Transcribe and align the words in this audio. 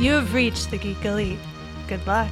You 0.00 0.12
have 0.12 0.32
reached 0.32 0.70
the 0.70 0.78
Geek 0.78 1.04
Elite. 1.04 1.38
Good 1.86 2.06
luck. 2.06 2.30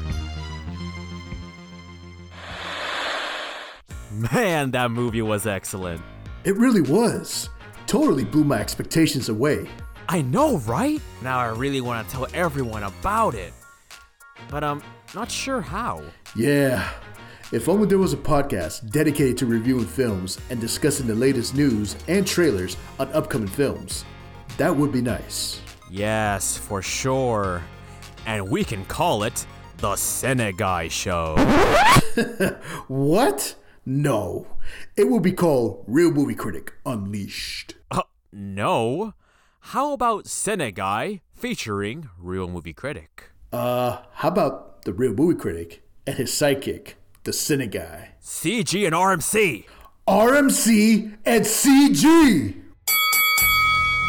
Man, 4.33 4.71
that 4.71 4.91
movie 4.91 5.21
was 5.21 5.46
excellent. 5.46 6.01
It 6.45 6.57
really 6.57 6.81
was. 6.81 7.50
Totally 7.86 8.25
blew 8.25 8.45
my 8.45 8.59
expectations 8.59 9.29
away. 9.29 9.68
I 10.09 10.23
know, 10.23 10.57
right? 10.61 10.99
Now 11.21 11.41
I 11.41 11.49
really 11.49 11.82
want 11.82 12.09
to 12.09 12.11
tell 12.11 12.27
everyone 12.32 12.85
about 12.85 13.35
it. 13.35 13.53
But 14.50 14.64
I'm 14.64 14.82
not 15.14 15.30
sure 15.30 15.61
how. 15.61 16.03
Yeah. 16.35 16.89
If 17.53 17.69
only 17.69 17.87
there 17.87 17.98
was 17.98 18.14
a 18.14 18.16
podcast 18.16 18.91
dedicated 18.93 19.37
to 19.39 19.46
reviewing 19.46 19.85
films 19.85 20.39
and 20.48 20.59
discussing 20.59 21.07
the 21.07 21.14
latest 21.14 21.55
news 21.55 21.96
and 22.09 22.27
trailers 22.27 22.79
on 22.99 23.13
upcoming 23.13 23.46
films. 23.46 24.07
That 24.57 24.75
would 24.75 24.91
be 24.91 25.03
nice. 25.03 25.61
Yes, 25.91 26.57
for 26.57 26.83
sure. 26.83 27.63
And 28.27 28.49
we 28.49 28.65
can 28.65 28.85
call 28.85 29.23
it 29.23 29.47
the 29.79 29.93
Cineguy 29.93 30.91
Show. 30.91 31.37
What? 32.89 33.55
No. 33.87 34.47
It 34.97 35.05
will 35.05 35.20
be 35.20 35.33
called 35.33 35.84
Real 35.87 36.11
Movie 36.11 36.34
Critic 36.34 36.75
Unleashed. 36.84 37.77
Uh, 37.91 38.03
no. 38.33 39.14
How 39.61 39.92
about 39.92 40.25
Cineguy 40.25 41.20
featuring 41.34 42.09
Real 42.19 42.48
Movie 42.48 42.73
Critic? 42.73 43.31
Uh, 43.53 43.98
how 44.14 44.28
about 44.28 44.83
the 44.83 44.92
Real 44.92 45.12
Movie 45.12 45.39
Critic 45.39 45.83
and 46.06 46.17
his 46.17 46.31
sidekick, 46.31 46.95
the 47.25 47.69
Guy? 47.70 48.14
CG 48.23 48.86
and 48.86 48.95
RMC. 48.95 49.64
RMC 50.09 51.19
and 51.25 51.45
CG! 51.45 52.62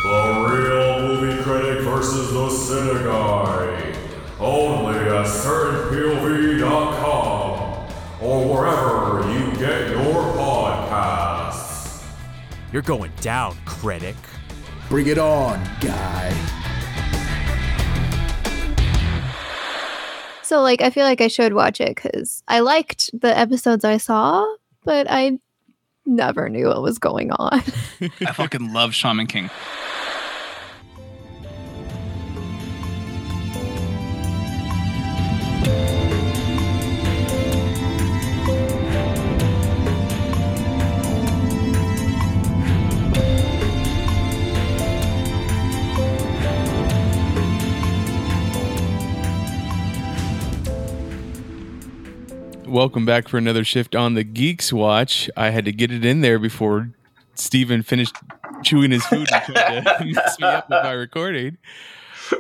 The 0.02 0.48
Real 0.50 1.02
Movie 1.02 1.44
Critic 1.44 1.84
versus 1.84 2.32
the 2.32 2.48
Cine 2.48 3.04
Guy. 3.04 3.94
Only 4.40 4.98
at 4.98 5.26
CertainPOV.com 5.26 7.90
or 8.22 8.48
wherever 8.48 9.30
you 9.30 9.52
get 9.58 9.92
your 9.92 10.24
podcasts. 10.38 12.02
You're 12.72 12.82
going 12.82 13.12
down, 13.20 13.58
critic. 13.66 14.16
Bring 14.88 15.08
it 15.08 15.18
on, 15.18 15.62
guy. 15.82 16.32
So, 20.44 20.62
like, 20.62 20.82
I 20.82 20.92
feel 20.92 21.04
like 21.04 21.20
I 21.20 21.28
should 21.28 21.54
watch 21.54 21.82
it 21.82 21.94
because 21.94 22.42
I 22.48 22.62
liked 22.62 23.10
the 23.20 23.38
episodes 23.38 23.84
I 23.84 23.98
saw, 23.98 24.48
but 24.86 25.08
I 25.10 25.40
never 26.10 26.50
knew 26.50 26.68
what 26.68 26.82
was 26.82 27.00
going 27.00 27.32
on. 27.32 27.54
I 28.02 28.32
fucking 28.34 28.74
love 28.74 28.94
Shaman 28.94 29.28
King. 29.28 29.50
Welcome 52.70 53.04
back 53.04 53.28
for 53.28 53.40
another 53.40 53.64
shift 53.64 53.96
on 53.96 54.14
the 54.14 54.24
Geeks 54.24 54.72
Watch. 54.72 55.28
I 55.36 55.50
had 55.50 55.66
to 55.66 55.72
get 55.72 55.92
it 55.92 56.06
in 56.06 56.22
there 56.22 56.38
before 56.38 56.92
Steven 57.34 57.82
finished 57.82 58.16
chewing 58.62 58.92
his 58.92 59.04
food 59.08 59.28
and 59.32 59.56
tried 59.56 59.84
to 59.84 60.06
mess 60.14 60.40
me 60.40 60.46
up 60.46 60.70
with 60.70 60.84
my 60.84 60.92
recording. 60.92 61.58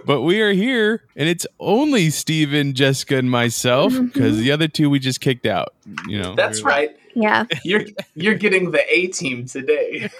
But 0.05 0.21
we 0.21 0.39
are 0.41 0.51
here, 0.51 1.01
and 1.15 1.27
it's 1.27 1.47
only 1.59 2.11
Steven, 2.11 2.75
Jessica, 2.75 3.17
and 3.17 3.31
myself 3.31 3.93
mm-hmm. 3.93 4.05
because 4.05 4.37
the 4.37 4.51
other 4.51 4.67
two 4.67 4.87
we 4.91 4.99
just 4.99 5.19
kicked 5.19 5.47
out. 5.47 5.73
You 6.07 6.21
know, 6.21 6.35
That's 6.35 6.61
we're- 6.63 6.75
right. 6.75 6.97
yeah. 7.15 7.45
You're 7.63 7.85
you're 8.13 8.35
getting 8.35 8.69
the 8.69 8.85
A 8.95 9.07
team 9.07 9.47
today. 9.47 10.11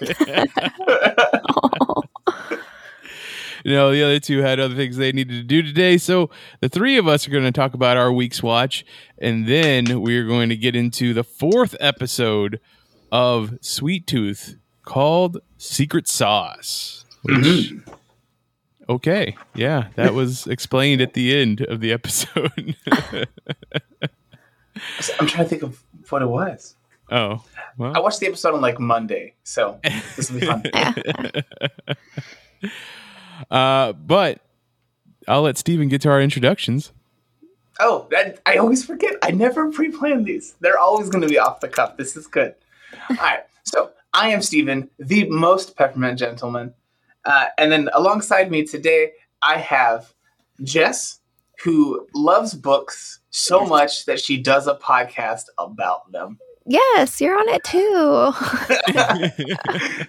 you 3.64 3.74
know, 3.74 3.92
the 3.92 4.02
other 4.02 4.20
two 4.20 4.40
had 4.40 4.60
other 4.60 4.74
things 4.74 4.96
they 4.96 5.12
needed 5.12 5.34
to 5.34 5.42
do 5.42 5.62
today. 5.62 5.98
So 5.98 6.30
the 6.60 6.68
three 6.68 6.96
of 6.96 7.06
us 7.06 7.26
are 7.26 7.30
going 7.30 7.44
to 7.44 7.52
talk 7.52 7.74
about 7.74 7.96
our 7.96 8.12
week's 8.12 8.42
watch, 8.42 8.84
and 9.18 9.46
then 9.46 10.00
we're 10.00 10.26
going 10.26 10.48
to 10.48 10.56
get 10.56 10.76
into 10.76 11.14
the 11.14 11.24
fourth 11.24 11.76
episode 11.80 12.60
of 13.12 13.58
Sweet 13.60 14.06
Tooth 14.06 14.56
called 14.84 15.38
Secret 15.58 16.08
Sauce. 16.08 17.04
Which, 17.22 17.36
mm-hmm. 17.36 17.90
okay, 18.88 19.36
yeah, 19.54 19.88
that 19.96 20.14
was 20.14 20.46
explained 20.46 21.00
at 21.00 21.12
the 21.12 21.36
end 21.36 21.60
of 21.62 21.80
the 21.80 21.92
episode. 21.92 22.76
I'm 25.18 25.26
trying 25.26 25.44
to 25.44 25.44
think 25.44 25.62
of 25.62 25.82
what 26.08 26.22
it 26.22 26.28
was. 26.28 26.76
oh, 27.10 27.44
I 27.80 28.00
watched 28.00 28.20
the 28.20 28.26
episode 28.26 28.54
on 28.54 28.60
like 28.60 28.78
Monday, 28.78 29.34
so 29.42 29.80
this 30.16 30.30
will 30.30 30.40
be 30.40 30.46
fun. 30.46 30.62
uh, 33.50 33.92
but 33.92 34.40
I'll 35.28 35.42
let 35.42 35.58
Steven 35.58 35.88
get 35.88 36.00
to 36.02 36.10
our 36.10 36.20
introductions. 36.20 36.92
Oh, 37.78 38.06
that, 38.10 38.40
I 38.44 38.56
always 38.56 38.84
forget. 38.84 39.14
I 39.22 39.30
never 39.30 39.70
pre-plan 39.70 40.24
these. 40.24 40.54
They're 40.60 40.78
always 40.78 41.08
going 41.08 41.22
to 41.22 41.28
be 41.28 41.38
off 41.38 41.60
the 41.60 41.68
cuff. 41.68 41.96
This 41.96 42.16
is 42.16 42.26
good. 42.26 42.54
All 43.08 43.16
right. 43.16 43.40
So 43.64 43.90
I 44.12 44.28
am 44.30 44.42
Steven, 44.42 44.90
the 44.98 45.28
most 45.30 45.76
peppermint 45.76 46.18
gentleman. 46.18 46.74
Uh, 47.24 47.46
and 47.58 47.70
then 47.70 47.88
alongside 47.94 48.50
me 48.50 48.64
today, 48.64 49.12
I 49.42 49.58
have 49.58 50.12
Jess, 50.62 51.20
who 51.62 52.06
loves 52.14 52.54
books 52.54 53.20
so 53.30 53.64
much 53.64 54.06
that 54.06 54.20
she 54.20 54.36
does 54.36 54.66
a 54.66 54.74
podcast 54.74 55.44
about 55.56 56.10
them. 56.12 56.38
Yes, 56.66 57.20
you're 57.20 57.38
on 57.38 57.48
it 57.48 57.64
too. 57.64 58.32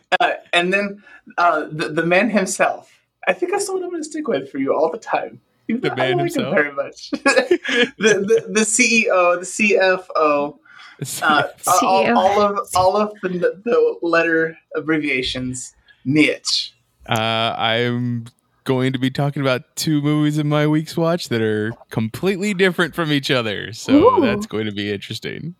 uh, 0.20 0.34
and 0.54 0.74
then 0.74 1.04
uh, 1.38 1.68
the, 1.72 1.90
the 1.90 2.06
man 2.06 2.30
himself. 2.30 2.91
I 3.28 3.34
think 3.34 3.52
that's 3.52 3.68
the 3.68 3.74
one 3.74 3.84
I'm 3.84 3.90
going 3.90 4.02
to 4.02 4.10
stick 4.10 4.28
with 4.28 4.50
for 4.52 4.58
you 4.58 4.74
all 4.74 4.92
the 4.92 4.98
time. 4.98 5.40
Even 5.68 5.82
The 5.82 5.90
though 5.90 5.96
man 5.96 6.06
I 6.20 6.24
like 6.24 6.36
him 6.36 6.44
himself? 6.44 6.56
very 6.56 6.72
much. 6.74 7.12
the, 7.12 7.92
the 7.98 8.46
the 8.50 8.60
CEO, 8.62 9.40
the 9.40 9.46
CFO, 9.46 10.58
uh, 11.24 11.48
all, 11.84 12.18
all 12.18 12.42
of 12.42 12.70
all 12.76 12.98
of 12.98 13.14
the, 13.22 13.30
the 13.64 13.98
letter 14.02 14.58
abbreviations. 14.76 15.76
Mitch. 16.04 16.74
Uh, 17.08 17.56
I'm 17.58 18.26
going 18.64 18.94
to 18.94 19.00
be 19.00 19.12
talking 19.12 19.42
about 19.42 19.76
two 19.76 20.02
movies 20.02 20.38
in 20.38 20.48
my 20.50 20.66
week's 20.68 20.98
watch 20.98 21.30
that 21.30 21.42
are 21.42 21.72
completely 21.90 22.54
different 22.54 22.96
from 22.96 23.12
each 23.12 23.30
other. 23.32 23.72
So 23.74 24.18
Ooh. 24.18 24.22
that's 24.22 24.46
going 24.48 24.66
to 24.66 24.72
be 24.72 24.92
interesting. 24.92 25.56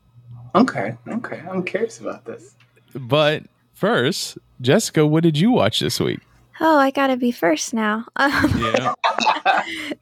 Okay, 0.56 0.98
okay. 1.08 1.42
I'm 1.50 1.64
curious 1.64 2.00
about 2.00 2.26
this. 2.26 2.56
But 2.94 3.44
first, 3.74 4.38
Jessica, 4.60 5.06
what 5.06 5.24
did 5.24 5.38
you 5.38 5.52
watch 5.52 5.80
this 5.80 6.00
week? 6.00 6.20
Oh, 6.62 6.78
I 6.78 6.92
gotta 6.92 7.18
be 7.18 7.32
first 7.32 7.74
now. 7.74 8.06
Yeah. 8.18 8.94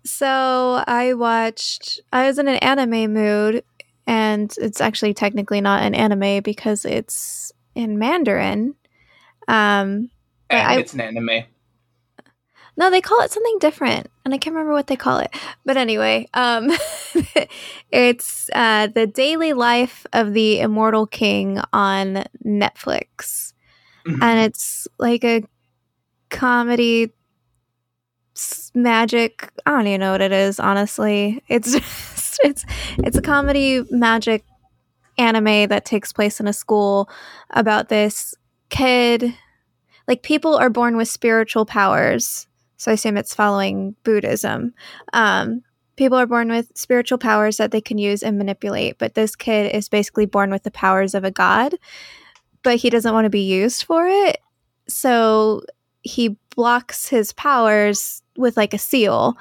So 0.04 0.84
I 0.88 1.14
watched. 1.14 2.00
I 2.14 2.28
was 2.28 2.38
in 2.40 2.48
an 2.48 2.56
anime 2.58 3.14
mood, 3.14 3.64
and 4.06 4.54
it's 4.58 4.82
actually 4.82 5.14
technically 5.14 5.62
not 5.62 5.82
an 5.84 5.96
anime 5.96 6.42
because 6.44 6.86
it's 6.86 7.52
in 7.76 7.98
Mandarin. 8.00 8.76
Um, 9.48 10.10
And 10.50 10.68
I- 10.68 10.80
it's 10.80 10.94
an 10.94 11.02
anime. 11.02 11.46
no, 12.78 12.90
they 12.90 13.02
call 13.02 13.22
it 13.22 13.32
something 13.32 13.58
different, 13.60 14.10
and 14.26 14.34
I 14.34 14.38
can't 14.38 14.56
remember 14.56 14.74
what 14.74 14.88
they 14.88 14.96
call 14.96 15.20
it. 15.20 15.32
But 15.66 15.78
anyway, 15.78 16.28
um, 16.34 16.70
it's 17.92 18.50
uh, 18.54 18.88
the 18.88 19.08
daily 19.08 19.54
life 19.54 20.06
of 20.14 20.34
the 20.34 20.60
immortal 20.60 21.06
king 21.08 21.60
on 21.74 22.26
Netflix, 22.46 23.54
Mhm. 24.06 24.20
and 24.22 24.40
it's 24.40 24.88
like 24.98 25.24
a 25.24 25.44
comedy 26.30 27.14
magic. 28.74 29.52
I 29.66 29.72
don't 29.72 29.88
even 29.88 30.00
know 30.00 30.12
what 30.12 30.22
it 30.22 30.32
is 30.32 30.60
honestly. 30.60 31.44
It's 31.48 31.74
just 31.80 32.40
it's 32.44 32.66
it's 33.00 33.18
a 33.18 33.22
comedy 33.22 33.84
magic 33.90 34.44
anime 35.18 35.68
that 35.68 35.86
takes 35.86 36.14
place 36.14 36.40
in 36.40 36.48
a 36.48 36.54
school 36.54 37.10
about 37.50 37.90
this 37.90 38.36
kid. 38.70 39.34
Like 40.08 40.24
people 40.24 40.56
are 40.56 40.70
born 40.70 40.98
with 40.98 41.08
spiritual 41.08 41.66
powers 41.66 42.48
so 42.78 42.92
i 42.92 42.94
assume 42.94 43.18
it's 43.18 43.36
following 43.36 43.96
buddhism. 44.04 44.74
Um 45.14 45.64
people 45.98 46.18
are 46.18 46.26
born 46.26 46.50
with 46.50 46.72
spiritual 46.76 47.18
powers 47.18 47.58
that 47.58 47.72
they 47.72 47.82
can 47.82 47.98
use 47.98 48.24
and 48.24 48.38
manipulate 48.38 48.98
but 48.98 49.16
this 49.16 49.36
kid 49.36 49.76
is 49.76 49.90
basically 49.90 50.26
born 50.26 50.50
with 50.50 50.64
the 50.64 50.72
powers 50.72 51.14
of 51.14 51.26
a 51.26 51.32
god 51.32 51.76
but 52.64 52.78
he 52.78 52.90
doesn't 52.90 53.14
want 53.14 53.26
to 53.26 53.30
be 53.30 53.42
used 53.42 53.84
for 53.84 54.08
it. 54.08 54.38
So 54.88 55.62
he 56.02 56.38
blocks 56.56 57.08
his 57.10 57.34
powers 57.34 58.22
with 58.38 58.58
like 58.58 58.74
a 58.74 58.78
seal 58.78 59.38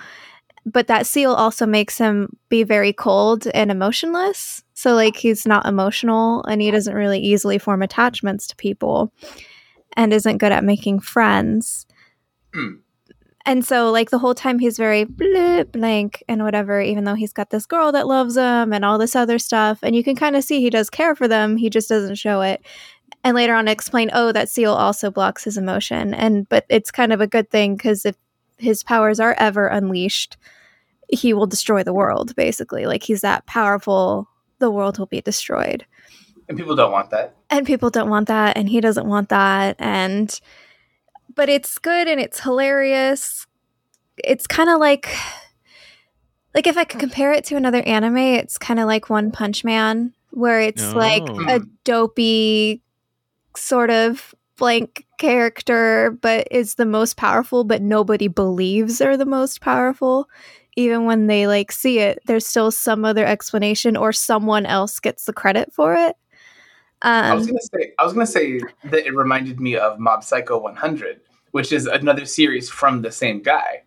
but 0.73 0.87
that 0.89 1.07
seal 1.07 1.33
also 1.33 1.67
makes 1.67 1.99
him 1.99 2.37
be 2.49 2.63
very 2.63 2.93
cold 2.93 3.47
and 3.55 3.71
emotionless. 3.71 4.63
So 4.75 4.95
like 4.95 5.17
he's 5.17 5.47
not 5.47 5.67
emotional 5.67 6.45
and 6.45 6.61
he 6.61 6.71
doesn't 6.71 6.95
really 6.95 7.21
easily 7.21 7.59
form 7.59 7.83
attachments 7.83 8.47
to 8.49 8.57
people 8.57 9.13
and 9.97 10.13
isn't 10.13 10.39
good 10.39 10.53
at 10.53 10.65
making 10.65 11.01
friends. 11.01 11.87
Hmm. 12.55 12.77
and 13.45 13.63
so 13.63 13.91
like 13.91 14.09
the 14.09 14.19
whole 14.19 14.35
time 14.35 14.59
he's 14.59 14.79
very 14.79 15.05
blank 15.05 16.25
and 16.29 16.43
whatever 16.43 16.81
even 16.81 17.05
though 17.05 17.15
he's 17.15 17.35
got 17.35 17.51
this 17.51 17.67
girl 17.67 17.93
that 17.93 18.07
loves 18.07 18.39
him 18.39 18.73
and 18.73 18.87
all 18.87 18.97
this 18.97 19.15
other 19.15 19.39
stuff 19.39 19.79
and 19.83 19.95
you 19.95 20.03
can 20.03 20.17
kind 20.17 20.35
of 20.35 20.43
see 20.43 20.63
he 20.63 20.71
does 20.71 20.89
care 20.89 21.15
for 21.15 21.29
them 21.29 21.59
he 21.59 21.69
just 21.69 21.91
doesn't 21.91 22.15
show 22.15 22.41
it 22.41 22.65
and 23.25 23.35
later 23.35 23.55
on 23.55 23.69
explain 23.69 24.11
oh 24.13 24.33
that 24.33 24.49
seal 24.49 24.73
also 24.73 25.11
blocks 25.11 25.45
his 25.45 25.57
emotion 25.59 26.15
and 26.15 26.49
but 26.49 26.65
it's 26.69 26.91
kind 26.91 27.13
of 27.13 27.21
a 27.21 27.27
good 27.27 27.51
thing 27.51 27.77
because 27.77 28.05
if 28.07 28.17
his 28.59 28.83
powers 28.83 29.21
are 29.21 29.35
ever 29.39 29.67
unleashed 29.67 30.37
he 31.11 31.33
will 31.33 31.47
destroy 31.47 31.83
the 31.83 31.93
world 31.95 32.35
basically 32.37 32.87
like 32.87 33.03
he's 33.03 33.21
that 33.23 33.45
powerful 33.47 34.29
the 34.59 34.71
world 34.71 34.99
will 34.99 35.07
be 35.07 35.21
destroyed 35.21 35.85
And 36.49 36.57
people 36.59 36.75
don't 36.77 36.93
want 36.93 37.11
that. 37.11 37.35
and 37.51 37.67
people 37.67 37.91
don't 37.91 38.11
want 38.11 38.29
that 38.29 38.57
and 38.57 38.69
he 38.69 38.81
doesn't 38.81 39.07
want 39.07 39.29
that 39.31 39.77
and 39.79 40.41
but 41.35 41.49
it's 41.49 41.79
good 41.79 42.09
and 42.09 42.21
it's 42.21 42.41
hilarious 42.41 43.47
it's 44.25 44.47
kind 44.47 44.69
of 44.69 44.79
like 44.81 45.09
like 46.55 46.67
if 46.67 46.77
i 46.77 46.85
could 46.85 46.99
compare 47.01 47.33
it 47.33 47.45
to 47.45 47.57
another 47.57 47.83
anime 47.83 48.17
it's 48.17 48.59
kind 48.59 48.81
of 48.81 48.87
like 48.87 49.09
one 49.09 49.31
punch 49.31 49.63
man 49.65 50.13
where 50.31 50.61
it's 50.61 50.93
like 50.95 51.23
Oh. 51.27 51.45
a 51.49 51.61
dopey 51.85 52.83
sort 53.59 53.91
of 53.91 54.35
blank 54.57 55.07
character 55.19 56.11
but 56.21 56.49
is 56.51 56.75
the 56.75 56.87
most 56.87 57.17
powerful 57.17 57.63
but 57.63 57.81
nobody 57.81 58.27
believes 58.27 58.99
they're 58.99 59.17
the 59.17 59.25
most 59.25 59.61
powerful 59.61 60.29
even 60.77 61.05
when 61.05 61.29
they 61.29 61.47
like 61.47 61.71
see 61.71 62.01
it 62.01 62.19
there's 62.27 62.47
still 62.47 62.71
some 62.73 63.05
other 63.05 63.25
explanation 63.25 63.97
or 63.97 64.13
someone 64.13 64.67
else 64.67 64.99
gets 64.99 65.27
the 65.27 65.33
credit 65.33 65.73
for 65.73 65.95
it 65.95 66.17
I 67.03 67.35
was 67.35 67.47
um, 67.47 67.53
gonna 67.53 67.61
say 67.61 67.93
I 67.99 68.05
was 68.05 68.13
gonna 68.13 68.27
say 68.27 68.61
that 68.85 69.07
it 69.07 69.15
reminded 69.15 69.61
me 69.61 69.77
of 69.77 69.99
Mob 70.01 70.25
Psycho 70.25 70.59
100, 70.59 71.21
which 71.53 71.73
is 71.73 71.87
another 71.87 72.27
series 72.27 72.69
from 72.69 73.03
the 73.03 73.13
same 73.13 73.41
guy. 73.43 73.83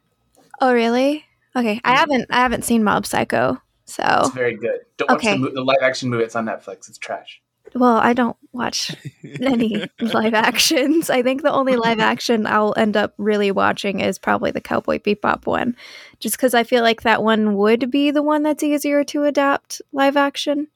Oh, 0.62 0.74
really? 0.74 1.25
Okay, 1.56 1.81
I 1.83 1.95
haven't 1.97 2.27
I 2.29 2.38
haven't 2.38 2.63
seen 2.63 2.83
Mob 2.83 3.06
Psycho, 3.06 3.62
so 3.85 4.03
It's 4.21 4.29
very 4.29 4.56
good. 4.56 4.79
Don't 4.97 5.09
watch 5.09 5.24
Okay. 5.24 5.33
the, 5.33 5.39
mo- 5.39 5.51
the 5.53 5.62
live 5.63 5.81
action 5.81 6.09
movie. 6.09 6.24
It's 6.24 6.35
on 6.35 6.45
Netflix. 6.45 6.88
It's 6.88 6.97
trash. 6.97 7.40
Well, 7.73 7.97
I 7.97 8.13
don't 8.13 8.38
watch 8.51 8.95
any 9.41 9.85
live 10.00 10.33
actions. 10.33 11.09
I 11.09 11.21
think 11.21 11.41
the 11.41 11.51
only 11.51 11.75
live 11.75 12.00
action 12.00 12.45
I'll 12.45 12.73
end 12.77 12.97
up 12.97 13.13
really 13.18 13.51
watching 13.51 14.00
is 14.00 14.19
probably 14.19 14.51
the 14.51 14.62
Cowboy 14.62 15.00
Bebop 15.00 15.45
one, 15.45 15.75
just 16.19 16.35
because 16.35 16.53
I 16.53 16.63
feel 16.63 16.83
like 16.83 17.01
that 17.03 17.23
one 17.23 17.56
would 17.56 17.89
be 17.89 18.12
the 18.12 18.23
one 18.23 18.44
that's 18.44 18.63
easier 18.63 19.03
to 19.06 19.23
adapt 19.23 19.81
live 19.91 20.18
action 20.18 20.68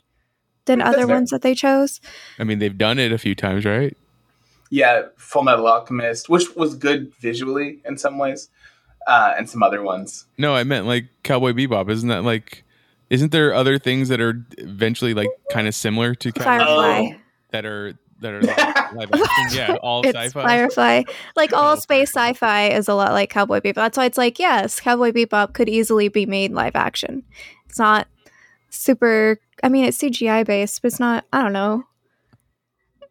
than 0.66 0.80
That's 0.80 0.96
other 0.96 1.08
fair. 1.08 1.16
ones 1.16 1.30
that 1.30 1.42
they 1.42 1.56
chose. 1.56 2.02
I 2.40 2.44
mean, 2.44 2.60
they've 2.60 2.78
done 2.78 2.98
it 3.00 3.12
a 3.12 3.18
few 3.18 3.36
times, 3.36 3.66
right? 3.66 3.96
Yeah, 4.72 5.04
Full 5.16 5.44
Metal 5.44 5.68
Alchemist, 5.68 6.28
which 6.28 6.56
was 6.56 6.76
good 6.76 7.14
visually 7.16 7.82
in 7.86 7.98
some 7.98 8.18
ways, 8.18 8.50
uh, 9.06 9.34
and 9.38 9.50
some 9.50 9.62
other 9.62 9.82
ones. 9.84 10.26
No, 10.38 10.56
I 10.56 10.64
meant 10.64 10.88
like 10.88 11.06
Cowboy 11.24 11.52
Bebop. 11.54 11.90
Isn't 11.90 12.10
that 12.10 12.24
like? 12.24 12.64
Isn't 13.16 13.32
there 13.32 13.54
other 13.54 13.80
things 13.80 14.10
that 14.10 14.20
are 14.22 14.46
eventually 14.58 15.14
like 15.14 15.30
kind 15.52 15.68
of 15.68 15.74
similar 15.74 16.14
to 16.16 16.32
Cowboy 16.32 16.44
Firefly. 16.44 17.12
Oh. 17.14 17.20
that 17.52 17.66
are 17.66 17.94
that 18.20 18.34
are 18.34 18.42
like 18.42 18.58
live 18.94 19.10
action? 19.14 19.58
Yeah, 19.58 19.76
all 19.82 20.02
it's 20.02 20.16
sci-fi. 20.18 20.44
Firefly. 20.44 21.04
Like 21.36 21.54
all 21.54 21.74
Oh, 21.74 21.80
space 21.80 22.10
sci-fi 22.10 22.68
is 22.70 22.88
a 22.88 22.94
lot 22.94 23.14
like 23.14 23.30
Cowboy 23.30 23.60
Bebop. 23.62 23.76
That's 23.76 23.98
why 23.98 24.06
it's 24.06 24.18
like, 24.18 24.38
yes, 24.38 24.80
Cowboy 24.80 25.12
Bebop 25.12 25.54
could 25.54 25.70
easily 25.70 26.10
be 26.10 26.26
made 26.26 26.52
live 26.52 26.76
action. 26.76 27.24
It's 27.68 27.80
not 27.80 28.08
super. 28.70 29.40
I 29.64 29.70
mean, 29.70 29.86
it's 29.86 29.98
CGI 29.98 30.46
based, 30.46 30.82
but 30.82 30.88
it's 30.88 31.00
not. 31.00 31.26
I 31.32 31.42
don't 31.42 31.54
know. 31.54 31.86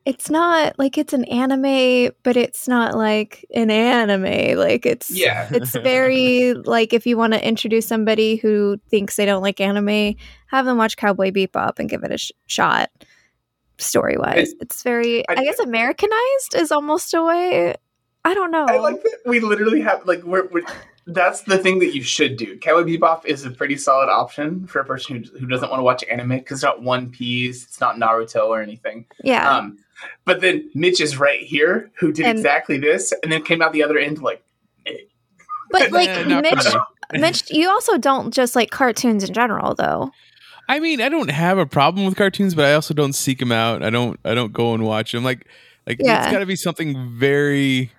It's 0.06 0.28
not 0.28 0.78
like 0.78 0.98
it's 0.98 1.14
an 1.14 1.24
anime, 1.24 2.12
but 2.24 2.36
it's 2.36 2.68
not 2.68 2.94
like 2.94 3.46
an 3.54 3.70
anime. 3.70 4.58
Like 4.58 4.84
it's 4.84 5.10
Yeah. 5.10 5.48
it's 5.50 5.70
very 5.72 6.52
like 6.52 6.92
if 6.92 7.06
you 7.06 7.16
want 7.16 7.32
to 7.32 7.46
introduce 7.46 7.86
somebody 7.86 8.36
who 8.36 8.78
thinks 8.90 9.16
they 9.16 9.24
don't 9.24 9.42
like 9.42 9.60
anime, 9.60 10.14
have 10.48 10.66
them 10.66 10.76
watch 10.76 10.96
Cowboy 10.98 11.30
Bebop 11.30 11.78
and 11.78 11.88
give 11.88 12.04
it 12.04 12.12
a 12.12 12.18
sh- 12.18 12.32
shot. 12.46 12.90
Story 13.78 14.16
wise, 14.18 14.52
It- 14.52 14.58
it's 14.60 14.82
very, 14.82 15.26
I, 15.28 15.32
I- 15.32 15.44
guess, 15.44 15.58
Americanized 15.58 16.54
is 16.54 16.70
almost 16.70 17.12
a 17.14 17.22
way. 17.24 17.74
I 18.26 18.32
don't 18.34 18.50
know. 18.50 18.66
I 18.68 18.78
like 18.78 19.02
that 19.02 19.18
we 19.26 19.40
literally 19.40 19.80
have 19.80 20.06
like 20.06 20.22
we're, 20.22 20.46
we're 20.48 20.64
that's 21.06 21.42
the 21.42 21.58
thing 21.58 21.78
that 21.80 21.94
you 21.94 22.02
should 22.02 22.36
do. 22.36 22.56
Cowboy 22.58 22.84
Bebop 22.84 23.24
is 23.26 23.44
a 23.44 23.50
pretty 23.50 23.76
solid 23.76 24.08
option 24.10 24.66
for 24.66 24.80
a 24.80 24.84
person 24.84 25.22
who, 25.24 25.38
who 25.38 25.46
doesn't 25.46 25.68
want 25.70 25.78
to 25.80 25.84
watch 25.84 26.02
anime 26.10 26.30
because 26.30 26.58
it's 26.58 26.62
not 26.64 26.82
One 26.82 27.10
Piece, 27.10 27.64
it's 27.64 27.80
not 27.80 27.96
Naruto 27.96 28.46
or 28.46 28.62
anything. 28.62 29.04
yeah, 29.22 29.56
Um, 29.58 29.78
but 30.24 30.40
then 30.40 30.70
Mitch 30.74 31.00
is 31.00 31.18
right 31.18 31.40
here 31.40 31.90
who 31.98 32.12
did 32.12 32.26
And- 32.26 32.38
exactly 32.38 32.78
this 32.78 33.12
and 33.22 33.30
then 33.30 33.42
came 33.42 33.60
out 33.62 33.72
the 33.72 33.82
other 33.82 33.98
end 33.98 34.22
like 34.22 34.42
but 35.70 35.90
like 35.92 36.08
Eh, 36.08 36.40
Mitch, 36.40 36.64
for. 36.64 36.86
Mitch, 37.18 37.50
you 37.50 37.68
also 37.68 37.98
don't 37.98 38.32
just 38.32 38.54
like 38.56 38.70
cartoons 38.70 39.24
in 39.24 39.34
general, 39.34 39.74
though. 39.74 40.10
I 40.68 40.78
mean, 40.78 41.00
I 41.02 41.08
don't 41.08 41.30
have 41.30 41.58
a 41.58 41.66
problem 41.66 42.06
with 42.06 42.16
cartoons, 42.16 42.54
but 42.54 42.64
I 42.64 42.74
also 42.74 42.94
don't 42.94 43.12
seek 43.12 43.38
them 43.40 43.52
out. 43.52 43.82
I 43.82 43.90
don't. 43.90 44.18
I 44.24 44.34
don't 44.34 44.52
go 44.52 44.72
and 44.72 44.82
watch 44.84 45.12
them. 45.12 45.22
Like, 45.24 45.46
like 45.86 45.98
Yeah. 46.00 46.22
it's 46.22 46.32
got 46.32 46.38
to 46.38 46.46
be 46.46 46.56
something 46.56 47.14
very 47.18 47.90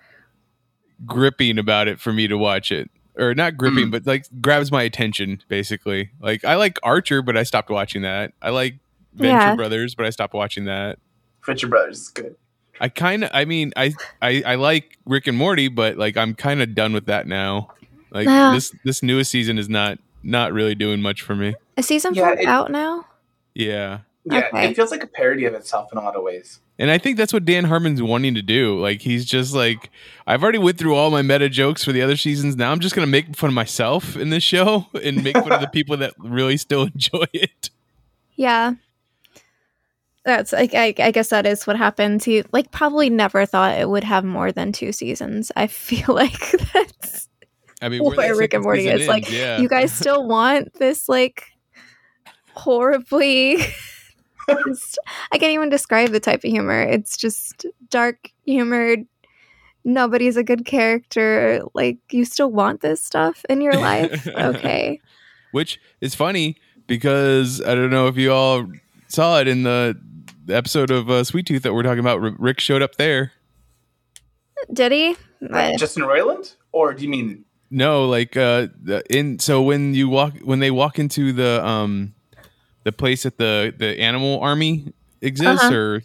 gripping 1.04 1.58
about 1.58 1.88
it 1.88 2.00
for 2.00 2.12
me 2.12 2.26
to 2.28 2.38
watch 2.38 2.72
it, 2.72 2.90
or 3.16 3.34
not 3.34 3.56
gripping, 3.56 3.88
Mm. 3.88 3.90
but 3.90 4.06
like 4.06 4.26
grabs 4.40 4.70
my 4.72 4.82
attention. 4.82 5.42
Basically, 5.48 6.10
like 6.20 6.44
I 6.44 6.54
like 6.56 6.78
Archer, 6.82 7.22
but 7.22 7.36
I 7.36 7.42
stopped 7.42 7.70
watching 7.70 8.02
that. 8.02 8.32
I 8.40 8.50
like 8.50 8.76
Venture 9.14 9.32
Yeah. 9.36 9.54
Brothers, 9.56 9.94
but 9.94 10.06
I 10.06 10.10
stopped 10.10 10.34
watching 10.34 10.64
that. 10.66 10.98
Venture 11.44 11.68
Brothers 11.68 12.00
is 12.00 12.08
good. 12.08 12.36
I 12.80 12.88
kind 12.90 13.24
of. 13.24 13.30
I 13.32 13.44
mean, 13.46 13.72
I, 13.76 13.94
I 14.20 14.42
I 14.44 14.54
like 14.56 14.98
Rick 15.06 15.26
and 15.26 15.36
Morty, 15.38 15.68
but 15.68 15.96
like 15.96 16.16
I'm 16.16 16.34
kind 16.34 16.60
of 16.62 16.74
done 16.74 16.92
with 16.92 17.06
that 17.06 17.26
now. 17.26 17.70
Like 18.10 18.26
Yeah. 18.26 18.52
this 18.52 18.72
this 18.84 19.02
newest 19.02 19.30
season 19.30 19.58
is 19.58 19.68
not 19.68 19.98
not 20.22 20.52
really 20.52 20.74
doing 20.74 21.00
much 21.00 21.22
for 21.22 21.34
me. 21.34 21.54
Is 21.76 21.86
season 21.86 22.14
Yeah, 22.14 22.22
four 22.34 22.38
it- 22.38 22.46
out 22.46 22.70
now? 22.70 23.06
Yeah. 23.54 24.00
Yeah, 24.28 24.48
Okay. 24.52 24.70
it 24.70 24.76
feels 24.76 24.90
like 24.90 25.04
a 25.04 25.06
parody 25.06 25.44
of 25.44 25.54
itself 25.54 25.92
in 25.92 25.98
a 25.98 26.02
lot 26.02 26.16
of 26.16 26.22
ways. 26.22 26.58
And 26.78 26.90
I 26.90 26.98
think 26.98 27.16
that's 27.16 27.32
what 27.32 27.44
Dan 27.44 27.64
Harmon's 27.64 28.02
wanting 28.02 28.34
to 28.34 28.42
do. 28.42 28.78
Like 28.80 29.00
he's 29.00 29.24
just 29.24 29.54
like 29.54 29.90
I've 30.26 30.42
already 30.42 30.58
went 30.58 30.78
through 30.78 30.94
all 30.96 31.10
my 31.10 31.22
meta 31.22 31.48
jokes 31.48 31.84
for 31.84 31.92
the 31.92 32.02
other 32.02 32.16
seasons. 32.16 32.56
Now 32.56 32.72
I'm 32.72 32.80
just 32.80 32.94
gonna 32.94 33.06
make 33.06 33.36
fun 33.36 33.48
of 33.48 33.54
myself 33.54 34.16
in 34.16 34.30
this 34.30 34.42
show 34.42 34.86
and 35.02 35.22
make 35.22 35.36
fun 35.36 35.52
of 35.52 35.60
the 35.60 35.68
people 35.72 35.96
that 35.98 36.14
really 36.18 36.56
still 36.56 36.82
enjoy 36.82 37.24
it. 37.32 37.70
Yeah. 38.34 38.74
That's 40.24 40.52
like 40.52 40.74
I, 40.74 40.92
I 40.98 41.12
guess 41.12 41.28
that 41.28 41.46
is 41.46 41.66
what 41.68 41.76
happened. 41.76 42.24
He 42.24 42.42
like 42.52 42.72
probably 42.72 43.08
never 43.10 43.46
thought 43.46 43.78
it 43.78 43.88
would 43.88 44.04
have 44.04 44.24
more 44.24 44.50
than 44.50 44.72
two 44.72 44.90
seasons. 44.90 45.52
I 45.54 45.66
feel 45.68 46.14
like 46.14 46.50
that's 46.74 47.28
I 47.80 47.88
mean, 47.90 48.02
Where 48.02 48.28
the 48.28 48.34
Rick 48.34 48.54
and 48.54 48.64
Morty 48.64 48.84
season 48.84 49.00
is, 49.02 49.08
like, 49.08 49.30
yeah. 49.30 49.58
you 49.58 49.68
guys 49.68 49.92
still 49.92 50.26
want 50.26 50.72
this 50.74 51.08
like 51.08 51.44
horribly 52.54 53.58
just, 54.66 54.98
I 55.32 55.38
can't 55.38 55.52
even 55.52 55.68
describe 55.68 56.10
the 56.10 56.20
type 56.20 56.44
of 56.44 56.50
humor. 56.50 56.80
It's 56.82 57.16
just 57.16 57.66
dark 57.90 58.30
humor. 58.44 58.96
Nobody's 59.84 60.36
a 60.36 60.42
good 60.42 60.64
character. 60.64 61.60
Like 61.74 61.98
you 62.10 62.24
still 62.24 62.50
want 62.50 62.80
this 62.80 63.02
stuff 63.02 63.44
in 63.48 63.60
your 63.60 63.74
life? 63.74 64.26
Okay. 64.36 65.00
which 65.52 65.80
is 66.00 66.14
funny 66.14 66.56
because 66.86 67.60
I 67.62 67.74
don't 67.74 67.90
know 67.90 68.06
if 68.08 68.16
you 68.16 68.32
all 68.32 68.66
saw 69.08 69.40
it 69.40 69.48
in 69.48 69.62
the 69.62 69.96
the 70.44 70.54
episode 70.56 70.90
of 70.90 71.10
uh, 71.10 71.24
Sweet 71.24 71.46
Tooth 71.46 71.62
that 71.62 71.74
we're 71.74 71.82
talking 71.82 71.98
about. 72.00 72.22
R- 72.22 72.34
Rick 72.38 72.60
showed 72.60 72.82
up 72.82 72.96
there. 72.96 73.32
Did 74.72 74.92
he? 74.92 75.16
Like 75.40 75.78
Justin 75.78 76.02
Roiland? 76.04 76.54
Or 76.72 76.92
do 76.94 77.02
you 77.02 77.08
mean 77.08 77.44
No, 77.70 78.06
like 78.06 78.36
uh 78.36 78.68
in 79.10 79.38
so 79.38 79.62
when 79.62 79.94
you 79.94 80.08
walk 80.08 80.34
when 80.42 80.58
they 80.58 80.70
walk 80.70 80.98
into 80.98 81.32
the 81.32 81.64
um 81.66 82.14
the 82.86 82.92
place 82.92 83.24
that 83.24 83.36
the 83.36 83.74
the 83.76 83.98
animal 84.00 84.38
army 84.40 84.92
exists 85.20 85.64
Uh-huh. 85.64 85.74
or 85.74 86.02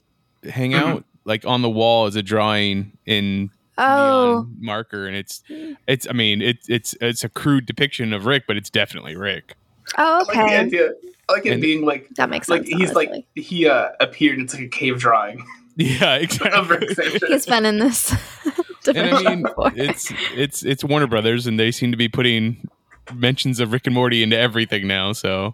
hang 0.49 0.73
out, 0.73 1.05
like 1.25 1.45
on 1.45 1.61
the 1.61 1.69
wall 1.69 2.07
is 2.07 2.15
a 2.15 2.23
drawing 2.23 2.97
in 3.05 3.51
oh, 3.77 4.47
neon 4.47 4.57
marker 4.59 5.05
and 5.05 5.15
it's 5.15 5.43
it's 5.87 6.07
I 6.09 6.13
mean 6.13 6.41
it's 6.41 6.67
it's 6.69 6.95
it's 6.99 7.23
a 7.23 7.29
crude 7.29 7.67
depiction 7.67 8.13
of 8.13 8.25
Rick, 8.25 8.43
but 8.47 8.57
it's 8.57 8.69
definitely 8.71 9.15
Rick. 9.15 9.53
oh, 9.97 10.03
I 10.03 10.17
like 10.17 10.27
the 10.27 10.41
okay. 10.43 10.57
idea. 10.57 10.89
I 11.29 11.33
like 11.33 11.45
it 11.45 11.53
And- 11.53 11.61
being 11.61 11.85
like 11.85 12.09
That 12.15 12.29
makes 12.31 12.49
like 12.49 12.65
sense. 12.67 12.75
he's 12.81 12.93
like 12.93 13.11
he 13.35 13.67
uh 13.67 13.89
appeared 13.99 14.37
and 14.39 14.45
it's 14.45 14.53
like 14.55 14.63
a 14.63 14.67
cave 14.69 14.97
drawing 14.99 15.45
Yeah, 15.77 16.15
exactly 16.25 17.19
he's 17.27 17.45
been 17.45 17.65
in 17.65 17.77
this. 17.79 18.11
and 18.87 18.97
I 18.97 19.23
mean 19.23 19.43
before. 19.43 19.71
it's 19.75 20.11
it's 20.35 20.63
it's 20.63 20.83
Warner 20.83 21.07
Brothers 21.07 21.45
and 21.47 21.59
they 21.59 21.71
seem 21.71 21.91
to 21.91 21.97
be 21.97 22.09
putting 22.09 22.67
mentions 23.13 23.59
of 23.59 23.71
Rick 23.71 23.85
and 23.87 23.93
Morty 23.95 24.23
into 24.23 24.37
everything 24.37 24.87
now, 24.87 25.13
so 25.13 25.53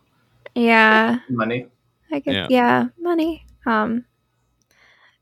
yeah. 0.58 1.20
money. 1.30 1.68
I 2.12 2.20
guess, 2.20 2.34
Yeah. 2.34 2.48
yeah. 2.50 2.86
money. 3.00 3.46
Um, 3.66 4.06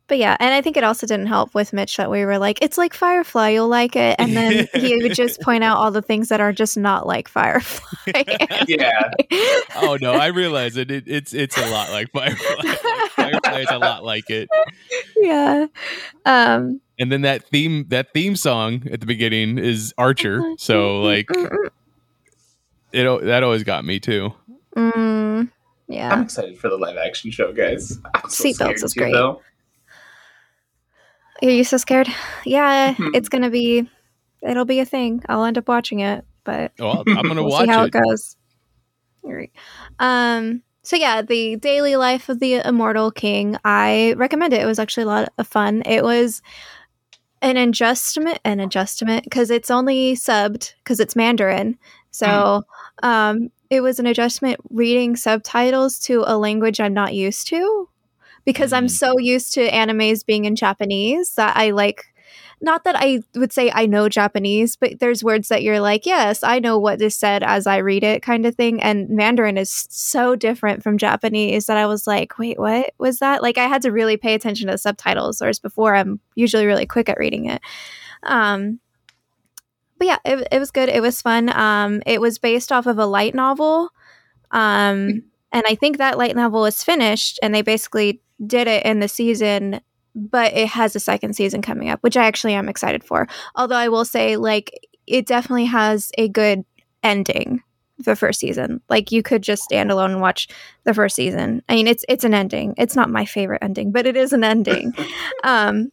But 0.08 0.20
yeah, 0.20 0.38
and 0.40 0.54
I 0.54 0.62
think 0.62 0.78
it 0.78 0.84
also 0.84 1.08
didn't 1.08 1.26
help 1.26 1.56
with 1.56 1.74
Mitch 1.74 1.98
that 1.98 2.12
we 2.12 2.24
were 2.26 2.38
like, 2.38 2.62
it's 2.62 2.78
like 2.78 2.94
Firefly, 2.94 3.50
you'll 3.50 3.68
like 3.68 3.96
it. 3.96 4.16
And 4.20 4.38
then 4.38 4.68
he 4.76 5.02
would 5.02 5.16
just 5.16 5.42
point 5.42 5.64
out 5.64 5.78
all 5.78 5.90
the 5.90 6.04
things 6.04 6.30
that 6.30 6.40
are 6.40 6.54
just 6.54 6.78
not 6.78 7.08
like 7.08 7.28
Firefly. 7.28 7.82
Yeah. 8.68 9.10
oh 9.76 9.98
no, 10.00 10.14
I 10.14 10.28
realize 10.28 10.78
it. 10.78 10.92
it 10.92 11.06
it's 11.08 11.34
it's 11.34 11.58
a 11.58 11.70
lot 11.72 11.90
like 11.90 12.12
Firefly. 12.12 12.74
Firefly 13.16 13.60
is 13.62 13.72
a 13.72 13.80
lot 13.80 14.04
like 14.04 14.30
it. 14.30 14.48
yeah. 15.18 15.66
Um, 16.26 16.82
And 17.00 17.12
then 17.12 17.22
that 17.24 17.44
theme 17.50 17.86
that 17.90 18.14
theme 18.14 18.36
song 18.36 18.84
at 18.92 19.00
the 19.00 19.06
beginning 19.08 19.58
is 19.58 19.92
Archer. 19.98 20.42
So 20.60 21.02
like 21.02 21.30
it 22.92 23.06
al- 23.06 23.22
that 23.22 23.42
always 23.44 23.64
got 23.64 23.86
me 23.86 24.00
too. 24.00 24.34
Mm, 24.76 25.50
yeah. 25.88 26.14
I'm 26.14 26.22
excited 26.24 26.58
for 26.58 26.70
the 26.70 26.78
live 26.78 26.98
action 26.98 27.32
show, 27.32 27.52
guys. 27.54 27.90
So 28.30 28.44
Seatbelts 28.44 28.54
scared 28.56 28.84
is 28.84 28.94
great. 28.94 29.12
though. 29.14 29.42
Are 31.44 31.50
you 31.50 31.64
so 31.64 31.78
scared? 31.78 32.08
Yeah, 32.46 32.94
Mhm. 32.96 33.16
it's 33.16 33.30
going 33.30 33.42
to 33.44 33.50
be, 33.50 33.90
it'll 34.42 34.66
be 34.66 34.80
a 34.80 34.86
thing. 34.86 35.22
I'll 35.28 35.44
end 35.44 35.58
up 35.58 35.68
watching 35.68 36.00
it, 36.00 36.24
but 36.44 36.72
Well, 36.80 37.04
I'm 37.08 37.16
gonna 37.28 37.36
we'll 37.44 37.52
watch 37.52 37.66
see 37.66 37.72
how 37.72 37.84
it, 37.84 37.88
it. 37.88 37.92
goes. 37.92 38.36
All 39.24 39.34
right. 39.34 39.52
Um. 40.00 40.62
So 40.84 40.96
yeah, 40.96 41.24
the 41.24 41.56
daily 41.56 41.96
life 41.96 42.30
of 42.30 42.40
the 42.40 42.56
immortal 42.64 43.10
king. 43.12 43.58
I 43.66 44.14
recommend 44.18 44.54
it. 44.54 44.62
It 44.62 44.66
was 44.68 44.78
actually 44.78 45.04
a 45.04 45.08
lot 45.08 45.30
of 45.40 45.48
fun. 45.48 45.82
It 45.86 46.04
was 46.04 46.44
an 47.42 47.58
adjustment, 47.58 48.38
an 48.46 48.60
adjustment 48.60 49.24
because 49.24 49.50
it's 49.50 49.72
only 49.72 50.14
subbed 50.16 50.74
because 50.84 51.00
it's 51.00 51.16
Mandarin. 51.16 51.78
So, 52.12 52.64
um, 53.02 53.50
it 53.70 53.82
was 53.82 54.00
an 54.00 54.06
adjustment 54.06 54.60
reading 54.70 55.16
subtitles 55.16 56.00
to 56.02 56.24
a 56.26 56.38
language 56.38 56.80
I'm 56.80 56.94
not 56.94 57.14
used 57.14 57.48
to 57.48 57.90
because 58.46 58.74
I'm 58.74 58.86
Mm. 58.88 58.92
so 58.92 59.18
used 59.18 59.54
to 59.56 59.70
animes 59.70 60.26
being 60.26 60.46
in 60.46 60.56
Japanese 60.56 61.36
that 61.36 61.58
I 61.58 61.72
like 61.72 62.06
not 62.62 62.86
that 62.86 62.96
I 62.98 63.22
would 63.36 63.52
say 63.52 63.70
I 63.74 63.86
know 63.86 64.08
Japanese, 64.08 64.76
but 64.78 65.00
there's 65.00 65.24
words 65.24 65.50
that 65.50 65.62
you're 65.62 65.82
like, 65.82 66.06
yes, 66.06 66.42
I 66.42 66.60
know 66.60 66.80
what 66.80 67.02
is 67.02 67.16
said 67.16 67.44
as 67.44 67.68
I 67.68 67.78
read 67.78 68.04
it, 68.04 68.22
kind 68.24 68.46
of 68.46 68.56
thing. 68.56 68.82
And 68.82 69.10
Mandarin 69.10 69.58
is 69.58 69.86
so 69.90 70.36
different 70.36 70.82
from 70.82 70.98
Japanese 70.98 71.66
that 71.66 71.78
I 71.78 71.86
was 71.86 72.08
like, 72.08 72.40
wait, 72.40 72.58
what 72.58 72.94
was 72.98 73.20
that? 73.20 73.44
Like, 73.44 73.58
I 73.58 73.68
had 73.68 73.82
to 73.84 73.92
really 73.92 74.16
pay 74.16 74.34
attention 74.34 74.68
to 74.68 74.74
the 74.74 74.78
subtitles, 74.78 75.42
whereas 75.42 75.60
before 75.60 75.96
I'm 75.96 76.20
usually 76.36 76.66
really 76.66 76.86
quick 76.86 77.10
at 77.10 77.20
reading 77.20 77.46
it. 77.48 77.62
Um, 78.24 78.80
but 79.98 80.08
yeah, 80.08 80.18
it, 80.26 80.48
it 80.52 80.60
was 80.60 80.72
good. 80.72 80.90
It 80.90 81.02
was 81.02 81.22
fun. 81.22 81.50
Um, 81.50 82.02
it 82.06 82.20
was 82.22 82.38
based 82.38 82.72
off 82.72 82.86
of 82.86 83.00
a 83.00 83.06
light 83.06 83.36
novel. 83.36 83.90
Um, 84.52 85.24
and 85.52 85.64
I 85.68 85.76
think 85.76 85.98
that 85.98 86.18
light 86.18 86.36
novel 86.36 86.66
is 86.66 86.84
finished, 86.84 87.40
and 87.42 87.54
they 87.54 87.62
basically 87.62 88.22
did 88.46 88.68
it 88.68 88.86
in 88.86 89.00
the 89.00 89.08
season 89.08 89.80
but 90.16 90.54
it 90.54 90.70
has 90.70 90.96
a 90.96 91.00
second 91.00 91.36
season 91.36 91.62
coming 91.62 91.90
up, 91.90 92.02
which 92.02 92.18
I 92.18 92.26
actually 92.26 92.54
am 92.54 92.70
excited 92.70 93.04
for. 93.04 93.28
Although 93.56 93.76
I 93.76 93.90
will 93.90 94.06
say, 94.06 94.38
like, 94.38 94.72
it 95.06 95.28
definitely 95.28 95.66
has 95.66 96.12
a 96.18 96.30
good 96.30 96.64
ending. 97.04 97.62
The 97.98 98.16
first 98.16 98.42
season, 98.42 98.82
like, 98.90 99.14
you 99.14 99.24
could 99.24 99.42
just 99.42 99.64
stand 99.64 99.90
alone 99.90 100.12
and 100.12 100.22
watch 100.22 100.50
the 100.84 100.94
first 100.94 101.16
season. 101.16 101.62
I 101.70 101.76
mean, 101.76 101.88
it's 101.88 102.04
it's 102.10 102.26
an 102.26 102.34
ending. 102.34 102.74
It's 102.78 102.96
not 102.96 103.10
my 103.10 103.24
favorite 103.24 103.64
ending, 103.64 103.94
but 103.94 104.06
it 104.06 104.18
is 104.18 104.34
an 104.34 104.44
ending, 104.44 104.94
um, 105.46 105.92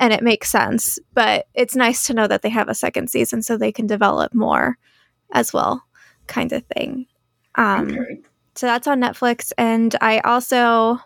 and 0.00 0.12
it 0.12 0.22
makes 0.22 0.50
sense. 0.50 0.98
But 1.14 1.46
it's 1.54 1.76
nice 1.76 2.06
to 2.06 2.14
know 2.14 2.26
that 2.26 2.42
they 2.42 2.48
have 2.50 2.68
a 2.68 2.74
second 2.74 3.10
season 3.10 3.42
so 3.42 3.56
they 3.56 3.72
can 3.72 3.86
develop 3.86 4.34
more, 4.34 4.78
as 5.32 5.52
well, 5.52 5.84
kind 6.26 6.52
of 6.52 6.64
thing. 6.66 7.06
Um, 7.56 7.88
Okay. 7.90 8.20
so 8.54 8.66
that's 8.66 8.86
on 8.86 9.00
Netflix. 9.00 9.52
And 9.58 9.94
I 10.00 10.20
also 10.20 10.98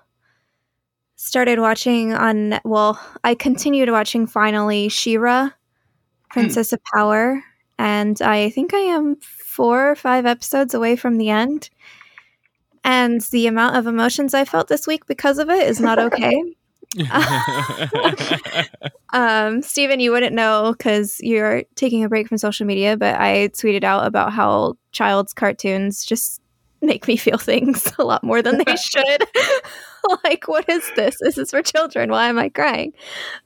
started 1.17 1.59
watching 1.59 2.13
on, 2.15 2.61
well, 2.65 3.01
I 3.25 3.35
continued 3.35 3.91
watching 3.91 4.27
finally 4.27 4.89
She-Ra, 4.89 5.51
Princess 6.31 6.73
of 6.73 6.81
Power. 6.95 7.43
And 7.79 8.21
I 8.23 8.51
think 8.51 8.75
I 8.75 8.79
am 8.79 9.17
four 9.21 9.91
or 9.91 9.97
five 9.97 10.27
episodes 10.27 10.75
away 10.75 10.97
from 10.97 11.17
the 11.19 11.31
end. 11.31 11.71
And 12.85 13.21
the 13.21 13.47
amount 13.49 13.77
of 13.77 13.87
emotions 13.87 14.35
I 14.35 14.45
felt 14.45 14.69
this 14.69 14.87
week 14.87 15.07
because 15.07 15.39
of 15.39 15.51
it 15.51 15.69
is 15.69 15.81
not 15.81 15.99
okay. 16.13 16.41
um, 19.13 19.63
Steven, 19.63 20.01
you 20.01 20.11
wouldn't 20.11 20.35
know 20.35 20.75
because 20.77 21.19
you're 21.21 21.65
taking 21.75 22.05
a 22.05 22.09
break 22.09 22.29
from 22.29 22.39
social 22.39 22.67
media, 22.67 22.97
but 22.97 23.21
I 23.21 23.49
tweeted 23.49 23.85
out 23.85 24.07
about 24.07 24.33
how 24.33 24.75
child's 24.93 25.33
cartoons 25.33 26.05
just 26.05 26.41
make 26.81 27.07
me 27.09 27.17
feel 27.17 27.39
things 27.39 27.93
a 27.99 28.05
lot 28.05 28.25
more 28.25 28.43
than 28.43 28.59
they 28.59 28.77
should. 28.77 29.25
like, 30.25 30.49
what 30.49 30.69
is 30.69 30.91
this? 30.97 31.17
This 31.21 31.39
is 31.39 31.51
for 31.51 31.63
children. 31.63 32.11
Why 32.11 32.29
am 32.29 32.39
I 32.39 32.49
crying? 32.49 32.93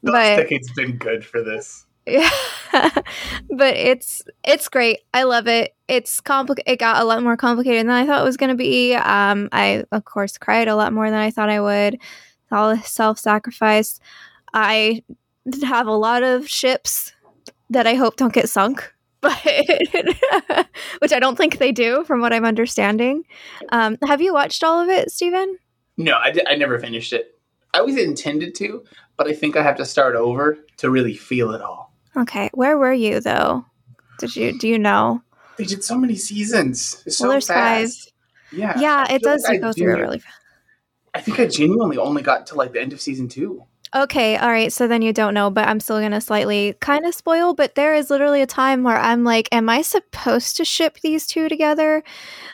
But 0.03 0.37
decade's 0.37 0.71
been 0.73 0.97
good 0.97 1.25
for 1.25 1.43
this. 1.43 1.87
yeah, 2.07 2.31
but 2.73 3.77
it's 3.77 4.23
it's 4.45 4.69
great. 4.69 5.01
I 5.15 5.23
love 5.23 5.47
it. 5.47 5.75
It's 5.89 6.21
complicated. 6.21 6.73
It 6.73 6.79
got 6.79 7.01
a 7.01 7.05
lot 7.05 7.23
more 7.23 7.37
complicated 7.37 7.87
than 7.87 7.91
I 7.91 8.07
thought 8.07 8.21
it 8.21 8.25
was 8.25 8.37
going 8.37 8.51
to 8.51 8.57
be. 8.57 8.95
Um, 8.95 9.49
I 9.53 9.85
of 9.93 10.05
course 10.05 10.37
cried 10.37 10.69
a 10.69 10.75
lot 10.75 10.93
more 10.93 11.11
than 11.11 11.21
I 11.21 11.31
thought 11.31 11.49
I 11.49 11.61
would. 11.61 11.99
All 12.53 12.77
self 12.79 13.19
sacrifice. 13.19 13.99
I 14.53 15.03
have 15.65 15.87
a 15.87 15.93
lot 15.93 16.23
of 16.23 16.49
ships 16.49 17.13
that 17.71 17.87
I 17.87 17.95
hope 17.95 18.17
don't 18.17 18.33
get 18.33 18.49
sunk, 18.49 18.93
but 19.21 19.39
which 20.99 21.13
I 21.13 21.19
don't 21.19 21.37
think 21.37 21.59
they 21.59 21.73
do, 21.73 22.05
from 22.05 22.21
what 22.21 22.33
I'm 22.33 22.45
understanding. 22.45 23.25
Um, 23.71 23.97
have 24.07 24.21
you 24.21 24.33
watched 24.33 24.63
all 24.63 24.81
of 24.81 24.89
it, 24.89 25.11
Stephen? 25.11 25.57
No, 25.97 26.15
I, 26.15 26.33
never 26.57 26.79
finished 26.79 27.13
it. 27.13 27.39
I 27.75 27.79
always 27.79 27.97
intended 27.97 28.55
to, 28.57 28.85
but 29.17 29.27
I 29.27 29.33
think 29.33 29.57
I 29.57 29.63
have 29.63 29.77
to 29.77 29.85
start 29.85 30.17
over 30.17 30.59
to 30.79 30.91
really 30.91 31.15
feel 31.15 31.53
it 31.53 31.63
all. 31.63 31.95
Okay, 32.17 32.51
where 32.53 32.77
were 32.77 32.93
you 32.93 33.21
though? 33.21 33.65
Did 34.19 34.37
you 34.37 34.59
do 34.59 34.69
you 34.69 34.79
know? 34.79 35.23
They 35.57 35.65
did 35.65 35.83
so 35.83 35.97
many 35.97 36.17
seasons. 36.17 37.03
It's 37.07 37.19
so 37.19 37.25
Well, 37.25 37.33
there's 37.33 37.49
five. 37.49 37.91
Yeah. 38.53 38.79
Yeah, 38.79 39.13
it 39.13 39.23
does 39.23 39.45
like 39.45 39.61
go 39.61 39.73
through 39.73 39.97
really 39.97 40.19
fast. 40.19 40.42
I 41.14 41.21
think 41.21 41.38
I 41.38 41.47
genuinely 41.47 41.99
only 41.99 42.23
got 42.23 42.47
to 42.49 42.54
like 42.54 42.73
the 42.73 42.81
end 42.81 42.92
of 42.92 43.00
season 43.00 43.28
two. 43.28 43.64
Okay, 43.95 44.38
all 44.38 44.49
right. 44.49 44.73
So 44.73 44.88
then 44.88 45.02
you 45.02 45.12
don't 45.12 45.35
know, 45.35 45.50
but 45.50 45.69
I'm 45.69 45.78
still 45.78 45.99
going 45.99 46.12
to 46.12 46.21
slightly 46.23 46.75
kind 46.81 47.04
of 47.04 47.14
spoil. 47.14 47.52
But 47.52 47.75
there 47.75 47.95
is 47.95 48.09
literally 48.09 48.40
a 48.40 48.47
time 48.47 48.85
where 48.85 48.97
I'm 48.97 49.23
like, 49.23 49.50
am 49.52 49.69
I 49.69 49.83
supposed 49.83 50.57
to 50.57 50.64
ship 50.64 51.00
these 51.02 51.26
two 51.26 51.50
together? 51.50 52.02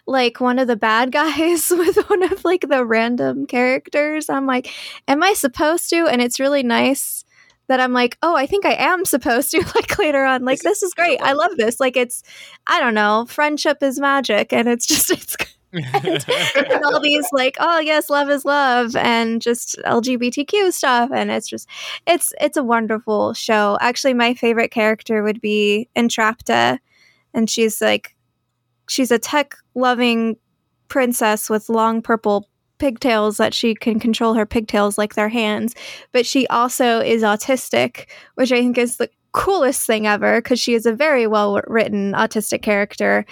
Like 0.04 0.40
one 0.40 0.58
of 0.58 0.66
the 0.66 0.74
bad 0.74 1.12
guys 1.12 1.70
with 1.70 1.96
one 2.10 2.24
of 2.24 2.44
like 2.44 2.68
the 2.68 2.84
random 2.84 3.46
characters. 3.46 4.28
I'm 4.28 4.46
like, 4.46 4.72
am 5.06 5.22
I 5.22 5.34
supposed 5.34 5.90
to? 5.90 6.08
And 6.08 6.20
it's 6.20 6.40
really 6.40 6.64
nice 6.64 7.24
that 7.68 7.78
I'm 7.78 7.92
like, 7.92 8.18
oh, 8.22 8.34
I 8.34 8.46
think 8.46 8.66
I 8.66 8.72
am 8.72 9.04
supposed 9.04 9.52
to. 9.52 9.58
Like 9.74 9.96
later 9.96 10.24
on, 10.24 10.44
like, 10.44 10.58
Is 10.58 10.62
this 10.62 10.82
is 10.82 10.94
great. 10.94 11.20
I 11.22 11.32
love 11.32 11.56
this. 11.56 11.78
Like, 11.78 11.96
it's, 11.96 12.24
I 12.66 12.80
don't 12.80 12.94
know, 12.94 13.26
friendship 13.28 13.82
is 13.82 14.00
magic. 14.00 14.52
And 14.52 14.66
it's 14.66 14.86
just, 14.88 15.10
it's 15.10 15.36
and 15.72 16.84
all 16.84 17.00
these 17.00 17.26
like 17.32 17.56
oh 17.60 17.78
yes 17.78 18.08
love 18.08 18.30
is 18.30 18.44
love 18.44 18.96
and 18.96 19.42
just 19.42 19.76
lgbtq 19.84 20.72
stuff 20.72 21.10
and 21.12 21.30
it's 21.30 21.48
just 21.48 21.68
it's 22.06 22.32
it's 22.40 22.56
a 22.56 22.64
wonderful 22.64 23.34
show 23.34 23.76
actually 23.80 24.14
my 24.14 24.32
favorite 24.34 24.70
character 24.70 25.22
would 25.22 25.40
be 25.40 25.88
entrapta 25.96 26.78
and 27.34 27.50
she's 27.50 27.80
like 27.80 28.16
she's 28.88 29.10
a 29.10 29.18
tech 29.18 29.54
loving 29.75 30.37
princess 30.88 31.50
with 31.50 31.68
long 31.68 32.00
purple 32.00 32.48
pigtails 32.78 33.37
that 33.37 33.52
she 33.52 33.75
can 33.75 33.98
control 33.98 34.34
her 34.34 34.46
pigtails 34.46 34.96
like 34.96 35.14
their 35.14 35.28
hands 35.28 35.75
but 36.12 36.25
she 36.25 36.46
also 36.46 37.00
is 37.00 37.22
autistic 37.22 38.06
which 38.37 38.52
i 38.52 38.60
think 38.60 38.78
is 38.78 38.96
the 38.96 39.10
coolest 39.32 39.87
thing 39.87 40.06
ever 40.06 40.40
because 40.40 40.58
she 40.58 40.75
is 40.75 40.87
a 40.87 40.92
very 40.92 41.26
well 41.26 41.60
written 41.66 42.12
autistic 42.12 42.62
character. 42.62 43.25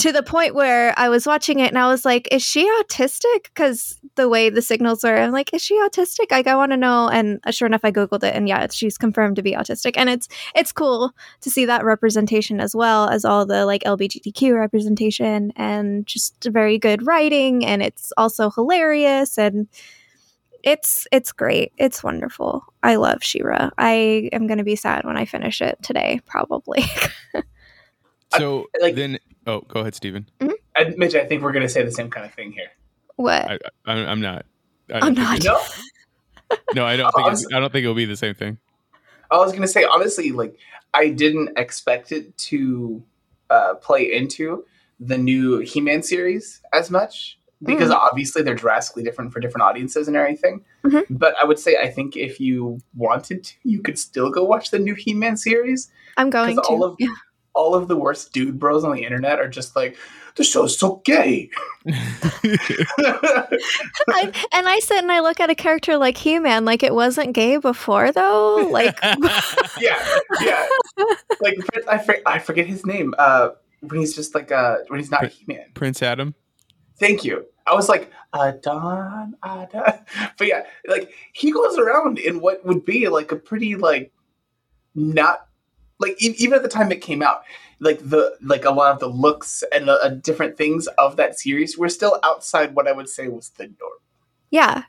To 0.00 0.12
the 0.12 0.22
point 0.22 0.54
where 0.54 0.92
I 0.98 1.08
was 1.08 1.26
watching 1.26 1.58
it 1.60 1.68
and 1.68 1.78
I 1.78 1.88
was 1.88 2.04
like, 2.04 2.28
is 2.30 2.42
she 2.42 2.68
autistic? 2.80 3.44
Because 3.44 3.98
the 4.14 4.28
way 4.28 4.50
the 4.50 4.60
signals 4.60 5.04
are, 5.04 5.16
I'm 5.16 5.32
like, 5.32 5.54
is 5.54 5.62
she 5.62 5.74
autistic? 5.76 6.30
Like, 6.30 6.46
I 6.46 6.54
want 6.54 6.72
to 6.72 6.76
know. 6.76 7.08
And 7.08 7.40
uh, 7.44 7.50
sure 7.50 7.66
enough, 7.66 7.80
I 7.82 7.90
googled 7.90 8.22
it, 8.22 8.34
and 8.34 8.46
yeah, 8.46 8.66
she's 8.70 8.98
confirmed 8.98 9.36
to 9.36 9.42
be 9.42 9.52
autistic. 9.52 9.94
And 9.96 10.10
it's 10.10 10.28
it's 10.54 10.72
cool 10.72 11.12
to 11.40 11.50
see 11.50 11.64
that 11.64 11.84
representation 11.84 12.60
as 12.60 12.76
well 12.76 13.08
as 13.08 13.24
all 13.24 13.46
the 13.46 13.64
like 13.64 13.82
LGBTQ 13.84 14.54
representation 14.54 15.52
and 15.56 16.06
just 16.06 16.44
very 16.44 16.78
good 16.78 17.06
writing, 17.06 17.64
and 17.64 17.82
it's 17.82 18.12
also 18.18 18.50
hilarious 18.50 19.38
and 19.38 19.66
it's 20.62 21.06
it's 21.10 21.32
great. 21.32 21.72
It's 21.78 22.02
wonderful. 22.02 22.64
I 22.82 22.96
love 22.96 23.22
She-Ra. 23.22 23.70
I 23.78 24.28
am 24.32 24.46
going 24.46 24.58
to 24.58 24.64
be 24.64 24.76
sad 24.76 25.04
when 25.04 25.16
I 25.16 25.24
finish 25.24 25.60
it 25.60 25.78
today, 25.82 26.20
probably. 26.26 26.84
so 28.36 28.66
like- 28.80 28.94
then, 28.94 29.18
oh, 29.46 29.60
go 29.62 29.80
ahead, 29.80 29.94
Stephen. 29.94 30.26
I, 30.76 30.94
Mitch, 30.96 31.14
I 31.14 31.24
think 31.26 31.42
we're 31.42 31.52
gonna 31.52 31.68
say 31.68 31.82
the 31.82 31.90
same 31.92 32.10
kind 32.10 32.24
of 32.24 32.32
thing 32.32 32.52
here. 32.52 32.68
what? 33.16 33.44
I, 33.50 33.58
I, 33.86 33.92
I'm 33.92 34.20
not. 34.20 34.46
I 34.92 35.06
I'm 35.06 35.14
don't. 35.14 35.44
No, 35.44 35.60
No, 36.74 36.84
I 36.84 36.96
don't 36.96 37.12
think. 37.14 37.26
I 37.28 37.32
It's, 37.32 37.46
I 37.52 37.60
don't 37.60 37.72
think 37.72 37.82
it'll 37.84 37.94
be 37.94 38.04
the 38.06 38.16
same 38.16 38.34
thing. 38.34 38.58
I 39.30 39.36
was 39.36 39.52
gonna 39.52 39.68
say 39.68 39.84
honestly, 39.84 40.32
like 40.32 40.56
I 40.94 41.08
didn't 41.10 41.58
expect 41.58 42.12
it 42.12 42.36
to 42.38 43.02
uh, 43.50 43.74
play 43.74 44.12
into 44.12 44.64
the 44.98 45.16
new 45.18 45.58
He-Man 45.58 46.02
series 46.02 46.60
as 46.72 46.90
much 46.90 47.38
because 47.62 47.90
obviously 47.90 48.42
they're 48.42 48.54
drastically 48.54 49.02
different 49.02 49.32
for 49.32 49.40
different 49.40 49.62
audiences 49.62 50.08
and 50.08 50.16
everything. 50.16 50.64
Mhm. 50.84 51.04
But 51.10 51.34
I 51.40 51.44
would 51.44 51.58
say 51.58 51.76
I 51.76 51.88
think 51.88 52.16
if 52.16 52.40
you 52.40 52.78
wanted 52.96 53.44
to, 53.44 53.54
you 53.64 53.82
could 53.82 53.98
still 53.98 54.30
go 54.30 54.44
watch 54.44 54.70
the 54.70 54.78
new 54.78 54.94
He-Man 54.94 55.36
series. 55.36 55.90
I'm 56.16 56.30
going 56.30 56.56
to. 56.56 56.62
all 56.62 56.84
of 56.84 56.96
Yeah. 56.98 57.08
All 57.54 57.74
of 57.74 57.88
the 57.88 57.96
worst 57.96 58.32
dude 58.32 58.58
bros 58.58 58.84
on 58.84 58.94
the 58.94 59.04
internet 59.04 59.38
are 59.38 59.48
just 59.48 59.76
like, 59.76 59.96
the 60.36 60.44
show's 60.44 60.78
so 60.78 60.88
so 60.88 61.02
gay. 61.04 61.50
I, 61.86 62.72
and 64.52 64.68
I 64.68 64.78
sit 64.80 64.98
and 64.98 65.10
I 65.10 65.20
look 65.20 65.40
at 65.40 65.50
a 65.50 65.54
character 65.54 65.98
like 65.98 66.16
He 66.16 66.38
Man, 66.38 66.64
like 66.64 66.82
it 66.82 66.94
wasn't 66.94 67.34
gay 67.34 67.56
before, 67.56 68.12
though. 68.12 68.68
Like, 68.70 68.98
yeah, 69.80 70.18
yeah. 70.40 70.66
Like 71.40 71.58
I, 71.88 71.98
for, 71.98 72.16
I 72.26 72.38
forget 72.38 72.66
his 72.66 72.86
name. 72.86 73.14
Uh, 73.18 73.50
when 73.80 74.00
he's 74.00 74.14
just 74.14 74.34
like 74.34 74.52
uh, 74.52 74.78
when 74.88 75.00
he's 75.00 75.10
not 75.10 75.26
He-Man. 75.26 75.66
Prince 75.74 76.02
Adam. 76.02 76.34
Thank 76.98 77.24
you. 77.24 77.46
I 77.66 77.74
was 77.74 77.88
like, 77.88 78.10
Adon, 78.32 79.34
Adon. 79.42 79.98
But 80.38 80.46
yeah, 80.46 80.64
like 80.86 81.12
he 81.32 81.52
goes 81.52 81.78
around 81.78 82.18
in 82.18 82.40
what 82.40 82.64
would 82.64 82.84
be 82.84 83.08
like 83.08 83.32
a 83.32 83.36
pretty 83.36 83.76
like 83.76 84.12
not 84.94 85.46
like 86.00 86.20
e- 86.22 86.34
even 86.38 86.54
at 86.54 86.62
the 86.62 86.68
time 86.68 86.90
it 86.90 87.00
came 87.00 87.22
out, 87.22 87.42
like 87.78 87.98
the 88.00 88.36
like 88.42 88.64
a 88.64 88.70
lot 88.70 88.92
of 88.92 88.98
the 88.98 89.08
looks 89.08 89.62
and 89.72 89.88
uh, 89.88 90.08
different 90.08 90.56
things 90.56 90.88
of 90.98 91.16
that 91.16 91.38
series 91.38 91.78
were 91.78 91.88
still 91.88 92.18
outside 92.24 92.74
what 92.74 92.88
I 92.88 92.92
would 92.92 93.08
say 93.08 93.28
was 93.28 93.50
the 93.50 93.64
norm. 93.64 93.98
yeah, 94.50 94.84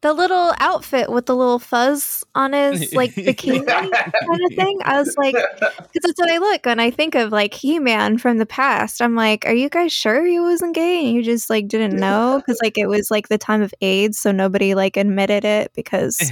the 0.00 0.12
little 0.12 0.54
outfit 0.60 1.10
with 1.10 1.26
the 1.26 1.34
little 1.34 1.58
fuzz 1.58 2.22
on 2.34 2.52
his 2.52 2.92
like 2.94 3.14
bikini 3.14 3.66
kind 3.66 4.40
of 4.44 4.52
thing. 4.54 4.78
I 4.84 4.98
was 5.00 5.16
like, 5.16 5.34
because 5.34 6.02
that's 6.02 6.18
what 6.20 6.30
I 6.30 6.38
look 6.38 6.64
when 6.66 6.78
I 6.78 6.90
think 6.90 7.14
of 7.16 7.32
like 7.32 7.52
He 7.54 7.78
Man 7.78 8.16
from 8.18 8.38
the 8.38 8.46
past. 8.46 9.02
I'm 9.02 9.14
like, 9.16 9.44
are 9.46 9.54
you 9.54 9.68
guys 9.68 9.92
sure 9.92 10.24
he 10.24 10.38
wasn't 10.38 10.74
gay? 10.74 11.06
And 11.06 11.14
you 11.16 11.22
just 11.22 11.50
like 11.50 11.66
didn't 11.68 11.96
know 11.98 12.40
because 12.40 12.58
like 12.62 12.78
it 12.78 12.86
was 12.86 13.10
like 13.10 13.28
the 13.28 13.38
time 13.38 13.60
of 13.62 13.74
AIDS, 13.80 14.18
so 14.18 14.30
nobody 14.30 14.74
like 14.74 14.96
admitted 14.96 15.44
it 15.44 15.72
because 15.74 16.20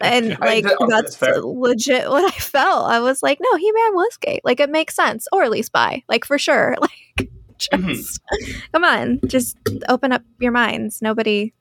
and 0.00 0.30
like 0.40 0.64
that- 0.64 0.76
that's 0.88 1.16
that's 1.16 1.38
legit 1.44 2.08
what 2.10 2.24
I 2.24 2.36
felt. 2.38 2.90
I 2.90 3.00
was 3.00 3.22
like, 3.22 3.38
no, 3.40 3.56
He 3.56 3.70
Man 3.70 3.94
was 3.94 4.16
gay. 4.20 4.40
Like 4.44 4.58
it 4.60 4.70
makes 4.70 4.94
sense, 4.96 5.28
or 5.32 5.44
at 5.44 5.50
least 5.50 5.70
bi, 5.72 6.02
like 6.08 6.24
for 6.24 6.38
sure. 6.38 6.74
Like 6.80 7.30
Mhm. 7.72 8.20
come 8.72 8.84
on, 8.84 9.18
just 9.26 9.56
open 9.88 10.12
up 10.12 10.22
your 10.38 10.52
minds. 10.52 11.00
Nobody, 11.00 11.54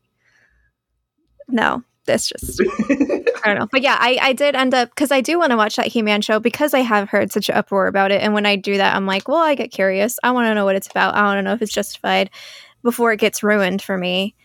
no, 1.47 1.83
that's 2.05 2.29
just 2.29 2.61
I 2.61 3.41
don't 3.45 3.59
know. 3.59 3.67
But 3.71 3.81
yeah, 3.81 3.97
I, 3.99 4.17
I 4.21 4.33
did 4.33 4.55
end 4.55 4.73
up 4.73 4.89
because 4.89 5.11
I 5.11 5.21
do 5.21 5.37
want 5.37 5.51
to 5.51 5.57
watch 5.57 5.75
that 5.75 5.87
He 5.87 6.01
Man 6.01 6.21
show 6.21 6.39
because 6.39 6.73
I 6.73 6.79
have 6.79 7.09
heard 7.09 7.31
such 7.31 7.49
an 7.49 7.55
uproar 7.55 7.87
about 7.87 8.11
it. 8.11 8.21
And 8.21 8.33
when 8.33 8.45
I 8.45 8.55
do 8.55 8.77
that, 8.77 8.95
I'm 8.95 9.05
like, 9.05 9.27
well, 9.27 9.37
I 9.37 9.55
get 9.55 9.71
curious. 9.71 10.17
I 10.23 10.31
want 10.31 10.47
to 10.47 10.55
know 10.55 10.65
what 10.65 10.75
it's 10.75 10.87
about. 10.87 11.15
I 11.15 11.23
want 11.23 11.37
to 11.39 11.41
know 11.43 11.53
if 11.53 11.61
it's 11.61 11.73
justified 11.73 12.29
before 12.83 13.11
it 13.11 13.19
gets 13.19 13.43
ruined 13.43 13.81
for 13.81 13.97
me. 13.97 14.35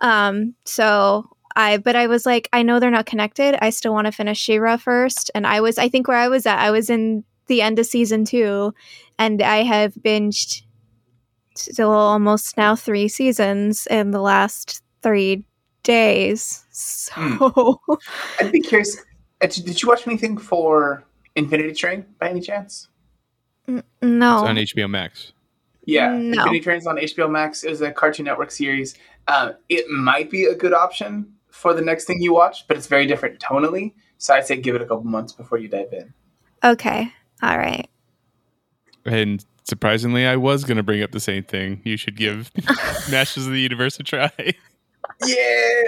Um, 0.00 0.54
so 0.64 1.28
I, 1.56 1.78
but 1.78 1.96
I 1.96 2.06
was 2.06 2.24
like, 2.26 2.48
I 2.52 2.62
know 2.62 2.80
they're 2.80 2.90
not 2.90 3.06
connected. 3.06 3.56
I 3.62 3.70
still 3.70 3.92
want 3.92 4.06
to 4.06 4.12
finish 4.12 4.38
She-Ra 4.38 4.76
first. 4.76 5.30
And 5.34 5.46
I 5.46 5.60
was, 5.60 5.78
I 5.78 5.88
think 5.88 6.08
where 6.08 6.16
I 6.16 6.28
was 6.28 6.46
at, 6.46 6.58
I 6.58 6.70
was 6.70 6.88
in 6.90 7.24
the 7.46 7.62
end 7.62 7.78
of 7.78 7.86
season 7.86 8.24
two, 8.24 8.72
and 9.18 9.42
I 9.42 9.64
have 9.64 9.94
binged 9.94 10.62
still 11.56 11.90
almost 11.90 12.56
now 12.56 12.76
three 12.76 13.08
seasons 13.08 13.86
in 13.90 14.12
the 14.12 14.20
last 14.20 14.82
three 15.02 15.44
days. 15.82 16.64
So. 16.70 17.80
I'd 18.40 18.52
be 18.52 18.60
curious. 18.60 18.98
uh, 19.40 19.46
Did 19.46 19.64
did 19.64 19.82
you 19.82 19.88
watch 19.88 20.06
anything 20.06 20.38
for 20.38 21.04
Infinity 21.36 21.72
Train 21.74 22.04
by 22.18 22.30
any 22.30 22.40
chance? 22.40 22.88
No. 23.66 23.82
It's 24.02 24.02
on 24.02 24.56
HBO 24.56 24.90
Max. 24.90 25.32
Yeah, 25.86 26.08
No. 26.10 26.18
Infinity 26.42 26.60
Train's 26.60 26.86
on 26.86 26.96
HBO 26.96 27.30
Max. 27.30 27.64
It 27.64 27.70
was 27.70 27.80
a 27.80 27.90
Cartoon 27.92 28.26
Network 28.26 28.50
series. 28.50 28.94
Um, 29.28 29.54
it 29.68 29.88
might 29.88 30.30
be 30.30 30.44
a 30.44 30.54
good 30.54 30.72
option 30.72 31.32
for 31.50 31.74
the 31.74 31.82
next 31.82 32.04
thing 32.04 32.20
you 32.20 32.32
watch, 32.32 32.66
but 32.68 32.76
it's 32.76 32.86
very 32.86 33.06
different 33.06 33.38
tonally. 33.40 33.92
So 34.18 34.34
I'd 34.34 34.46
say 34.46 34.56
give 34.60 34.74
it 34.74 34.82
a 34.82 34.84
couple 34.86 35.04
months 35.04 35.32
before 35.32 35.58
you 35.58 35.68
dive 35.68 35.92
in. 35.92 36.12
Okay. 36.62 37.12
All 37.42 37.56
right. 37.56 37.88
And 39.06 39.44
surprisingly, 39.64 40.26
I 40.26 40.36
was 40.36 40.64
going 40.64 40.76
to 40.76 40.82
bring 40.82 41.02
up 41.02 41.12
the 41.12 41.20
same 41.20 41.42
thing. 41.42 41.80
You 41.84 41.96
should 41.96 42.16
give 42.16 42.50
Masters 43.10 43.46
of 43.46 43.52
the 43.52 43.60
Universe 43.60 43.98
a 43.98 44.02
try. 44.02 44.30
Yeah, 45.26 45.82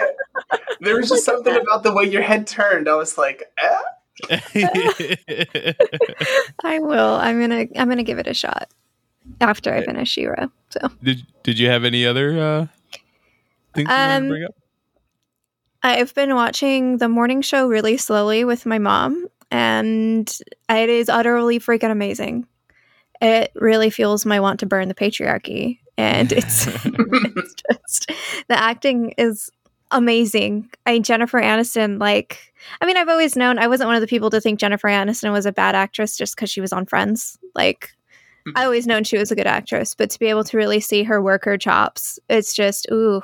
there 0.80 0.96
was 0.96 1.08
just 1.08 1.24
something 1.24 1.54
about 1.56 1.82
the 1.82 1.92
way 1.92 2.04
your 2.04 2.22
head 2.22 2.46
turned. 2.46 2.88
I 2.88 2.94
was 2.96 3.16
like, 3.16 3.44
eh? 3.62 3.78
I 6.64 6.78
will. 6.78 7.14
I'm 7.14 7.40
gonna. 7.40 7.66
I'm 7.76 7.88
gonna 7.88 8.02
give 8.02 8.18
it 8.18 8.26
a 8.26 8.34
shot 8.34 8.68
after 9.40 9.72
I 9.74 9.84
finish 9.84 10.10
She-Ra. 10.10 10.48
So 10.70 10.90
did 11.02 11.26
Did 11.42 11.58
you 11.58 11.68
have 11.68 11.84
any 11.84 12.06
other 12.06 12.38
uh, 12.38 12.66
things 13.74 13.88
you 13.88 13.94
wanted 13.94 14.16
Um, 14.16 14.22
to 14.24 14.28
bring 14.28 14.44
up? 14.44 14.54
I've 15.82 16.14
been 16.14 16.34
watching 16.34 16.98
the 16.98 17.08
morning 17.08 17.42
show 17.42 17.66
really 17.66 17.96
slowly 17.96 18.44
with 18.44 18.66
my 18.66 18.78
mom, 18.78 19.26
and 19.50 20.30
it 20.68 20.88
is 20.88 21.08
utterly 21.08 21.58
freaking 21.58 21.90
amazing. 21.90 22.46
It 23.20 23.50
really 23.54 23.90
fuels 23.90 24.26
my 24.26 24.40
want 24.40 24.60
to 24.60 24.66
burn 24.66 24.88
the 24.88 24.94
patriarchy, 24.94 25.78
and 25.96 26.32
it's, 26.32 26.66
it's 26.84 27.54
just 27.70 28.12
the 28.48 28.58
acting 28.58 29.14
is 29.18 29.50
amazing. 29.90 30.70
I 30.86 30.98
Jennifer 30.98 31.40
Aniston, 31.40 32.00
like, 32.00 32.52
I 32.80 32.86
mean, 32.86 32.96
I've 32.96 33.08
always 33.08 33.36
known 33.36 33.58
I 33.58 33.68
wasn't 33.68 33.88
one 33.88 33.96
of 33.96 34.00
the 34.00 34.06
people 34.06 34.30
to 34.30 34.40
think 34.40 34.58
Jennifer 34.58 34.88
Aniston 34.88 35.32
was 35.32 35.46
a 35.46 35.52
bad 35.52 35.74
actress 35.74 36.16
just 36.16 36.34
because 36.34 36.50
she 36.50 36.60
was 36.60 36.72
on 36.72 36.86
Friends. 36.86 37.38
Like, 37.54 37.90
mm. 38.46 38.52
I 38.56 38.64
always 38.64 38.86
known 38.86 39.04
she 39.04 39.18
was 39.18 39.30
a 39.30 39.36
good 39.36 39.46
actress, 39.46 39.94
but 39.94 40.10
to 40.10 40.18
be 40.18 40.26
able 40.26 40.44
to 40.44 40.56
really 40.56 40.80
see 40.80 41.02
her 41.04 41.22
work 41.22 41.44
her 41.44 41.58
chops, 41.58 42.18
it's 42.28 42.54
just 42.54 42.86
ooh, 42.90 43.22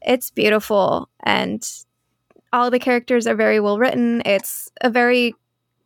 it's 0.00 0.30
beautiful, 0.30 1.08
and 1.22 1.66
all 2.52 2.70
the 2.70 2.78
characters 2.78 3.26
are 3.26 3.34
very 3.34 3.60
well 3.60 3.78
written. 3.78 4.22
It's 4.24 4.70
a 4.80 4.90
very 4.90 5.34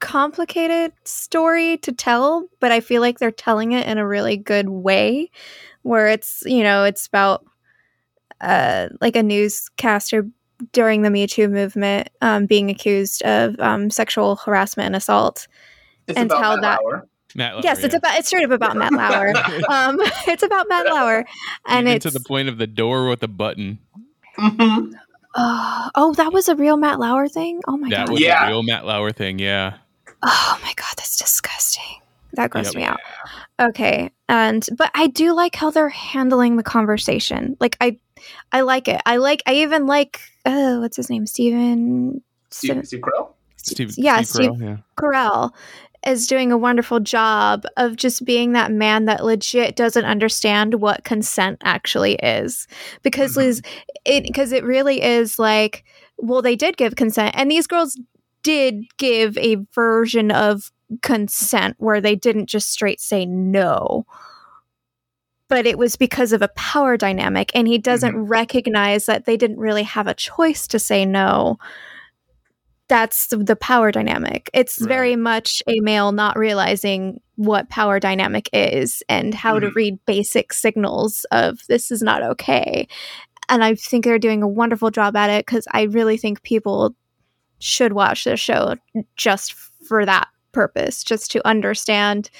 complicated 0.00 0.92
story 1.04 1.76
to 1.78 1.92
tell, 1.92 2.48
but 2.60 2.72
I 2.72 2.80
feel 2.80 3.00
like 3.00 3.18
they're 3.18 3.30
telling 3.30 3.72
it 3.72 3.86
in 3.86 3.98
a 3.98 4.06
really 4.06 4.36
good 4.36 4.68
way, 4.68 5.30
where 5.82 6.08
it's 6.08 6.42
you 6.46 6.62
know 6.62 6.84
it's 6.84 7.06
about 7.06 7.44
uh, 8.40 8.88
like 9.00 9.16
a 9.16 9.22
newscaster 9.22 10.28
during 10.72 11.02
the 11.02 11.10
Me 11.10 11.26
Too 11.26 11.48
movement 11.48 12.08
um, 12.20 12.46
being 12.46 12.70
accused 12.70 13.22
of 13.22 13.58
um, 13.60 13.90
sexual 13.90 14.36
harassment 14.36 14.86
and 14.86 14.96
assault. 14.96 15.46
It's 16.06 16.18
And 16.18 16.30
about 16.30 16.42
how 16.42 16.50
Matt 16.56 16.62
that- 16.62 16.80
Lauer. 16.84 17.08
Matt 17.34 17.52
Lauer, 17.54 17.60
yes, 17.62 17.84
it's 17.84 17.92
yeah. 17.92 17.98
about 17.98 18.18
it's 18.18 18.28
straight 18.28 18.44
up 18.44 18.50
about 18.50 18.74
Matt 18.76 18.92
Lauer. 18.92 19.28
um, 19.70 19.98
it's 20.26 20.42
about 20.42 20.66
Matt 20.68 20.86
Lauer, 20.86 21.24
and 21.66 21.86
Even 21.86 21.96
it's 21.96 22.04
to 22.04 22.10
the 22.10 22.24
point 22.26 22.48
of 22.48 22.56
the 22.58 22.66
door 22.66 23.06
with 23.08 23.20
the 23.20 23.28
button. 23.28 23.78
Mhm. 24.38 24.94
oh, 25.36 25.90
oh, 25.94 26.14
that 26.14 26.32
was 26.32 26.48
a 26.48 26.56
real 26.56 26.76
Matt 26.78 26.98
Lauer 26.98 27.28
thing. 27.28 27.60
Oh 27.68 27.76
my 27.76 27.90
that 27.90 28.06
god. 28.06 28.12
was 28.12 28.20
Yeah. 28.22 28.46
a 28.46 28.48
real 28.48 28.62
Matt 28.62 28.86
Lauer 28.86 29.12
thing. 29.12 29.38
Yeah. 29.38 29.74
Oh 30.22 30.58
my 30.62 30.72
god, 30.76 30.94
that's 30.96 31.18
disgusting. 31.18 31.84
That 32.34 32.50
grossed 32.50 32.64
Yep. 32.66 32.74
me 32.74 32.82
out. 32.84 33.00
Okay, 33.60 34.10
and 34.28 34.66
but 34.76 34.90
I 34.94 35.06
do 35.06 35.32
like 35.32 35.54
how 35.54 35.70
they're 35.70 35.88
handling 35.88 36.56
the 36.56 36.62
conversation. 36.62 37.56
Like 37.60 37.76
I, 37.80 37.98
I 38.52 38.60
like 38.62 38.88
it. 38.88 39.00
I 39.06 39.16
like. 39.16 39.42
I 39.46 39.54
even 39.54 39.86
like. 39.86 40.20
Uh, 40.44 40.78
what's 40.78 40.96
his 40.96 41.08
name? 41.10 41.26
Steven. 41.26 42.22
Steve, 42.50 42.86
Steve 42.86 43.00
Carell? 43.00 43.32
Steve, 43.56 43.94
yeah, 43.98 44.16
Steve 44.22 44.28
Steve 44.28 44.50
Carell, 44.50 44.60
yeah. 44.62 44.76
Carell 44.98 45.50
is 46.06 46.26
doing 46.26 46.52
a 46.52 46.56
wonderful 46.58 47.00
job 47.00 47.64
of 47.76 47.96
just 47.96 48.24
being 48.24 48.52
that 48.52 48.70
man 48.70 49.06
that 49.06 49.24
legit 49.24 49.74
doesn't 49.76 50.04
understand 50.04 50.74
what 50.74 51.04
consent 51.04 51.58
actually 51.64 52.14
is 52.16 52.66
because 53.02 53.32
Mhm. 53.32 53.36
Liz 53.38 53.62
it 54.04 54.22
because 54.22 54.52
it 54.52 54.62
really 54.64 55.02
is 55.02 55.38
like 55.40 55.84
well 56.16 56.40
they 56.40 56.54
did 56.54 56.76
give 56.76 56.94
consent 56.94 57.34
and 57.36 57.50
these 57.50 57.66
girls 57.66 57.98
did 58.48 58.84
give 58.96 59.36
a 59.38 59.56
version 59.74 60.30
of 60.30 60.72
consent 61.02 61.74
where 61.78 62.00
they 62.00 62.16
didn't 62.16 62.46
just 62.48 62.70
straight 62.70 63.00
say 63.00 63.26
no 63.26 64.06
but 65.48 65.66
it 65.66 65.78
was 65.78 65.96
because 65.96 66.32
of 66.32 66.42
a 66.42 66.48
power 66.48 66.96
dynamic 66.96 67.50
and 67.54 67.66
he 67.68 67.78
doesn't 67.78 68.16
recognize 68.16 69.06
that 69.06 69.24
they 69.26 69.36
didn't 69.36 69.58
really 69.58 69.82
have 69.82 70.06
a 70.06 70.14
choice 70.14 70.66
to 70.66 70.78
say 70.78 71.04
no 71.04 71.58
that's 72.88 73.26
the- 73.26 73.54
power 73.56 73.92
dynamic. 73.92 74.48
It's 74.54 74.80
Right. 74.80 74.88
very 74.88 75.16
much 75.16 75.62
a 75.66 75.78
male 75.80 76.10
not 76.10 76.38
realizing 76.38 77.20
what 77.36 77.68
power 77.68 78.00
dynamic 78.00 78.48
is 78.54 79.02
and 79.10 79.34
how 79.34 79.58
to 79.58 79.66
Mhm. 79.66 79.74
read 79.74 79.98
basic 80.06 80.54
signals 80.54 81.26
of 81.30 81.60
this 81.68 81.90
is 81.90 82.00
not 82.02 82.22
okay. 82.22 82.88
And 83.50 83.62
I 83.62 83.74
think 83.74 84.04
they're 84.06 84.18
doing 84.18 84.42
a 84.42 84.48
wonderful 84.48 84.90
job 84.90 85.16
at 85.16 85.28
it 85.28 85.44
because 85.44 85.66
I 85.70 85.82
really 85.82 86.16
think 86.16 86.42
people 86.42 86.94
should 87.58 87.92
watch 87.92 88.24
this 88.24 88.40
show 88.40 88.76
just 89.16 89.52
for 89.52 90.04
that 90.04 90.28
purpose, 90.52 91.02
just 91.04 91.30
to 91.32 91.46
understand 91.46 92.30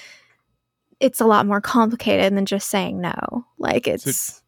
it's 1.00 1.20
a 1.20 1.26
lot 1.26 1.46
more 1.46 1.60
complicated 1.60 2.36
than 2.36 2.46
just 2.46 2.68
saying 2.68 3.00
no. 3.00 3.44
Like 3.58 3.86
it's 3.86 4.42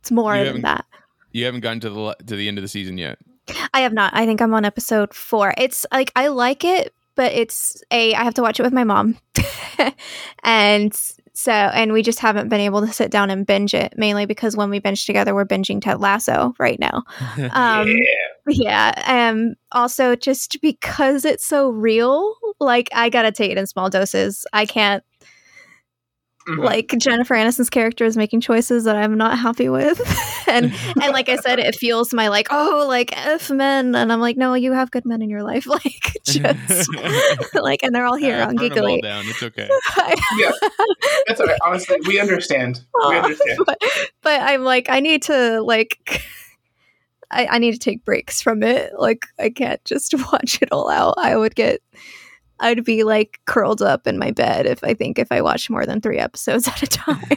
it's 0.00 0.10
more 0.10 0.36
than 0.42 0.62
that. 0.62 0.84
You 1.30 1.44
haven't 1.44 1.60
gotten 1.60 1.80
to 1.80 1.90
the 1.90 2.16
to 2.26 2.36
the 2.36 2.48
end 2.48 2.58
of 2.58 2.62
the 2.62 2.68
season 2.68 2.98
yet. 2.98 3.18
I 3.74 3.80
have 3.80 3.92
not. 3.92 4.14
I 4.14 4.26
think 4.26 4.40
I'm 4.40 4.54
on 4.54 4.64
episode 4.64 5.14
four. 5.14 5.54
It's 5.56 5.86
like 5.92 6.12
I 6.16 6.28
like 6.28 6.64
it, 6.64 6.94
but 7.14 7.32
it's 7.32 7.82
a 7.90 8.14
I 8.14 8.24
have 8.24 8.34
to 8.34 8.42
watch 8.42 8.60
it 8.60 8.62
with 8.62 8.72
my 8.72 8.84
mom, 8.84 9.18
and 10.42 10.92
So, 11.34 11.52
and 11.52 11.92
we 11.92 12.02
just 12.02 12.18
haven't 12.18 12.48
been 12.48 12.60
able 12.60 12.82
to 12.86 12.92
sit 12.92 13.10
down 13.10 13.30
and 13.30 13.46
binge 13.46 13.72
it, 13.72 13.94
mainly 13.96 14.26
because 14.26 14.56
when 14.56 14.68
we 14.68 14.80
binge 14.80 15.06
together, 15.06 15.34
we're 15.34 15.46
binging 15.46 15.80
Ted 15.80 16.00
Lasso 16.00 16.54
right 16.58 16.78
now. 16.78 17.02
Um, 17.52 17.88
yeah. 17.88 18.94
yeah. 19.04 19.30
Um, 19.30 19.54
also, 19.72 20.14
just 20.16 20.60
because 20.60 21.24
it's 21.24 21.44
so 21.44 21.70
real, 21.70 22.34
like 22.60 22.88
I 22.94 23.08
gotta 23.08 23.32
take 23.32 23.50
it 23.50 23.58
in 23.58 23.66
small 23.66 23.90
doses. 23.90 24.46
I 24.52 24.66
can't 24.66 25.02
Mhm. 26.48 26.64
like 26.64 26.92
Jennifer 26.98 27.34
Aniston's 27.34 27.70
character 27.70 28.04
is 28.04 28.16
making 28.16 28.40
choices 28.40 28.84
that 28.84 28.96
I'm 28.96 29.16
not 29.16 29.38
happy 29.38 29.68
with, 29.68 30.00
and 30.48 30.72
and 31.00 31.12
like 31.12 31.28
I 31.28 31.36
said, 31.36 31.58
it 31.60 31.76
feels 31.76 32.12
my 32.12 32.28
like 32.28 32.48
oh 32.50 32.84
like 32.88 33.16
f 33.16 33.48
men, 33.50 33.94
and 33.94 34.12
I'm 34.12 34.20
like 34.20 34.36
no, 34.36 34.54
you 34.54 34.72
have 34.72 34.90
good 34.90 35.04
men 35.04 35.22
in 35.22 35.30
your 35.30 35.42
life, 35.42 35.66
like 35.68 36.16
just 36.24 36.88
like, 37.54 37.82
and 37.82 37.94
they're 37.94 38.06
all 38.06 38.16
here 38.16 38.36
Uh, 38.42 38.48
on 38.48 38.56
burn 38.56 38.72
'em 38.72 38.78
Geekly. 38.78 39.02
down. 39.02 39.24
It's 39.26 39.42
okay. 39.42 39.68
yeah, 40.38 40.50
that's 41.26 41.40
all 41.40 41.46
right. 41.46 41.58
Honestly, 41.64 41.96
we 42.06 42.18
understand. 42.18 42.80
We 43.08 43.18
understand. 43.18 43.58
but, 43.66 43.78
but 44.22 44.40
I'm 44.40 44.62
like, 44.64 44.88
I 44.88 45.00
need 45.00 45.22
to 45.24 45.60
like, 45.62 46.22
I, 47.30 47.46
I 47.46 47.58
need 47.58 47.72
to 47.72 47.78
take 47.78 48.04
breaks 48.04 48.42
from 48.42 48.62
it. 48.62 48.92
Like, 48.98 49.26
I 49.38 49.50
can't 49.50 49.82
just 49.84 50.14
watch 50.32 50.60
it 50.62 50.70
all 50.72 50.90
out. 50.90 51.14
I 51.18 51.36
would 51.36 51.54
get, 51.54 51.80
I'd 52.62 52.84
be 52.84 53.04
like 53.04 53.40
curled 53.44 53.82
up 53.82 54.06
in 54.06 54.18
my 54.18 54.30
bed 54.30 54.66
if 54.66 54.82
I 54.82 54.94
think 54.94 55.18
if 55.18 55.30
I 55.30 55.42
watch 55.42 55.68
more 55.68 55.84
than 55.84 56.00
three 56.00 56.18
episodes 56.18 56.66
at 56.68 56.82
a 56.82 56.86
time. 56.86 57.22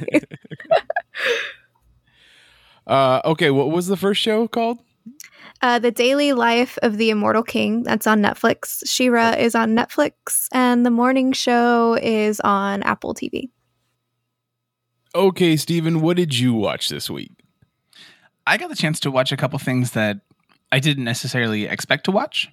Uh, 2.88 3.20
okay, 3.26 3.50
what 3.50 3.72
was 3.72 3.88
the 3.88 3.98
first 3.98 4.22
show 4.22 4.48
called? 4.48 4.78
uh, 5.62 5.80
the 5.80 5.92
Daily 5.92 6.34
Life 6.34 6.78
of 6.84 6.98
the 6.98 7.10
Immortal 7.10 7.44
King. 7.44 7.84
That's 7.84 8.08
on 8.08 8.22
Netflix. 8.22 8.84
She-Ra 8.86 9.32
is 9.32 9.56
on 9.56 9.76
Netflix, 9.76 10.48
and 10.52 10.86
the 10.86 10.92
morning 10.92 11.32
show 11.32 11.98
is 12.02 12.40
on 12.42 12.84
Apple 12.84 13.14
TV. 13.14 13.50
Okay, 15.14 15.56
Steven, 15.56 16.02
what 16.02 16.18
did 16.18 16.38
you 16.38 16.54
watch 16.54 16.90
this 16.90 17.10
week? 17.10 17.32
I 18.46 18.58
got 18.58 18.70
the 18.70 18.76
chance 18.76 19.00
to 19.02 19.12
watch 19.12 19.32
a 19.32 19.38
couple 19.38 19.58
things 19.60 19.92
that 19.92 20.18
I 20.72 20.80
didn't 20.80 21.06
necessarily 21.06 21.66
expect 21.66 22.04
to 22.06 22.12
watch. 22.12 22.50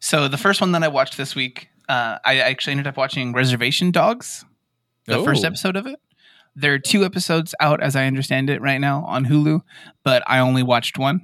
So 0.00 0.28
the 0.28 0.38
first 0.38 0.60
one 0.60 0.72
that 0.72 0.82
I 0.82 0.88
watched 0.88 1.16
this 1.16 1.34
week, 1.34 1.68
uh, 1.88 2.18
I 2.24 2.38
actually 2.38 2.72
ended 2.72 2.86
up 2.86 2.96
watching 2.96 3.32
Reservation 3.32 3.90
Dogs, 3.90 4.44
the 5.06 5.22
first 5.24 5.44
Oh. 5.44 5.48
episode 5.48 5.76
of 5.76 5.86
it. 5.86 6.00
There 6.56 6.72
are 6.72 6.78
two 6.78 7.04
episodes 7.04 7.54
out, 7.60 7.82
as 7.82 7.96
I 7.96 8.06
understand 8.06 8.48
it, 8.48 8.60
right 8.62 8.80
now 8.80 9.04
on 9.06 9.26
Hulu, 9.26 9.62
but 10.04 10.22
I 10.26 10.38
only 10.38 10.62
watched 10.62 10.98
one 10.98 11.20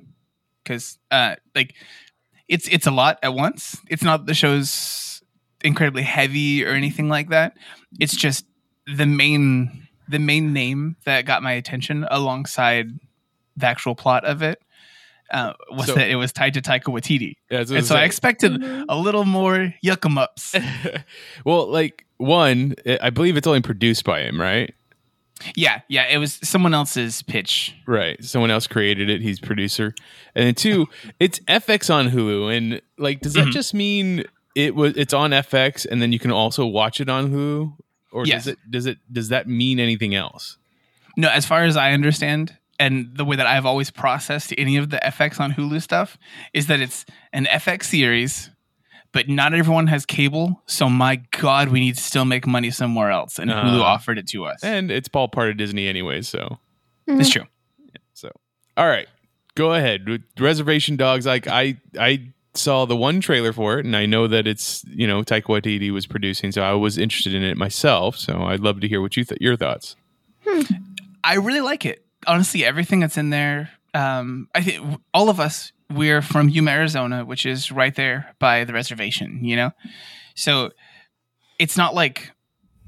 because, 0.63 0.99
uh, 1.11 1.37
like, 1.55 1.75
it's 2.49 2.67
it's 2.69 2.87
a 2.87 2.91
lot 2.91 3.19
at 3.23 3.33
once. 3.35 3.79
It's 3.89 4.03
not 4.03 4.27
the 4.27 4.35
show's 4.35 5.23
incredibly 5.63 6.03
heavy 6.03 6.65
or 6.65 6.71
anything 6.73 7.09
like 7.09 7.29
that. 7.31 7.57
It's 8.01 8.17
just 8.17 8.45
the 8.87 9.07
main 9.07 9.87
the 10.09 10.19
main 10.19 10.53
name 10.53 10.97
that 11.05 11.25
got 11.27 11.43
my 11.45 11.53
attention 11.53 12.05
alongside 12.11 12.89
the 13.57 13.67
actual 13.67 13.95
plot 13.95 14.25
of 14.25 14.43
it 14.43 14.61
uh, 15.31 15.53
was 15.71 15.87
So- 15.87 15.95
that 15.95 16.09
it 16.11 16.17
was 16.17 16.33
tied 16.33 16.55
to 16.55 16.61
Taika 16.63 16.85
Waititi, 16.85 17.37
Yeah, 17.51 17.59
that's 17.59 17.71
and 17.71 17.85
so 17.85 17.97
I 17.97 18.05
expected 18.05 18.63
a 18.89 18.97
little 18.97 19.25
more 19.25 19.73
yuck 19.85 20.05
'em 20.05 20.19
ups. 20.19 20.55
well, 21.45 21.67
like 21.71 22.07
one, 22.19 22.75
I 22.87 22.99
I 23.03 23.11
believe 23.11 23.37
it's 23.37 23.47
only 23.47 23.63
produced 23.63 24.05
by 24.05 24.21
him, 24.23 24.41
right? 24.41 24.75
yeah, 25.57 25.81
yeah, 25.89 26.05
it 26.07 26.19
was 26.19 26.39
someone 26.43 26.75
else's 26.75 27.23
pitch. 27.23 27.75
Right. 27.87 28.23
Someone 28.23 28.51
else 28.51 28.67
created 28.67 29.09
it. 29.09 29.23
He's 29.23 29.41
producer. 29.41 29.95
And 30.35 30.47
then 30.47 30.55
two, 30.55 30.87
it's 31.19 31.39
FX 31.41 31.89
on 31.93 32.11
Hulu. 32.11 32.55
And 32.55 32.83
like, 32.99 33.21
does 33.23 33.33
that 33.33 33.47
Mhm. 33.47 33.53
just 33.53 33.73
mean 33.73 34.25
it 34.55 34.75
was 34.75 34.93
it's 34.99 35.15
on 35.15 35.31
FX 35.31 35.87
and 35.91 36.03
then 36.03 36.13
you 36.13 36.19
can 36.19 36.31
also 36.31 36.67
watch 36.67 37.01
it 37.01 37.09
on 37.09 37.31
Hulu? 37.33 37.73
Or 38.13 38.27
Yes. 38.27 38.45
does 38.45 38.53
it 38.53 38.59
does 38.71 38.87
it 38.87 38.99
does 39.11 39.29
that 39.31 39.49
mean 39.49 39.81
anything 39.81 40.15
else? 40.15 40.59
No, 41.17 41.29
as 41.31 41.47
far 41.47 41.65
as 41.65 41.75
I 41.75 41.93
understand, 41.93 42.55
and 42.81 43.17
the 43.17 43.25
way 43.25 43.37
that 43.37 43.47
I've 43.47 43.67
always 43.67 43.91
processed 43.93 44.53
any 44.59 44.77
of 44.77 44.91
the 44.91 44.97
FX 45.05 45.39
on 45.39 45.53
Hulu 45.53 45.81
stuff 45.81 46.19
is 46.53 46.67
that 46.67 46.81
it's 46.81 47.05
an 47.33 47.45
FX 47.47 47.85
series, 47.85 48.51
but 49.13 49.29
not 49.29 49.55
everyone 49.55 49.87
has 49.89 50.05
cable. 50.07 50.61
So 50.67 50.89
my 50.89 51.17
God, 51.33 51.69
we 51.69 51.79
need 51.81 51.95
to 51.97 52.03
still 52.03 52.25
make 52.25 52.47
money 52.47 52.71
somewhere 52.71 53.11
else, 53.11 53.39
and 53.39 53.51
Hulu 53.51 53.81
Uh, 53.81 53.85
offered 53.85 54.19
it 54.19 54.27
to 54.29 54.45
us. 54.47 54.65
And 54.65 54.91
it's 54.91 55.09
all 55.13 55.29
part 55.29 55.51
of 55.51 55.57
Disney 55.57 55.87
anyway, 55.87 56.23
so 56.23 56.59
it's 57.07 57.31
true. 57.31 57.45
so 58.15 58.31
all 58.77 58.89
right. 58.89 59.09
Go 59.57 59.75
ahead. 59.75 60.09
With 60.09 60.23
Reservation 60.39 60.97
Dogs, 60.97 61.27
like 61.27 61.47
I 61.49 61.77
I 61.99 62.31
saw 62.55 62.85
the 62.87 62.97
one 62.97 63.21
trailer 63.21 63.53
for 63.53 63.79
it 63.79 63.85
and 63.87 63.95
I 63.95 64.07
know 64.07 64.27
that 64.27 64.47
it's, 64.47 64.85
you 64.89 65.07
know, 65.07 65.23
Taika 65.23 65.43
Waititi 65.45 65.91
was 65.93 66.07
producing, 66.07 66.51
so 66.53 66.63
I 66.63 66.73
was 66.73 66.99
interested 66.99 67.33
in 67.35 67.43
it 67.45 67.57
myself. 67.57 68.17
So 68.17 68.43
I'd 68.43 68.61
love 68.61 68.81
to 68.81 68.89
hear 68.89 69.01
what 69.01 69.17
you 69.17 69.25
th- 69.25 69.41
your 69.41 69.57
thoughts. 69.57 69.97
I 71.23 71.35
really 71.35 71.61
like 71.61 71.85
it. 71.85 72.05
Honestly, 72.27 72.65
everything 72.65 73.01
that's 73.01 73.17
in 73.17 73.31
there. 73.31 73.71
Um, 73.95 74.49
I 74.55 74.63
think 74.63 75.01
all 75.15 75.29
of 75.29 75.41
us 75.41 75.73
we're 75.91 76.23
from 76.23 76.49
Yuma, 76.49 76.71
Arizona, 76.71 77.25
which 77.25 77.45
is 77.45 77.73
right 77.73 77.95
there 77.95 78.35
by 78.39 78.65
the 78.65 78.73
reservation. 78.73 79.41
You 79.45 79.57
know, 79.57 79.71
so 80.35 80.71
it's 81.59 81.77
not 81.77 81.95
like 81.95 82.31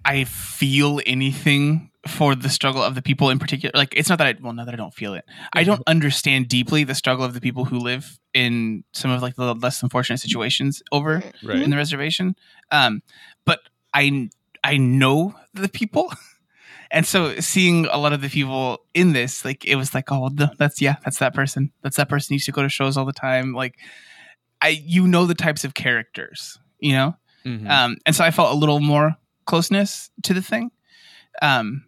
I 0.05 0.25
feel 0.25 1.01
anything 1.07 1.91
for 2.07 2.35
the 2.35 2.49
struggle 2.49 2.83
of 2.83 2.95
the 2.97 3.03
people 3.03 3.31
in 3.31 3.39
particular. 3.39 3.73
Like 3.75 3.95
it's 3.97 4.09
not 4.09 4.19
that 4.19 4.27
I 4.27 4.35
well, 4.41 4.53
not 4.53 4.67
that 4.67 4.75
I 4.75 4.77
don't 4.77 4.95
feel 4.95 5.15
it. 5.15 5.25
I 5.53 5.65
don't 5.65 5.83
understand 5.87 6.49
deeply 6.49 6.85
the 6.85 6.95
struggle 6.95 7.25
of 7.25 7.35
the 7.35 7.41
people 7.41 7.65
who 7.65 7.79
live 7.79 8.19
in 8.35 8.85
some 8.93 9.11
of 9.11 9.23
like 9.23 9.37
the 9.37 9.55
less 9.55 9.83
unfortunate 9.83 10.19
situations 10.19 10.83
over 10.93 11.23
Right. 11.43 11.63
in 11.63 11.71
the 11.71 11.77
reservation. 11.77 12.37
Um, 12.71 13.03
but 13.45 13.61
I 13.95 14.31
I 14.65 14.77
know 14.77 15.35
the 15.55 15.69
people, 15.69 16.13
and 16.93 17.05
so 17.07 17.41
seeing 17.41 17.87
a 17.87 17.97
lot 17.97 18.13
of 18.13 18.21
the 18.21 18.29
people 18.29 18.79
in 18.95 19.13
this, 19.15 19.45
like 19.45 19.65
it 19.65 19.75
was 19.77 19.95
like, 19.95 20.13
oh, 20.13 20.21
well, 20.21 20.49
that's 20.59 20.81
yeah, 20.81 20.97
that's 21.05 21.19
that 21.19 21.35
person. 21.35 21.73
That's 21.83 21.97
that 21.97 22.09
person 22.09 22.35
used 22.35 22.47
to 22.47 22.53
go 22.53 22.63
to 22.63 22.69
shows 22.69 22.97
all 22.97 23.05
the 23.07 23.13
time. 23.13 23.53
Like 23.55 23.79
I, 24.61 24.69
you 24.69 25.09
know, 25.09 25.27
the 25.27 25.35
types 25.35 25.65
of 25.65 25.75
characters, 25.75 26.59
you 26.79 26.93
know, 26.93 27.17
Mhm. 27.45 27.69
um, 27.69 27.97
and 28.07 28.15
so 28.15 28.23
I 28.25 28.31
felt 28.31 28.53
a 28.55 28.57
little 28.59 28.79
more 28.79 29.17
closeness 29.47 30.11
to 30.23 30.35
the 30.35 30.43
thing. 30.43 30.71
Um, 31.41 31.87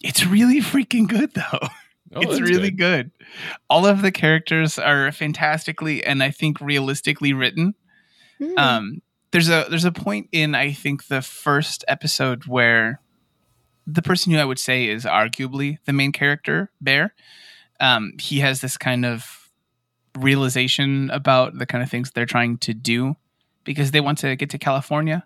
it's 0.00 0.24
really 0.26 0.60
freaking 0.60 1.08
good 1.08 1.32
though. 1.34 1.68
Oh, 2.14 2.20
it's 2.20 2.40
really 2.42 2.70
good. 2.70 3.10
good. 3.10 3.26
All 3.70 3.86
of 3.86 4.02
the 4.02 4.12
characters 4.12 4.78
are 4.78 5.10
fantastically 5.12 6.04
and 6.04 6.22
I 6.22 6.30
think 6.30 6.60
realistically 6.60 7.32
written. 7.32 7.74
Hmm. 8.38 8.58
Um, 8.58 9.02
there's 9.30 9.48
a 9.48 9.64
there's 9.70 9.86
a 9.86 9.92
point 9.92 10.28
in 10.30 10.54
I 10.54 10.72
think 10.72 11.06
the 11.06 11.22
first 11.22 11.84
episode 11.88 12.44
where 12.44 13.00
the 13.92 14.02
person 14.02 14.32
who 14.32 14.38
I 14.38 14.44
would 14.44 14.58
say 14.58 14.88
is 14.88 15.04
arguably 15.04 15.78
the 15.84 15.92
main 15.92 16.12
character, 16.12 16.70
Bear, 16.80 17.14
um, 17.80 18.12
he 18.18 18.40
has 18.40 18.60
this 18.60 18.76
kind 18.78 19.04
of 19.04 19.50
realization 20.18 21.10
about 21.10 21.58
the 21.58 21.66
kind 21.66 21.82
of 21.82 21.90
things 21.90 22.10
they're 22.10 22.26
trying 22.26 22.58
to 22.58 22.74
do 22.74 23.16
because 23.64 23.90
they 23.90 24.00
want 24.00 24.18
to 24.18 24.36
get 24.36 24.50
to 24.50 24.58
California 24.58 25.24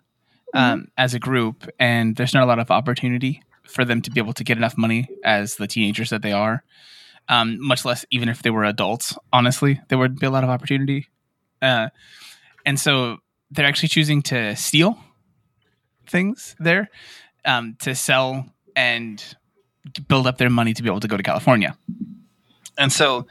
um, 0.53 0.87
as 0.97 1.13
a 1.13 1.19
group, 1.19 1.67
and 1.79 2.15
there's 2.15 2.33
not 2.33 2.43
a 2.43 2.45
lot 2.45 2.59
of 2.59 2.71
opportunity 2.71 3.41
for 3.63 3.83
them 3.83 4.01
to 4.01 4.11
be 4.11 4.19
able 4.19 4.33
to 4.33 4.43
get 4.43 4.57
enough 4.57 4.77
money 4.77 5.07
as 5.23 5.55
the 5.55 5.67
teenagers 5.67 6.09
that 6.09 6.21
they 6.21 6.31
are. 6.31 6.63
Um, 7.29 7.57
much 7.59 7.83
less 7.83 8.05
even 8.09 8.29
if 8.29 8.41
they 8.41 8.49
were 8.49 8.63
adults. 8.63 9.17
Honestly, 9.33 9.81
there 9.89 9.97
would 9.97 10.17
be 10.17 10.25
a 10.25 10.29
lot 10.29 10.45
of 10.45 10.49
opportunity, 10.49 11.07
uh, 11.61 11.89
and 12.65 12.79
so 12.79 13.17
they're 13.51 13.65
actually 13.65 13.89
choosing 13.89 14.21
to 14.23 14.55
steal 14.55 14.97
things 16.05 16.55
there 16.57 16.89
um, 17.43 17.75
to 17.81 17.95
sell 17.95 18.45
and 18.77 19.21
build 20.07 20.27
up 20.27 20.37
their 20.37 20.49
money 20.49 20.73
to 20.73 20.81
be 20.83 20.87
able 20.89 20.99
to 21.01 21.07
go 21.09 21.17
to 21.17 21.23
California. 21.23 21.75
And 22.77 22.93
so 22.93 23.25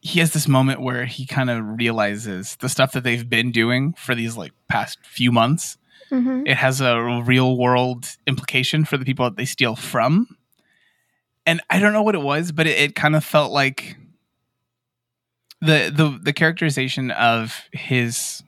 he 0.00 0.20
has 0.20 0.32
this 0.32 0.46
moment 0.46 0.80
where 0.80 1.04
he 1.06 1.26
kind 1.26 1.50
of 1.50 1.62
realizes 1.78 2.56
the 2.60 2.68
stuff 2.68 2.92
that 2.92 3.02
they've 3.02 3.28
been 3.28 3.50
doing 3.50 3.92
for 3.98 4.14
these 4.14 4.36
like 4.36 4.52
past 4.68 4.98
few 5.02 5.32
months 5.32 5.76
Mhm. 6.12 6.46
it 6.46 6.56
has 6.56 6.80
a 6.80 7.20
real 7.24 7.56
world 7.58 8.06
implication 8.28 8.84
for 8.84 8.96
the 8.96 9.04
people 9.04 9.24
that 9.24 9.36
they 9.36 9.44
steal 9.44 9.74
from. 9.74 10.36
And 11.44 11.60
I 11.68 11.80
don't 11.80 11.92
know 11.92 12.02
what 12.04 12.14
it 12.14 12.22
was, 12.22 12.52
but 12.52 12.68
it, 12.68 12.78
it 12.78 12.94
kind 12.94 13.16
of 13.16 13.24
felt 13.24 13.50
like 13.50 13.96
the 15.60 15.90
the 15.94 16.18
the 16.22 16.32
characterization 16.32 17.10
of 17.10 17.60
his 17.72 18.42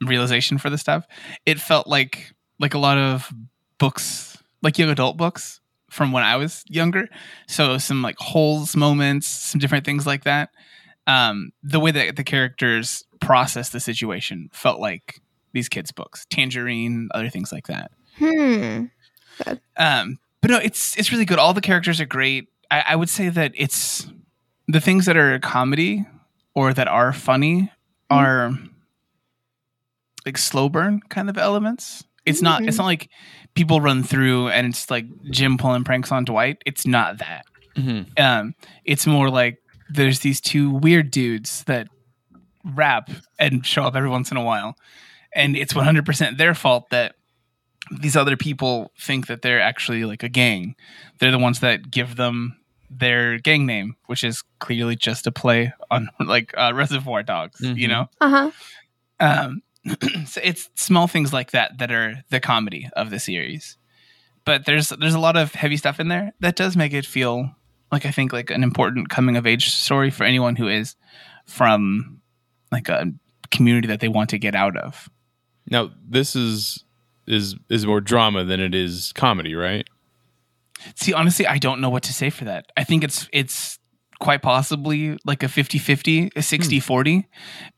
realization 0.00 0.56
for 0.56 0.70
the 0.70 0.78
stuff. 0.78 1.04
It 1.44 1.60
felt 1.60 1.86
like 1.86 2.32
like 2.58 2.72
a 2.74 2.78
lot 2.78 2.96
of 2.96 3.30
books, 3.78 4.38
like 4.62 4.78
young 4.78 4.88
adult 4.90 5.16
books 5.18 5.57
from 5.90 6.12
when 6.12 6.22
I 6.22 6.36
was 6.36 6.64
younger. 6.68 7.08
So 7.46 7.78
some 7.78 8.02
like 8.02 8.18
holes 8.18 8.76
moments, 8.76 9.26
some 9.28 9.58
different 9.58 9.84
things 9.84 10.06
like 10.06 10.24
that. 10.24 10.50
Um, 11.06 11.52
the 11.62 11.80
way 11.80 11.90
that 11.90 12.16
the 12.16 12.24
characters 12.24 13.04
process 13.20 13.70
the 13.70 13.80
situation 13.80 14.50
felt 14.52 14.80
like 14.80 15.20
these 15.52 15.68
kids' 15.68 15.92
books, 15.92 16.26
Tangerine, 16.30 17.08
other 17.14 17.30
things 17.30 17.50
like 17.52 17.66
that. 17.68 17.90
Hmm. 18.18 18.84
Um, 19.76 20.18
but 20.40 20.50
no, 20.50 20.58
it's 20.58 20.96
it's 20.98 21.10
really 21.12 21.24
good. 21.24 21.38
All 21.38 21.54
the 21.54 21.60
characters 21.60 22.00
are 22.00 22.06
great. 22.06 22.48
I, 22.70 22.84
I 22.88 22.96
would 22.96 23.08
say 23.08 23.28
that 23.28 23.52
it's 23.54 24.06
the 24.66 24.80
things 24.80 25.06
that 25.06 25.16
are 25.16 25.38
comedy 25.38 26.06
or 26.54 26.74
that 26.74 26.88
are 26.88 27.12
funny 27.12 27.72
are 28.10 28.52
like 30.26 30.36
slow 30.36 30.68
burn 30.68 31.00
kind 31.08 31.30
of 31.30 31.38
elements. 31.38 32.04
It's 32.26 32.42
not. 32.42 32.62
It's 32.62 32.76
not 32.76 32.84
like 32.84 33.08
people 33.58 33.80
run 33.80 34.02
through 34.04 34.48
and 34.48 34.68
it's 34.68 34.90
like 34.90 35.04
Jim 35.30 35.58
pulling 35.58 35.84
pranks 35.84 36.12
on 36.12 36.24
Dwight. 36.24 36.62
It's 36.64 36.86
not 36.86 37.18
that. 37.18 37.44
Mhm. 37.76 38.18
Um, 38.18 38.54
it's 38.84 39.06
more 39.06 39.28
like 39.30 39.58
there's 39.90 40.20
these 40.20 40.40
two 40.40 40.70
weird 40.70 41.10
dudes 41.10 41.64
that 41.64 41.88
rap 42.64 43.10
and 43.38 43.64
show 43.66 43.82
up 43.84 43.96
every 43.96 44.08
once 44.10 44.30
in 44.30 44.36
a 44.36 44.42
while, 44.42 44.76
and 45.34 45.56
it's 45.56 45.72
100% 45.74 46.38
their 46.38 46.54
fault 46.54 46.90
that 46.90 47.14
these 47.90 48.16
other 48.16 48.36
people 48.36 48.92
think 49.00 49.26
that 49.28 49.42
they're 49.42 49.60
actually 49.60 50.04
like 50.04 50.22
a 50.22 50.28
gang. 50.28 50.74
They're 51.18 51.30
the 51.30 51.38
ones 51.38 51.60
that 51.60 51.90
give 51.90 52.16
them 52.16 52.56
their 52.90 53.38
gang 53.38 53.66
name, 53.66 53.96
which 54.06 54.22
is 54.24 54.42
clearly 54.60 54.96
just 54.96 55.26
a 55.26 55.32
play 55.32 55.72
on 55.90 56.08
like 56.20 56.52
uh, 56.56 56.72
Reservoir 56.74 57.22
Dogs. 57.22 57.60
You 57.60 57.74
Mhm. 57.74 57.88
know, 57.88 58.06
Uh 58.20 58.28
huh. 58.30 58.50
um, 59.20 59.62
so 60.26 60.40
it's 60.42 60.70
small 60.74 61.06
things 61.06 61.32
like 61.32 61.52
that 61.52 61.78
that 61.78 61.90
are 61.90 62.22
the 62.30 62.40
comedy 62.40 62.88
of 62.94 63.10
the 63.10 63.18
series. 63.18 63.76
But 64.44 64.64
there's 64.64 64.88
there's 64.90 65.14
a 65.14 65.20
lot 65.20 65.36
of 65.36 65.54
heavy 65.54 65.76
stuff 65.76 66.00
in 66.00 66.08
there 66.08 66.32
that 66.40 66.56
does 66.56 66.76
make 66.76 66.92
it 66.92 67.04
feel 67.04 67.50
like 67.92 68.06
I 68.06 68.10
think 68.10 68.32
like 68.32 68.50
an 68.50 68.62
important 68.62 69.08
coming 69.08 69.36
of 69.36 69.46
age 69.46 69.70
story 69.70 70.10
for 70.10 70.24
anyone 70.24 70.56
who 70.56 70.68
is 70.68 70.96
from 71.46 72.20
like 72.70 72.88
a 72.88 73.12
community 73.50 73.88
that 73.88 74.00
they 74.00 74.08
want 74.08 74.30
to 74.30 74.38
get 74.38 74.54
out 74.54 74.76
of. 74.76 75.08
Now 75.70 75.90
this 76.06 76.34
is 76.34 76.84
is 77.26 77.56
is 77.68 77.86
more 77.86 78.00
drama 78.00 78.44
than 78.44 78.60
it 78.60 78.74
is 78.74 79.12
comedy, 79.14 79.54
right? 79.54 79.86
See, 80.94 81.12
honestly, 81.12 81.46
I 81.46 81.58
don't 81.58 81.80
know 81.80 81.90
what 81.90 82.04
to 82.04 82.12
say 82.12 82.30
for 82.30 82.44
that. 82.44 82.66
I 82.76 82.84
think 82.84 83.04
it's 83.04 83.28
it's 83.32 83.78
quite 84.20 84.42
possibly 84.42 85.16
like 85.24 85.42
a 85.42 85.46
50-50, 85.46 86.30
a 86.36 86.40
hmm. 86.40 86.40
60-40, 86.40 87.24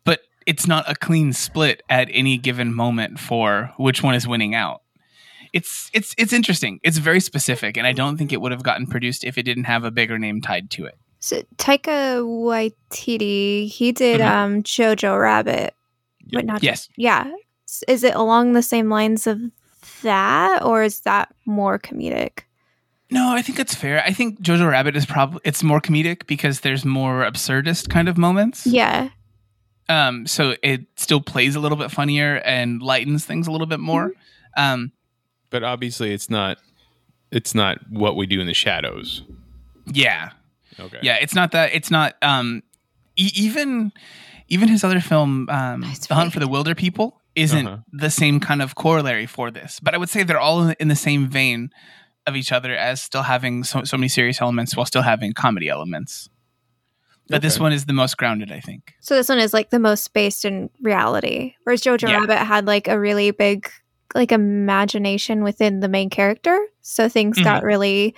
but 0.05 0.21
it's 0.51 0.67
not 0.67 0.85
a 0.91 0.95
clean 0.95 1.33
split 1.33 1.83
at 1.89 2.09
any 2.11 2.37
given 2.37 2.75
moment 2.75 3.19
for 3.21 3.73
which 3.77 4.03
one 4.03 4.15
is 4.15 4.27
winning 4.27 4.55
out. 4.55 4.83
It's 5.53 5.91
it's 5.93 6.15
it's 6.19 6.33
interesting. 6.33 6.81
It's 6.83 6.99
very 6.99 7.21
specific, 7.21 7.77
and 7.77 7.87
I 7.87 7.93
don't 7.93 8.17
think 8.17 8.33
it 8.33 8.41
would 8.41 8.53
have 8.53 8.63
gotten 8.63 8.87
produced 8.87 9.25
if 9.25 9.39
it 9.39 9.45
didn't 9.45 9.65
have 9.65 9.85
a 9.85 9.91
bigger 9.91 10.19
name 10.19 10.41
tied 10.41 10.71
to 10.77 10.87
it. 10.87 10.97
So 11.21 11.43
Taika 11.57 12.23
Waititi, 12.25 13.69
he 13.69 13.93
did 13.93 14.21
Mhm. 14.21 14.31
um 14.31 14.63
Jojo 14.63 15.21
Rabbit, 15.21 15.75
but 16.33 16.45
not 16.45 16.63
Yes. 16.63 16.89
yeah. 16.97 17.31
Is 17.89 18.03
it 18.05 18.15
along 18.15 18.53
the 18.53 18.63
same 18.63 18.89
lines 18.91 19.27
of 19.27 19.39
that, 20.03 20.63
or 20.65 20.83
is 20.83 21.01
that 21.03 21.29
more 21.47 21.79
comedic? 21.79 22.41
No, 23.13 23.33
I 23.35 23.43
think 23.43 23.59
that's 23.59 23.75
fair. 23.75 24.03
I 24.07 24.13
think 24.13 24.41
Jojo 24.41 24.71
Rabbit 24.71 24.97
is 24.97 25.05
probably 25.07 25.41
it's 25.45 25.63
more 25.63 25.81
comedic 25.81 26.27
because 26.27 26.61
there's 26.61 26.85
more 26.85 27.25
absurdist 27.25 27.89
kind 27.89 28.09
of 28.09 28.17
moments. 28.17 28.67
Yeah. 28.67 29.09
Um, 29.91 30.27
so 30.27 30.55
it 30.63 30.83
still 30.97 31.21
plays 31.21 31.57
a 31.57 31.61
little 31.61 31.77
bit 31.77 31.91
funnier 31.91 32.37
and 32.37 32.81
lightens 32.81 33.25
things 33.27 33.47
a 33.47 33.51
little 33.51 33.67
bit 33.67 33.81
more. 33.81 34.13
Um, 34.57 34.93
But 35.51 35.63
obviously, 35.65 36.13
it's 36.15 36.31
not. 36.31 36.59
It's 37.33 37.55
not 37.55 37.79
what 37.91 38.17
we 38.17 38.27
do 38.27 38.41
in 38.41 38.47
the 38.47 38.55
shadows. 38.55 39.23
yeah, 39.87 40.31
Okay. 40.79 40.99
yeah. 41.03 41.17
It's 41.21 41.35
not 41.35 41.51
that. 41.53 41.73
It's 41.75 41.91
not. 41.91 42.15
Um, 42.23 42.63
e- 43.17 43.33
even 43.35 43.93
even 44.49 44.69
his 44.69 44.83
other 44.85 45.01
film, 45.01 45.49
um, 45.49 45.81
Nice 45.81 46.07
The 46.07 46.15
Hunt 46.15 46.33
for 46.33 46.41
the 46.41 46.49
Wilder 46.49 46.75
People, 46.75 47.21
isn't 47.37 47.67
Uh-huh. 47.67 47.79
the 47.93 48.11
same 48.11 48.41
kind 48.41 48.61
of 48.63 48.75
corollary 48.75 49.27
for 49.27 49.51
this. 49.53 49.79
But 49.81 49.95
I 49.95 49.99
would 49.99 50.09
say 50.09 50.23
they're 50.25 50.41
all 50.41 50.69
in 50.81 50.89
the 50.89 50.97
same 50.97 51.29
vein 51.29 51.71
of 52.27 52.35
each 52.37 52.51
other 52.53 52.75
as 52.75 53.01
still 53.03 53.23
having 53.23 53.63
so, 53.65 53.85
so 53.85 53.97
many 53.97 54.09
serious 54.09 54.41
elements 54.41 54.77
while 54.77 54.87
still 54.87 55.03
having 55.03 55.33
comedy 55.33 55.69
elements. 55.69 56.29
But 57.31 57.43
this 57.43 57.59
one 57.61 57.73
is 57.73 57.87
the 57.87 57.93
most 57.93 58.17
grounded, 58.17 58.51
I 58.53 58.61
think. 58.61 58.93
So 59.01 59.15
this 59.15 59.29
one 59.29 59.39
is 59.39 59.55
like 59.55 59.71
the 59.71 59.79
most 59.79 60.13
based 60.13 60.45
in 60.45 60.69
reality, 60.83 61.55
whereas 61.65 61.81
Jojo 61.83 62.09
Yeah. 62.09 62.19
Rabbit 62.21 62.39
had 62.39 62.67
like 62.67 62.89
a 62.89 62.99
really 62.99 63.31
big 63.31 63.71
like 64.15 64.33
imagination 64.33 65.43
within 65.45 65.81
the 65.81 65.89
main 65.89 66.11
character. 66.11 66.59
So 66.83 67.09
things 67.09 67.37
Mm-hmm. 67.37 67.45
got 67.45 67.63
really. 67.63 68.15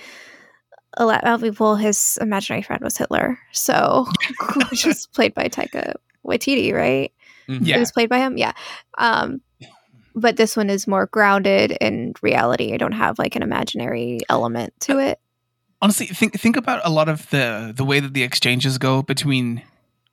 A 0.98 1.06
lot 1.06 1.24
of 1.24 1.40
people, 1.40 1.76
his 1.76 2.18
imaginary 2.20 2.60
friend 2.62 2.82
was 2.82 2.98
Hitler, 2.98 3.38
so 3.52 4.06
which 4.70 4.84
was 4.84 5.06
played 5.06 5.32
by 5.32 5.44
Taika 5.48 5.94
Waititi, 6.26 6.70
right? 6.74 7.10
Mhm. 7.48 7.66
It 7.66 7.78
was 7.78 7.90
played 7.92 8.10
by 8.10 8.18
him, 8.18 8.36
yeah. 8.36 8.52
Um, 8.98 9.40
but 10.14 10.36
this 10.36 10.54
one 10.54 10.68
is 10.68 10.86
more 10.86 11.06
grounded 11.06 11.70
in 11.80 12.12
reality. 12.20 12.74
I 12.74 12.76
don't 12.76 12.92
have 12.92 13.18
like 13.18 13.36
an 13.36 13.42
imaginary 13.42 14.18
element 14.28 14.74
to 14.80 14.98
it. 14.98 15.18
Honestly 15.82 16.06
think 16.06 16.38
think 16.40 16.56
about 16.56 16.80
a 16.84 16.88
lot 16.90 17.08
of 17.10 17.28
the 17.30 17.72
the 17.76 17.84
way 17.84 18.00
that 18.00 18.14
the 18.14 18.22
exchanges 18.22 18.78
go 18.78 19.02
between 19.02 19.62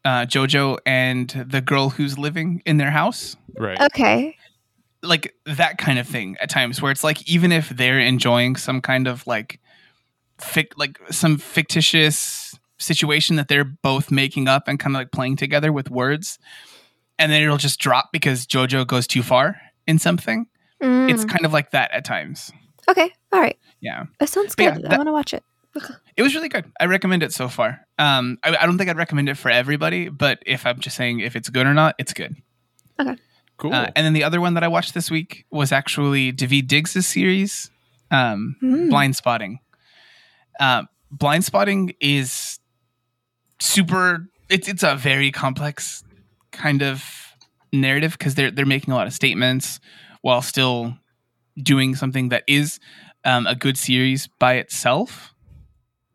uh, 0.03 0.25
Jojo 0.25 0.77
and 0.85 1.29
the 1.29 1.61
girl 1.61 1.89
who's 1.89 2.17
living 2.17 2.61
in 2.65 2.75
their 2.77 2.91
house. 2.91 3.35
Right. 3.57 3.79
Okay, 3.79 4.35
Like 5.03 5.33
that 5.45 5.77
kind 5.77 5.99
of 5.99 6.07
thing 6.07 6.35
at 6.41 6.49
times 6.49 6.81
where 6.81 6.91
it's 6.91 7.03
like 7.03 7.29
even 7.29 7.51
if 7.51 7.69
they're 7.69 7.99
enjoying 7.99 8.55
some 8.57 8.81
kind 8.81 9.07
of 9.07 9.25
like 9.27 9.59
fic- 10.39 10.73
like 10.77 10.97
some 11.11 11.37
fictitious 11.37 12.57
situation 12.77 13.35
that 13.35 13.47
they're 13.49 13.65
both 13.65 14.09
making 14.09 14.47
up 14.47 14.67
and 14.67 14.79
kind 14.79 14.95
of 14.95 14.99
like 15.01 15.11
playing 15.11 15.35
together 15.35 15.71
with 15.73 15.91
words 15.91 16.39
and 17.17 17.29
then 17.31 17.43
it'll 17.43 17.57
just 17.57 17.77
drop 17.79 18.09
because 18.13 18.47
Jojo 18.47 18.87
goes 18.87 19.05
too 19.05 19.21
far 19.21 19.57
in 19.85 19.99
something. 19.99 20.47
It's 20.81 21.25
Mm, 21.25 21.29
kind 21.29 21.45
of 21.45 21.51
like 21.51 21.71
that 21.71 21.91
at 21.91 22.05
times. 22.05 22.53
okay, 22.89 23.11
all 23.33 23.41
right. 23.41 23.57
Yeah. 23.81 24.05
That 24.19 24.29
sounds 24.29 24.55
But 24.55 24.63
yeah, 24.63 24.75
good. 24.75 24.85
I 24.85 24.95
want 24.95 25.07
to 25.07 25.11
watch 25.11 25.33
it. 25.33 25.43
It 26.17 26.21
was 26.23 26.35
really 26.35 26.49
good. 26.49 26.69
I 26.81 26.85
recommend 26.87 27.23
it 27.23 27.31
so 27.31 27.47
far. 27.47 27.79
Um, 27.97 28.39
I, 28.43 28.49
I 28.57 28.65
don't 28.65 28.77
think 28.77 28.89
I'd 28.89 28.97
recommend 28.97 29.29
it 29.29 29.37
for 29.37 29.49
everybody, 29.49 30.09
but 30.09 30.39
if 30.45 30.65
I'm 30.65 30.79
just 30.81 30.97
saying 30.97 31.21
if 31.21 31.33
it's 31.37 31.47
good 31.47 31.65
or 31.65 31.73
not, 31.73 31.95
it's 31.97 32.11
good. 32.13 32.35
Okay. 32.99 33.15
Cool. 33.55 33.73
Uh, 33.73 33.89
and 33.95 34.05
then 34.05 34.11
the 34.11 34.25
other 34.25 34.41
one 34.41 34.53
that 34.55 34.63
I 34.63 34.67
watched 34.67 34.93
this 34.93 35.09
week 35.09 35.45
was 35.49 35.71
actually 35.71 36.33
David 36.33 36.67
Diggs' 36.67 37.07
series, 37.07 37.71
um, 38.11 38.57
Mm. 38.61 38.89
Blind 38.89 39.15
Spotting. 39.15 39.59
Uh, 40.59 40.83
Blind 41.09 41.45
Spotting 41.45 41.93
is 42.01 42.59
super. 43.61 44.27
It's 44.49 44.67
it's 44.67 44.83
a 44.83 44.95
very 44.95 45.31
complex 45.31 46.03
kind 46.51 46.81
of 46.81 47.03
narrative 47.71 48.13
because 48.17 48.35
they're 48.35 48.51
they're 48.51 48.65
making 48.65 48.91
a 48.93 48.95
lot 48.97 49.07
of 49.07 49.13
statements 49.13 49.79
while 50.21 50.41
still 50.41 50.97
doing 51.61 51.95
something 51.95 52.29
that 52.29 52.43
is 52.47 52.79
um, 53.23 53.47
a 53.47 53.55
good 53.55 53.77
series 53.77 54.27
by 54.39 54.55
itself. 54.55 55.33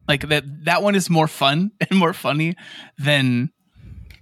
Like 0.09 0.29
that 0.29 0.45
that 0.65 0.83
one 0.83 0.95
is 0.95 1.09
more 1.09 1.29
fun 1.29 1.73
and 1.81 1.99
more 1.99 2.13
funny 2.13 2.55
than 2.99 3.51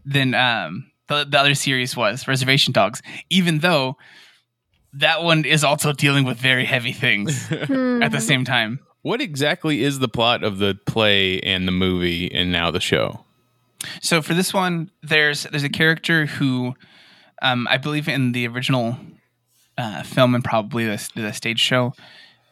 than 0.04 0.34
um 0.34 0.90
the, 1.08 1.24
the 1.24 1.38
other 1.38 1.54
series 1.54 1.96
was 1.96 2.26
Reservation 2.26 2.72
Dogs. 2.72 3.02
Even 3.28 3.58
though 3.58 3.96
that 4.94 5.22
one 5.22 5.44
is 5.44 5.64
also 5.64 5.92
dealing 5.92 6.24
with 6.24 6.38
very 6.38 6.64
heavy 6.64 6.92
things 6.92 7.50
at 7.52 8.12
the 8.12 8.20
same 8.20 8.44
time. 8.44 8.80
what 9.02 9.20
exactly 9.20 9.82
is 9.82 9.98
the 9.98 10.08
plot 10.08 10.44
of 10.44 10.58
the 10.58 10.78
play 10.86 11.40
and 11.40 11.66
the 11.66 11.72
movie 11.72 12.32
and 12.32 12.52
now 12.52 12.70
the 12.70 12.80
show? 12.80 13.24
So 14.00 14.22
for 14.22 14.34
this 14.34 14.54
one, 14.54 14.90
there's 15.02 15.44
there's 15.44 15.64
a 15.64 15.68
character 15.68 16.26
who, 16.26 16.74
um, 17.40 17.66
I 17.68 17.78
believe 17.78 18.08
in 18.08 18.32
the 18.32 18.46
original 18.46 18.96
uh, 19.76 20.02
film 20.02 20.34
and 20.34 20.44
probably 20.44 20.86
the, 20.86 21.10
the 21.16 21.32
stage 21.32 21.58
show, 21.58 21.94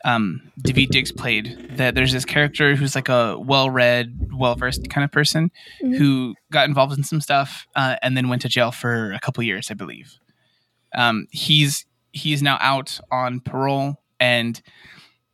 um, 0.05 0.41
David 0.63 0.89
Diggs 0.91 1.13
played. 1.13 1.77
That 1.77 1.95
there's 1.95 2.13
this 2.13 2.25
character 2.25 2.75
who's 2.77 2.95
like 2.95 3.09
a 3.09 3.39
well-read, 3.39 4.31
well-versed 4.33 4.89
kind 4.91 5.05
of 5.05 5.13
person 5.13 5.51
Mhm. 5.83 5.97
who 5.99 6.35
got 6.51 6.69
involved 6.69 6.97
in 6.97 7.05
some 7.05 7.21
stuff 7.21 7.67
uh, 7.77 7.97
and 8.03 8.17
then 8.17 8.29
went 8.29 8.43
to 8.43 8.49
jail 8.49 8.71
for 8.73 9.13
a 9.13 9.21
couple 9.21 9.43
years, 9.45 9.71
I 9.71 9.75
believe. 9.75 10.19
Um, 10.95 11.27
he's 11.31 11.87
he's 12.13 12.43
now 12.43 12.59
out 12.61 12.99
on 13.13 13.39
parole 13.41 14.01
and 14.19 14.61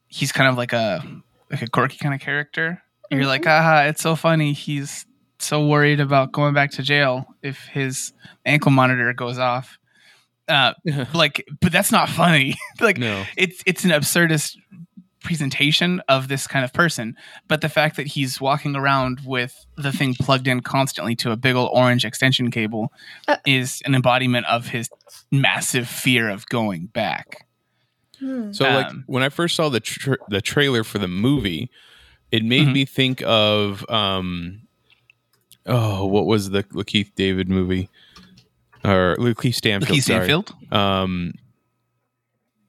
he's 0.09 0.31
kind 0.33 0.49
of 0.51 0.57
like 0.57 0.73
a 0.75 1.03
like 1.51 1.63
a 1.63 1.69
quirky 1.69 1.97
kind 1.99 2.15
of 2.15 2.21
character. 2.21 2.83
You're 3.11 3.27
like, 3.27 3.45
ah, 3.47 3.85
it's 3.85 4.03
so 4.03 4.17
funny. 4.17 4.53
He's 4.53 5.07
so 5.39 5.65
worried 5.67 6.01
about 6.01 6.33
going 6.33 6.55
back 6.55 6.73
to 6.73 6.83
jail 6.83 7.27
if 7.43 7.67
his 7.67 8.13
ankle 8.45 8.73
monitor 8.73 9.13
goes 9.13 9.39
off. 9.39 9.79
Uh, 10.49 10.75
like, 11.15 11.47
but 11.61 11.73
that's 11.73 11.91
not 11.93 12.09
funny. 12.09 12.57
like, 12.81 12.99
No. 12.99 13.25
it's 13.37 13.63
it's 13.67 13.85
an 13.85 13.91
absurdist 13.91 14.57
presentation 15.23 16.01
of 16.09 16.29
this 16.29 16.47
kind 16.47 16.65
of 16.65 16.73
person. 16.73 17.17
But 17.49 17.61
the 17.61 17.69
fact 17.69 17.97
that 17.97 18.07
he's 18.07 18.41
walking 18.41 18.77
around 18.77 19.21
with 19.25 19.67
the 19.77 19.91
thing 19.91 20.15
plugged 20.15 20.47
in 20.47 20.61
constantly 20.61 21.17
to 21.17 21.33
a 21.33 21.37
big 21.37 21.57
old 21.57 21.71
orange 21.73 22.05
extension 22.05 22.51
cable 22.51 22.93
Uh. 23.27 23.37
is 23.45 23.83
an 23.85 23.95
embodiment 23.95 24.47
of 24.47 24.69
his 24.69 24.89
massive 25.33 25.89
fear 25.89 26.29
of 26.29 26.47
going 26.49 26.87
back. 26.87 27.47
Hmm. 28.21 28.53
So 28.53 28.65
like 28.71 28.87
Um, 28.87 29.05
when 29.09 29.23
I 29.25 29.29
first 29.29 29.57
saw 29.57 29.69
the 29.69 29.81
tr- 29.81 30.15
the 30.29 30.41
trailer 30.41 30.85
for 30.85 30.99
the 30.99 31.09
movie, 31.09 31.71
it 32.31 32.45
made 32.45 32.69
Mhm. 32.69 32.73
me 32.73 32.85
think 32.85 33.21
of 33.27 33.85
um 33.91 34.61
oh, 35.67 36.07
what 36.07 36.27
was 36.27 36.51
the 36.51 36.63
Keith 36.87 37.11
David 37.17 37.49
movie? 37.49 37.89
Or 38.87 39.17
Lakeith 39.19 39.55
Stanfield. 39.55 39.95
Keith 39.95 40.05
sorry. 40.05 40.25
Stanfield. 40.25 40.55
Um 40.73 41.33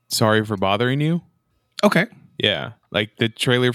Sorry 0.09 0.45
for 0.45 0.57
bothering 0.57 1.01
you. 1.01 1.21
Okay. 1.83 2.05
Yeah, 2.37 2.73
like 2.91 3.17
the 3.17 3.29
trailer 3.29 3.71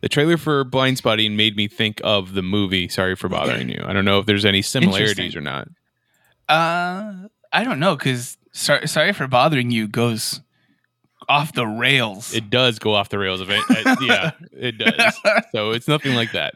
the 0.00 0.08
trailer 0.08 0.36
for 0.36 0.64
Blind 0.64 0.98
Spotting 0.98 1.36
made 1.36 1.56
me 1.56 1.68
think 1.68 2.00
of 2.04 2.34
the 2.34 2.42
movie 2.42 2.88
Sorry 2.88 3.14
for 3.16 3.28
bothering 3.28 3.68
you. 3.68 3.82
I 3.84 3.92
don't 3.92 4.04
know 4.04 4.18
if 4.18 4.26
there's 4.26 4.44
any 4.44 4.62
similarities 4.62 5.36
or 5.36 5.40
not. 5.40 5.68
Uh, 6.48 7.28
I 7.52 7.64
don't 7.64 7.80
know 7.80 7.96
because 7.96 8.36
sorry, 8.52 8.86
sorry 8.88 9.12
for 9.12 9.26
bothering 9.26 9.70
you 9.70 9.88
goes 9.88 10.40
off 11.28 11.52
the 11.52 11.66
rails. 11.66 12.34
It 12.34 12.50
does 12.50 12.78
go 12.78 12.94
off 12.94 13.08
the 13.08 13.18
rails. 13.18 13.40
Of 13.40 13.50
it, 13.50 13.62
uh, 13.70 13.96
yeah, 14.02 14.30
it 14.52 14.78
does. 14.78 15.14
So 15.52 15.70
it's 15.70 15.88
nothing 15.88 16.14
like 16.14 16.32
that. 16.32 16.54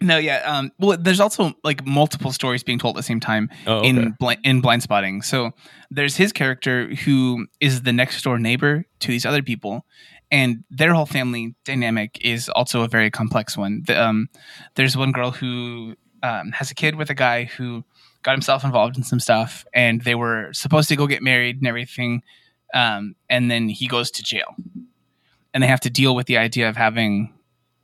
No, 0.00 0.18
yeah. 0.18 0.42
Um, 0.44 0.72
well, 0.78 0.96
there's 0.98 1.20
also 1.20 1.54
like 1.64 1.86
multiple 1.86 2.32
stories 2.32 2.62
being 2.62 2.78
told 2.78 2.96
at 2.96 2.98
the 2.98 3.02
same 3.02 3.20
time 3.20 3.48
Oh, 3.66 3.78
okay. 3.78 3.88
in 3.88 4.16
bl- 4.20 4.30
in 4.44 4.60
blind 4.60 4.82
spotting. 4.82 5.22
So 5.22 5.52
there's 5.90 6.16
his 6.16 6.32
character 6.32 6.88
who 6.94 7.46
is 7.60 7.82
the 7.82 7.92
next 7.92 8.22
door 8.22 8.38
neighbor 8.38 8.84
to 9.00 9.08
these 9.08 9.24
other 9.24 9.42
people, 9.42 9.86
and 10.30 10.64
their 10.70 10.92
whole 10.94 11.06
family 11.06 11.54
dynamic 11.64 12.18
is 12.20 12.48
also 12.50 12.82
a 12.82 12.88
very 12.88 13.10
complex 13.10 13.56
one. 13.56 13.84
The, 13.86 14.00
um, 14.02 14.28
there's 14.74 14.96
one 14.96 15.12
girl 15.12 15.30
who 15.30 15.94
um, 16.22 16.52
has 16.52 16.70
a 16.70 16.74
kid 16.74 16.96
with 16.96 17.08
a 17.10 17.14
guy 17.14 17.44
who 17.44 17.84
got 18.22 18.32
himself 18.32 18.64
involved 18.64 18.96
in 18.96 19.02
some 19.04 19.20
stuff, 19.20 19.64
and 19.72 20.02
they 20.02 20.14
were 20.14 20.52
supposed 20.52 20.88
to 20.88 20.96
go 20.96 21.06
get 21.06 21.22
married 21.22 21.56
and 21.58 21.66
everything, 21.66 22.22
um, 22.74 23.14
and 23.30 23.50
then 23.50 23.68
he 23.68 23.86
goes 23.86 24.10
to 24.10 24.22
jail, 24.22 24.56
and 25.54 25.62
they 25.62 25.68
have 25.68 25.80
to 25.80 25.90
deal 25.90 26.14
with 26.14 26.26
the 26.26 26.36
idea 26.36 26.68
of 26.68 26.76
having 26.76 27.32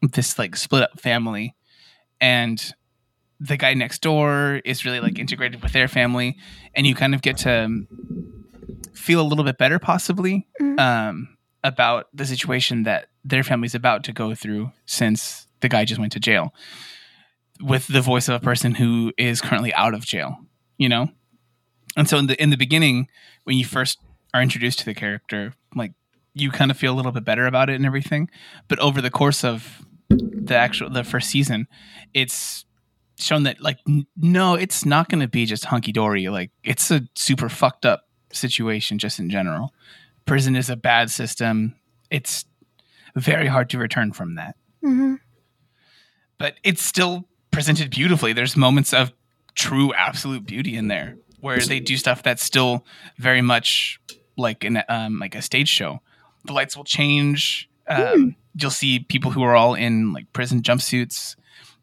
this 0.02 0.38
like 0.38 0.56
split 0.56 0.82
up 0.82 1.00
family, 1.00 1.54
and 2.22 2.72
the 3.40 3.56
guy 3.58 3.74
next 3.74 4.00
door 4.02 4.60
is 4.64 4.84
really 4.86 5.00
like 5.00 5.18
integrated 5.18 5.62
with 5.62 5.72
their 5.72 5.88
family 5.88 6.36
and 6.74 6.86
you 6.86 6.94
kind 6.94 7.12
of 7.14 7.20
get 7.22 7.36
to 7.38 7.84
feel 8.94 9.20
a 9.20 9.26
little 9.26 9.44
bit 9.44 9.58
better 9.58 9.78
possibly 9.78 10.46
Mhm. 10.60 10.78
um, 10.78 11.36
about 11.64 12.06
the 12.14 12.24
situation 12.24 12.84
that 12.84 13.08
their 13.24 13.42
family's 13.42 13.74
about 13.74 14.04
to 14.04 14.12
go 14.12 14.34
through 14.34 14.70
since 14.86 15.46
the 15.60 15.68
guy 15.68 15.84
just 15.84 16.00
went 16.00 16.12
to 16.12 16.20
jail 16.20 16.54
with 17.60 17.86
the 17.88 18.00
voice 18.00 18.28
of 18.28 18.34
a 18.34 18.40
person 18.44 18.74
who 18.76 19.12
is 19.18 19.40
currently 19.40 19.72
out 19.74 19.94
of 19.94 20.04
jail 20.04 20.38
you 20.78 20.88
know 20.88 21.08
and 21.96 22.08
so 22.08 22.16
in 22.18 22.26
the 22.28 22.40
in 22.42 22.50
the 22.50 22.56
beginning 22.56 23.08
when 23.44 23.56
you 23.56 23.64
first 23.64 23.98
are 24.34 24.42
introduced 24.42 24.78
to 24.80 24.84
the 24.84 24.94
character 24.94 25.52
like 25.74 25.92
you 26.34 26.50
kind 26.50 26.70
of 26.70 26.76
feel 26.76 26.92
a 26.94 26.96
little 26.96 27.12
bit 27.12 27.24
better 27.24 27.46
about 27.46 27.68
it 27.68 27.74
and 27.74 27.84
everything 27.86 28.28
but 28.68 28.78
over 28.78 29.00
the 29.02 29.10
course 29.10 29.44
of 29.44 29.84
the 30.18 30.56
actual 30.56 30.90
the 30.90 31.04
first 31.04 31.30
season 31.30 31.66
it's 32.14 32.64
shown 33.18 33.44
that 33.44 33.60
like 33.60 33.78
n- 33.88 34.06
no 34.16 34.54
it's 34.54 34.84
not 34.84 35.08
going 35.08 35.20
to 35.20 35.28
be 35.28 35.46
just 35.46 35.64
hunky-dory 35.66 36.28
like 36.28 36.50
it's 36.64 36.90
a 36.90 37.02
super 37.14 37.48
fucked 37.48 37.86
up 37.86 38.04
situation 38.32 38.98
just 38.98 39.18
in 39.18 39.28
general. 39.30 39.72
Prison 40.24 40.56
is 40.56 40.70
a 40.70 40.76
bad 40.76 41.10
system. 41.10 41.74
It's 42.10 42.44
very 43.14 43.46
hard 43.46 43.68
to 43.70 43.78
return 43.78 44.12
from 44.12 44.36
that. 44.36 44.56
Hmm 44.80 45.16
but 46.42 46.56
it's 46.64 46.82
still 46.82 47.28
presented 47.52 47.88
beautifully. 47.88 48.32
There's 48.32 48.56
moments 48.56 48.92
of 48.92 49.12
true 49.54 49.94
absolute 49.94 50.44
beauty 50.44 50.76
in 50.76 50.88
there 50.88 51.16
where 51.40 51.60
they 51.60 51.78
do 51.78 51.96
stuff 51.96 52.24
that's 52.24 52.42
still 52.42 52.84
very 53.16 53.42
much 53.42 54.00
like 54.36 54.64
an 54.64 54.82
um, 54.88 55.20
like 55.20 55.36
a 55.36 55.42
stage 55.42 55.68
show. 55.68 56.00
The 56.44 56.52
lights 56.52 56.76
will 56.76 56.82
change 56.82 57.70
um, 57.86 58.34
you'll 58.54 58.70
see 58.70 59.00
people 59.00 59.30
who 59.30 59.42
are 59.42 59.54
all 59.56 59.74
in 59.74 60.12
like 60.12 60.32
prison 60.32 60.62
jumpsuits 60.62 61.36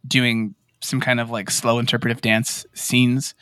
doing 0.07 0.55
some 0.81 1.01
kind 1.01 1.19
of 1.19 1.29
like 1.29 1.49
slow 1.51 1.79
interpretive 1.79 2.21
dance 2.21 2.65
scenes 2.73 3.33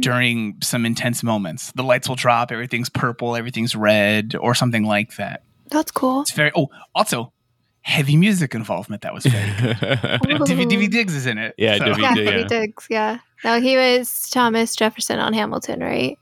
during 0.00 0.56
some 0.62 0.84
intense 0.86 1.22
moments 1.22 1.72
the 1.72 1.82
lights 1.82 2.08
will 2.08 2.14
drop 2.16 2.52
everything's 2.52 2.88
purple 2.90 3.34
everything's 3.34 3.74
red 3.74 4.34
or 4.40 4.54
something 4.54 4.84
like 4.84 5.16
that 5.16 5.42
That's 5.70 5.90
cool. 5.90 6.20
it's 6.22 6.32
very 6.34 6.52
oh 6.54 6.68
also 6.94 7.32
heavy 7.80 8.16
music 8.16 8.54
involvement 8.54 9.02
that 9.02 9.12
was 9.14 9.24
very 9.26 9.50
good 9.58 10.20
Divi, 10.46 10.66
Divi 10.66 10.86
Diggs 10.88 11.14
is 11.16 11.26
in 11.26 11.38
it. 11.38 11.54
Yeah, 11.58 11.78
so- 11.78 11.84
Divi- 11.86 12.02
Yeah, 12.02 12.14
yeah. 12.14 12.44
Diggs. 12.46 12.86
Yeah. 12.88 13.18
No, 13.44 13.60
he 13.60 13.76
was 13.76 14.30
Thomas 14.30 14.76
Jefferson 14.76 15.18
on 15.18 15.32
Hamilton, 15.32 15.80
right? 15.80 16.16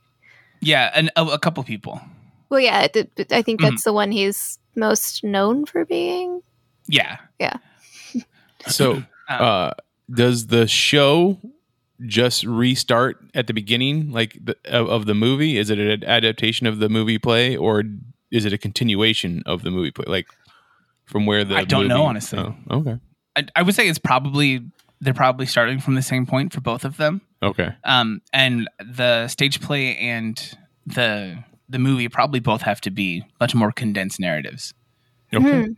Yeah, 0.62 0.90
and 0.95 1.11
a, 1.16 1.23
a 1.25 1.38
couple 1.38 1.62
people. 1.64 2.01
Well, 2.49 2.61
yeah. 2.61 2.87
th- 2.87 3.09
th- 3.14 3.31
I 3.33 3.43
think 3.43 3.61
Mm-hmm. 3.61 3.71
that's 3.71 3.85
the 3.85 3.93
one 3.93 4.11
he's 4.11 4.59
most 4.74 5.22
known 5.24 5.66
for 5.66 5.85
being. 5.85 6.42
Yeah. 6.88 7.18
Yeah. 7.38 7.56
So, 8.66 8.94
Um, 8.94 9.06
uh, 9.28 9.70
does 10.12 10.48
the 10.48 10.66
show 10.66 11.38
just 12.06 12.44
restart 12.44 13.18
at 13.35 13.46
the 13.46 13.52
beginning, 13.52 14.11
like 14.11 14.37
the, 14.42 14.56
of, 14.64 14.88
of 14.88 15.06
the 15.06 15.14
movie? 15.14 15.56
Is 15.59 15.70
it 15.70 15.78
an 15.78 16.04
adaptation 16.04 16.66
of 16.66 16.78
the 16.78 16.88
movie 16.88 17.18
play, 17.18 17.56
or 17.56 17.85
is 18.30 18.44
it 18.44 18.52
a 18.52 18.59
continuation 18.59 19.42
of 19.46 19.62
the 19.62 19.70
movie 19.70 19.90
play? 19.90 20.06
Like 20.09 20.26
from 21.04 21.26
where 21.26 21.44
the 21.44 21.56
I 21.56 21.64
don't 21.64 21.88
know, 21.88 22.04
honestly. 22.04 22.38
Oh, 22.38 22.54
okay, 22.70 22.98
I, 23.37 23.44
I 23.56 23.62
would 23.62 23.74
say 23.74 23.88
it's 23.88 23.98
probably 23.98 24.62
they're 25.00 25.14
probably 25.14 25.46
starting 25.46 25.78
from 25.80 25.94
the 25.94 26.02
same 26.02 26.26
point 26.26 26.52
for 26.52 26.61
both 26.61 26.85
of 26.85 26.96
them. 26.96 27.20
okay. 27.42 27.74
Um, 27.85 28.20
and 28.33 28.68
the 28.85 29.28
stage 29.28 29.61
play 29.61 29.96
and 29.96 30.37
the 30.87 31.42
the 31.70 31.78
movie 31.78 32.09
probably 32.09 32.40
both 32.40 32.62
have 32.62 32.80
to 32.83 32.90
be 32.90 33.24
much 33.40 33.54
more 33.54 33.72
condensed 33.72 34.20
narratives. 34.20 34.74
Okay. 35.33 35.62
Hmm. 35.64 35.72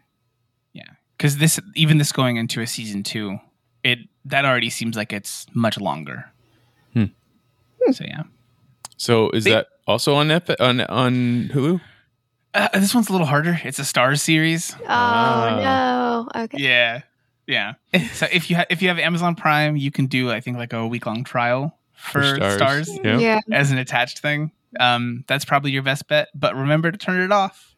Because 1.18 1.38
this 1.38 1.60
even 1.76 1.98
this 1.98 2.10
going 2.10 2.36
into 2.36 2.60
a 2.62 2.66
season 2.66 3.04
two, 3.04 3.38
it 3.84 4.00
that 4.24 4.44
already 4.44 4.70
seems 4.70 4.96
like 4.96 5.12
it's 5.12 5.46
much 5.54 5.78
longer. 5.78 6.24
Hmm. 6.94 7.04
So 7.92 8.04
yeah, 8.04 8.22
So 8.96 9.30
is 9.30 9.44
They- 9.44 9.52
that 9.52 9.68
also 9.86 10.14
on 10.16 10.26
Netflix, 10.28 10.56
on 10.60 10.80
on 10.80 11.48
Hulu? 11.52 11.80
uh, 12.54 12.68
this 12.74 12.92
one's 12.92 13.08
a 13.08 13.12
little 13.12 13.26
harder. 13.28 13.60
It's 13.62 13.78
a 13.78 13.82
Starz 13.82 14.18
series. 14.18 14.74
Oh 14.80 14.84
Ah. 14.88 16.26
no. 16.34 16.42
Okay. 16.44 16.58
Yeah, 16.58 17.02
yeah. 17.46 17.74
so 18.14 18.26
if 18.32 18.50
you 18.50 18.56
ha- 18.56 18.66
if 18.68 18.82
you 18.82 18.88
have 18.88 18.98
Amazon 18.98 19.36
Prime, 19.36 19.76
you 19.76 19.92
can 19.92 20.06
do 20.06 20.28
I 20.32 20.40
think 20.40 20.56
like 20.56 20.72
a 20.72 20.84
week 20.88 21.06
long 21.06 21.22
trial 21.22 21.78
for, 21.94 22.20
Starz. 22.20 22.88
Yeah. 23.04 23.18
Yeah. 23.18 23.40
as 23.52 23.70
an 23.70 23.78
attached 23.78 24.18
thing. 24.20 24.50
Um, 24.78 25.24
that's 25.26 25.44
probably 25.44 25.70
your 25.70 25.82
best 25.82 26.08
bet. 26.08 26.28
But 26.34 26.54
remember 26.54 26.90
to 26.90 26.98
turn 26.98 27.20
it 27.20 27.32
off. 27.32 27.74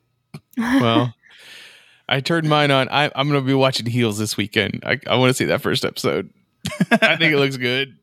Well, 0.57 1.15
I 2.09 2.21
turned 2.21 2.49
mine 2.49 2.71
on. 2.71 2.89
I, 2.91 3.11
I'm 3.15 3.29
going 3.29 3.41
to 3.41 3.47
be 3.47 3.55
watching 3.55 3.87
Heels 3.87 4.19
this 4.19 4.37
weekend. 4.37 4.83
I, 4.85 4.99
I 5.07 5.17
want 5.17 5.31
to 5.31 5.35
see 5.35 5.47
that 5.47 5.63
first 5.63 5.85
episode. 5.85 6.31
I 6.91 7.17
think 7.17 7.33
it 7.33 7.39
looks 7.39 7.57
good. 7.57 7.97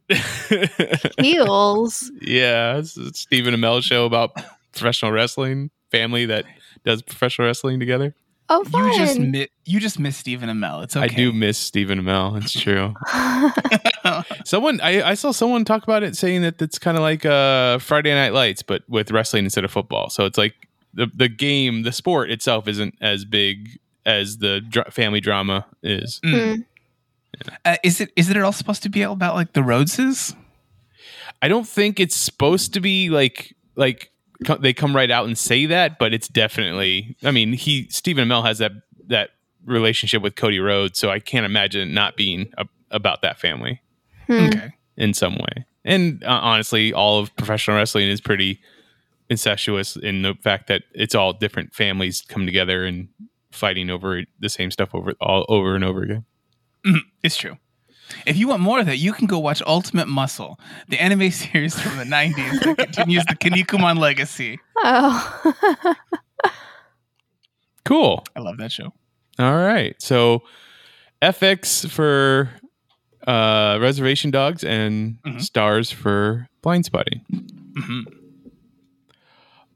Heels. 1.19 2.11
yeah, 2.21 2.77
it's 2.77 2.95
a 2.97 3.13
Stephen 3.13 3.55
Amell 3.55 3.81
show 3.81 4.05
about 4.05 4.35
professional 4.71 5.11
wrestling 5.11 5.71
family 5.89 6.25
that 6.27 6.45
does 6.85 7.01
professional 7.01 7.47
wrestling 7.47 7.79
together. 7.79 8.15
Oh, 8.53 8.65
fun. 8.65 8.85
You 8.85 8.97
just 8.97 9.19
mi- 9.19 9.47
you 9.63 9.79
just 9.79 9.97
miss 9.97 10.17
Stephen 10.17 10.49
Amell. 10.49 10.83
It's 10.83 10.97
okay. 10.97 11.05
I 11.05 11.07
do 11.07 11.31
miss 11.31 11.57
Stephen 11.57 12.01
Amell. 12.01 12.35
It's 12.37 12.51
true. 12.51 12.93
Someone 14.45 14.81
I, 14.81 15.11
I 15.11 15.13
saw 15.13 15.31
someone 15.31 15.63
talk 15.63 15.83
about 15.83 16.03
it 16.03 16.17
saying 16.17 16.41
that 16.41 16.61
it's 16.61 16.77
kind 16.77 16.97
of 16.97 17.01
like 17.01 17.25
uh, 17.25 17.77
Friday 17.79 18.13
Night 18.13 18.33
Lights, 18.33 18.61
but 18.61 18.83
with 18.89 19.09
wrestling 19.09 19.45
instead 19.45 19.63
of 19.63 19.71
football. 19.71 20.09
So 20.09 20.25
it's 20.25 20.37
like 20.37 20.67
the 20.93 21.09
the 21.15 21.29
game, 21.29 21.83
the 21.83 21.93
sport 21.93 22.29
itself 22.29 22.67
isn't 22.67 22.95
as 22.99 23.23
big 23.23 23.79
as 24.05 24.39
the 24.39 24.59
dra- 24.59 24.91
family 24.91 25.21
drama 25.21 25.65
is. 25.81 26.19
Mm. 26.25 26.55
Hmm. 26.55 26.61
Uh, 27.63 27.77
is 27.83 28.01
it 28.01 28.11
is 28.17 28.29
it 28.29 28.37
all 28.37 28.51
supposed 28.51 28.83
to 28.83 28.89
be 28.89 29.01
about 29.01 29.35
like 29.35 29.53
the 29.53 29.61
Rhodeses? 29.61 30.35
I 31.41 31.47
don't 31.47 31.67
think 31.67 32.01
it's 32.01 32.17
supposed 32.17 32.73
to 32.73 32.81
be 32.81 33.09
like 33.09 33.55
like 33.75 34.10
co- 34.10 34.10
they 34.59 34.73
come 34.73 34.95
right 34.95 35.11
out 35.11 35.25
and 35.25 35.37
say 35.37 35.65
that, 35.67 35.99
but 35.99 36.13
it's 36.13 36.27
definitely. 36.27 37.15
I 37.23 37.31
mean, 37.31 37.53
he 37.53 37.87
Stephen 37.89 38.27
Amell 38.27 38.43
has 38.45 38.57
that 38.59 38.71
that 39.07 39.31
relationship 39.65 40.21
with 40.21 40.35
Cody 40.35 40.59
Rhodes, 40.59 40.97
so 40.99 41.09
I 41.11 41.19
can't 41.19 41.45
imagine 41.45 41.81
it 41.89 41.93
not 41.93 42.15
being 42.17 42.51
a, 42.57 42.65
about 42.89 43.21
that 43.21 43.39
family 43.39 43.81
Hmm. 44.27 44.47
Okay. 44.47 44.71
in 44.97 45.13
some 45.13 45.35
way. 45.35 45.65
And 45.85 46.23
uh, 46.23 46.39
honestly, 46.41 46.93
all 46.93 47.19
of 47.19 47.35
professional 47.35 47.77
wrestling 47.77 48.07
is 48.07 48.21
pretty 48.21 48.59
incestuous 49.29 49.95
in 49.95 50.21
the 50.23 50.35
fact 50.41 50.67
that 50.67 50.83
it's 50.93 51.15
all 51.15 51.33
different 51.33 51.73
families 51.73 52.21
come 52.27 52.45
together 52.45 52.83
and 52.85 53.07
fighting 53.51 53.89
over 53.89 54.23
the 54.39 54.49
same 54.49 54.71
stuff 54.71 54.93
over 54.93 55.13
all 55.21 55.45
over 55.49 55.75
and 55.75 55.83
over 55.83 56.03
again. 56.03 56.25
It's 57.23 57.37
true. 57.37 57.57
If 58.25 58.37
you 58.37 58.47
want 58.47 58.61
more 58.61 58.79
of 58.79 58.85
that, 58.87 58.97
you 58.97 59.13
can 59.13 59.27
go 59.27 59.39
watch 59.39 59.61
Ultimate 59.65 60.07
Muscle, 60.07 60.59
the 60.87 60.99
anime 61.01 61.31
series 61.43 61.79
from 61.79 61.97
the 61.97 62.03
'90s 62.05 62.59
that 62.63 62.77
continues 62.77 63.25
the 63.25 63.35
Kinnikuman 63.35 63.97
legacy. 63.97 64.59
Oh. 64.77 65.95
Cool. 67.83 68.23
I 68.35 68.39
love 68.41 68.57
that 68.57 68.71
show. 68.71 68.93
All 69.39 69.57
right. 69.57 69.95
So 70.01 70.43
FX 71.21 71.89
for 71.89 72.49
uh, 73.27 73.79
Reservation 73.81 74.31
Dogs 74.31 74.63
and 74.63 75.17
Mhm. 75.25 75.37
Starz 75.39 75.91
for 75.93 76.47
Blindspotting. 76.63 77.21
hmm 77.75 78.01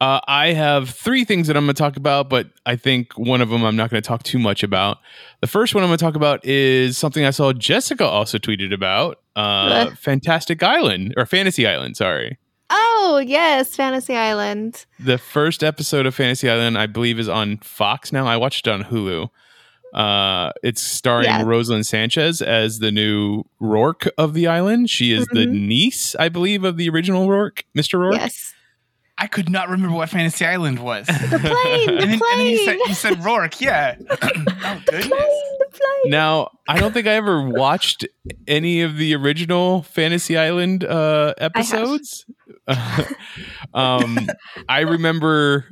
Uh, 0.01 0.19
I 0.27 0.47
have 0.53 0.89
three 0.89 1.23
things 1.23 1.47
that 1.47 1.55
I'm 1.55 1.65
going 1.65 1.73
to 1.75 1.79
talk 1.81 1.95
about, 1.95 2.29
but 2.29 2.47
I 2.65 2.75
think 2.75 3.13
one 3.13 3.41
of 3.41 3.49
them 3.49 3.63
I'm 3.63 3.75
not 3.77 3.89
going 3.89 4.01
to 4.01 4.07
talk 4.07 4.23
too 4.23 4.37
much 4.39 4.61
about. 4.61 4.97
The 5.41 5.47
first 5.47 5.73
one 5.73 5.83
I'm 5.83 5.89
going 5.89 5.97
to 5.97 6.03
talk 6.03 6.15
about 6.15 6.43
is 6.45 6.97
something 6.97 7.23
I 7.25 7.29
saw 7.29 7.53
Jessica 7.53 8.05
also 8.05 8.37
tweeted 8.37 8.73
about 8.73 9.21
uh, 9.37 9.91
Fantastic 9.95 10.61
Island 10.63 11.13
or 11.15 11.25
Fantasy 11.25 11.65
Island, 11.65 11.95
sorry. 11.97 12.37
oh, 12.69 13.21
yes. 13.25 13.75
Fantasy 13.75 14.15
Island. 14.15 14.85
The 14.99 15.17
first 15.17 15.63
episode 15.63 16.05
of 16.05 16.13
Fantasy 16.15 16.49
Island, 16.49 16.77
I 16.77 16.87
believe, 16.87 17.17
is 17.19 17.29
on 17.29 17.57
Fox 17.59 18.11
now. 18.11 18.27
I 18.27 18.35
watched 18.37 18.67
it 18.67 18.71
on 18.71 18.83
Hulu. 18.83 19.29
Uh, 19.93 20.51
it's 20.61 20.81
starring 20.81 21.25
Yeah. 21.27 21.43
Roselyn 21.43 21.85
Sanchez 21.85 22.41
as 22.41 22.79
the 22.79 22.91
new 22.91 23.43
Roarke 23.61 24.09
of 24.17 24.33
the 24.33 24.45
island. 24.47 24.89
She 24.89 25.13
is 25.13 25.25
the 25.27 25.45
Mhm. 25.45 25.67
niece, 25.67 26.15
I 26.19 26.27
believe, 26.27 26.65
of 26.65 26.75
the 26.75 26.89
original 26.89 27.27
Roarke, 27.27 27.63
Mr. 27.77 27.97
Roarke. 27.97 28.15
Yes. 28.17 28.53
I 29.17 29.27
could 29.27 29.49
not 29.49 29.69
remember 29.69 29.95
what 29.95 30.09
Fantasy 30.09 30.45
Island 30.45 30.79
was. 30.79 31.07
The 31.07 31.13
plane, 31.63 31.89
and, 31.89 31.97
the 31.99 32.05
then, 32.05 32.11
and 32.11 32.21
then 32.21 32.45
you 32.45 32.57
said 32.65 32.77
plane, 32.77 32.89
you 32.89 32.93
said 32.95 33.13
Roarke, 33.19 33.61
yeah. 33.61 33.95
oh 34.09 34.81
goodness. 34.85 35.09
the 35.09 35.67
plane. 35.71 36.11
Now, 36.11 36.49
I 36.67 36.79
don't 36.79 36.93
think 36.93 37.07
I 37.07 37.13
ever 37.13 37.47
watched 37.47 38.05
any 38.47 38.81
of 38.81 38.97
the 38.97 39.15
original 39.15 39.83
Fantasy 39.83 40.37
Island 40.37 40.83
uh, 40.83 41.33
episodes. 41.37 42.25
um, 43.73 44.27
I 44.67 44.81
remember 44.81 45.65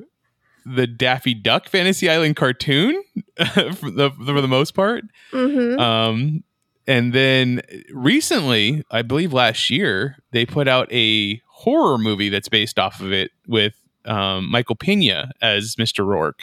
the 0.65 0.87
Daffy 0.87 1.33
Duck 1.33 1.67
Fantasy 1.67 2.09
Island 2.09 2.37
cartoon 2.37 3.03
for 3.37 3.91
the 3.91 4.11
for 4.25 4.41
the 4.41 4.47
most 4.47 4.71
part. 4.71 5.03
Mhm. 5.33 5.79
Um, 5.79 6.43
and 6.87 7.13
then 7.13 7.61
recently, 7.91 8.83
I 8.91 9.01
believe 9.01 9.33
last 9.33 9.69
year, 9.69 10.17
they 10.31 10.45
put 10.45 10.67
out 10.67 10.91
a 10.91 11.41
horror 11.63 11.97
movie 11.97 12.29
that's 12.29 12.49
based 12.49 12.77
off 12.79 12.99
of 13.01 13.11
it 13.11 13.31
with 13.47 13.73
um, 14.05 14.49
Michael 14.51 14.75
Pena 14.75 15.31
as 15.41 15.75
Mr. 15.75 16.05
Roarke. 16.05 16.41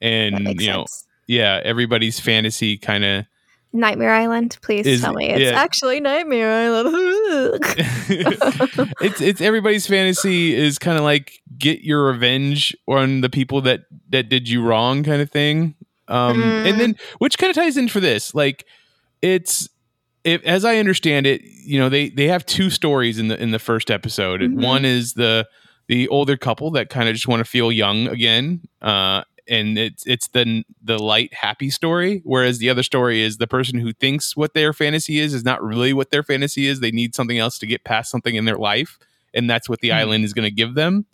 And 0.00 0.60
you 0.60 0.68
know, 0.70 0.80
sense. 0.86 1.06
yeah, 1.26 1.60
everybody's 1.64 2.20
fantasy 2.20 2.76
kind 2.76 3.04
of 3.04 3.24
Nightmare 3.72 4.14
Island. 4.14 4.56
Please 4.62 4.86
Is- 4.86 5.00
tell 5.02 5.12
me 5.12 5.28
it's 5.28 5.40
yeah. 5.40 5.50
actually 5.60 6.00
Nightmare 6.00 6.50
Island. 6.50 6.94
it's 9.00 9.20
it's 9.20 9.40
everybody's 9.40 9.86
fantasy 9.86 10.54
is 10.54 10.78
kind 10.78 10.96
of 10.98 11.04
like 11.04 11.40
get 11.58 11.82
your 11.82 12.06
revenge 12.06 12.74
on 12.86 13.20
the 13.20 13.28
people 13.28 13.60
that 13.62 13.82
that 14.10 14.28
did 14.28 14.48
you 14.48 14.62
wrong 14.62 15.02
kind 15.02 15.20
of 15.20 15.30
thing 15.30 15.74
um 16.08 16.38
Mm. 16.40 16.70
and 16.70 16.80
then 16.80 16.96
which 17.18 17.36
kind 17.38 17.50
of 17.50 17.56
ties 17.56 17.76
in 17.76 17.88
for 17.88 18.00
this 18.00 18.34
like 18.34 18.64
it's 19.20 19.68
if, 20.24 20.42
as 20.44 20.64
i 20.64 20.76
understand 20.78 21.26
it 21.26 21.40
you 21.42 21.78
know 21.78 21.88
they 21.88 22.08
they 22.10 22.26
have 22.28 22.44
two 22.46 22.70
stories 22.70 23.18
in 23.18 23.28
the 23.28 23.40
in 23.40 23.50
the 23.50 23.58
first 23.58 23.90
episode 23.90 24.40
Mhm. 24.40 24.62
one 24.62 24.84
is 24.84 25.14
the 25.14 25.46
the 25.86 26.06
older 26.08 26.36
couple 26.36 26.70
that 26.72 26.90
kind 26.90 27.08
of 27.08 27.14
just 27.14 27.28
want 27.28 27.40
to 27.40 27.44
feel 27.44 27.70
young 27.72 28.08
again 28.08 28.60
uh 28.82 29.22
and 29.48 29.78
it's 29.78 30.06
it's 30.06 30.28
the 30.28 30.62
the 30.82 30.98
light 30.98 31.32
happy 31.32 31.70
story 31.70 32.20
whereas 32.24 32.58
the 32.58 32.68
other 32.68 32.82
story 32.82 33.22
is 33.22 33.38
the 33.38 33.46
person 33.46 33.78
who 33.78 33.92
thinks 33.94 34.36
what 34.36 34.52
their 34.54 34.72
fantasy 34.72 35.18
is 35.18 35.32
is 35.32 35.44
not 35.44 35.62
really 35.62 35.92
what 35.94 36.10
their 36.10 36.22
fantasy 36.22 36.66
is 36.66 36.80
they 36.80 36.90
need 36.90 37.14
something 37.14 37.38
else 37.38 37.58
to 37.58 37.66
get 37.66 37.84
past 37.84 38.10
something 38.10 38.34
in 38.34 38.44
their 38.44 38.58
life 38.58 38.98
and 39.34 39.48
that's 39.48 39.68
what 39.68 39.80
the 39.80 39.88
Hmm. 39.90 39.96
island 39.96 40.24
is 40.24 40.32
going 40.34 40.44
to 40.44 40.54
give 40.54 40.74
them 40.74 41.06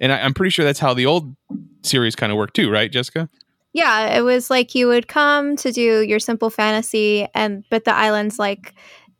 and 0.00 0.12
I, 0.12 0.20
i'm 0.22 0.34
pretty 0.34 0.50
sure 0.50 0.64
that's 0.64 0.80
how 0.80 0.94
the 0.94 1.06
old 1.06 1.36
series 1.82 2.16
kind 2.16 2.32
of 2.32 2.38
worked 2.38 2.56
too 2.56 2.70
right 2.70 2.90
jessica 2.90 3.28
yeah, 3.72 4.16
it 4.16 4.22
was 4.22 4.50
like 4.50 4.74
you 4.74 4.88
would 4.88 5.06
come 5.08 5.56
to 5.56 5.70
do 5.70 6.02
your 6.02 6.18
simple 6.18 6.50
fantasy, 6.50 7.26
and 7.34 7.64
but 7.70 7.84
the 7.84 7.94
island's 7.94 8.38
like, 8.38 8.74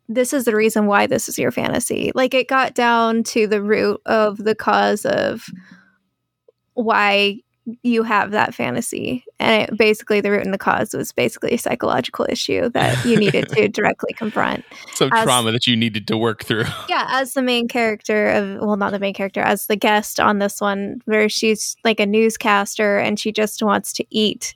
this 0.09 0.33
is 0.33 0.45
the 0.45 0.55
reason 0.55 0.87
why 0.87 1.07
this 1.07 1.29
is 1.29 1.39
your 1.39 1.51
fantasy. 1.51 2.11
Like 2.13 2.33
it 2.33 2.47
got 2.47 2.75
down 2.75 3.23
to 3.23 3.47
the 3.47 3.61
root 3.61 4.01
of 4.05 4.37
the 4.37 4.55
cause 4.55 5.05
of 5.05 5.45
why 6.73 7.39
you 7.83 8.03
have 8.03 8.31
that 8.31 8.55
fantasy, 8.55 9.23
and 9.39 9.63
it, 9.63 9.77
basically 9.77 10.19
the 10.19 10.31
root 10.31 10.43
and 10.43 10.53
the 10.53 10.57
cause 10.57 10.93
was 10.93 11.11
basically 11.11 11.51
a 11.51 11.57
psychological 11.57 12.25
issue 12.27 12.69
that 12.69 13.05
you 13.05 13.17
needed 13.17 13.47
to 13.49 13.67
directly 13.69 14.13
confront. 14.13 14.65
some 14.93 15.11
As- 15.13 15.23
trauma 15.23 15.51
that 15.51 15.67
you 15.67 15.75
needed 15.75 16.07
to 16.07 16.17
work 16.17 16.43
through. 16.43 16.65
Yeah 16.89 17.07
as 17.09 17.33
the 17.33 17.41
main 17.41 17.67
character 17.67 18.29
of 18.29 18.59
well 18.59 18.75
not 18.75 18.91
the 18.91 18.99
main 18.99 19.13
character 19.13 19.41
as 19.41 19.67
the 19.67 19.75
guest 19.75 20.19
on 20.19 20.39
this 20.39 20.59
one 20.59 21.01
where 21.05 21.29
she's 21.29 21.75
like 21.83 21.99
a 21.99 22.05
newscaster 22.05 22.97
and 22.97 23.19
she 23.19 23.31
just 23.31 23.61
wants 23.63 23.93
to 23.93 24.05
eat 24.09 24.55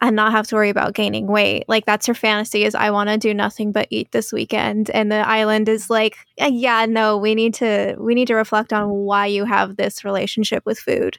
and 0.00 0.16
not 0.16 0.32
have 0.32 0.46
to 0.46 0.54
worry 0.54 0.70
about 0.70 0.94
gaining 0.94 1.26
weight. 1.26 1.64
Like 1.68 1.84
that's 1.84 2.06
her 2.06 2.14
fantasy 2.14 2.64
is 2.64 2.74
i 2.74 2.90
want 2.90 3.10
to 3.10 3.18
do 3.18 3.34
nothing 3.34 3.72
but 3.72 3.88
eat 3.90 4.12
this 4.12 4.32
weekend. 4.32 4.90
And 4.90 5.10
the 5.10 5.16
island 5.16 5.68
is 5.68 5.90
like 5.90 6.16
"Uh, 6.40 6.50
yeah 6.52 6.86
no 6.86 7.18
we 7.18 7.34
need 7.34 7.54
to 7.54 7.96
we 7.98 8.14
need 8.14 8.28
to 8.28 8.34
reflect 8.34 8.72
on 8.72 8.88
why 8.90 9.26
you 9.26 9.44
have 9.44 9.76
this 9.76 10.04
relationship 10.04 10.64
with 10.64 10.78
food 10.78 11.18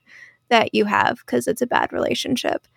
that 0.51 0.75
you 0.75 0.85
have 0.85 1.17
because 1.25 1.47
it's 1.47 1.63
a 1.63 1.67
bad 1.67 1.91
relationship. 1.91 2.67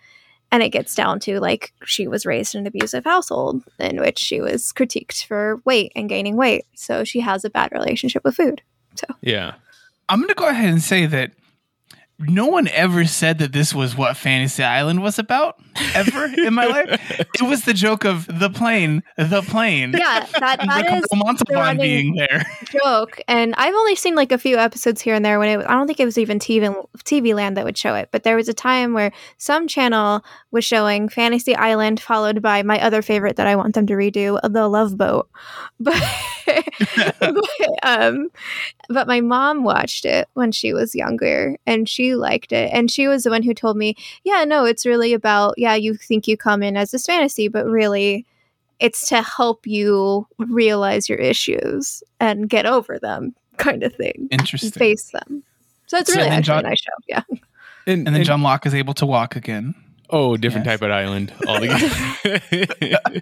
And 0.51 0.63
it 0.63 0.69
gets 0.69 0.95
down 0.95 1.19
to 1.21 1.39
like 1.39 1.73
she 1.85 2.07
was 2.07 2.25
raised 2.25 2.55
in 2.55 2.61
an 2.61 2.67
abusive 2.67 3.03
household 3.03 3.63
in 3.79 3.99
which 3.99 4.17
she 4.17 4.41
was 4.41 4.73
critiqued 4.73 5.25
for 5.25 5.61
weight 5.65 5.91
and 5.95 6.09
gaining 6.09 6.37
weight 6.37 6.65
so 6.75 7.03
she 7.03 7.19
has 7.19 7.43
a 7.43 7.49
bad 7.49 7.71
relationship 7.71 8.23
with 8.23 8.35
food 8.35 8.61
So, 8.95 9.07
yeah. 9.21 9.55
I'm 10.07 10.19
going 10.19 10.29
to 10.29 10.35
go 10.35 10.47
ahead 10.47 10.69
and 10.69 10.81
say 10.81 11.05
that 11.07 11.31
no 12.19 12.45
one 12.47 12.67
ever 12.69 13.05
said 13.05 13.39
that 13.39 13.51
this 13.51 13.73
was 13.73 13.97
what 13.97 14.15
Fantasy 14.15 14.63
Island 14.63 15.01
was 15.03 15.19
about 15.19 15.59
ever 15.93 16.25
in 16.25 16.53
my 16.53 16.65
life. 16.65 17.01
It 17.35 17.41
was 17.41 17.63
the 17.65 17.73
joke 17.73 18.05
of 18.05 18.25
the 18.39 18.49
plane, 18.49 19.03
the 19.17 19.41
plane. 19.41 19.91
yeah 19.91 20.25
that, 20.39 20.61
and 20.61 20.69
that 20.69 20.85
the 20.87 20.95
is 20.95 21.05
Montalban 21.13 21.55
running- 21.55 21.81
being 21.81 22.15
there. 22.15 22.45
joke 22.81 23.19
and 23.27 23.53
i've 23.57 23.73
only 23.73 23.95
seen 23.95 24.15
like 24.15 24.31
a 24.31 24.37
few 24.37 24.57
episodes 24.57 25.01
here 25.01 25.13
and 25.13 25.23
there 25.25 25.37
when 25.37 25.49
it 25.49 25.57
was, 25.57 25.65
i 25.67 25.73
don't 25.73 25.85
think 25.85 25.99
it 25.99 26.05
was 26.05 26.17
even 26.17 26.39
tv 26.39 26.73
tv 27.03 27.35
land 27.35 27.57
that 27.57 27.65
would 27.65 27.77
show 27.77 27.93
it 27.93 28.07
but 28.13 28.23
there 28.23 28.37
was 28.37 28.47
a 28.47 28.53
time 28.53 28.93
where 28.93 29.11
some 29.37 29.67
channel 29.67 30.23
was 30.51 30.63
showing 30.63 31.09
fantasy 31.09 31.53
island 31.57 31.99
followed 31.99 32.41
by 32.41 32.63
my 32.63 32.79
other 32.81 33.01
favorite 33.01 33.35
that 33.35 33.47
i 33.47 33.55
want 33.55 33.75
them 33.75 33.85
to 33.85 33.93
redo 33.93 34.39
the 34.49 34.67
love 34.69 34.97
boat 34.97 35.29
but, 35.79 36.01
but 37.19 37.43
um 37.83 38.29
but 38.89 39.07
my 39.07 39.19
mom 39.19 39.63
watched 39.63 40.05
it 40.05 40.27
when 40.35 40.51
she 40.53 40.73
was 40.73 40.95
younger 40.95 41.57
and 41.65 41.89
she 41.89 42.04
liked 42.13 42.51
it 42.51 42.69
and 42.71 42.91
she 42.91 43.07
was 43.07 43.23
the 43.23 43.29
one 43.31 43.41
who 43.41 43.53
told 43.53 43.75
me 43.77 43.95
yeah 44.23 44.43
no 44.43 44.65
it's 44.65 44.85
really 44.85 45.13
about 45.13 45.55
yeah 45.57 45.73
you 45.73 45.95
think 45.95 46.27
you 46.27 46.37
come 46.37 46.61
in 46.61 46.77
as 46.77 46.91
this 46.91 47.05
fantasy 47.05 47.47
but 47.47 47.65
really 47.65 48.25
it's 48.79 49.07
to 49.09 49.21
help 49.21 49.65
you 49.65 50.27
realize 50.37 51.07
your 51.09 51.17
issues 51.17 52.03
and 52.19 52.49
get 52.49 52.65
over 52.65 52.99
them 52.99 53.33
kind 53.57 53.81
of 53.83 53.95
thing 53.95 54.27
Interesting. 54.31 54.69
face 54.71 55.11
them 55.11 55.41
so 55.87 55.97
it's 55.97 56.11
So 56.11 56.17
really 56.17 56.29
then 56.29 56.39
actually 56.39 56.55
John- 56.55 56.65
a 56.65 56.69
nice 56.69 56.79
show 56.81 56.91
yeah 57.07 57.21
and, 57.29 57.39
And 57.87 58.07
then 58.07 58.15
and- 58.15 58.25
John 58.25 58.41
Locke 58.43 58.65
is 58.65 58.73
able 58.75 58.93
to 58.95 59.05
walk 59.05 59.35
again. 59.35 59.75
Oh, 60.09 60.37
different 60.37 60.65
Yes. 60.65 60.79
type 60.79 60.81
of 60.87 60.91
island 60.91 61.31
altogether. 61.47 63.21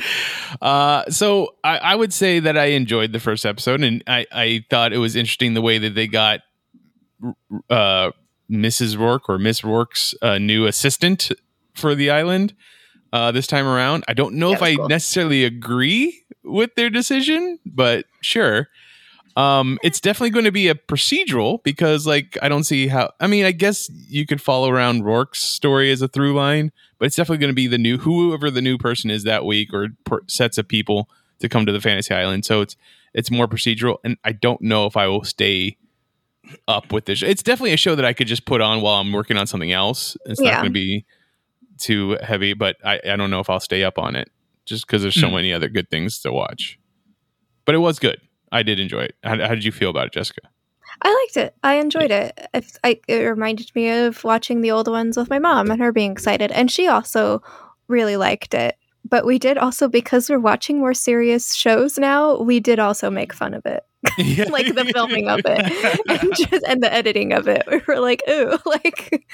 uh, 0.60 1.04
so 1.10 1.54
I, 1.64 1.78
I 1.78 1.94
would 1.94 2.12
say 2.12 2.40
that 2.40 2.56
I 2.56 2.66
enjoyed 2.66 3.12
the 3.12 3.20
first 3.20 3.44
episode, 3.46 3.82
and 3.82 4.02
I, 4.06 4.26
I 4.32 4.64
thought 4.70 4.92
it 4.92 4.98
was 4.98 5.16
interesting 5.16 5.54
the 5.54 5.62
way 5.62 5.78
that 5.78 5.94
they 5.94 6.06
got 6.06 6.40
uh, 7.68 8.10
Mrs. 8.50 8.96
Roarke 8.96 9.28
or 9.28 9.38
Miss 9.38 9.60
Roarke's 9.62 10.14
uh, 10.22 10.38
new 10.38 10.66
assistant 10.66 11.30
for 11.74 11.94
the 11.94 12.10
island 12.10 12.54
uh, 13.12 13.30
this 13.32 13.46
time 13.46 13.66
around. 13.66 14.04
I 14.08 14.14
don't 14.14 14.34
know 14.34 14.50
That 14.50 14.56
if 14.56 14.62
I 14.62 14.74
cool. 14.76 14.88
necessarily 14.88 15.44
agree 15.44 16.22
with 16.44 16.74
their 16.74 16.90
decision, 16.90 17.58
but 17.64 18.06
sure. 18.20 18.68
Um, 19.36 19.78
it's 19.84 20.00
definitely 20.00 20.30
going 20.30 20.44
to 20.44 20.52
be 20.52 20.68
a 20.68 20.74
procedural 20.74 21.62
because, 21.62 22.06
like, 22.06 22.36
I 22.42 22.48
don't 22.48 22.64
see 22.64 22.88
how. 22.88 23.10
I 23.20 23.28
mean, 23.28 23.44
I 23.44 23.52
guess 23.52 23.88
you 24.08 24.26
could 24.26 24.42
follow 24.42 24.68
around 24.70 25.02
Roarke's 25.04 25.38
story 25.38 25.92
as 25.92 26.02
a 26.02 26.08
through 26.08 26.34
line, 26.34 26.72
but 26.98 27.06
it's 27.06 27.16
definitely 27.16 27.38
going 27.38 27.50
to 27.52 27.54
be 27.54 27.68
the 27.68 27.78
new 27.78 27.98
whoever 27.98 28.50
the 28.50 28.60
new 28.60 28.76
person 28.76 29.08
is 29.08 29.22
that 29.24 29.44
week 29.44 29.72
or 29.72 29.88
per, 30.04 30.20
sets 30.26 30.58
of 30.58 30.66
people 30.66 31.08
to 31.38 31.48
come 31.48 31.64
to 31.64 31.72
the 31.72 31.80
fantasy 31.80 32.12
island. 32.12 32.44
So 32.44 32.60
it's 32.60 32.76
it's 33.14 33.30
more 33.30 33.46
procedural, 33.46 33.98
and 34.04 34.18
I 34.24 34.32
don't 34.32 34.60
know 34.62 34.86
if 34.86 34.96
I 34.96 35.06
will 35.06 35.24
stay 35.24 35.76
up 36.68 36.92
with 36.92 37.04
this. 37.06 37.22
It's 37.22 37.42
definitely 37.42 37.72
a 37.72 37.76
show 37.78 37.94
that 37.94 38.04
I 38.04 38.12
could 38.12 38.26
just 38.26 38.44
put 38.44 38.60
on 38.60 38.80
while 38.80 39.00
I'm 39.00 39.12
working 39.12 39.36
on 39.36 39.46
something 39.46 39.72
else. 39.72 40.16
It's 40.26 40.40
not 40.40 40.54
going 40.54 40.64
to 40.66 40.70
be 40.70 41.04
too 41.78 42.16
heavy, 42.22 42.52
but 42.54 42.76
I 42.84 43.00
I 43.04 43.16
don't 43.16 43.30
know 43.30 43.40
if 43.40 43.48
I'll 43.50 43.60
stay 43.60 43.84
up 43.84 43.98
on 43.98 44.16
it 44.16 44.28
just 44.66 44.86
because 44.86 45.02
there's 45.02 45.14
so 45.20 45.28
Hmm. 45.28 45.36
many 45.36 45.52
other 45.52 45.68
good 45.68 45.90
things 45.90 46.20
to 46.20 46.32
watch. 46.32 46.78
But 47.64 47.74
it 47.74 47.78
was 47.78 47.98
good. 47.98 48.20
I 48.52 48.62
did 48.62 48.80
enjoy 48.80 49.02
it. 49.02 49.14
How, 49.22 49.38
how 49.38 49.54
did 49.54 49.64
you 49.64 49.72
feel 49.72 49.90
about 49.90 50.06
it, 50.06 50.12
Jessica? 50.12 50.40
i 51.02 51.08
liked 51.22 51.36
it 51.38 51.54
i 51.62 51.74
enjoyed 51.76 52.10
it 52.10 52.38
If- 52.52 52.76
I, 52.84 53.00
it 53.08 53.22
reminded 53.22 53.70
me 53.76 53.88
of 53.90 54.22
watching 54.24 54.60
the 54.60 54.72
old 54.72 54.86
ones 54.88 55.16
with 55.16 55.30
my 55.30 55.38
mom 55.38 55.70
and 55.70 55.80
her 55.80 55.92
being 55.92 56.10
excited 56.12 56.50
and 56.50 56.70
she 56.70 56.88
also 56.88 57.42
really 57.88 58.16
liked 58.16 58.52
it 58.54 58.76
but 59.10 59.26
we 59.26 59.38
did 59.38 59.58
also 59.58 59.88
because 59.88 60.30
we're 60.30 60.38
watching 60.38 60.78
more 60.78 60.94
serious 60.94 61.54
shows 61.54 61.98
now 61.98 62.40
we 62.40 62.60
did 62.60 62.78
also 62.78 63.10
make 63.10 63.32
fun 63.32 63.54
of 63.54 63.66
it 63.66 63.84
like 64.50 64.74
the 64.74 64.90
filming 64.94 65.28
of 65.28 65.40
it 65.44 66.00
and, 66.08 66.34
just, 66.34 66.64
and 66.66 66.82
the 66.82 66.92
editing 66.92 67.32
of 67.32 67.46
it. 67.48 67.64
We 67.70 67.82
were 67.86 68.00
like, 68.00 68.22
ooh, 68.28 68.56
like, 68.64 69.26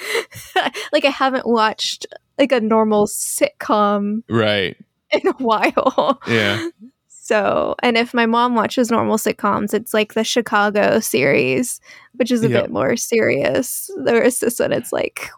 like 0.93 1.05
I 1.05 1.11
haven't 1.11 1.47
watched 1.47 2.07
like 2.39 2.51
a 2.53 2.61
normal 2.61 3.07
sitcom 3.07 4.23
right. 4.29 4.77
in 5.11 5.27
a 5.29 5.33
while. 5.35 6.21
Yeah. 6.27 6.69
So, 7.09 7.77
and 7.83 7.97
if 7.97 8.13
my 8.15 8.27
mom 8.27 8.55
watches 8.55 8.91
normal 8.91 9.19
sitcoms, 9.19 9.75
it's 9.75 9.95
like 9.95 10.15
the 10.15 10.25
Chicago 10.25 11.01
series, 11.01 11.81
which 12.15 12.31
is 12.31 12.43
a 12.43 12.49
Yep. 12.49 12.65
bit 12.65 12.71
more 12.73 12.97
serious. 12.97 13.91
Whereas 13.97 14.41
this 14.41 14.59
one, 14.59 14.73
it's 14.73 14.93
like, 14.93 15.29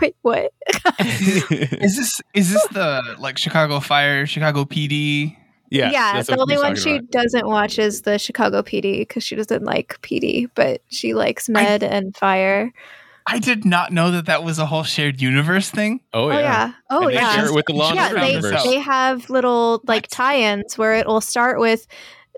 wait, 0.00 0.16
what? 0.22 0.52
Is 1.00 1.96
this 1.96 2.20
is 2.34 2.52
this 2.52 2.66
the 2.68 3.16
like 3.18 3.38
Chicago 3.38 3.80
Fire, 3.80 4.26
Chicago 4.26 4.64
PD? 4.64 5.36
Yeah. 5.70 5.90
yeah. 5.90 6.22
The 6.22 6.36
only 6.36 6.56
one 6.56 6.74
talking 6.74 6.82
she 6.82 6.96
about. 6.96 7.10
doesn't 7.10 7.46
watch 7.46 7.78
is 7.78 8.02
the 8.02 8.18
Chicago 8.18 8.60
PD 8.62 9.00
because 9.00 9.24
she 9.24 9.34
doesn't 9.36 9.64
like 9.64 9.98
PD, 10.02 10.50
but 10.54 10.82
she 10.88 11.14
likes 11.14 11.48
Med 11.48 11.82
and 11.82 12.14
Fire. 12.14 12.72
I 13.26 13.38
did 13.38 13.64
not 13.64 13.92
know 13.92 14.10
that 14.10 14.26
that 14.26 14.44
was 14.44 14.58
a 14.58 14.66
whole 14.66 14.82
shared 14.82 15.22
universe 15.22 15.70
thing. 15.70 16.00
Oh 16.12 16.26
Oh 16.26 16.30
yeah. 16.30 16.40
yeah. 16.40 16.72
Oh 16.90 17.06
they 17.06 17.14
yeah. 17.14 17.34
share 17.36 17.46
it 17.46 17.54
with 17.54 17.66
the 17.66 17.72
Law 17.74 17.88
and 17.88 17.96
yeah, 17.96 18.08
Order 18.08 18.20
they, 18.20 18.30
universe. 18.34 18.62
they 18.64 18.78
have 18.80 19.30
little 19.30 19.80
like 19.86 20.08
tie-ins 20.08 20.76
where 20.76 20.94
it 20.94 21.06
will 21.06 21.20
start 21.20 21.58
with 21.60 21.86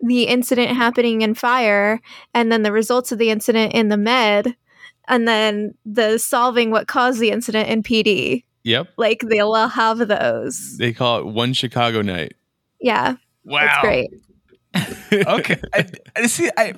the 0.02 0.24
incident 0.24 0.76
happening 0.76 1.22
in 1.22 1.34
fire 1.34 2.00
and 2.34 2.52
then 2.52 2.62
the 2.62 2.72
results 2.72 3.12
of 3.12 3.18
the 3.18 3.30
incident 3.30 3.72
in 3.72 3.88
the 3.88 3.96
med 3.96 4.54
and 5.08 5.26
then 5.28 5.74
the 5.84 6.18
solving 6.18 6.70
what 6.70 6.88
caused 6.88 7.20
the 7.20 7.30
incident 7.30 7.68
in 7.68 7.82
PD. 7.82 8.44
Yep. 8.64 8.88
Like 8.96 9.20
they'll 9.28 9.54
have 9.68 9.98
those. 10.08 10.78
They 10.78 10.92
call 10.92 11.18
it 11.20 11.26
one 11.26 11.52
Chicago 11.52 12.00
night. 12.02 12.34
Yeah, 12.80 13.16
Wow. 13.44 13.60
that's 13.60 13.80
great. 13.82 14.10
okay. 15.12 15.60
I, 15.72 15.86
I 16.16 16.26
see. 16.26 16.50
I 16.56 16.74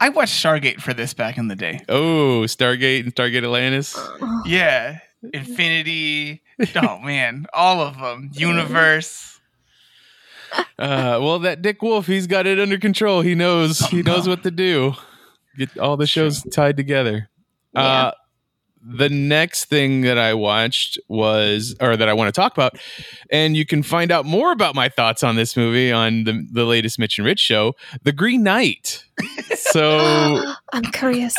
I 0.00 0.08
watched 0.10 0.34
Stargate 0.44 0.80
for 0.82 0.92
this 0.92 1.14
back 1.14 1.38
in 1.38 1.48
the 1.48 1.56
day. 1.56 1.80
Oh, 1.88 2.42
Stargate 2.44 3.04
and 3.04 3.14
Stargate 3.14 3.42
Atlantis. 3.44 3.98
Yeah, 4.46 4.98
Infinity. 5.32 6.42
Oh 6.76 6.98
man, 6.98 7.46
all 7.52 7.80
of 7.80 7.98
them. 7.98 8.30
Universe. 8.34 9.40
Uh, 10.78 11.18
well, 11.20 11.38
that 11.40 11.60
Dick 11.62 11.82
Wolf, 11.82 12.06
he's 12.06 12.26
got 12.26 12.46
it 12.46 12.58
under 12.58 12.78
control. 12.78 13.20
He 13.20 13.34
knows. 13.34 13.80
He 13.80 14.02
knows 14.02 14.26
what 14.28 14.42
to 14.44 14.50
do. 14.50 14.94
Get 15.56 15.76
all 15.78 15.96
the 15.96 16.06
shows 16.06 16.42
tied 16.52 16.76
together. 16.76 17.28
Uh, 17.78 18.12
the 18.80 19.08
next 19.08 19.66
thing 19.66 20.02
that 20.02 20.18
I 20.18 20.34
watched 20.34 20.98
was, 21.08 21.74
or 21.80 21.96
that 21.96 22.08
I 22.08 22.12
want 22.12 22.32
to 22.32 22.40
talk 22.40 22.52
about, 22.52 22.78
and 23.30 23.56
you 23.56 23.66
can 23.66 23.82
find 23.82 24.12
out 24.12 24.24
more 24.24 24.52
about 24.52 24.74
my 24.74 24.88
thoughts 24.88 25.22
on 25.22 25.36
this 25.36 25.56
movie 25.56 25.90
on 25.92 26.24
the, 26.24 26.46
the 26.52 26.64
latest 26.64 26.98
Mitch 26.98 27.18
and 27.18 27.26
Rich 27.26 27.40
show, 27.40 27.74
The 28.04 28.12
Green 28.12 28.42
Knight. 28.42 29.04
so, 29.54 30.54
I'm 30.72 30.84
curious. 30.84 31.34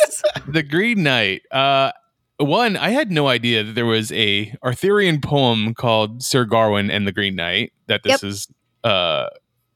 The 0.46 0.62
Green 0.62 1.02
Knight. 1.02 1.42
Uh, 1.50 1.92
one, 2.38 2.76
I 2.76 2.90
had 2.90 3.10
no 3.10 3.28
idea 3.28 3.64
that 3.64 3.74
there 3.74 3.86
was 3.86 4.12
a 4.12 4.54
Arthurian 4.62 5.20
poem 5.20 5.74
called 5.74 6.22
Sir 6.22 6.44
Gawain 6.44 6.90
and 6.90 7.06
the 7.06 7.12
Green 7.12 7.36
Knight 7.36 7.72
that 7.86 8.02
this 8.02 8.22
Yep. 8.22 8.30
is 8.30 8.48
uh, 8.84 9.26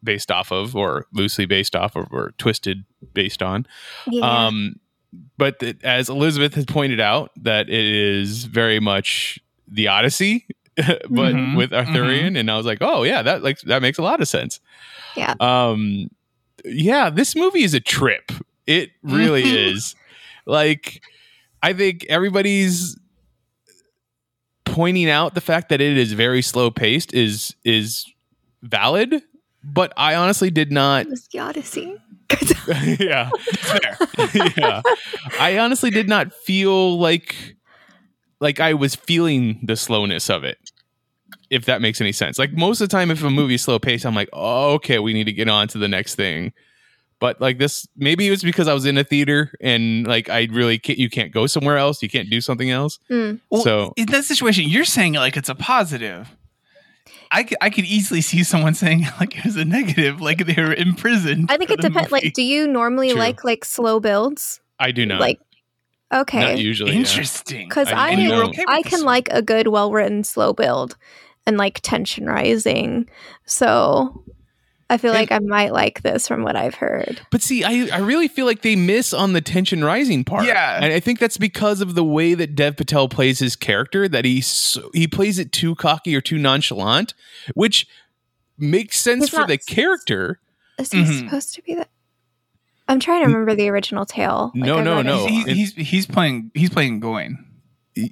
based 0.03 0.31
off 0.31 0.51
of, 0.53 0.77
or 0.77 1.07
loosely 1.13 1.47
based 1.47 1.75
off 1.75 1.97
of, 1.97 2.09
or 2.13 2.33
twisted 2.39 2.85
based 3.15 3.43
on. 3.43 3.67
Yeah. 4.07 4.47
Um, 4.47 4.77
but 5.37 5.59
th- 5.61 5.77
as 5.83 6.09
Elizabeth 6.09 6.55
has 6.55 6.65
pointed 6.65 7.01
out, 7.01 7.31
that 7.43 7.69
it 7.69 7.85
is 7.85 8.45
very 8.45 8.81
much 8.81 9.39
the 9.69 9.89
Odyssey, 9.89 10.47
but 10.77 11.35
Mhm, 11.35 11.57
with 11.57 11.73
Arthurian, 11.73 12.37
and 12.37 12.51
I 12.51 12.57
was 12.57 12.67
like, 12.67 12.79
oh 12.81 13.03
yeah, 13.03 13.23
that 13.23 13.43
like 13.43 13.61
that 13.63 13.83
makes 13.83 13.99
a 13.99 14.03
lot 14.03 14.21
of 14.21 14.29
sense. 14.29 14.61
Yeah. 15.17 15.35
Um, 15.41 16.11
yeah, 16.65 17.11
this 17.11 17.37
movie 17.37 17.63
is 17.65 17.75
a 17.75 17.81
trip. 17.81 18.33
It 18.67 18.91
really 19.03 19.43
is. 19.69 19.95
Like, 20.47 21.03
I 21.63 21.73
think 21.73 22.05
everybody's 22.09 22.97
pointing 24.65 25.09
out 25.09 25.35
the 25.35 25.41
fact 25.41 25.69
that 25.69 25.81
it 25.81 25.97
is 25.97 26.13
very 26.13 26.43
slow 26.43 26.71
paced 26.71 27.13
is 27.15 27.55
is 27.65 28.07
valid, 28.63 29.23
but 29.63 29.93
I 29.97 30.15
honestly 30.17 30.51
did 30.51 30.73
not 30.73 31.03
it 31.03 31.11
was 31.11 31.29
the 31.29 31.39
Odyssey. 31.39 31.97
yeah. 32.99 33.31
Fair. 33.39 33.99
yeah. 34.57 34.83
I 35.39 35.59
honestly 35.59 35.91
did 35.91 36.09
not 36.09 36.33
feel 36.33 36.99
like 36.99 37.57
like 38.41 38.61
I 38.61 38.75
was 38.75 38.95
feeling 38.95 39.61
the 39.63 39.77
slowness 39.77 40.29
of 40.31 40.45
it. 40.45 40.59
If 41.51 41.67
that 41.67 41.81
makes 41.81 42.01
any 42.01 42.13
sense. 42.13 42.39
Like 42.39 42.53
most 42.53 42.81
of 42.81 42.89
the 42.89 42.93
time 42.97 43.11
if 43.11 43.23
a 43.23 43.31
movie's 43.31 43.63
slow 43.63 43.79
paced, 43.79 44.05
I'm 44.07 44.15
like, 44.15 44.29
oh, 44.33 44.73
okay, 44.75 44.99
we 44.99 45.13
need 45.13 45.25
to 45.25 45.33
get 45.33 45.49
on 45.49 45.69
to 45.69 45.79
the 45.79 45.89
next 45.89 46.15
thing. 46.17 46.53
But 47.21 47.41
like 47.41 47.59
this, 47.59 47.87
maybe 47.97 48.27
it 48.27 48.31
was 48.31 48.43
because 48.43 48.67
I 48.69 48.75
was 48.75 48.87
in 48.87 48.99
a 48.99 49.05
theater 49.05 49.53
and 49.61 50.07
like 50.07 50.29
I 50.29 50.49
really 50.51 50.79
can't, 50.79 50.99
you 50.99 51.09
can't 51.09 51.33
go 51.33 51.47
somewhere 51.47 51.79
else. 51.79 52.03
You 52.03 52.09
can't 52.09 52.29
do 52.29 52.41
something 52.41 52.71
else. 52.71 52.99
Mm. 53.11 53.41
Well, 53.51 53.63
So- 53.63 53.93
in 53.97 54.07
that 54.07 54.25
situation, 54.25 54.65
you're 54.69 54.85
saying 54.85 55.15
like 55.15 55.37
it's 55.37 55.49
a 55.49 55.55
positive. 55.55 56.29
I 57.35 57.43
could, 57.43 57.59
I 57.61 57.69
could 57.69 57.85
easily 57.85 58.21
see 58.21 58.45
someone 58.45 58.75
saying 58.75 59.07
like 59.21 59.37
it 59.37 59.45
was 59.45 59.57
a 59.57 59.65
negative, 59.65 60.21
like 60.21 60.47
they 60.47 60.63
were 60.63 60.73
imprisoned. 60.73 61.51
I 61.51 61.57
think 61.57 61.71
it 61.71 61.81
depends. 61.81 62.13
Like, 62.13 62.33
do 62.33 62.43
you 62.43 62.67
normally 62.69 63.11
True. 63.11 63.19
like 63.19 63.43
like 63.45 63.65
slow 63.65 63.99
builds? 64.01 64.61
I 64.79 64.93
do 64.93 65.05
not. 65.05 65.21
Like, 65.21 65.41
not 66.13 66.21
okay, 66.23 66.57
usually. 66.57 66.95
Interesting. 66.97 67.69
because 67.69 67.89
I- 67.91 68.07
I 68.07 68.11
and 68.11 68.23
you 68.23 68.31
were 68.31 68.37
don't. 68.37 68.49
okay 68.51 68.65
I 68.69 68.83
can 68.83 69.01
one. 69.01 69.07
like 69.07 69.29
a 69.33 69.43
good, 69.43 69.67
well 69.69 69.91
written 69.91 70.23
slow 70.23 70.53
build 70.53 70.97
and 71.47 71.57
like 71.59 71.81
tension 71.83 72.27
rising. 72.27 73.09
So 73.47 74.23
I 74.91 74.99
feel 74.99 75.13
And- 75.13 75.21
like 75.21 75.33
I 75.33 75.39
might 75.39 75.73
like 75.73 76.03
this 76.03 76.29
from 76.29 76.43
what 76.43 76.57
I've 76.57 76.75
heard. 76.75 77.21
But 77.31 77.41
see, 77.43 77.65
I, 77.65 77.89
I 77.93 77.99
really 78.01 78.29
feel 78.29 78.45
like 78.47 78.63
they 78.63 78.77
miss 78.77 79.13
on 79.15 79.33
the 79.33 79.41
tension 79.41 79.83
rising 79.85 80.25
part. 80.25 80.45
Yeah. 80.47 80.79
and 80.83 80.93
I 80.93 81.01
think 81.01 81.19
that's 81.19 81.39
because 81.39 81.81
of 81.81 81.95
the 81.95 82.05
way 82.05 82.35
that 82.35 82.55
Dev 82.55 82.77
Patel 82.77 83.09
plays 83.09 83.39
his 83.39 83.57
character. 83.57 84.07
That 84.09 84.25
he 84.25 84.41
so, 84.43 84.91
he 84.93 85.07
plays 85.09 85.39
it 85.39 85.53
too 85.53 85.75
cocky 85.75 86.15
or 86.15 86.21
too 86.21 86.39
nonchalant, 86.39 87.15
which 87.55 87.87
makes 88.59 89.01
sense 89.01 89.25
He's 89.25 89.31
for 89.31 89.39
not 89.39 89.49
the 89.49 89.59
character. 89.59 90.39
Is 90.79 90.93
he 90.93 90.99
Mhm. 91.03 91.19
supposed 91.25 91.55
to 91.55 91.63
be 91.63 91.75
that? 91.77 91.89
I'm 92.87 93.01
trying 93.01 93.23
to 93.23 93.27
remember 93.27 93.55
the 93.55 93.71
original 93.71 94.05
tale. 94.05 94.53
No, 94.55 94.79
I 94.79 94.83
no, 94.83 94.97
read 94.97 95.01
it. 95.01 95.09
no. 95.09 95.27
He's, 95.27 95.45
he's, 95.47 95.75
he's, 95.75 95.89
he's 95.89 96.07
playing 96.07 96.51
he's 96.55 96.69
playing 96.71 97.01
Gawain. 97.01 97.39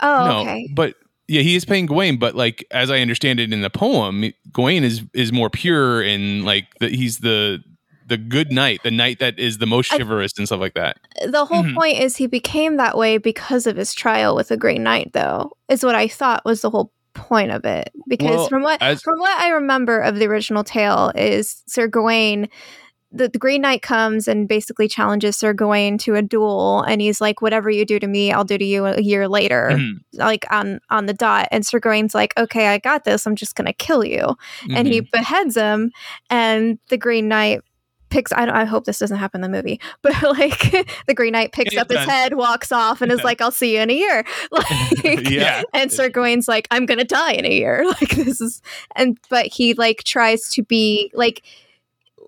Oh, 0.01 0.25
no, 0.27 0.39
okay. 0.41 0.71
but 0.75 0.95
yeah, 1.29 1.43
he 1.43 1.55
is 1.57 1.65
playing 1.65 1.87
Gawain. 1.87 2.19
But 2.19 2.35
like 2.35 2.65
as 2.71 2.91
I 2.91 2.99
understand 3.01 3.41
it 3.41 3.53
in 3.53 3.61
the 3.63 3.71
poem, 3.71 4.33
Gawain 4.53 4.85
is 4.85 5.03
is 5.15 5.33
more 5.33 5.51
pure 5.51 6.03
and 6.03 6.45
like 6.45 6.67
the, 6.81 6.89
he's 6.89 7.19
the 7.19 7.63
the 8.09 8.17
good 8.19 8.53
knight, 8.53 8.81
the 8.83 8.91
knight 8.91 9.21
that 9.21 9.39
is 9.39 9.59
the 9.59 9.67
most 9.67 9.93
I- 9.93 9.97
chivalrous 9.99 10.33
and 10.37 10.47
stuff 10.47 10.61
like 10.61 10.75
that. 10.75 10.99
The 11.27 11.45
whole 11.45 11.63
Mhm. 11.63 11.75
point 11.75 11.99
is 12.01 12.17
he 12.17 12.27
became 12.27 12.77
that 12.77 12.97
way 12.99 13.17
because 13.17 13.67
of 13.67 13.77
his 13.77 13.95
trial 13.95 14.35
with 14.35 14.49
the 14.49 14.57
Green 14.57 14.83
Knight, 14.83 15.13
though, 15.15 15.53
is 15.69 15.85
what 15.85 15.95
I 15.95 16.09
thought 16.09 16.45
was 16.45 16.61
the 16.63 16.69
whole 16.71 16.93
point 17.15 17.53
of 17.53 17.65
it. 17.65 17.91
Because 18.09 18.29
Well, 18.37 18.49
from 18.49 18.63
what 18.63 18.83
as- 18.83 19.01
from 19.03 19.19
what 19.19 19.39
I 19.41 19.51
remember 19.51 20.01
of 20.01 20.17
the 20.17 20.27
original 20.27 20.65
tale 20.65 21.13
is 21.15 21.63
Sir 21.67 21.87
Gawain 21.87 22.49
the, 23.13 23.29
the 23.29 23.39
Green 23.39 23.61
Knight 23.63 23.83
comes 23.83 24.27
and 24.27 24.49
basically 24.49 24.89
challenges 24.89 25.37
Sir 25.37 25.53
Gawain 25.53 25.99
to 25.99 26.15
a 26.15 26.23
duel, 26.23 26.83
and 26.83 27.01
he's 27.01 27.21
like, 27.21 27.43
"Whatever 27.43 27.71
you 27.71 27.85
do 27.85 27.99
to 27.99 28.07
me, 28.07 28.33
I'll 28.33 28.45
do 28.45 28.57
to 28.59 28.65
you 28.65 28.87
a 28.87 29.01
year 29.01 29.29
later." 29.29 29.71
Mhm. 29.73 29.93
Like 30.15 30.45
on 30.51 30.81
on 30.91 31.07
the 31.07 31.13
dot, 31.15 31.49
and 31.51 31.65
Sir 31.67 31.79
Gawain's 31.81 32.15
like, 32.15 32.33
"Okay, 32.39 32.69
I 32.69 32.79
got 32.79 33.05
this. 33.05 33.27
I'm 33.27 33.37
just 33.37 33.55
gonna 33.55 33.73
kill 33.73 34.05
you." 34.05 34.37
and 34.75 34.89
he 34.89 35.03
Mhm. 35.03 35.11
beheads 35.13 35.57
him 35.57 35.91
and 36.31 36.79
the 36.89 36.97
green 36.97 37.29
knight 37.29 37.61
picks 38.11 38.31
I, 38.33 38.45
don't, 38.45 38.55
I 38.55 38.65
hope 38.67 38.85
this 38.85 38.99
doesn't 38.99 39.17
happen 39.17 39.43
in 39.43 39.51
the 39.51 39.57
movie 39.57 39.81
but 40.03 40.13
like 40.23 40.71
the 41.07 41.15
green 41.15 41.33
knight 41.33 41.53
picks 41.53 41.73
It 41.75 41.79
up 41.79 41.91
his 41.91 41.99
head 42.01 42.35
walks 42.35 42.71
off 42.71 43.01
and 43.01 43.11
is 43.11 43.25
like 43.25 43.41
i'll 43.41 43.51
see 43.51 43.75
you 43.77 43.81
in 43.81 43.89
a 43.89 43.95
year 43.95 44.23
like 44.51 45.31
Yeah. 45.31 45.63
and 45.73 45.91
sir 45.91 46.11
gawain's 46.11 46.47
like 46.47 46.69
i'm 46.71 46.85
gonna 46.85 47.05
die 47.05 47.33
in 47.33 47.47
a 47.47 47.51
year 47.51 47.87
like 47.87 48.11
this 48.11 48.41
is 48.43 48.61
and 48.97 49.19
but 49.31 49.47
he 49.47 49.73
like 49.75 50.05
tries 50.05 50.51
to 50.51 50.63
be 50.63 51.11
like 51.15 51.43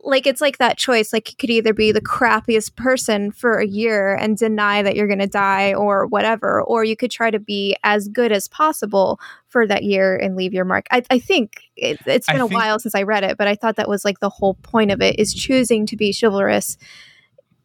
like 0.07 0.27
it's 0.27 0.41
like 0.41 0.59
that 0.59 0.77
choice 0.77 1.13
like 1.13 1.31
you 1.31 1.37
could 1.37 1.51
either 1.51 1.73
be 1.73 1.91
the 1.91 2.01
crappiest 2.01 2.77
person 2.77 3.33
for 3.33 3.59
a 3.59 3.67
year 3.67 4.15
and 4.15 4.37
deny 4.37 4.83
that 4.83 4.97
you're 4.97 5.07
going 5.07 5.19
to 5.19 5.27
die 5.27 5.73
or 5.75 6.07
whatever 6.07 6.63
or 6.63 6.85
you 6.85 6.95
could 6.95 7.11
try 7.11 7.31
to 7.31 7.39
be 7.39 7.75
as 7.83 8.07
good 8.09 8.31
as 8.31 8.47
possible 8.47 9.19
for 9.49 9.67
that 9.67 9.83
year 9.83 10.15
and 10.15 10.37
leave 10.37 10.53
your 10.53 10.65
mark. 10.65 10.87
I, 10.91 11.03
I 11.11 11.19
think 11.19 11.63
it, 11.77 11.99
it's 12.07 12.29
I 12.29 12.33
been 12.33 12.43
a 12.43 12.49
think- 12.49 12.61
while 12.61 12.79
since 12.79 12.95
i 12.95 13.03
read 13.03 13.25
it 13.25 13.37
but 13.39 13.49
i 13.49 13.55
thought 13.55 13.77
that 13.77 13.89
was 13.89 14.05
like 14.05 14.21
the 14.21 14.29
whole 14.31 14.55
point 14.55 14.91
of 14.91 15.01
it 15.01 15.19
is 15.19 15.33
choosing 15.33 15.87
to 15.87 15.97
be 15.97 16.15
chivalrous 16.19 16.77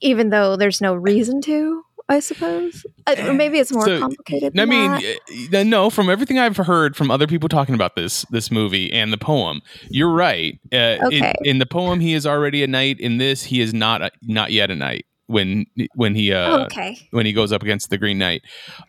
even 0.01 0.29
though 0.29 0.55
there's 0.55 0.79
no 0.81 0.93
reason 0.93 1.41
to 1.41 1.83
i 2.09 2.19
suppose 2.19 2.85
Uh, 3.07 3.33
maybe 3.33 3.57
it's 3.59 3.71
more 3.71 3.85
So, 3.85 3.99
complicated 3.99 4.59
I 4.59 4.65
mean, 4.65 4.91
that. 4.91 5.59
uh, 5.59 5.63
no. 5.63 5.89
From 5.89 6.09
everything 6.09 6.37
I've 6.37 6.57
heard 6.57 6.95
from 6.95 7.09
other 7.09 7.25
people 7.27 7.49
talking 7.49 7.73
about 7.75 7.95
this 7.95 8.25
this 8.29 8.51
movie 8.51 8.91
and 8.91 9.11
the 9.13 9.17
poem, 9.17 9.61
you're 9.89 10.11
right. 10.13 10.59
Uh, 10.71 10.97
Okay. 11.05 11.17
in, 11.41 11.47
in 11.51 11.57
the 11.59 11.65
poem, 11.65 11.99
he 11.99 12.13
is 12.13 12.25
already 12.27 12.61
a 12.63 12.67
knight. 12.67 12.99
In 12.99 13.17
this, 13.17 13.43
he 13.43 13.61
is 13.61 13.73
not 13.73 14.01
a, 14.01 14.11
not 14.23 14.51
yet 14.51 14.69
a 14.69 14.75
knight 14.75 15.05
when 15.27 15.65
when 15.95 16.13
he 16.15 16.31
uh, 16.33 16.49
Oh, 16.49 16.61
okay 16.65 16.97
when 17.11 17.25
he 17.25 17.33
goes 17.33 17.51
up 17.51 17.63
against 17.63 17.89
the 17.89 17.97
Green 17.97 18.17
Knight. 18.19 18.41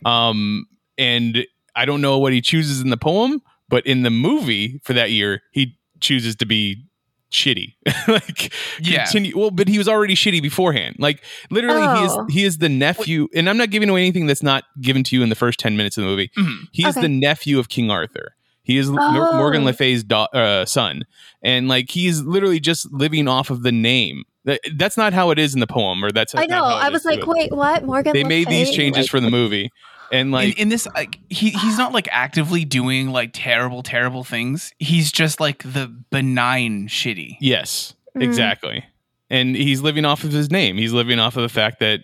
Um, 0.04 0.66
and 0.98 1.46
I 1.76 1.84
don't 1.86 2.00
know 2.02 2.18
what 2.18 2.32
he 2.32 2.40
chooses 2.42 2.80
in 2.80 2.90
the 2.90 2.96
poem, 2.98 3.40
but 3.68 3.86
in 3.86 4.02
the 4.02 4.10
movie 4.10 4.80
for 4.84 4.92
that 4.92 5.10
year, 5.10 5.40
he 5.52 5.78
chooses 6.00 6.36
to 6.36 6.46
be 6.46 6.84
shitty. 7.32 7.74
like 8.08 8.52
Yeah. 8.80 9.04
continue 9.04 9.38
well, 9.38 9.50
but 9.50 9.68
he 9.68 9.78
was 9.78 9.88
already 9.88 10.14
shitty 10.14 10.42
beforehand. 10.42 10.96
Like 10.98 11.22
literally 11.50 11.80
he 11.80 11.86
Oh. 12.10 12.26
is 12.26 12.34
he 12.34 12.44
is 12.44 12.58
the 12.58 12.68
nephew 12.68 13.28
and 13.34 13.48
I'm 13.48 13.56
not 13.56 13.70
giving 13.70 13.88
away 13.88 14.00
anything 14.02 14.26
that's 14.26 14.42
not 14.42 14.64
given 14.80 15.02
to 15.04 15.16
you 15.16 15.22
in 15.22 15.28
the 15.28 15.34
first 15.34 15.58
10 15.60 15.76
minutes 15.76 15.96
of 15.98 16.02
the 16.04 16.08
movie. 16.10 16.30
Mhm. 16.38 16.56
He 16.72 16.84
is 16.86 16.96
Okay. 16.96 17.02
the 17.02 17.08
nephew 17.08 17.58
of 17.58 17.68
King 17.68 17.90
Arthur. 17.90 18.34
He 18.62 18.76
is 18.76 18.90
Mor- 18.90 19.00
Oh. 19.00 19.36
Morgan 19.36 19.64
Le 19.64 19.72
Fay's 19.72 20.04
da- 20.04 20.28
uh, 20.32 20.64
son, 20.64 21.02
and 21.42 21.66
like 21.66 21.90
he's 21.90 22.20
literally 22.22 22.60
just 22.60 22.92
living 22.92 23.26
off 23.26 23.50
of 23.50 23.62
the 23.62 23.72
name. 23.72 24.24
That- 24.44 24.60
That's 24.76 24.96
not 24.96 25.12
how 25.12 25.30
it 25.30 25.38
is 25.38 25.54
in 25.54 25.60
the 25.60 25.66
poem, 25.66 26.04
or 26.04 26.10
that's 26.12 26.34
i 26.34 26.46
know 26.46 26.64
i 26.64 26.88
was 26.88 27.04
like 27.04 27.26
wait 27.26 27.52
what 27.52 27.84
morgan 27.84 28.12
They 28.14 28.22
Le 28.22 28.28
made 28.28 28.48
these 28.48 28.70
changes 28.70 29.04
Like, 29.04 29.10
for 29.10 29.20
the 29.20 29.30
movie, 29.30 29.70
and 30.12 30.32
like 30.32 30.54
in, 30.56 30.62
in 30.62 30.68
this, 30.68 30.86
like 30.94 31.18
he 31.28 31.50
he's 31.50 31.78
not 31.78 31.92
like 31.92 32.08
actively 32.10 32.64
doing 32.64 33.10
like 33.10 33.30
terrible, 33.32 33.82
terrible 33.82 34.24
things. 34.24 34.72
He's 34.78 35.10
just 35.12 35.40
like 35.40 35.62
the 35.62 35.86
benign 36.10 36.88
shitty. 36.88 37.36
yes, 37.40 37.94
Mm. 38.16 38.22
exactly. 38.24 38.84
And 39.30 39.54
he's 39.54 39.80
living 39.82 40.04
off 40.04 40.24
of 40.24 40.32
his 40.32 40.50
name. 40.50 40.76
He's 40.76 40.92
living 40.92 41.20
off 41.20 41.36
of 41.36 41.42
the 41.42 41.48
fact 41.48 41.78
that 41.78 42.00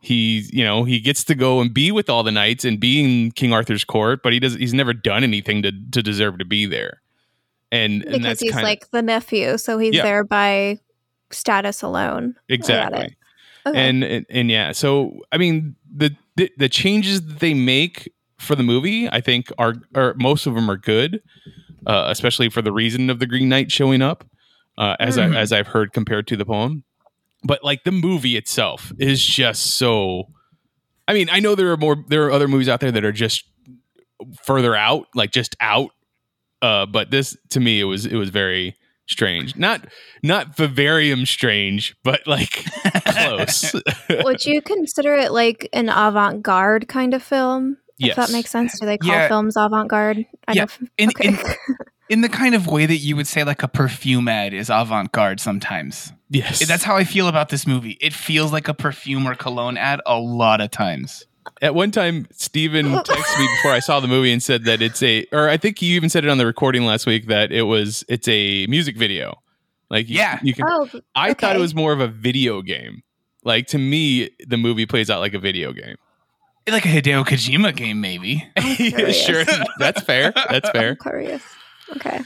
he, 0.00 0.46
you 0.52 0.62
know, 0.62 0.84
he 0.84 1.00
gets 1.00 1.24
to 1.24 1.34
go 1.34 1.60
and 1.60 1.74
be 1.74 1.90
with 1.90 2.08
all 2.08 2.22
the 2.22 2.30
knights 2.30 2.64
and 2.64 2.78
be 2.78 3.02
in 3.02 3.32
King 3.32 3.52
Arthur's 3.52 3.82
court, 3.84 4.22
but 4.22 4.32
he 4.32 4.38
does. 4.38 4.54
He's 4.54 4.72
never 4.72 4.92
done 4.92 5.24
anything 5.24 5.62
to 5.62 5.72
to 5.90 6.02
deserve 6.02 6.38
to 6.38 6.44
be 6.44 6.66
there. 6.66 7.02
And 7.72 8.02
and 8.02 8.04
because 8.04 8.22
that's 8.22 8.40
he's 8.40 8.52
kind 8.52 8.64
like 8.64 8.90
the 8.92 9.02
nephew 9.02 9.58
so 9.58 9.78
he's 9.78 9.94
Yeah. 9.94 10.02
there 10.02 10.24
by 10.24 10.78
status 11.30 11.82
alone 11.82 12.34
I 12.50 12.54
got 12.54 12.54
exactly. 12.54 13.16
Okay. 13.66 13.78
and, 13.78 14.02
and 14.02 14.26
and 14.30 14.50
yeah 14.50 14.72
so 14.72 15.20
i 15.32 15.36
mean 15.36 15.76
the 15.94 16.16
the, 16.36 16.50
the 16.56 16.68
changes 16.68 17.20
that 17.26 17.40
they 17.40 17.52
make 17.52 18.10
for 18.40 18.54
the 18.54 18.62
movie, 18.62 19.08
I 19.08 19.20
think 19.20 19.52
are, 19.58 19.74
are 19.94 20.14
most 20.14 20.46
of 20.46 20.54
them 20.54 20.70
are 20.70 20.78
good, 20.78 21.22
uh, 21.86 22.06
especially 22.08 22.48
for 22.48 22.62
the 22.62 22.72
reason 22.72 23.10
of 23.10 23.18
the 23.18 23.26
Green 23.26 23.50
Knight 23.50 23.70
showing 23.70 24.00
up, 24.00 24.24
uh, 24.78 24.96
as 24.98 25.18
I, 25.18 25.28
as 25.28 25.52
I've 25.52 25.66
heard 25.66 25.92
compared 25.92 26.26
to 26.28 26.36
the 26.36 26.46
poem. 26.46 26.84
But 27.44 27.62
like 27.62 27.84
the 27.84 27.92
movie 27.92 28.36
itself 28.36 28.92
is 28.98 29.24
just 29.24 29.76
so. 29.76 30.24
I 31.06 31.12
mean, 31.12 31.28
I 31.30 31.40
know 31.40 31.54
there 31.54 31.70
are 31.72 31.76
more. 31.76 31.96
There 32.08 32.24
are 32.24 32.30
other 32.30 32.48
movies 32.48 32.68
out 32.68 32.80
there 32.80 32.92
that 32.92 33.04
are 33.04 33.12
just 33.12 33.44
further 34.42 34.74
out, 34.74 35.06
like 35.14 35.32
just 35.32 35.56
out. 35.60 35.90
Uh, 36.62 36.86
but 36.86 37.10
this 37.10 37.36
to 37.50 37.60
me, 37.60 37.80
it 37.80 37.84
was 37.84 38.06
it 38.06 38.16
was 38.16 38.30
very 38.30 38.76
strange. 39.06 39.56
Not 39.56 39.86
not 40.22 40.56
vivarium 40.56 41.26
strange, 41.26 41.96
but 42.04 42.26
like 42.26 42.64
close. 43.12 43.74
Would 44.24 44.44
you 44.44 44.60
consider 44.62 45.14
it 45.14 45.32
like 45.32 45.68
an 45.72 45.88
avant 45.88 46.42
garde 46.42 46.88
kind 46.88 47.14
of 47.14 47.22
film? 47.22 47.76
Yes. 47.98 48.10
If 48.10 48.16
that 48.16 48.32
makes 48.32 48.50
sense. 48.50 48.78
Do 48.80 48.86
they 48.86 48.98
call 48.98 49.10
Yeah. 49.10 49.28
films 49.28 49.56
avant 49.56 49.88
garde? 49.90 50.24
Yeah. 50.52 50.64
know. 50.64 50.66
In, 50.96 51.08
okay. 51.10 51.28
in, 51.28 51.38
in 52.08 52.20
the 52.22 52.28
kind 52.28 52.54
of 52.54 52.66
way 52.66 52.86
that 52.86 52.96
you 52.96 53.14
would 53.16 53.26
say 53.26 53.44
like 53.44 53.62
a 53.62 53.68
perfume 53.68 54.26
ad 54.28 54.54
is 54.54 54.70
avant 54.70 55.12
garde 55.12 55.38
sometimes. 55.40 56.12
yes, 56.30 56.66
That's 56.66 56.82
how 56.82 56.96
I 56.96 57.04
feel 57.04 57.28
about 57.28 57.50
this 57.50 57.66
movie. 57.66 57.98
It 58.00 58.12
feels 58.14 58.52
like 58.52 58.68
a 58.68 58.74
perfume 58.74 59.26
or 59.28 59.34
cologne 59.34 59.76
ad 59.76 60.00
a 60.06 60.18
lot 60.18 60.60
of 60.60 60.70
times. 60.70 61.26
At 61.62 61.74
one 61.74 61.90
time, 61.90 62.26
Steven 62.32 62.86
texted 62.92 63.38
me 63.38 63.48
before 63.56 63.72
I 63.72 63.80
saw 63.80 64.00
the 64.00 64.08
movie 64.08 64.32
and 64.32 64.42
said 64.42 64.64
that 64.64 64.80
it's 64.80 65.02
a, 65.02 65.26
or 65.32 65.48
I 65.48 65.56
think 65.58 65.82
you 65.82 65.94
even 65.96 66.08
said 66.08 66.24
it 66.24 66.30
on 66.30 66.38
the 66.38 66.46
recording 66.46 66.84
last 66.86 67.06
week 67.06 67.26
that 67.26 67.52
it 67.52 67.62
was, 67.62 68.02
it's 68.08 68.28
a 68.28 68.66
music 68.66 68.96
video. 68.96 69.42
Like, 69.90 70.08
you- 70.08 70.16
Yeah. 70.16 70.38
you 70.42 70.54
can. 70.54 70.64
oh, 70.68 70.88
I 71.14 71.34
thought 71.34 71.56
it 71.56 71.60
was 71.60 71.74
more 71.74 71.92
of 71.92 72.00
a 72.00 72.08
video 72.08 72.62
game. 72.62 73.02
Like 73.44 73.66
to 73.68 73.78
me, 73.78 74.30
the 74.46 74.56
movie 74.56 74.86
plays 74.86 75.10
out 75.10 75.20
like 75.20 75.34
a 75.34 75.38
video 75.38 75.72
game. 75.72 75.96
Like 76.68 76.84
a 76.84 76.88
Hideo 76.88 77.24
Kojima 77.24 77.74
game, 77.74 78.00
maybe. 78.00 78.46
sure, 79.12 79.44
that's 79.78 80.02
fair. 80.02 80.30
That's 80.32 80.68
I'm 80.68 80.72
fair. 80.72 80.94
curious. 80.96 81.42
Okay. 81.96 82.20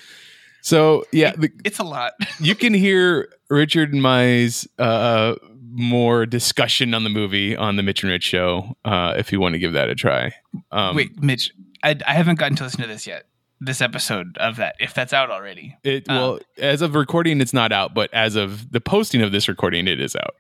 So 0.61 1.05
yeah, 1.13 1.33
the, 1.37 1.51
It's 1.65 1.79
a 1.79 1.85
lot. 1.85 2.13
you 2.41 2.55
can 2.55 2.75
hear 2.75 3.29
Richard 3.49 3.93
and 3.93 4.03
my's 4.03 4.67
uh, 4.79 5.37
more 5.71 6.27
discussion 6.27 6.95
on 6.95 7.05
the 7.05 7.11
movie 7.11 7.57
on 7.57 7.77
the 7.77 7.83
Mitch 7.83 8.03
and 8.03 8.11
Rich 8.11 8.25
show 8.25 8.77
uh, 8.85 9.15
if 9.17 9.31
you 9.33 9.41
want 9.41 9.53
to 9.55 9.59
give 9.59 9.73
that 9.75 9.89
a 9.89 9.95
try. 9.95 10.33
Um, 10.73 10.97
Wait, 10.97 11.23
Mitch, 11.23 11.53
I, 11.83 11.97
I 12.07 12.15
haven't 12.15 12.39
gotten 12.39 12.57
to 12.57 12.65
listen 12.65 12.81
to 12.83 12.87
this 12.89 13.07
yet. 13.07 13.27
This 13.65 13.81
episode 13.81 14.37
of 14.39 14.57
that, 14.57 14.77
if 14.79 14.93
that's 14.95 15.13
out 15.13 15.31
already. 15.31 15.77
It 15.83 16.09
Um, 16.09 16.17
well, 16.17 16.39
as 16.59 16.83
of 16.83 16.95
recording, 16.95 17.41
it's 17.41 17.55
not 17.55 17.73
out, 17.73 17.95
but 17.95 18.13
as 18.13 18.37
of 18.37 18.71
the 18.73 18.81
posting 18.81 19.23
of 19.23 19.33
this 19.33 19.49
recording, 19.49 19.89
it 19.89 20.01
is 20.01 20.15
out. 20.15 20.35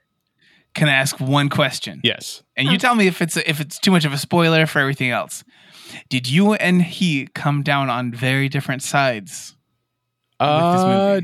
Can 0.74 0.88
I 0.88 0.92
ask 0.92 1.20
one 1.20 1.48
question? 1.48 2.00
Yes. 2.02 2.42
And 2.56 2.68
you 2.68 2.78
tell 2.78 2.94
me 2.94 3.06
if 3.06 3.22
it's 3.22 3.36
if 3.36 3.60
it's 3.60 3.78
too 3.78 3.90
much 3.92 4.04
of 4.04 4.12
a 4.12 4.18
spoiler 4.18 4.66
for 4.66 4.80
everything 4.80 5.10
else. 5.10 5.44
Did 6.08 6.28
you 6.28 6.54
and 6.54 6.82
he 6.82 7.28
come 7.28 7.62
down 7.62 7.88
on 7.88 8.12
very 8.12 8.48
different 8.48 8.82
sides? 8.82 9.54
Uh, 10.40 11.20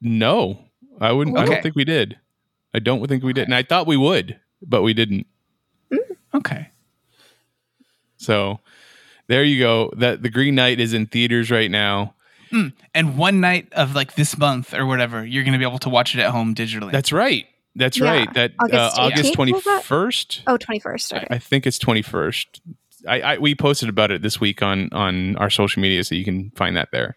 no, 0.00 0.64
I 1.00 1.12
wouldn't. 1.12 1.38
I 1.38 1.46
don't 1.46 1.62
think 1.62 1.74
we 1.74 1.84
did. 1.84 2.18
I 2.74 2.78
don't 2.78 3.04
think 3.08 3.24
we 3.24 3.32
did, 3.32 3.44
and 3.44 3.54
I 3.54 3.62
thought 3.62 3.86
we 3.86 3.96
would, 3.96 4.38
but 4.62 4.82
we 4.82 4.92
didn't. 4.94 5.26
Okay. 6.34 6.68
So 8.18 8.60
there 9.30 9.44
you 9.44 9.58
go. 9.60 9.90
That 9.96 10.22
the 10.22 10.28
Green 10.28 10.54
Knight 10.56 10.80
is 10.80 10.92
in 10.92 11.06
theaters 11.06 11.50
right 11.50 11.70
now. 11.70 12.14
And 12.94 13.16
one 13.16 13.40
night 13.40 13.72
of 13.72 13.94
like 13.94 14.16
this 14.16 14.36
month 14.36 14.74
or 14.74 14.84
whatever, 14.84 15.24
you're 15.24 15.44
going 15.44 15.52
to 15.52 15.58
be 15.58 15.64
able 15.64 15.78
to 15.78 15.88
watch 15.88 16.16
it 16.16 16.20
at 16.20 16.30
home 16.32 16.52
digitally. 16.54 16.90
That's 16.90 17.12
right. 17.12 17.46
That's 17.76 17.96
Yeah. 17.96 18.10
right. 18.10 18.34
That 18.34 18.52
August 18.58 18.98
uh, 18.98 19.02
August 19.02 19.24
18th, 19.30 19.34
twenty 19.34 19.52
was 19.52 19.64
that? 19.64 19.84
first. 19.84 20.42
Oh, 20.48 20.58
21st. 20.58 21.16
Okay. 21.16 21.26
I 21.30 21.38
think 21.38 21.64
it's 21.66 21.78
twenty 21.78 22.02
first. 22.02 22.60
I, 23.08 23.20
I 23.20 23.38
we 23.38 23.54
posted 23.54 23.88
about 23.88 24.10
it 24.10 24.20
this 24.20 24.40
week 24.40 24.62
on 24.62 24.88
on 24.92 25.36
our 25.36 25.48
social 25.48 25.80
media, 25.80 26.02
so 26.02 26.16
you 26.16 26.24
can 26.24 26.50
find 26.56 26.76
that 26.76 26.88
there. 26.90 27.14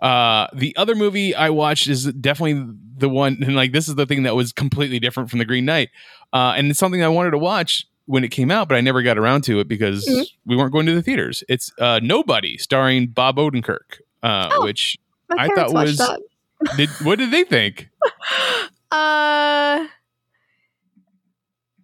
Uh, 0.00 0.46
the 0.54 0.76
other 0.76 0.94
movie 0.94 1.34
I 1.34 1.50
watched 1.50 1.88
is 1.88 2.04
definitely 2.12 2.70
the 2.98 3.08
one, 3.08 3.38
and 3.42 3.56
like 3.62 3.72
this 3.72 3.88
is 3.88 3.94
the 3.94 4.04
thing 4.06 4.24
that 4.24 4.36
was 4.36 4.52
completely 4.52 5.00
different 5.00 5.30
from 5.30 5.38
the 5.38 5.44
Green 5.46 5.64
Knight, 5.64 5.88
uh, 6.34 6.52
and 6.56 6.70
it's 6.70 6.78
something 6.78 7.02
I 7.02 7.08
wanted 7.08 7.30
to 7.32 7.38
watch 7.38 7.86
when 8.08 8.24
it 8.24 8.28
came 8.30 8.50
out, 8.50 8.68
but 8.68 8.74
I 8.76 8.80
never 8.80 9.02
got 9.02 9.18
around 9.18 9.42
to 9.44 9.60
it 9.60 9.68
because 9.68 10.06
Mhm. 10.08 10.26
we 10.46 10.56
weren't 10.56 10.72
going 10.72 10.86
to 10.86 10.94
the 10.94 11.02
theaters. 11.02 11.44
It's 11.48 11.70
uh, 11.78 12.00
Nobody, 12.02 12.56
starring 12.58 13.08
Bob 13.08 13.36
Odenkirk, 13.36 14.00
uh, 14.22 14.48
Oh. 14.52 14.64
which 14.64 14.96
I 15.38 15.46
thought 15.48 15.72
was- 15.74 16.00
did 16.76 16.88
what 17.02 17.18
did 17.18 17.30
they 17.30 17.44
think? 17.44 17.88
Uh, 18.90 19.86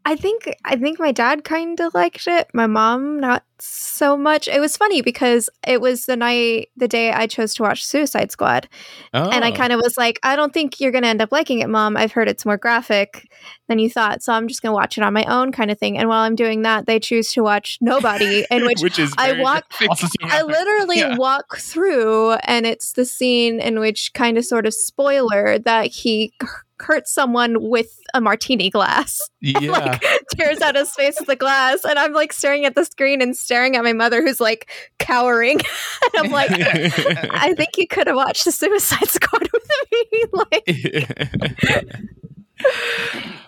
I 0.07 0.17
think 0.17 0.55
I 0.65 0.77
think 0.77 0.99
my 0.99 1.13
dad 1.13 1.45
kind 1.45 1.81
of 1.81 1.95
liked 1.95 2.27
it. 2.27 2.49
My 2.53 2.67
mom 2.67 3.19
not 3.21 3.43
so 3.59 4.17
much. 4.19 4.49
It 4.49 4.61
was 4.61 4.77
funny 4.77 5.01
because 5.01 5.49
it 5.67 5.81
was 5.81 6.05
the 6.05 6.17
night, 6.17 6.69
the 6.77 6.89
day 6.89 7.11
I 7.13 7.27
chose 7.27 7.55
to 7.55 7.63
watch 7.63 7.83
Suicide 7.87 8.31
Squad, 8.31 8.69
and 9.15 9.43
I 9.45 9.51
Oh. 9.51 9.55
kind 9.55 9.73
of 9.73 9.81
was 9.83 9.97
like, 9.97 10.21
I 10.23 10.37
don't 10.37 10.53
think 10.53 10.79
you're 10.81 10.93
gonna 10.93 11.07
end 11.07 11.23
up 11.23 11.33
liking 11.33 11.61
it, 11.61 11.71
mom. 11.71 11.97
I've 11.97 12.13
heard 12.13 12.29
it's 12.29 12.45
more 12.45 12.59
graphic 12.59 13.27
than 13.69 13.79
you 13.79 13.89
thought, 13.89 14.23
so 14.23 14.35
I'm 14.35 14.47
just 14.49 14.61
gonna 14.61 14.75
watch 14.75 14.99
it 14.99 15.05
on 15.05 15.15
my 15.15 15.25
own, 15.25 15.53
kind 15.53 15.71
of 15.71 15.79
thing. 15.79 15.97
And 15.97 16.09
while 16.09 16.21
I'm 16.23 16.35
doing 16.37 16.63
that, 16.63 16.85
they 16.85 17.01
choose 17.01 17.33
to 17.33 17.43
watch 17.43 17.79
Nobody, 17.81 18.45
in 18.51 18.65
which 18.67 18.83
which 18.83 18.99
is 18.99 19.15
I 19.17 19.41
walk- 19.41 19.65
I 19.81 20.43
literally 20.43 20.99
Yeah. 20.99 21.17
walk 21.17 21.57
through, 21.57 22.33
and 22.45 22.67
it's 22.67 22.93
the 22.93 23.07
scene 23.07 23.59
in 23.61 23.81
which, 23.81 24.13
kind 24.13 24.37
of, 24.37 24.45
sort 24.45 24.67
of 24.67 24.75
spoiler, 24.75 25.59
that 25.61 25.87
he 25.87 26.35
c- 26.43 26.49
hurts 26.85 27.13
someone 27.13 27.57
with 27.61 27.99
a 28.15 28.21
martini 28.21 28.71
glass, 28.71 29.21
yeah. 29.41 29.71
like 29.71 30.05
tears 30.37 30.61
out 30.61 30.77
his 30.77 30.93
face 30.93 31.17
with 31.19 31.27
the 31.27 31.37
glass, 31.37 31.85
and 31.85 31.99
I'm 31.99 32.13
like 32.13 32.33
staring 32.33 32.65
at 32.65 32.75
the 32.75 32.85
screen 32.85 33.21
and 33.21 33.37
staring 33.37 33.77
at 33.77 33.85
my 33.85 33.93
mother, 33.93 34.23
who's 34.23 34.41
like 34.41 34.71
cowering, 34.99 35.61
and 36.15 36.27
I'm 36.27 36.31
like. 36.31 36.51
I 36.55 37.55
think 37.55 37.77
you 37.77 37.87
could 37.87 38.07
have 38.07 38.17
watched 38.17 38.45
the 38.45 38.53
Suicide 38.53 39.09
Squad 39.09 39.49
with 39.53 39.71
me. 39.93 40.25
like, 40.33 40.69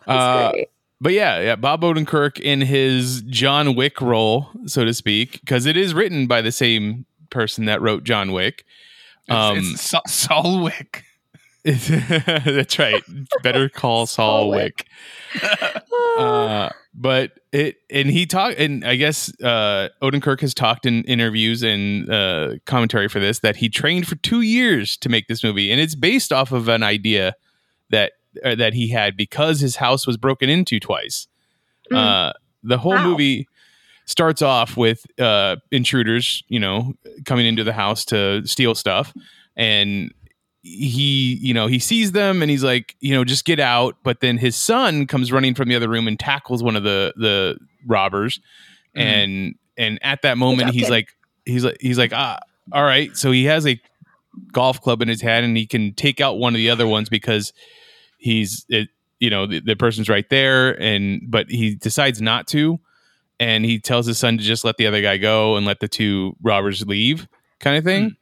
uh, 0.07 0.53
but 1.01 1.13
yeah, 1.13 1.41
yeah, 1.41 1.57
Bob 1.57 1.83
Odenkirk 1.83 2.41
in 2.41 2.61
his 2.63 3.23
John 3.23 3.75
Wick 3.75 4.01
role, 4.01 4.49
so 4.67 4.85
to 4.85 4.95
speak, 4.95 5.41
because 5.41 5.67
it 5.67 5.77
is 5.77 5.95
written 5.95 6.27
by 6.27 6.41
the 6.41 6.53
same 6.53 7.05
person 7.31 7.67
that 7.67 7.83
wrote 7.83 8.05
John 8.05 8.33
Wick. 8.33 8.65
Um, 9.29 9.59
it's, 9.59 9.73
it's 9.73 9.83
Sa- 9.83 10.03
Saul 10.07 10.63
Wick. 10.63 11.05
that's 12.45 12.79
right. 12.79 13.03
Better 13.43 13.69
call 13.75 14.07
Saul 14.07 14.51
Wick. 14.51 14.87
Uh, 16.19 16.71
but 16.95 17.33
it 17.53 17.77
and 17.91 18.09
he 18.09 18.25
talked 18.25 18.59
and 18.59 18.87
I 18.87 18.97
guess 18.97 19.31
uh, 19.43 19.89
Odenkirk 20.03 20.41
has 20.41 20.55
talked 20.55 20.87
in 20.87 21.05
interviews 21.05 21.63
and 21.63 22.11
uh, 22.11 22.55
commentary 22.65 23.09
for 23.09 23.21
this 23.21 23.41
that 23.41 23.57
he 23.57 23.69
trained 23.69 24.07
for 24.09 24.15
two 24.17 24.41
years 24.41 24.97
to 24.99 25.11
make 25.11 25.29
this 25.29 25.45
movie, 25.45 25.71
and 25.71 25.79
it's 25.79 25.95
based 25.95 26.33
off 26.33 26.53
of 26.53 26.69
an 26.69 26.83
idea 26.83 27.35
that 27.91 28.13
uh, 28.43 28.55
that 28.55 28.73
he 28.73 28.89
had 28.89 29.15
because 29.15 29.61
his 29.61 29.77
house 29.77 30.07
was 30.07 30.17
broken 30.17 30.49
into 30.49 30.81
twice. 30.81 31.29
Mm. 31.93 31.97
Uh, 31.99 32.33
the 32.63 32.79
whole 32.79 32.93
Wow. 32.93 33.11
movie 33.11 33.47
starts 34.07 34.41
off 34.41 34.77
with 34.79 35.05
uh, 35.21 35.57
intruders, 35.71 36.43
you 36.49 36.61
know, 36.61 36.95
coming 37.27 37.45
into 37.45 37.63
the 37.63 37.75
house 37.75 38.07
to 38.07 38.47
steal 38.47 38.75
stuff, 38.75 39.13
and 39.55 40.15
he, 40.69 41.39
you 41.41 41.55
know, 41.55 41.67
he 41.69 41.79
sees 41.79 42.13
them 42.13 42.43
and 42.43 42.51
he's 42.51 42.65
like, 42.65 42.97
you 43.01 43.15
know, 43.15 43.25
just 43.25 43.45
get 43.45 43.61
out. 43.61 43.97
But 44.03 44.21
then 44.21 44.37
his 44.39 44.57
son 44.57 45.07
comes 45.07 45.31
running 45.31 45.55
from 45.55 45.69
the 45.69 45.77
other 45.77 45.89
room 45.89 46.09
and 46.09 46.19
tackles 46.19 46.63
one 46.63 46.75
of 46.77 46.83
the 46.83 47.13
the 47.17 47.59
robbers, 47.87 48.41
Mhm. 48.97 49.01
and 49.03 49.55
and 49.79 49.99
at 50.03 50.23
that 50.23 50.39
moment 50.39 50.71
he's 50.71 50.91
like, 50.91 51.09
he's 51.45 51.65
like, 51.65 51.77
he's 51.81 51.99
like, 51.99 52.13
ah, 52.13 52.39
all 52.73 52.83
right. 52.83 53.17
So 53.17 53.31
he 53.31 53.45
has 53.45 53.67
a 53.67 53.81
golf 54.53 54.81
club 54.81 55.03
in 55.03 55.09
his 55.09 55.21
hand 55.23 55.45
and 55.47 55.57
he 55.57 55.67
can 55.67 55.95
take 55.95 56.21
out 56.21 56.39
one 56.39 56.55
of 56.55 56.59
the 56.59 56.69
other 56.71 56.87
ones 56.87 57.09
because 57.09 57.53
he's 58.19 58.67
it, 58.69 58.89
you 59.21 59.31
know 59.31 59.47
the, 59.47 59.61
the 59.61 59.77
person's 59.77 60.09
right 60.09 60.29
there 60.31 60.73
and 60.83 61.23
but 61.31 61.49
he 61.49 61.75
decides 61.75 62.21
not 62.21 62.47
to 62.49 62.79
and 63.41 63.65
he 63.65 63.79
tells 63.79 64.05
his 64.07 64.19
son 64.19 64.37
to 64.37 64.45
just 64.45 64.63
let 64.65 64.77
the 64.79 64.87
other 64.87 65.01
guy 65.01 65.17
go 65.17 65.57
and 65.57 65.65
let 65.65 65.81
the 65.81 65.89
two 65.89 66.37
robbers 66.43 66.87
leave 66.87 67.29
kind 67.61 67.77
of 67.79 67.85
thing 67.85 68.15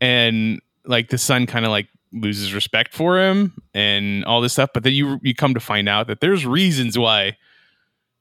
and 0.00 0.60
like 0.86 1.08
the 1.10 1.18
son 1.18 1.46
kind 1.46 1.64
of 1.64 1.70
like 1.70 1.88
loses 2.12 2.52
respect 2.52 2.92
for 2.94 3.20
him 3.20 3.52
and 3.72 4.24
all 4.24 4.40
this 4.40 4.52
stuff 4.54 4.70
but 4.74 4.82
then 4.82 4.92
you 4.92 5.20
you 5.22 5.34
come 5.34 5.54
to 5.54 5.60
find 5.60 5.88
out 5.88 6.06
that 6.08 6.20
there's 6.20 6.44
reasons 6.44 6.98
why 6.98 7.36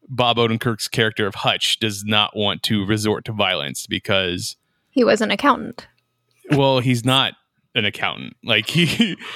Bob 0.07 0.37
Odenkirk's 0.37 0.87
character 0.87 1.25
of 1.27 1.35
Hutch 1.35 1.79
does 1.79 2.03
not 2.03 2.35
want 2.35 2.61
to 2.63 2.85
resort 2.85 3.25
to 3.25 3.31
violence 3.31 3.87
because 3.87 4.55
he 4.91 5.03
was 5.03 5.21
an 5.21 5.31
accountant. 5.31 5.87
well 6.51 6.79
he's 6.79 7.03
not 7.05 7.33
an 7.75 7.85
accountant 7.85 8.35
like 8.43 8.67
he 8.67 8.85
He- 8.85 9.17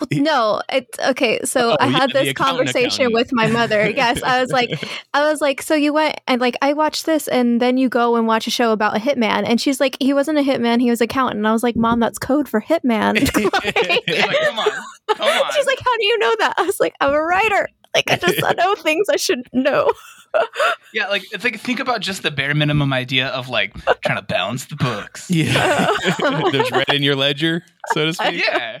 No, 0.12 0.62
it's 0.68 0.98
okay. 1.00 1.40
So 1.44 1.72
Oh, 1.72 1.76
I 1.80 1.86
had 1.88 2.10
the 2.10 2.20
this 2.20 2.32
conversation 2.34 3.06
accountant. 3.06 3.14
with 3.14 3.32
my 3.32 3.48
mother. 3.48 3.88
Yes, 3.90 4.22
I 4.22 4.40
was 4.40 4.50
like, 4.52 4.70
I 5.14 5.28
was 5.28 5.40
like, 5.40 5.60
so 5.62 5.74
you 5.74 5.92
went 5.92 6.20
and 6.28 6.40
like 6.40 6.56
I 6.62 6.72
watched 6.74 7.04
this, 7.06 7.26
and 7.28 7.60
then 7.60 7.76
you 7.78 7.88
go 7.88 8.14
and 8.16 8.26
watch 8.26 8.46
a 8.46 8.50
show 8.50 8.70
about 8.72 8.96
a 8.96 9.00
hitman, 9.00 9.44
and 9.46 9.60
she's 9.60 9.80
like, 9.80 9.96
he 10.00 10.12
wasn't 10.14 10.38
a 10.38 10.42
hitman, 10.42 10.80
he 10.80 10.90
was 10.90 11.00
a 11.00 11.04
accountant. 11.04 11.38
And 11.38 11.48
I 11.48 11.52
was 11.52 11.62
like, 11.62 11.74
mom, 11.76 12.00
that's 12.00 12.18
code 12.18 12.48
for 12.48 12.60
hitman. 12.60 13.18
Like, 13.38 14.06
like, 14.06 14.38
come 14.40 14.58
on, 14.58 14.70
come 15.16 15.26
on. 15.26 15.52
she's 15.54 15.66
like, 15.66 15.78
how 15.84 15.96
do 15.96 16.04
you 16.06 16.18
know 16.18 16.34
that? 16.40 16.54
I 16.58 16.62
was 16.62 16.78
like, 16.78 16.94
I'm 17.00 17.12
a 17.12 17.20
writer. 17.22 17.68
Like 17.94 18.10
I 18.10 18.16
just 18.16 18.42
I 18.44 18.52
know 18.54 18.74
things 18.76 19.08
I 19.08 19.16
should 19.16 19.48
know. 19.52 19.92
Yeah, 20.92 21.08
like 21.08 21.24
it's 21.32 21.42
like 21.42 21.58
think 21.58 21.80
about 21.80 22.00
just 22.02 22.22
the 22.22 22.30
bare 22.30 22.54
minimum 22.54 22.92
idea 22.92 23.28
of 23.28 23.48
like 23.48 23.72
trying 24.02 24.18
to 24.18 24.22
balance 24.22 24.66
the 24.66 24.76
books. 24.76 25.28
Yeah. 25.30 25.90
There's 26.52 26.70
red 26.70 26.90
in 26.90 27.02
your 27.02 27.16
ledger, 27.16 27.62
so 27.92 28.04
to 28.06 28.12
speak. 28.12 28.44
Yeah. 28.46 28.78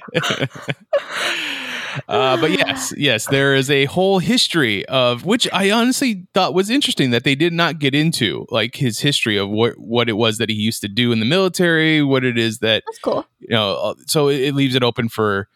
Uh, 2.06 2.36
but 2.40 2.50
yes, 2.52 2.92
yes, 2.96 3.26
there 3.26 3.54
is 3.54 3.70
a 3.70 3.86
whole 3.86 4.18
history 4.18 4.84
of 4.86 5.24
which 5.24 5.48
I 5.52 5.70
honestly 5.70 6.26
thought 6.34 6.54
was 6.54 6.68
interesting 6.70 7.10
that 7.10 7.24
they 7.24 7.34
did 7.34 7.52
not 7.52 7.78
get 7.78 7.94
into, 7.94 8.46
like 8.50 8.76
his 8.76 9.00
history 9.00 9.36
of 9.38 9.48
what 9.48 9.78
what 9.78 10.08
it 10.08 10.12
was 10.14 10.38
that 10.38 10.48
he 10.50 10.54
used 10.54 10.80
to 10.82 10.88
do 10.88 11.12
in 11.12 11.18
the 11.18 11.26
military, 11.26 12.02
what 12.02 12.24
it 12.24 12.38
is 12.38 12.58
that 12.58 12.82
That's 12.86 12.98
cool. 12.98 13.26
you 13.40 13.48
know. 13.50 13.74
uh, 13.74 13.94
So 14.06 14.28
it, 14.28 14.40
it 14.42 14.54
leaves 14.54 14.74
it 14.74 14.82
open 14.84 15.08
for 15.08 15.48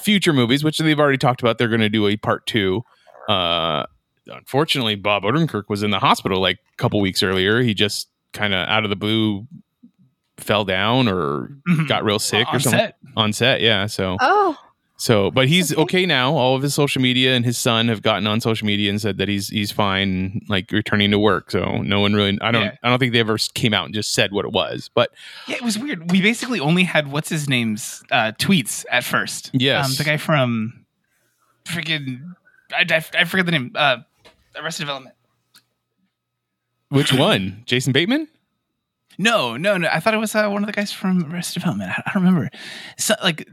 future 0.00 0.32
movies, 0.32 0.62
which 0.64 0.78
they've 0.78 0.98
already 0.98 1.18
talked 1.18 1.40
about. 1.42 1.58
They're 1.58 1.68
going 1.68 1.80
to 1.80 1.88
do 1.88 2.06
a 2.06 2.16
part 2.16 2.46
two. 2.46 2.82
Uh, 3.28 3.84
unfortunately, 4.26 4.94
Bob 4.94 5.22
Odenkirk 5.24 5.64
was 5.68 5.82
in 5.82 5.90
the 5.90 5.98
hospital 5.98 6.40
like 6.40 6.58
a 6.72 6.76
couple 6.76 7.00
weeks 7.00 7.22
earlier. 7.22 7.60
He 7.62 7.74
just 7.74 8.08
kind 8.32 8.54
of 8.54 8.68
out 8.68 8.84
of 8.84 8.90
the 8.90 8.96
blue 8.96 9.46
fell 10.38 10.64
down 10.64 11.08
or 11.08 11.50
Mhm. 11.68 11.86
got 11.88 12.04
real 12.04 12.18
sick 12.18 12.46
or 12.52 12.58
something 12.58 12.80
set. 12.80 12.96
on 13.16 13.32
set. 13.32 13.60
Yeah, 13.60 13.86
so 13.86 14.16
Oh, 14.20 14.56
so, 15.02 15.30
but 15.32 15.48
he's 15.48 15.74
Okay. 15.76 16.06
now. 16.06 16.32
All 16.36 16.54
of 16.54 16.62
his 16.62 16.74
social 16.74 17.02
media 17.02 17.34
and 17.34 17.44
his 17.44 17.58
son 17.58 17.88
have 17.88 18.02
gotten 18.02 18.26
on 18.28 18.40
social 18.40 18.66
media 18.66 18.88
and 18.88 19.00
said 19.00 19.18
that 19.18 19.28
he's 19.28 19.48
he's 19.48 19.72
fine, 19.72 20.40
like 20.48 20.70
returning 20.70 21.10
to 21.10 21.18
work. 21.18 21.50
So 21.50 21.82
no 21.82 21.98
one 22.00 22.14
really. 22.14 22.38
I 22.40 22.52
don't. 22.52 22.62
Yeah. 22.64 22.76
I 22.82 22.88
don't 22.88 22.98
think 23.00 23.12
they 23.12 23.18
ever 23.20 23.36
came 23.54 23.74
out 23.74 23.86
and 23.86 23.94
just 23.94 24.12
said 24.14 24.30
what 24.32 24.44
it 24.44 24.52
was. 24.52 24.90
But 24.94 25.10
Yeah, 25.48 25.56
it 25.56 25.62
was 25.62 25.76
weird. 25.78 26.10
We 26.12 26.22
basically 26.22 26.60
only 26.60 26.84
had 26.84 27.10
what's 27.10 27.28
his 27.28 27.48
name's 27.48 28.02
uh, 28.12 28.32
tweets 28.38 28.84
at 28.90 29.02
first. 29.02 29.50
Yes. 29.52 29.86
um, 29.86 29.94
the 29.96 30.04
guy 30.04 30.16
from 30.18 30.84
freaking 31.64 32.34
I, 32.72 32.84
I, 32.88 33.04
I 33.18 33.24
forget 33.24 33.46
the 33.46 33.52
name. 33.52 33.72
Uh, 33.74 33.98
Arrested 34.56 34.82
Development. 34.82 35.14
which 36.90 37.12
one? 37.12 37.62
Jason 37.66 37.92
Bateman? 37.92 38.28
No, 39.18 39.56
no, 39.56 39.76
no. 39.76 39.88
I 39.92 40.00
thought 40.00 40.14
it 40.14 40.18
was 40.18 40.34
uh, 40.34 40.48
one 40.48 40.62
of 40.62 40.66
the 40.66 40.72
guys 40.72 40.92
from 40.92 41.32
Arrested 41.32 41.60
Development. 41.60 41.90
I, 41.90 42.02
I 42.06 42.12
don't 42.14 42.22
remember. 42.24 42.50
So 42.98 43.14
like, 43.22 43.48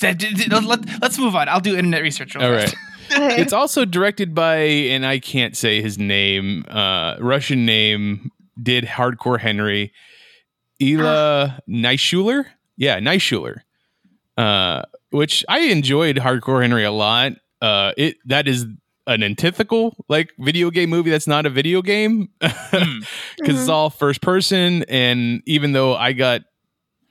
that- 0.00 0.18
d- 0.18 0.34
d- 0.34 0.46
let, 0.48 1.02
us 1.02 1.18
move 1.18 1.34
on. 1.36 1.48
I'll 1.48 1.60
do 1.60 1.76
internet 1.76 2.02
research. 2.02 2.34
real 2.34 2.44
All 2.44 2.58
fast. 2.58 2.74
right. 2.74 2.84
It's 3.40 3.52
also 3.52 3.84
directed 3.84 4.36
by, 4.36 4.56
and 4.58 5.04
I 5.04 5.18
can't 5.18 5.56
say 5.56 5.82
his 5.82 5.98
name. 5.98 6.64
Uh, 6.68 7.16
Russian 7.18 7.66
name 7.66 8.30
did 8.62 8.84
Hardcore 8.84 9.40
Henry, 9.40 9.92
Ilya 10.78 11.60
Naishuller. 11.68 12.44
Yeah, 12.76 13.00
Naishuller. 13.00 13.62
Uh, 14.36 14.82
which 15.10 15.44
I 15.48 15.58
enjoyed 15.60 16.16
Hardcore 16.18 16.62
Henry 16.62 16.84
a 16.84 16.92
lot. 16.92 17.32
Uh, 17.60 17.92
it 17.96 18.16
that 18.26 18.46
is 18.46 18.64
an 19.08 19.22
antithetical 19.24 19.96
like 20.08 20.30
video 20.38 20.70
game 20.70 20.88
movie 20.90 21.10
that's 21.10 21.26
not 21.26 21.46
a 21.46 21.50
video 21.50 21.82
game 21.82 22.28
because 22.40 23.04
it's 23.60 23.68
all 23.68 23.90
first 23.90 24.20
person 24.22 24.84
and 24.88 25.42
even 25.46 25.72
though 25.72 25.96
i 25.96 26.12
got 26.12 26.42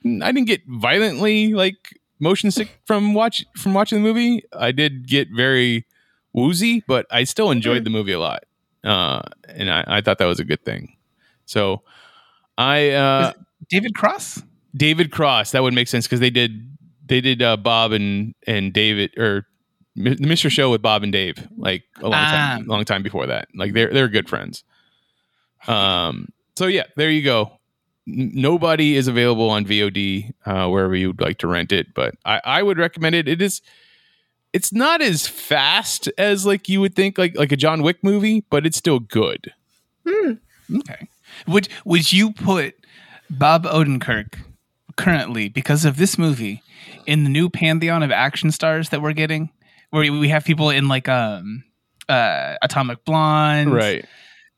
i 0.06 0.32
didn't 0.32 0.46
get 0.46 0.62
violently 0.66 1.52
like 1.52 1.76
motion 2.20 2.50
sick 2.50 2.78
from 2.84 3.14
watch 3.14 3.44
from 3.56 3.74
watching 3.74 4.02
the 4.02 4.06
movie 4.08 4.42
i 4.58 4.70
did 4.72 5.08
get 5.08 5.28
very 5.34 5.84
woozy 6.32 6.84
but 6.86 7.06
i 7.10 7.24
still 7.24 7.50
enjoyed 7.50 7.82
the 7.84 7.90
movie 7.90 8.12
a 8.12 8.20
lot 8.20 8.44
uh 8.84 9.20
and 9.48 9.70
i, 9.70 9.82
I 9.86 10.00
thought 10.00 10.18
that 10.18 10.26
was 10.26 10.38
a 10.40 10.44
good 10.44 10.64
thing 10.64 10.96
so 11.46 11.82
i 12.58 12.90
uh 12.90 13.32
David 13.68 13.94
Cross. 13.94 14.42
David 14.74 15.12
Cross. 15.12 15.52
That 15.52 15.62
would 15.62 15.74
make 15.74 15.86
sense 15.86 16.06
because 16.06 16.18
they 16.20 16.30
did 16.30 16.76
they 17.06 17.20
did 17.20 17.42
uh, 17.42 17.56
Bob 17.56 17.92
and 17.92 18.34
and 18.46 18.72
David 18.72 19.16
or 19.18 19.46
the 19.94 20.16
Mr. 20.16 20.50
Show 20.50 20.70
with 20.70 20.80
Bob 20.82 21.02
and 21.02 21.12
Dave 21.12 21.36
like 21.56 21.84
a 21.98 22.08
long 22.08 22.12
time 22.12 22.60
Ah. 22.62 22.64
long 22.66 22.84
time 22.84 23.02
before 23.02 23.26
that. 23.26 23.48
Like 23.54 23.74
they're 23.74 23.92
they're 23.92 24.08
good 24.08 24.28
friends. 24.28 24.64
Um. 25.68 26.28
So 26.56 26.66
yeah, 26.66 26.84
there 26.96 27.10
you 27.10 27.22
go. 27.22 27.59
N- 28.18 28.30
nobody 28.34 28.96
is 28.96 29.08
available 29.08 29.50
on 29.50 29.64
VOD 29.64 30.32
uh, 30.46 30.68
wherever 30.68 30.94
you'd 30.96 31.20
like 31.20 31.38
to 31.38 31.46
rent 31.46 31.72
it, 31.72 31.94
but 31.94 32.14
I 32.24 32.40
I 32.44 32.62
would 32.62 32.78
recommend 32.78 33.14
it. 33.14 33.28
It 33.28 33.40
is. 33.42 33.60
It's 34.52 34.72
not 34.72 35.00
as 35.00 35.28
fast 35.28 36.08
as 36.18 36.44
like 36.44 36.68
you 36.68 36.80
would 36.80 36.94
think, 36.96 37.18
like 37.18 37.36
like 37.36 37.52
a 37.52 37.56
John 37.56 37.82
Wick 37.82 38.02
movie, 38.02 38.44
but 38.50 38.66
it's 38.66 38.76
still 38.76 38.98
good. 38.98 39.52
Okay. 40.08 41.08
Would 41.46 41.68
would 41.84 42.12
you 42.12 42.32
put 42.32 42.74
Bob 43.30 43.64
Odenkirk 43.64 44.34
currently 44.96 45.48
because 45.48 45.84
of 45.84 45.96
this 45.96 46.18
movie 46.18 46.62
in 47.06 47.24
the 47.24 47.30
new 47.30 47.48
pantheon 47.48 48.02
of 48.02 48.10
action 48.10 48.50
stars 48.50 48.88
that 48.90 49.00
we're 49.00 49.12
getting, 49.12 49.50
where 49.90 50.10
we 50.12 50.28
have 50.28 50.44
people 50.44 50.70
in 50.70 50.88
like 50.88 51.08
um 51.08 51.64
uh 52.08 52.56
Atomic 52.62 53.04
Blonde, 53.04 53.72
Right. 53.72 54.04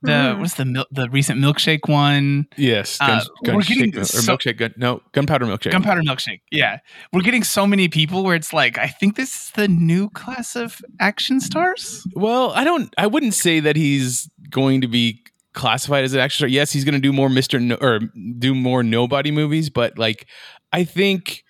The 0.03 0.11
Mhm. 0.11 0.39
what's 0.41 0.55
the 0.55 0.65
mil- 0.65 0.87
the 0.91 1.09
recent 1.11 1.41
milkshake 1.41 1.89
one, 1.89 2.47
Yes. 2.57 2.99
Uh, 3.01 3.07
Gun, 3.07 3.27
gun 3.45 3.55
we're 3.57 3.63
getting 3.63 3.93
shake- 3.93 3.97
or 3.97 4.01
milkshake. 4.03 4.57
Gun, 4.57 4.75
no, 4.77 5.01
gunpowder 5.13 5.47
milkshake. 5.47 5.71
Gunpowder 5.73 6.03
Milkshake. 6.03 6.41
Yeah, 6.51 6.79
we're 7.13 7.23
getting 7.23 7.45
so 7.45 7.67
many 7.67 7.89
people 7.89 8.25
where 8.25 8.35
it's 8.35 8.53
like 8.53 8.79
I 8.79 8.89
think 8.89 9.15
this 9.17 9.35
is 9.35 9.51
the 9.55 9.69
new 9.69 10.11
class 10.11 10.57
of 10.57 10.81
action 11.01 11.41
stars. 11.41 12.05
Well, 12.15 12.51
I 12.53 12.65
don't. 12.65 12.93
I 12.99 13.07
wouldn't 13.07 13.35
say 13.35 13.61
that 13.61 13.77
he's 13.77 14.29
going 14.51 14.81
to 14.81 14.89
be 14.89 15.23
classified 15.55 16.03
as 16.05 16.15
an 16.15 16.21
action 16.21 16.39
star. 16.39 16.49
Yes, 16.49 16.73
he's 16.73 16.85
going 16.85 16.95
to 16.95 17.01
do 17.01 17.13
more 17.13 17.29
Mister 17.29 17.61
no, 17.61 17.77
or 17.77 18.01
do 18.39 18.55
more 18.55 18.83
nobody 18.83 19.31
movies, 19.31 19.71
but 19.71 19.99
like, 19.99 20.27
I 20.73 20.83
think 20.85 21.45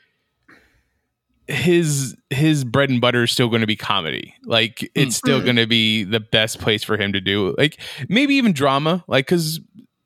his 1.52 2.16
his 2.30 2.64
bread 2.64 2.90
and 2.90 3.00
butter 3.00 3.24
is 3.24 3.30
still 3.30 3.48
going 3.48 3.60
to 3.60 3.66
be 3.66 3.76
comedy. 3.76 4.34
Like, 4.44 4.90
it's 4.94 5.16
still 5.16 5.40
Mm. 5.40 5.44
going 5.44 5.56
to 5.56 5.66
be 5.66 6.04
the 6.04 6.20
best 6.20 6.58
place 6.60 6.82
for 6.82 6.96
him 6.96 7.12
to 7.12 7.20
do. 7.20 7.54
Like, 7.58 7.78
maybe 8.08 8.34
even 8.36 8.52
drama. 8.52 9.04
Like, 9.06 9.26
because 9.26 9.60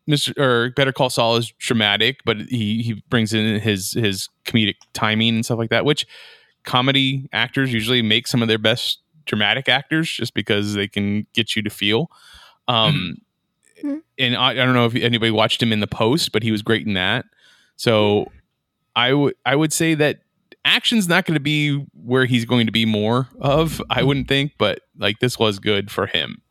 Mr. 0.09 0.36
or 0.38 0.70
Better 0.70 0.92
Call 0.92 1.11
Saul 1.11 1.36
is 1.36 1.53
dramatic, 1.59 2.20
but 2.24 2.36
he 2.38 2.82
he 2.82 3.03
brings 3.09 3.32
in 3.32 3.61
his 3.61 3.92
his 3.92 4.28
comedic 4.44 4.76
timing 4.92 5.34
and 5.36 5.44
stuff 5.44 5.59
like 5.59 5.70
that, 5.70 5.84
which 5.84 6.07
comedy 6.64 7.28
actors 7.32 7.72
usually 7.72 8.03
make 8.03 8.26
some 8.26 8.42
of 8.42 8.49
their 8.49 8.59
best 8.59 8.99
dramatic 9.24 9.68
actors 9.68 10.09
just 10.11 10.34
because 10.34 10.74
they 10.74 10.86
can 10.88 11.26
get 11.32 11.57
you 11.57 11.62
to 11.62 11.70
feel. 11.70 12.11
Um, 12.68 13.16
Mhm. 13.84 14.03
and 14.18 14.36
I, 14.36 14.51
I 14.51 14.55
don't 14.55 14.74
know 14.74 14.86
if 14.86 14.94
anybody 14.94 15.30
watched 15.30 15.62
him 15.62 15.72
in 15.72 15.80
the 15.80 15.86
post, 15.86 16.32
but 16.32 16.42
he 16.42 16.51
was 16.51 16.62
great 16.62 16.86
in 16.86 16.94
that. 16.94 17.24
So 17.76 18.30
I 18.94 19.12
would 19.12 19.34
I 19.44 19.55
would 19.57 19.72
say 19.72 19.94
that 19.94 20.20
action's 20.66 21.08
not 21.08 21.24
going 21.24 21.34
to 21.34 21.40
be 21.40 21.84
where 21.94 22.24
he's 22.26 22.44
going 22.44 22.66
to 22.66 22.72
be 22.72 22.84
more 22.84 23.28
of. 23.40 23.80
I 23.88 24.02
wouldn't 24.02 24.28
think, 24.28 24.52
but 24.58 24.80
like 24.98 25.18
this 25.20 25.38
was 25.38 25.58
good 25.58 25.90
for 25.90 26.06
him. 26.06 26.42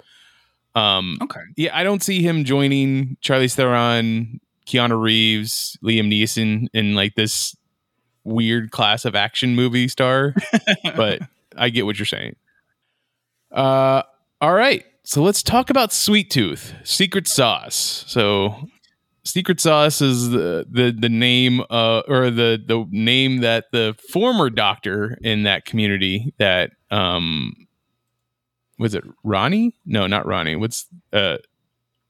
Um, 0.73 1.17
Okay. 1.21 1.39
yeah, 1.55 1.77
I 1.77 1.83
don't 1.83 2.01
see 2.03 2.21
him 2.21 2.43
joining 2.43 3.17
Charlize 3.23 3.55
Theron, 3.55 4.39
Keanu 4.67 4.99
Reeves, 5.01 5.77
Liam 5.83 6.11
Neeson 6.11 6.67
in 6.73 6.95
like 6.95 7.15
this 7.15 7.55
weird 8.23 8.71
class 8.71 9.05
of 9.05 9.15
action 9.15 9.55
movie 9.55 9.87
star, 9.87 10.33
but 10.95 11.21
I 11.55 11.69
get 11.69 11.85
what 11.85 11.97
you're 11.99 12.05
saying. 12.05 12.35
Uh, 13.51 14.01
all 14.41 14.53
right, 14.53 14.83
so 15.03 15.21
let's 15.21 15.41
talk 15.43 15.69
about 15.69 15.93
Sweet 15.93 16.29
Tooth 16.29 16.73
Secret 16.83 17.27
Sauce. 17.27 18.03
So, 18.07 18.67
Secret 19.25 19.59
Sauce 19.59 20.01
is 20.01 20.29
the 20.29 20.65
the 20.69 20.95
the 20.97 21.09
name 21.09 21.61
uh 21.69 22.01
or 22.07 22.29
the 22.29 22.61
the 22.65 22.85
name 22.91 23.41
that 23.41 23.65
the 23.71 23.95
former 24.11 24.49
doctor 24.49 25.17
in 25.21 25.43
that 25.43 25.65
community 25.65 26.33
that 26.37 26.71
um 26.91 27.53
was 28.77 28.93
it 28.93 29.03
Ronnie? 29.23 29.73
No, 29.85 30.05
not 30.07 30.25
Ronnie. 30.27 30.55
What's 30.55 30.85
uh 31.11 31.37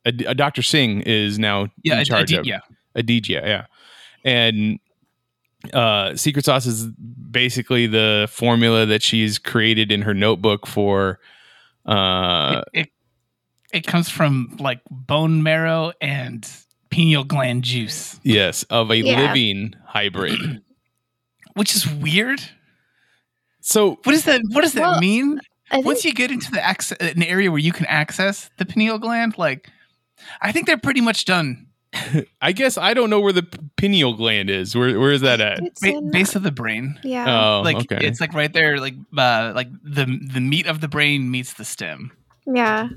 a, 0.05 0.13
a 0.27 0.35
Dr. 0.35 0.61
Singh 0.61 1.01
is 1.01 1.39
now 1.39 1.67
Yeah, 1.83 1.95
in 1.95 1.99
a- 2.01 2.05
charge 2.05 2.33
a- 2.33 2.39
of 2.41 2.45
yeah. 2.45 2.59
Aditya, 2.95 3.41
yeah. 3.45 3.65
And 4.25 4.79
uh 5.73 6.15
Secret 6.17 6.43
Sauce 6.45 6.65
is 6.65 6.85
basically 6.87 7.87
the 7.87 8.27
formula 8.29 8.85
that 8.85 9.01
she's 9.01 9.39
created 9.39 9.91
in 9.91 10.01
her 10.03 10.13
notebook 10.13 10.67
for 10.67 11.19
uh 11.85 12.61
it, 12.73 12.81
it 12.81 12.89
it 13.73 13.87
comes 13.87 14.09
from 14.09 14.55
like 14.59 14.81
bone 14.91 15.43
marrow 15.43 15.91
and 16.01 16.49
pineal 16.95 17.23
gland 17.23 17.63
juice, 17.63 18.19
yes, 18.23 18.63
of 18.69 18.89
a 18.91 18.97
Yeah. 18.97 19.19
living 19.27 19.73
hybrid. 19.85 20.61
which 21.55 21.75
is 21.75 21.87
weird. 21.87 22.41
So 23.61 23.91
What 24.03 24.11
does 24.13 24.23
that 24.25 24.41
What 24.51 24.61
does 24.61 24.73
that 24.73 24.99
mean? 24.99 25.39
Think 25.71 25.85
Once 25.85 26.05
you 26.05 26.13
get 26.13 26.29
into 26.31 26.51
the 26.51 26.63
access, 26.63 26.97
an 26.99 27.23
area 27.23 27.49
where 27.49 27.59
you 27.59 27.71
can 27.71 27.85
access 27.87 28.49
the 28.57 28.65
pineal 28.65 28.99
gland, 28.99 29.37
like 29.37 29.69
I 30.41 30.51
think 30.51 30.67
they're 30.67 30.77
pretty 30.77 31.01
much 31.01 31.25
done. 31.25 31.67
I 32.41 32.51
guess 32.51 32.77
I 32.77 32.93
don't 32.93 33.09
know 33.09 33.19
where 33.19 33.33
the 33.33 33.47
pineal 33.77 34.13
gland 34.13 34.49
is. 34.49 34.75
Where 34.75 34.99
where 34.99 35.11
is 35.11 35.21
that 35.21 35.41
at? 35.41 35.59
it's 35.59 35.81
Ba- 35.81 35.87
in- 35.97 36.11
base 36.11 36.35
of 36.35 36.43
the 36.43 36.51
brain. 36.51 36.99
yeah. 37.03 37.25
Oh, 37.57 37.61
like 37.61 37.77
okay. 37.91 38.05
it's 38.05 38.19
like 38.21 38.33
right 38.33 38.51
there, 38.53 38.77
like 38.79 38.95
uh, 39.17 39.53
like 39.55 39.69
the 39.83 40.05
the 40.33 40.41
meat 40.41 40.67
of 40.67 40.81
the 40.81 40.87
brain 40.87 41.31
meets 41.31 41.53
the 41.53 41.65
stem. 41.65 42.11
yeah. 42.45 42.89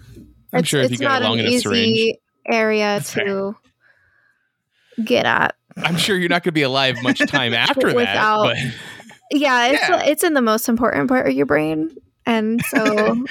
I'm 0.52 0.60
it's, 0.60 0.68
sure 0.68 0.80
if 0.80 0.90
you 0.90 0.94
it's 0.94 1.00
got 1.02 1.22
a 1.22 1.24
long 1.28 1.38
enough 1.38 1.52
easy 1.52 1.62
syringe. 1.62 2.16
area 2.50 2.84
That's 2.98 3.12
fair. 3.12 3.54
Get 5.04 5.26
at. 5.26 5.54
I'm 5.76 5.96
sure 5.96 6.16
you're 6.16 6.28
not 6.28 6.42
going 6.42 6.50
to 6.50 6.52
be 6.52 6.62
alive 6.62 6.96
much 7.02 7.18
time 7.28 7.54
after 7.54 7.94
Without- 7.94 8.54
that. 8.54 8.74
Yeah, 9.30 9.66
it's 9.68 9.88
Yeah. 9.88 10.02
it's 10.04 10.24
in 10.24 10.34
the 10.34 10.40
most 10.42 10.68
important 10.68 11.08
part 11.08 11.26
of 11.28 11.34
your 11.34 11.44
brain, 11.46 11.90
and 12.24 12.62
so 12.68 13.24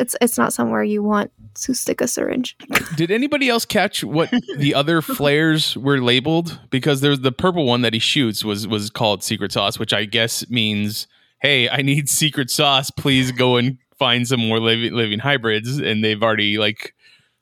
it's 0.00 0.16
it's 0.20 0.38
not 0.38 0.52
somewhere 0.54 0.82
you 0.82 1.02
want 1.02 1.30
to 1.64 1.74
stick 1.74 2.00
a 2.00 2.08
syringe. 2.08 2.56
Did 2.96 3.10
anybody 3.10 3.50
else 3.50 3.66
catch 3.66 4.02
what 4.02 4.30
the 4.56 4.74
other 4.74 5.02
flares 5.02 5.76
were 5.76 6.00
labeled? 6.00 6.58
Because 6.70 7.02
there's 7.02 7.20
the 7.20 7.32
purple 7.32 7.66
one 7.66 7.82
that 7.82 7.92
he 7.92 7.98
shoots 7.98 8.42
was 8.42 8.66
was 8.66 8.88
called 8.88 9.22
secret 9.22 9.52
sauce, 9.52 9.78
which 9.78 9.92
I 9.92 10.06
guess 10.06 10.48
means, 10.48 11.06
hey, 11.42 11.68
I 11.68 11.82
need 11.82 12.08
secret 12.08 12.50
sauce. 12.50 12.90
Please 12.90 13.30
go 13.30 13.56
and 13.58 13.76
find 13.98 14.26
some 14.26 14.40
more 14.40 14.58
living 14.58 14.94
living 14.94 15.18
hybrids. 15.18 15.76
And 15.78 16.02
they've 16.02 16.22
already 16.22 16.56
like 16.56 16.94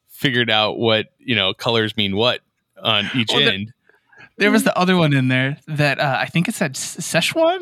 figured 0.09 0.51
out 0.51 0.79
what 0.81 1.07
you 1.21 1.37
know 1.37 1.55
colors 1.55 1.97
mean 1.97 2.17
what 2.17 2.41
on 2.83 3.11
each 3.15 3.29
Well, 3.33 3.49
end. 3.49 3.73
There 4.39 4.51
was 4.51 4.65
the 4.65 4.77
other 4.77 4.97
one 4.97 5.13
in 5.13 5.29
there 5.29 5.59
that 5.67 5.99
uh, 6.01 6.17
I 6.19 6.27
think 6.27 6.49
it 6.49 6.55
said 6.55 6.73
S- 6.77 6.97
Szechuan. 6.97 7.61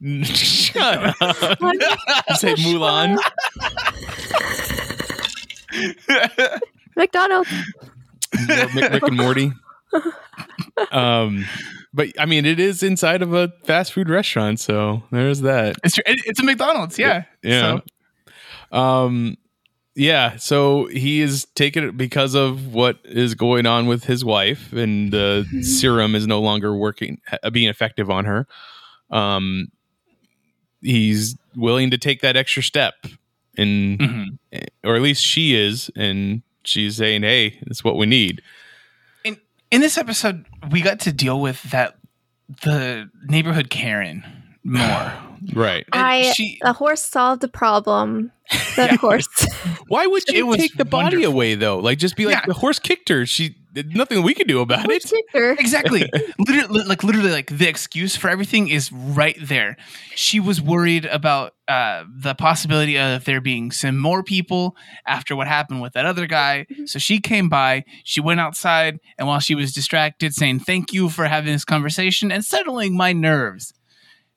Shut 0.24 1.14
up. 1.20 1.60
You 2.30 2.36
say 2.36 2.54
Mulan. 2.54 3.18
McDonald's. 6.96 7.50
More 8.48 8.68
Rick 8.74 9.02
and 9.02 9.16
Morty. 9.16 9.52
Um, 10.90 11.44
but 11.92 12.08
I 12.18 12.26
mean, 12.26 12.46
it 12.46 12.58
is 12.58 12.82
inside 12.82 13.22
of 13.22 13.32
a 13.34 13.52
fast 13.64 13.92
food 13.92 14.08
restaurant, 14.08 14.60
so 14.60 15.02
there's 15.10 15.40
that. 15.42 15.76
It's 15.84 15.98
it's 16.06 16.40
a 16.40 16.44
McDonald's. 16.44 16.98
Yeah. 16.98 17.24
Yeah. 17.42 17.80
So, 18.72 18.78
Um, 18.78 19.36
yeah. 19.94 20.36
So 20.36 20.86
he 20.86 21.20
is 21.20 21.46
taking 21.54 21.84
it 21.84 21.96
because 21.96 22.34
of 22.34 22.72
what 22.74 22.98
is 23.04 23.34
going 23.34 23.66
on 23.66 23.86
with 23.86 24.04
his 24.04 24.24
wife, 24.24 24.72
and 24.72 25.12
the 25.12 25.46
serum 25.62 26.14
is 26.14 26.26
no 26.26 26.40
longer 26.40 26.74
working, 26.74 27.20
being 27.52 27.68
effective 27.68 28.10
on 28.10 28.24
her. 28.24 28.46
Um, 29.10 29.68
he's 30.80 31.36
willing 31.54 31.90
to 31.90 31.98
take 31.98 32.22
that 32.22 32.36
extra 32.36 32.62
step, 32.62 32.94
and 33.56 33.98
mhm. 33.98 34.38
or 34.82 34.96
at 34.96 35.02
least 35.02 35.24
she 35.24 35.54
is, 35.54 35.90
and 35.94 36.42
she's 36.64 36.96
saying, 36.96 37.22
"Hey, 37.22 37.58
it's 37.62 37.84
what 37.84 37.96
we 37.96 38.06
need." 38.06 38.42
In 39.24 39.38
in 39.70 39.80
this 39.80 39.98
episode, 39.98 40.46
we 40.70 40.80
got 40.80 41.00
to 41.00 41.12
deal 41.12 41.40
with 41.40 41.62
that 41.64 41.98
the 42.62 43.10
neighborhood 43.26 43.70
Karen 43.70 44.24
more. 44.64 45.12
Right. 45.54 45.84
And 45.92 46.02
I 46.02 46.32
she- 46.32 46.58
the 46.62 46.72
horse 46.72 47.02
solved 47.04 47.42
a 47.44 47.48
problem. 47.48 48.32
The 48.76 48.84
Yeah. 48.90 48.96
horse. 48.96 49.28
Why 49.88 50.06
would 50.06 50.24
It 50.28 50.34
you 50.36 50.46
was 50.46 50.58
take 50.58 50.74
the 50.76 50.84
body 50.84 51.16
wonderful. 51.16 51.32
away 51.34 51.54
though? 51.54 51.78
Like, 51.78 51.98
just 51.98 52.16
be 52.16 52.26
like, 52.26 52.34
Yeah. 52.36 52.46
the 52.46 52.54
horse 52.54 52.78
kicked 52.78 53.08
her. 53.08 53.24
She 53.26 53.56
nothing 53.74 54.22
we 54.22 54.34
could 54.34 54.46
do 54.48 54.60
about 54.60 54.80
horse 54.84 55.06
it. 55.06 55.08
kicked 55.10 55.32
her. 55.32 55.52
exactly 55.52 56.06
literally 56.38 56.84
like 56.84 57.02
literally 57.02 57.30
like 57.30 57.46
the 57.56 57.66
excuse 57.66 58.14
for 58.14 58.28
everything 58.28 58.68
is 58.68 58.92
right 58.92 59.38
there 59.40 59.78
she 60.14 60.38
was 60.38 60.60
worried 60.60 61.06
about 61.06 61.54
uh 61.68 62.04
the 62.14 62.34
possibility 62.34 62.98
of 62.98 63.24
there 63.24 63.40
being 63.40 63.70
some 63.70 63.96
more 63.96 64.22
people 64.22 64.76
after 65.06 65.34
what 65.34 65.46
happened 65.48 65.80
with 65.80 65.94
that 65.94 66.04
other 66.04 66.26
guy 66.26 66.66
so 66.84 66.98
she 66.98 67.18
came 67.18 67.48
by 67.48 67.82
she 68.04 68.20
went 68.20 68.40
outside 68.40 68.98
and 69.16 69.26
while 69.26 69.40
she 69.40 69.54
was 69.54 69.72
distracted 69.72 70.34
saying 70.34 70.58
thank 70.60 70.92
you 70.92 71.08
for 71.08 71.24
having 71.24 71.54
this 71.54 71.64
conversation 71.64 72.30
and 72.30 72.44
settling 72.44 72.94
my 72.94 73.14
nerves 73.14 73.72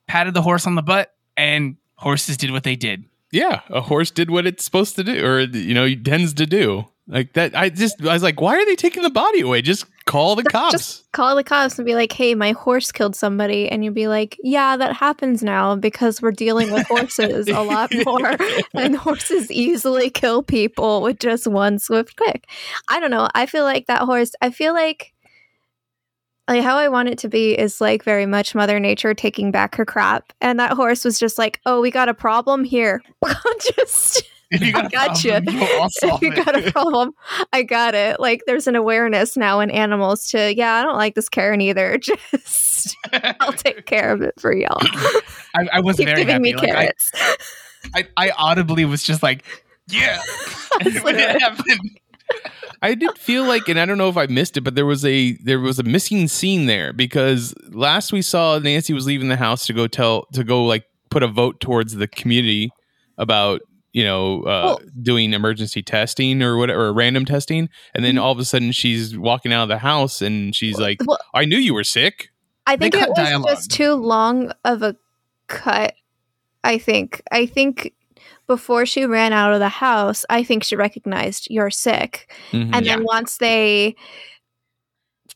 patted 0.07 0.33
the 0.33 0.41
horse 0.41 0.67
on 0.67 0.75
the 0.75 0.81
butt 0.81 1.13
and 1.37 1.77
horses 1.95 2.37
did 2.37 2.51
what 2.51 2.63
they 2.63 2.75
did 2.75 3.05
Yeah, 3.31 3.61
a 3.69 3.81
horse 3.81 4.11
did 4.11 4.29
what 4.29 4.45
it's 4.45 4.63
supposed 4.63 4.95
to 4.97 5.03
do, 5.03 5.25
or 5.25 5.41
you 5.41 5.73
know, 5.73 5.93
tends 5.95 6.33
to 6.35 6.45
do. 6.45 6.85
Like 7.07 7.33
that. 7.33 7.55
I 7.55 7.69
just, 7.69 8.01
I 8.03 8.13
was 8.13 8.23
like, 8.23 8.41
why 8.41 8.55
are 8.55 8.65
they 8.65 8.75
taking 8.75 9.03
the 9.03 9.11
body 9.11 9.41
away? 9.41 9.61
Just 9.61 9.85
call 10.05 10.35
the 10.35 10.41
cops. 10.43 10.71
Just 10.71 11.11
call 11.11 11.35
the 11.35 11.43
cops 11.43 11.77
and 11.77 11.85
be 11.85 11.93
like, 11.93 12.11
"Hey, 12.11 12.33
my 12.33 12.53
horse 12.53 12.91
killed 12.91 13.15
somebody," 13.15 13.69
and 13.69 13.83
you'd 13.83 13.93
be 13.93 14.07
like, 14.07 14.37
"Yeah, 14.43 14.75
that 14.77 14.95
happens 14.95 15.43
now 15.43 15.75
because 15.75 16.19
we're 16.19 16.31
dealing 16.31 16.71
with 16.71 16.87
horses 16.87 17.47
a 17.47 17.61
lot 17.61 17.91
more, 18.05 18.35
and 18.73 18.95
horses 18.95 19.51
easily 19.51 20.09
kill 20.09 20.41
people 20.41 21.03
with 21.03 21.19
just 21.19 21.45
one 21.45 21.77
swift 21.77 22.15
click." 22.15 22.47
I 22.89 22.99
don't 22.99 23.11
know. 23.11 23.29
I 23.35 23.45
feel 23.45 23.65
like 23.65 23.85
that 23.85 24.01
horse. 24.01 24.31
I 24.41 24.49
feel 24.49 24.73
like. 24.73 25.13
Like 26.47 26.63
how 26.63 26.77
I 26.77 26.89
want 26.89 27.09
it 27.09 27.17
to 27.19 27.29
be 27.29 27.57
is 27.57 27.81
like 27.81 28.03
very 28.03 28.25
much 28.25 28.53
Mother 28.53 28.79
Nature 28.79 29.13
taking 29.13 29.49
back 29.51 29.75
her 29.75 29.85
crap, 29.85 30.31
and 30.41 30.59
that 30.59 30.73
horse 30.73 31.03
was 31.03 31.17
just 31.17 31.37
like, 31.39 31.59
"Oh, 31.65 31.81
we 31.81 31.89
got 31.91 32.07
a 32.09 32.13
problem 32.13 32.63
here." 32.63 33.01
just 33.75 34.21
you 34.51 34.71
got 34.71 34.83
I 34.83 34.87
a 34.87 34.89
gotcha. 34.89 35.41
problem, 35.41 35.67
I'll 35.81 35.89
solve 35.89 36.21
you 36.23 36.31
it. 36.35 36.45
got 36.45 36.55
a 36.67 36.71
problem. 36.71 37.11
I 37.51 37.63
got 37.63 37.95
it. 37.95 38.19
Like 38.19 38.43
there's 38.45 38.67
an 38.67 38.75
awareness 38.75 39.35
now 39.35 39.59
in 39.59 39.71
animals 39.71 40.27
to, 40.29 40.53
yeah, 40.55 40.75
I 40.75 40.83
don't 40.83 40.97
like 40.97 41.15
this 41.15 41.29
Karen 41.29 41.61
either. 41.61 41.97
Just 41.97 42.95
I'll 43.39 43.53
take 43.53 43.87
care 43.87 44.11
of 44.13 44.21
it 44.21 44.35
for 44.39 44.53
y'all. 44.55 44.77
I, 45.55 45.67
I 45.73 45.79
was 45.79 45.97
Keep 45.97 46.05
very 46.05 46.25
giving 46.25 46.33
happy. 46.33 46.43
me 46.43 46.55
Like, 46.55 46.69
carrots. 46.69 47.11
I, 47.95 48.07
I 48.17 48.29
audibly 48.37 48.85
was 48.85 49.01
just 49.01 49.23
like, 49.23 49.43
yeah. 49.87 50.21
And 50.81 50.99
when 51.03 51.15
it 51.15 51.41
happened, 51.41 51.99
I 52.81 52.93
did 52.95 53.17
feel 53.17 53.45
like, 53.45 53.67
and 53.69 53.79
I 53.79 53.85
don't 53.85 53.97
know 53.97 54.09
if 54.09 54.17
I 54.17 54.25
missed 54.27 54.57
it, 54.57 54.61
but 54.61 54.75
there 54.75 54.85
was 54.85 55.03
a 55.05 55.33
there 55.43 55.59
was 55.59 55.79
a 55.79 55.83
missing 55.83 56.27
scene 56.27 56.65
there 56.65 56.93
because 56.93 57.53
last 57.69 58.11
we 58.11 58.21
saw 58.21 58.59
Nancy 58.59 58.93
was 58.93 59.05
leaving 59.05 59.29
the 59.29 59.37
house 59.37 59.65
to 59.67 59.73
go 59.73 59.87
tell 59.87 60.25
to 60.33 60.43
go 60.43 60.65
like 60.65 60.85
put 61.09 61.23
a 61.23 61.27
vote 61.27 61.59
towards 61.61 61.93
the 61.95 62.07
community 62.07 62.69
about 63.17 63.61
you 63.93 64.03
know 64.03 64.41
uh, 64.41 64.63
Well- 64.65 64.81
doing 65.01 65.33
emergency 65.33 65.81
testing 65.81 66.43
or 66.43 66.57
whatever 66.57 66.87
or 66.87 66.93
random 66.93 67.25
testing, 67.25 67.69
and 67.95 68.03
then 68.05 68.15
Mhm. 68.15 68.21
all 68.21 68.31
of 68.33 68.39
a 68.39 68.45
sudden 68.45 68.71
she's 68.71 69.17
walking 69.17 69.53
out 69.53 69.63
of 69.63 69.69
the 69.69 69.77
house 69.79 70.21
and 70.21 70.53
she's 70.55 70.77
like, 70.77 70.97
Well, 71.05 71.19
"I 71.33 71.45
knew 71.45 71.57
you 71.57 71.73
were 71.73 71.83
sick." 71.85 72.29
I 72.67 72.75
think 72.77 72.93
it 72.95 73.07
was 73.09 73.15
dialogue. 73.17 73.47
just 73.47 73.71
too 73.71 73.93
long 73.93 74.51
of 74.65 74.81
a 74.83 74.95
cut. 75.47 75.93
I 76.63 76.77
think. 76.79 77.21
I 77.31 77.45
think 77.45 77.93
before 78.47 78.85
she 78.85 79.05
ran 79.05 79.33
out 79.33 79.53
of 79.53 79.59
the 79.59 79.69
house, 79.69 80.23
I 80.29 80.43
think 80.43 80.63
she 80.63 80.75
recognized 80.75 81.47
you're 81.49 81.69
sick. 81.71 82.31
Mhm. 82.51 82.69
and 82.73 82.85
then 82.85 83.03
once 83.03 83.37
they 83.37 83.95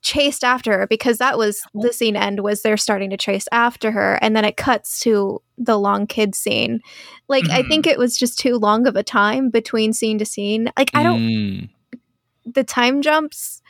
chased 0.01 0.43
after 0.43 0.77
her 0.79 0.87
because 0.87 1.17
that 1.17 1.37
was 1.37 1.61
the 1.73 1.91
scene 1.91 2.15
end 2.15 2.39
was 2.41 2.61
they're 2.61 2.77
starting 2.77 3.09
to 3.09 3.17
chase 3.17 3.47
after 3.51 3.91
her 3.91 4.17
and 4.21 4.33
then 4.35 4.45
it 4.45 4.55
cuts 4.55 4.99
to 5.01 5.41
the 5.57 5.77
long 5.77 6.07
kid 6.07 6.33
scene 6.35 6.79
like 7.27 7.43
i 7.49 7.61
Mhm. 7.63 7.67
think 7.67 7.87
it 7.87 7.97
was 7.97 8.17
just 8.17 8.39
too 8.39 8.55
long 8.57 8.87
of 8.87 8.95
a 8.95 9.03
time 9.03 9.49
between 9.49 9.91
scene 9.91 10.17
to 10.19 10.25
scene 10.25 10.71
like 10.77 10.91
i 10.93 11.03
don't 11.03 11.19
Mm. 11.19 11.69
the 12.45 12.63
time 12.63 13.01
jumps 13.01 13.61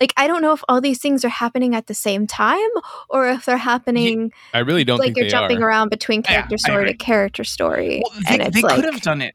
like 0.00 0.12
i 0.16 0.26
don't 0.26 0.42
know 0.42 0.52
if 0.52 0.62
all 0.68 0.80
these 0.80 0.98
things 0.98 1.24
are 1.24 1.28
happening 1.28 1.74
at 1.74 1.86
the 1.86 1.94
same 1.94 2.26
time 2.26 2.68
or 3.08 3.28
if 3.28 3.44
they're 3.44 3.56
happening 3.56 4.32
I 4.54 4.60
really 4.60 4.84
don't 4.84 4.98
like 4.98 5.16
you're 5.16 5.28
jumping 5.28 5.62
are. 5.62 5.68
around 5.68 5.88
between 5.90 6.22
character 6.22 6.54
I 6.54 6.56
story 6.56 6.86
to 6.86 6.94
character 6.94 7.44
story 7.44 8.02
well, 8.04 8.20
they, 8.28 8.34
and 8.34 8.42
it's 8.42 8.56
they 8.56 8.62
like 8.62 8.76
could 8.76 8.84
have 8.84 9.00
done 9.02 9.22
it 9.22 9.34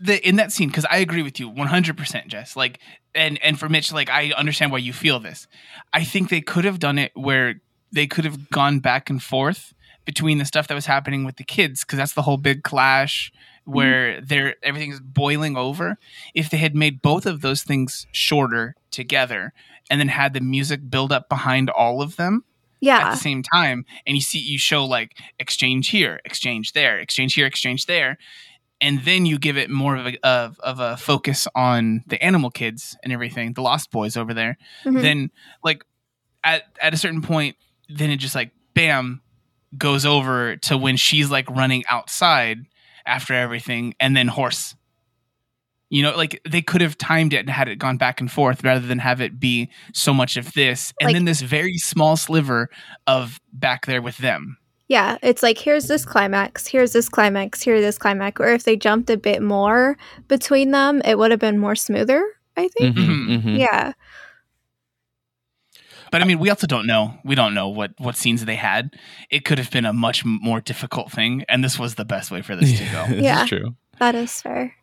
the, 0.00 0.26
in 0.26 0.36
that 0.36 0.52
scene 0.52 0.68
because 0.68 0.84
I 0.90 0.98
agree 0.98 1.22
with 1.22 1.40
you 1.40 1.50
100%, 1.50 2.26
Jess. 2.26 2.56
Like, 2.56 2.80
and 3.14 3.42
and 3.42 3.58
for 3.58 3.68
Mitch, 3.68 3.92
like, 3.92 4.10
I 4.10 4.32
understand 4.32 4.72
why 4.72 4.78
you 4.78 4.92
feel 4.92 5.20
this. 5.20 5.46
I 5.92 6.04
think 6.04 6.28
they 6.28 6.40
could 6.40 6.64
have 6.64 6.78
done 6.78 6.98
it 6.98 7.12
where 7.14 7.60
they 7.92 8.06
could 8.06 8.24
have 8.24 8.50
gone 8.50 8.80
back 8.80 9.08
and 9.08 9.22
forth 9.22 9.72
between 10.04 10.38
the 10.38 10.44
stuff 10.44 10.68
that 10.68 10.74
was 10.74 10.86
happening 10.86 11.24
with 11.24 11.36
the 11.36 11.44
kids 11.44 11.84
because 11.84 11.96
that's 11.96 12.12
the 12.12 12.22
whole 12.22 12.36
big 12.36 12.62
clash 12.62 13.32
mm-hmm. 13.32 13.72
where 13.72 14.20
they're 14.20 14.56
everything's 14.62 15.00
boiling 15.00 15.56
over. 15.56 15.96
If 16.34 16.50
they 16.50 16.58
had 16.58 16.74
made 16.74 17.00
both 17.00 17.24
of 17.24 17.40
those 17.40 17.62
things 17.62 18.06
shorter 18.12 18.74
together 18.90 19.52
and 19.90 20.00
then 20.00 20.08
had 20.08 20.32
the 20.34 20.40
music 20.40 20.88
build 20.88 21.12
up 21.12 21.28
behind 21.28 21.70
all 21.70 22.00
of 22.02 22.16
them, 22.16 22.44
yeah. 22.80 22.98
at 23.08 23.10
the 23.10 23.16
same 23.16 23.42
time 23.42 23.84
and 24.06 24.16
you 24.16 24.20
see 24.22 24.38
you 24.38 24.58
show 24.58 24.84
like 24.84 25.16
exchange 25.38 25.88
here 25.88 26.20
exchange 26.24 26.72
there 26.72 26.98
exchange 26.98 27.34
here 27.34 27.46
exchange 27.46 27.86
there 27.86 28.18
and 28.80 29.02
then 29.04 29.24
you 29.24 29.38
give 29.38 29.56
it 29.56 29.70
more 29.70 29.96
of 29.96 30.06
a 30.06 30.18
of, 30.26 30.58
of 30.60 30.80
a 30.80 30.96
focus 30.98 31.46
on 31.54 32.02
the 32.06 32.22
animal 32.22 32.50
kids 32.50 32.96
and 33.02 33.12
everything 33.12 33.52
the 33.54 33.62
lost 33.62 33.90
boys 33.90 34.16
over 34.16 34.34
there 34.34 34.58
Mhm. 34.84 35.00
then 35.02 35.30
like 35.62 35.82
at 36.42 36.64
at 36.80 36.92
a 36.92 36.96
certain 36.98 37.22
point 37.22 37.56
then 37.88 38.10
it 38.10 38.16
just 38.18 38.34
like 38.34 38.50
bam 38.74 39.22
goes 39.78 40.04
over 40.04 40.56
to 40.56 40.76
when 40.76 40.96
she's 40.96 41.30
like 41.30 41.48
running 41.50 41.84
outside 41.88 42.58
after 43.06 43.32
everything 43.34 43.94
and 43.98 44.14
then 44.16 44.28
horse 44.28 44.74
you 45.94 46.02
know 46.02 46.14
like 46.16 46.40
they 46.48 46.60
could 46.62 46.80
have 46.80 46.96
timed 46.98 47.32
it 47.32 47.38
and 47.38 47.50
had 47.50 47.68
it 47.68 47.76
gone 47.78 47.96
back 47.96 48.20
and 48.20 48.30
forth 48.30 48.64
rather 48.64 48.86
than 48.86 48.98
have 48.98 49.20
it 49.20 49.38
be 49.38 49.70
so 49.92 50.12
much 50.12 50.36
of 50.36 50.52
this 50.54 50.92
and 51.00 51.06
Like- 51.08 51.14
then 51.14 51.24
this 51.24 51.40
very 51.40 51.76
small 51.78 52.16
sliver 52.16 52.68
of 53.06 53.40
back 53.52 53.86
there 53.86 54.02
with 54.02 54.18
them 54.18 54.56
Yeah, 54.88 55.16
it's 55.22 55.42
like 55.42 55.56
here's 55.58 55.86
this 55.88 56.04
climax, 56.04 56.66
here's 56.66 56.92
this 56.92 57.08
climax, 57.08 57.62
here's 57.62 57.80
this 57.80 57.96
climax. 57.98 58.38
Or 58.40 58.48
if 58.52 58.64
they 58.64 58.76
jumped 58.76 59.08
a 59.10 59.16
bit 59.16 59.40
more 59.42 59.96
between 60.28 60.72
them, 60.72 61.00
it 61.06 61.16
would 61.16 61.30
have 61.30 61.40
been 61.40 61.58
more 61.58 61.74
smoother. 61.74 62.22
I 62.56 62.68
think. 62.68 62.96
Mhm, 62.96 63.42
mhm. 63.42 63.58
Yeah, 63.58 63.92
but 66.12 66.22
i 66.22 66.24
mean 66.24 66.38
we 66.38 66.50
also 66.50 66.66
don't 66.66 66.86
know 66.86 67.14
we 67.24 67.34
don't 67.34 67.54
know 67.54 67.68
what 67.68 67.90
what 67.98 68.16
scenes 68.16 68.44
they 68.44 68.54
had 68.56 68.94
it 69.30 69.44
could 69.44 69.58
have 69.58 69.70
been 69.70 69.84
a 69.84 69.92
much 69.92 70.24
more 70.24 70.60
difficult 70.60 71.10
thing 71.10 71.44
and 71.48 71.64
this 71.64 71.78
was 71.78 71.94
the 71.96 72.04
best 72.04 72.30
way 72.30 72.42
for 72.42 72.54
this 72.54 72.78
to 72.78 72.84
go 72.92 73.06
this 73.08 73.22
Yeah. 73.24 73.46
true. 73.46 73.74
that 73.98 74.14
is 74.14 74.40
fair. 74.42 74.74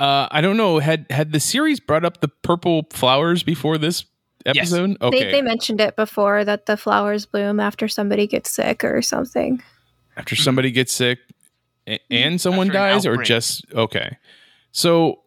Uh, 0.00 0.26
I 0.30 0.40
don't 0.40 0.56
know. 0.56 0.80
Had 0.80 1.06
had 1.10 1.32
the 1.32 1.40
series 1.40 1.78
brought 1.78 2.04
up 2.04 2.20
the 2.20 2.28
purple 2.28 2.86
flowers 2.90 3.42
before 3.42 3.78
this 3.78 4.04
episode? 4.44 4.96
Okay. 5.00 5.24
They 5.24 5.32
they 5.32 5.42
mentioned 5.42 5.80
it 5.80 5.96
before 5.96 6.44
that 6.44 6.66
the 6.66 6.76
flowers 6.76 7.26
bloom 7.26 7.60
after 7.60 7.86
somebody 7.86 8.26
gets 8.26 8.50
sick 8.50 8.82
or 8.84 9.02
something. 9.02 9.62
After 10.16 10.36
somebody 10.36 10.70
gets 10.70 10.92
sick, 10.92 11.18
A- 11.86 12.00
and 12.10 12.40
someone 12.40 12.68
After 12.68 12.78
dies, 12.78 13.06
or 13.06 13.22
just 13.22 13.64
okay. 13.72 14.16
So, 14.72 15.20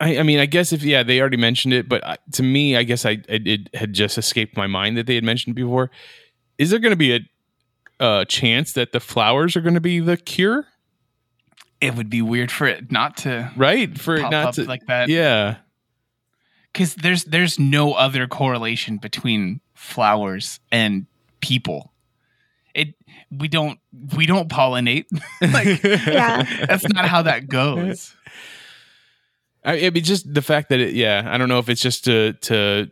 I, 0.00 0.18
I 0.18 0.22
mean, 0.22 0.38
I 0.38 0.46
guess 0.46 0.72
if 0.72 0.82
yeah, 0.82 1.02
they 1.02 1.20
already 1.20 1.38
mentioned 1.38 1.72
it, 1.72 1.88
but 1.88 2.04
I, 2.04 2.18
to 2.32 2.42
me, 2.42 2.76
I 2.76 2.82
guess 2.82 3.06
I 3.06 3.22
it, 3.28 3.46
it 3.46 3.74
had 3.74 3.92
just 3.94 4.18
escaped 4.18 4.56
my 4.56 4.66
mind 4.66 4.96
that 4.98 5.06
they 5.06 5.14
had 5.14 5.24
mentioned 5.24 5.56
before. 5.56 5.90
Is 6.58 6.70
there 6.70 6.78
going 6.78 6.92
to 6.92 6.96
be 6.96 7.14
a, 7.14 7.20
a 8.00 8.24
chance 8.26 8.74
that 8.74 8.92
the 8.92 9.00
flowers 9.00 9.56
are 9.56 9.62
going 9.62 9.74
to 9.74 9.80
be 9.80 10.00
the 10.00 10.16
cure? 10.16 10.66
It 11.80 11.94
would 11.94 12.08
be 12.10 12.22
weird 12.22 12.50
for 12.50 12.66
it 12.66 12.90
not 12.90 13.18
to 13.18 13.52
Right 13.56 13.98
for 13.98 14.16
it 14.16 14.30
not 14.30 14.54
to 14.54 14.64
like 14.64 14.86
that. 14.86 15.08
yeah. 15.08 15.56
because 16.72 16.94
there's 16.94 17.24
there's 17.24 17.58
no 17.58 17.92
other 17.94 18.26
correlation 18.26 18.96
between 18.98 19.60
flowers 19.74 20.58
and 20.72 21.06
people. 21.40 21.92
It 22.74 22.94
we 23.30 23.48
don't 23.48 23.78
we 24.14 24.26
don't 24.26 24.48
pollinate. 24.48 25.04
like 25.40 25.82
Yeah. 26.06 26.42
that's 26.66 26.88
not 26.88 27.06
how 27.06 27.22
that 27.22 27.48
goes. 27.48 28.14
I, 29.64 29.86
I 29.86 29.90
mean, 29.90 30.04
just 30.04 30.32
the 30.32 30.42
fact 30.42 30.68
that 30.68 30.78
it, 30.80 30.94
yeah, 30.94 31.24
I 31.26 31.38
don't 31.38 31.48
know 31.48 31.58
if 31.58 31.68
it's 31.68 31.80
just 31.80 32.04
to 32.04 32.34
to 32.34 32.88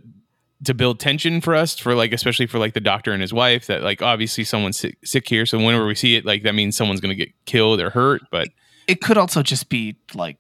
to 0.65 0.75
build 0.75 0.99
tension 0.99 1.41
for 1.41 1.55
us, 1.55 1.79
for 1.79 1.95
like 1.95 2.13
especially 2.13 2.47
for 2.47 2.59
like 2.59 2.75
the 2.75 2.81
doctor 2.81 3.13
and 3.13 3.21
his 3.21 3.33
wife. 3.33 3.67
That 3.67 3.83
like 3.83 4.03
obviously 4.03 4.45
someone's 4.45 4.79
sick, 4.79 4.97
sick 5.05 5.29
here, 5.29 5.47
so 5.47 5.59
whenever 5.59 5.87
we 5.87 5.95
see 5.95 6.17
it, 6.17 6.25
like 6.25 6.43
that 6.43 6.55
means 6.55 6.77
someone's 6.77 7.01
gonna 7.01 7.15
get 7.15 7.31
killed 7.45 7.81
or 7.81 7.91
hurt. 7.91 8.23
But 8.31 8.49
It 8.87 9.01
could 9.01 9.17
also 9.17 9.43
just 9.43 9.69
be 9.69 9.97
like 10.15 10.39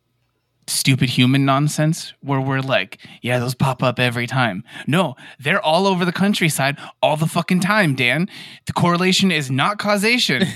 stupid 0.67 1.11
human 1.11 1.45
nonsense 1.45 2.15
where 2.21 2.41
we're 2.41 2.61
like, 2.61 2.99
yeah, 3.23 3.39
those 3.39 3.55
pop 3.55 3.83
up 3.83 3.99
every 3.99 4.27
time. 4.27 4.65
No, 4.87 5.15
they're 5.39 5.61
all 5.61 5.87
over 5.87 6.05
the 6.05 6.13
countryside 6.13 6.79
all 7.03 7.17
the 7.17 7.27
fucking 7.27 7.61
time, 7.61 7.95
Dan. 7.95 8.29
The 8.67 8.73
correlation 8.73 9.31
is 9.31 9.51
not 9.51 9.79
causation. 9.79 10.47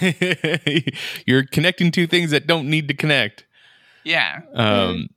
you're 1.26 1.44
connecting 1.44 1.90
two 1.90 2.06
things 2.06 2.30
that 2.30 2.46
don't 2.46 2.68
need 2.68 2.88
to 2.88 2.94
connect. 2.94 3.44
yeah. 4.04 4.40
Um, 4.54 5.10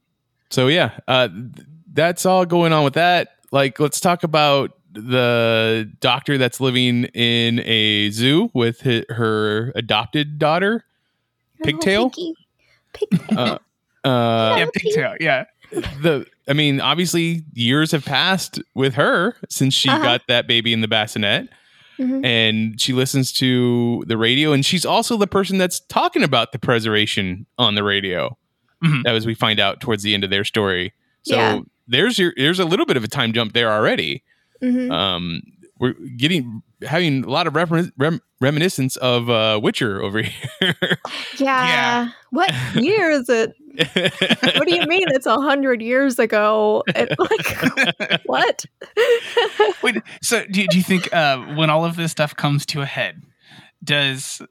so 0.49 0.67
yeah, 0.67 0.99
uh, 1.07 1.29
that's 1.93 2.25
all 2.25 2.45
going 2.45 2.73
on 2.73 2.83
with 2.83 2.95
that. 2.95 3.29
Like, 3.51 3.79
let's 3.79 3.99
talk 3.99 4.23
about 4.23 4.77
the 4.93 5.89
doctor 6.01 6.37
that's 6.37 6.59
living 6.59 7.05
in 7.05 7.61
a 7.61 8.09
zoo 8.11 8.49
with 8.53 8.81
hi 8.81 9.03
her 9.09 9.71
adopted 9.75 10.37
daughter, 10.37 10.83
Pigtail. 11.63 12.03
Oh, 12.03 12.09
Pinky. 12.09 12.35
Pigtail. 12.93 13.59
Uh, 14.03 14.07
uh, 14.07 14.55
Yeah, 14.57 14.65
pigtail. 14.73 15.15
Yeah. 15.19 15.43
the 15.71 16.25
I 16.47 16.53
mean, 16.53 16.81
obviously 16.81 17.43
years 17.53 17.91
have 17.91 18.03
passed 18.03 18.59
with 18.75 18.95
her 18.95 19.35
since 19.49 19.73
she 19.73 19.89
Uh-huh. 19.89 20.01
got 20.03 20.21
that 20.27 20.47
baby 20.47 20.73
in 20.73 20.81
the 20.81 20.87
bassinet. 20.87 21.47
Mhm. 21.99 22.25
And 22.25 22.81
she 22.81 22.93
listens 22.93 23.31
to 23.33 24.03
the 24.07 24.17
radio, 24.17 24.53
and 24.53 24.65
she's 24.65 24.85
also 24.85 25.17
the 25.17 25.27
person 25.27 25.59
that's 25.59 25.79
talking 25.81 26.23
about 26.23 26.51
the 26.51 26.57
preservation 26.59 27.45
on 27.59 27.75
the 27.75 27.83
radio. 27.83 28.37
Mhm. 28.83 29.05
As 29.05 29.25
we 29.27 29.35
find 29.35 29.59
out 29.59 29.79
towards 29.81 30.01
the 30.01 30.13
end 30.15 30.23
of 30.23 30.31
their 30.31 30.43
story, 30.43 30.93
so 31.21 31.35
Yeah. 31.35 31.59
there's 31.87 32.17
your 32.17 32.33
there's 32.35 32.59
a 32.59 32.65
little 32.65 32.87
bit 32.87 32.97
of 32.97 33.03
a 33.03 33.07
time 33.07 33.31
jump 33.33 33.53
there 33.53 33.71
already. 33.71 34.23
Mhm. 34.63 34.91
Um, 34.91 35.41
we're 35.81 35.93
getting 36.15 36.61
having 36.83 37.25
a 37.25 37.29
lot 37.29 37.47
of 37.47 37.55
refer- 37.55 37.91
rem- 37.97 38.21
reminiscence 38.39 38.95
of 38.97 39.29
uh, 39.29 39.59
Witcher 39.61 40.01
over 40.01 40.21
here. 40.59 40.75
yeah. 41.37 42.09
What 42.29 42.53
year 42.75 43.09
is 43.11 43.27
it? 43.27 43.53
What 44.57 44.67
do 44.67 44.75
you 44.75 44.85
mean 44.85 45.05
it's 45.07 45.25
a 45.25 45.37
hundred 45.39 45.81
years 45.81 46.19
ago? 46.19 46.83
It, 46.87 47.17
like, 47.17 48.21
what? 48.25 48.65
Wait, 49.81 49.95
so 50.21 50.43
do, 50.51 50.67
do 50.67 50.77
you 50.77 50.83
think 50.83 51.11
uh, 51.13 51.37
when 51.55 51.69
all 51.69 51.85
of 51.85 51.95
this 51.95 52.11
stuff 52.11 52.35
comes 52.35 52.65
to 52.67 52.81
a 52.81 52.85
head, 52.85 53.23
does 53.83 54.41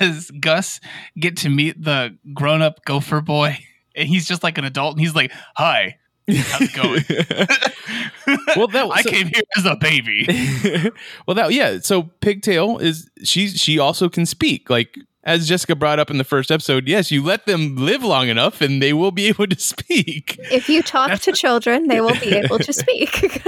does 0.00 0.30
Gus 0.40 0.80
get 1.18 1.36
to 1.38 1.48
meet 1.48 1.82
the 1.82 2.18
grown 2.34 2.60
up 2.60 2.84
gopher 2.84 3.20
boy? 3.20 3.58
And 3.94 4.08
he's 4.08 4.26
just 4.26 4.42
like 4.42 4.58
an 4.58 4.64
adult, 4.64 4.92
and 4.96 5.00
he's 5.00 5.14
like, 5.14 5.32
"Hi, 5.56 5.96
how's 6.36 6.60
it 6.62 6.72
going?" 6.74 7.04
Well, 8.56 8.68
that- 8.68 8.90
I 8.92 9.02
so- 9.02 9.10
came 9.10 9.26
here 9.28 9.42
as 9.56 9.64
a 9.64 9.76
baby. 9.76 10.26
well, 11.26 11.34
that 11.34 11.52
yeah. 11.52 11.78
So 11.80 12.04
Pigtail 12.20 12.78
is 12.78 13.08
she? 13.24 13.48
She 13.48 13.78
also 13.78 14.08
can 14.08 14.26
speak. 14.26 14.68
Like 14.68 14.98
as 15.24 15.48
Jessica 15.48 15.74
brought 15.76 15.98
up 15.98 16.10
in 16.10 16.18
the 16.18 16.24
first 16.24 16.50
episode. 16.50 16.86
Yes, 16.88 17.10
you 17.10 17.22
let 17.22 17.46
them 17.46 17.76
live 17.76 18.02
long 18.02 18.28
enough, 18.28 18.60
and 18.60 18.82
they 18.82 18.92
will 18.92 19.10
be 19.10 19.26
able 19.28 19.46
to 19.46 19.58
speak. 19.58 20.36
If 20.50 20.68
you 20.68 20.82
talk 20.82 21.18
to 21.20 21.32
children, 21.32 21.88
they 21.88 22.00
will 22.00 22.18
be 22.20 22.32
able 22.34 22.58
to 22.58 22.72
speak. 22.72 23.42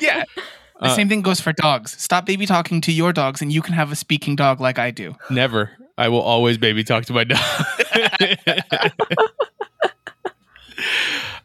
yeah. 0.00 0.24
The 0.80 0.88
Uh, 0.88 0.94
same 0.94 1.08
thing 1.08 1.22
goes 1.22 1.40
for 1.40 1.52
dogs. 1.54 1.96
Stop 2.00 2.26
baby 2.26 2.44
talking 2.44 2.82
to 2.82 2.92
your 2.92 3.12
dogs, 3.14 3.40
and 3.40 3.50
you 3.50 3.62
can 3.62 3.72
have 3.72 3.90
a 3.90 3.96
speaking 3.96 4.36
dog 4.36 4.60
like 4.60 4.78
I 4.78 4.90
do. 4.90 5.16
Never. 5.30 5.70
I 5.96 6.08
will 6.10 6.20
always 6.20 6.58
baby 6.58 6.84
talk 6.84 7.06
to 7.06 7.14
my 7.14 7.24
dog. 7.24 7.40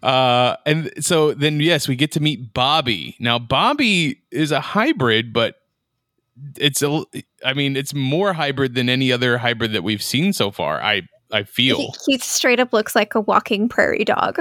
Uh, 0.04 0.56
and 0.66 0.92
so 1.04 1.34
then, 1.34 1.60
yes, 1.60 1.88
we 1.88 1.96
get 1.96 2.12
to 2.14 2.20
meet 2.20 2.54
Bobby. 2.54 3.16
Now, 3.20 3.38
Bobby 3.40 4.22
is 4.32 4.52
a 4.52 4.60
hybrid, 4.62 5.32
but 5.34 5.56
it's 6.58 6.82
a. 6.82 7.04
I 7.46 7.54
mean, 7.54 7.76
it's 7.76 7.94
more 7.94 8.34
hybrid 8.34 8.76
than 8.76 8.90
any 8.90 9.12
other 9.12 9.38
hybrid 9.38 9.74
that 9.74 9.84
we've 9.84 10.02
seen 10.04 10.34
so 10.34 10.50
far. 10.52 10.82
I 10.82 11.04
I 11.32 11.44
feel. 11.44 11.78
he, 12.06 12.14
he 12.14 12.18
straight 12.20 12.60
up 12.60 12.74
looks 12.74 12.96
like 12.96 13.16
a 13.16 13.22
walking 13.22 13.70
prairie 13.70 14.04
dog. 14.06 14.38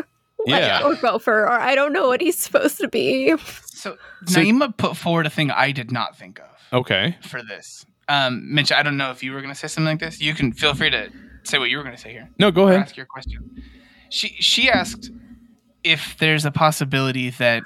Like, 0.46 0.60
Yeah. 0.62 0.82
or 0.84 0.94
gopher, 0.96 1.42
or 1.42 1.50
I 1.50 1.74
don't 1.74 1.92
know 1.92 2.08
what 2.08 2.20
he's 2.22 2.38
supposed 2.38 2.78
to 2.78 2.88
be. 2.88 3.36
So, 3.66 3.96
So- 4.26 4.40
Naima 4.40 4.74
put 4.76 4.96
forward 4.96 5.26
a 5.26 5.30
thing 5.30 5.50
I 5.50 5.70
did 5.72 5.90
not 5.92 6.16
think 6.16 6.38
of 6.40 6.78
Okay. 6.80 7.16
for 7.22 7.42
this. 7.42 7.84
Um, 8.08 8.52
Mitch, 8.54 8.72
I 8.72 8.82
don't 8.82 8.96
know 8.96 9.10
if 9.10 9.22
you 9.22 9.32
were 9.32 9.40
going 9.42 9.52
to 9.52 9.58
say 9.58 9.68
something 9.68 9.92
like 9.92 10.00
this. 10.00 10.20
You 10.20 10.32
can 10.34 10.52
feel 10.52 10.74
free 10.74 10.90
to 10.90 11.10
say 11.44 11.58
what 11.58 11.68
you 11.70 11.76
were 11.76 11.82
going 11.84 11.94
to 11.94 12.00
say 12.00 12.10
here. 12.12 12.28
No, 12.38 12.50
go 12.50 12.68
ahead. 12.68 12.80
ask 12.80 12.96
your 12.96 13.06
question. 13.06 13.62
She 14.08 14.28
she 14.40 14.70
asked 14.70 15.10
if 15.84 16.16
there's 16.18 16.44
a 16.44 16.50
possibility 16.50 17.30
that 17.30 17.62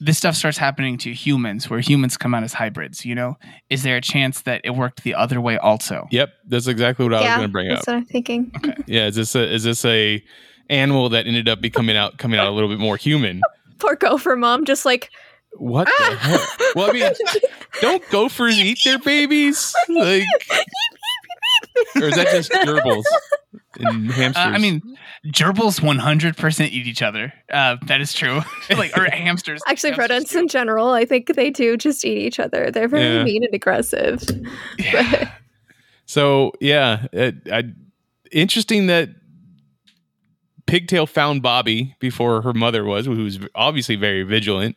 this 0.00 0.18
stuff 0.18 0.34
starts 0.34 0.58
happening 0.58 0.98
to 0.98 1.12
humans, 1.12 1.70
where 1.70 1.80
humans 1.80 2.16
come 2.16 2.34
out 2.34 2.42
as 2.42 2.52
hybrids. 2.52 3.04
You 3.04 3.14
know, 3.14 3.38
is 3.70 3.82
there 3.82 3.96
a 3.96 4.00
chance 4.00 4.42
that 4.42 4.60
it 4.64 4.70
worked 4.70 5.02
the 5.02 5.14
other 5.14 5.40
way 5.40 5.56
also? 5.56 6.06
Yep, 6.10 6.30
that's 6.46 6.66
exactly 6.66 7.04
what 7.04 7.14
I 7.14 7.20
was 7.20 7.28
going 7.28 7.40
to 7.42 7.48
bring 7.48 7.70
up. 7.70 7.76
that's 7.78 7.86
what 7.86 7.96
I'm 7.96 8.04
thinking. 8.04 8.52
okay. 8.56 8.74
Yeah, 8.86 9.06
is 9.06 9.14
this 9.16 9.34
a 9.34 9.52
is 9.52 9.64
this 9.64 9.84
a 9.84 10.22
animal 10.68 11.08
that 11.10 11.26
ended 11.26 11.48
up 11.48 11.60
becoming 11.60 11.96
out 11.96 12.18
coming 12.18 12.38
out 12.38 12.48
a 12.48 12.50
little 12.50 12.68
bit 12.68 12.78
more 12.78 12.96
human? 12.96 13.40
Poor 13.78 13.96
gopher 13.96 14.36
mom, 14.36 14.64
just 14.64 14.84
like 14.84 15.10
What 15.52 15.86
the 15.86 15.92
ah! 15.98 16.16
heck? 16.20 16.74
Well, 16.74 16.90
I 16.90 16.92
mean, 16.92 17.12
don't 17.80 18.02
gophers 18.10 18.58
eat 18.58 18.78
their 18.84 18.98
babies? 18.98 19.74
Like, 19.88 20.24
or 21.96 22.04
is 22.04 22.14
that 22.16 22.28
just 22.30 22.50
gerbils 22.52 23.04
and 23.78 24.10
hamsters? 24.10 24.36
Uh, 24.44 24.50
I 24.50 24.58
mean, 24.58 24.80
gerbils 25.28 25.80
100% 25.80 26.64
eat 26.70 26.86
each 26.86 27.02
other. 27.02 27.32
Uh, 27.52 27.76
that 27.86 28.00
is 28.00 28.12
true. 28.12 28.40
like 28.70 28.96
or 28.96 29.04
hamsters. 29.10 29.62
actually 29.66 29.90
Hamsters 29.90 29.98
rodents 30.10 30.32
too. 30.32 30.38
in 30.40 30.48
general. 30.48 30.90
I 30.90 31.04
think 31.04 31.34
they 31.34 31.50
do 31.50 31.76
just 31.76 32.04
eat 32.04 32.18
each 32.18 32.38
other. 32.40 32.70
They're 32.70 32.88
very 32.88 33.02
Yeah. 33.16 33.24
mean 33.24 33.44
and 33.44 33.54
aggressive. 33.54 34.22
Yeah. 34.78 35.30
so 36.06 36.52
yeah, 36.60 37.06
it, 37.12 37.34
I, 37.50 37.64
interesting 38.32 38.86
that 38.88 39.10
Pigtail 40.66 41.06
found 41.06 41.42
Bobby 41.42 41.94
before 42.00 42.40
her 42.42 42.54
mother 42.54 42.84
was, 42.84 43.04
who's 43.06 43.38
obviously 43.54 43.96
very 43.96 44.22
vigilant. 44.22 44.76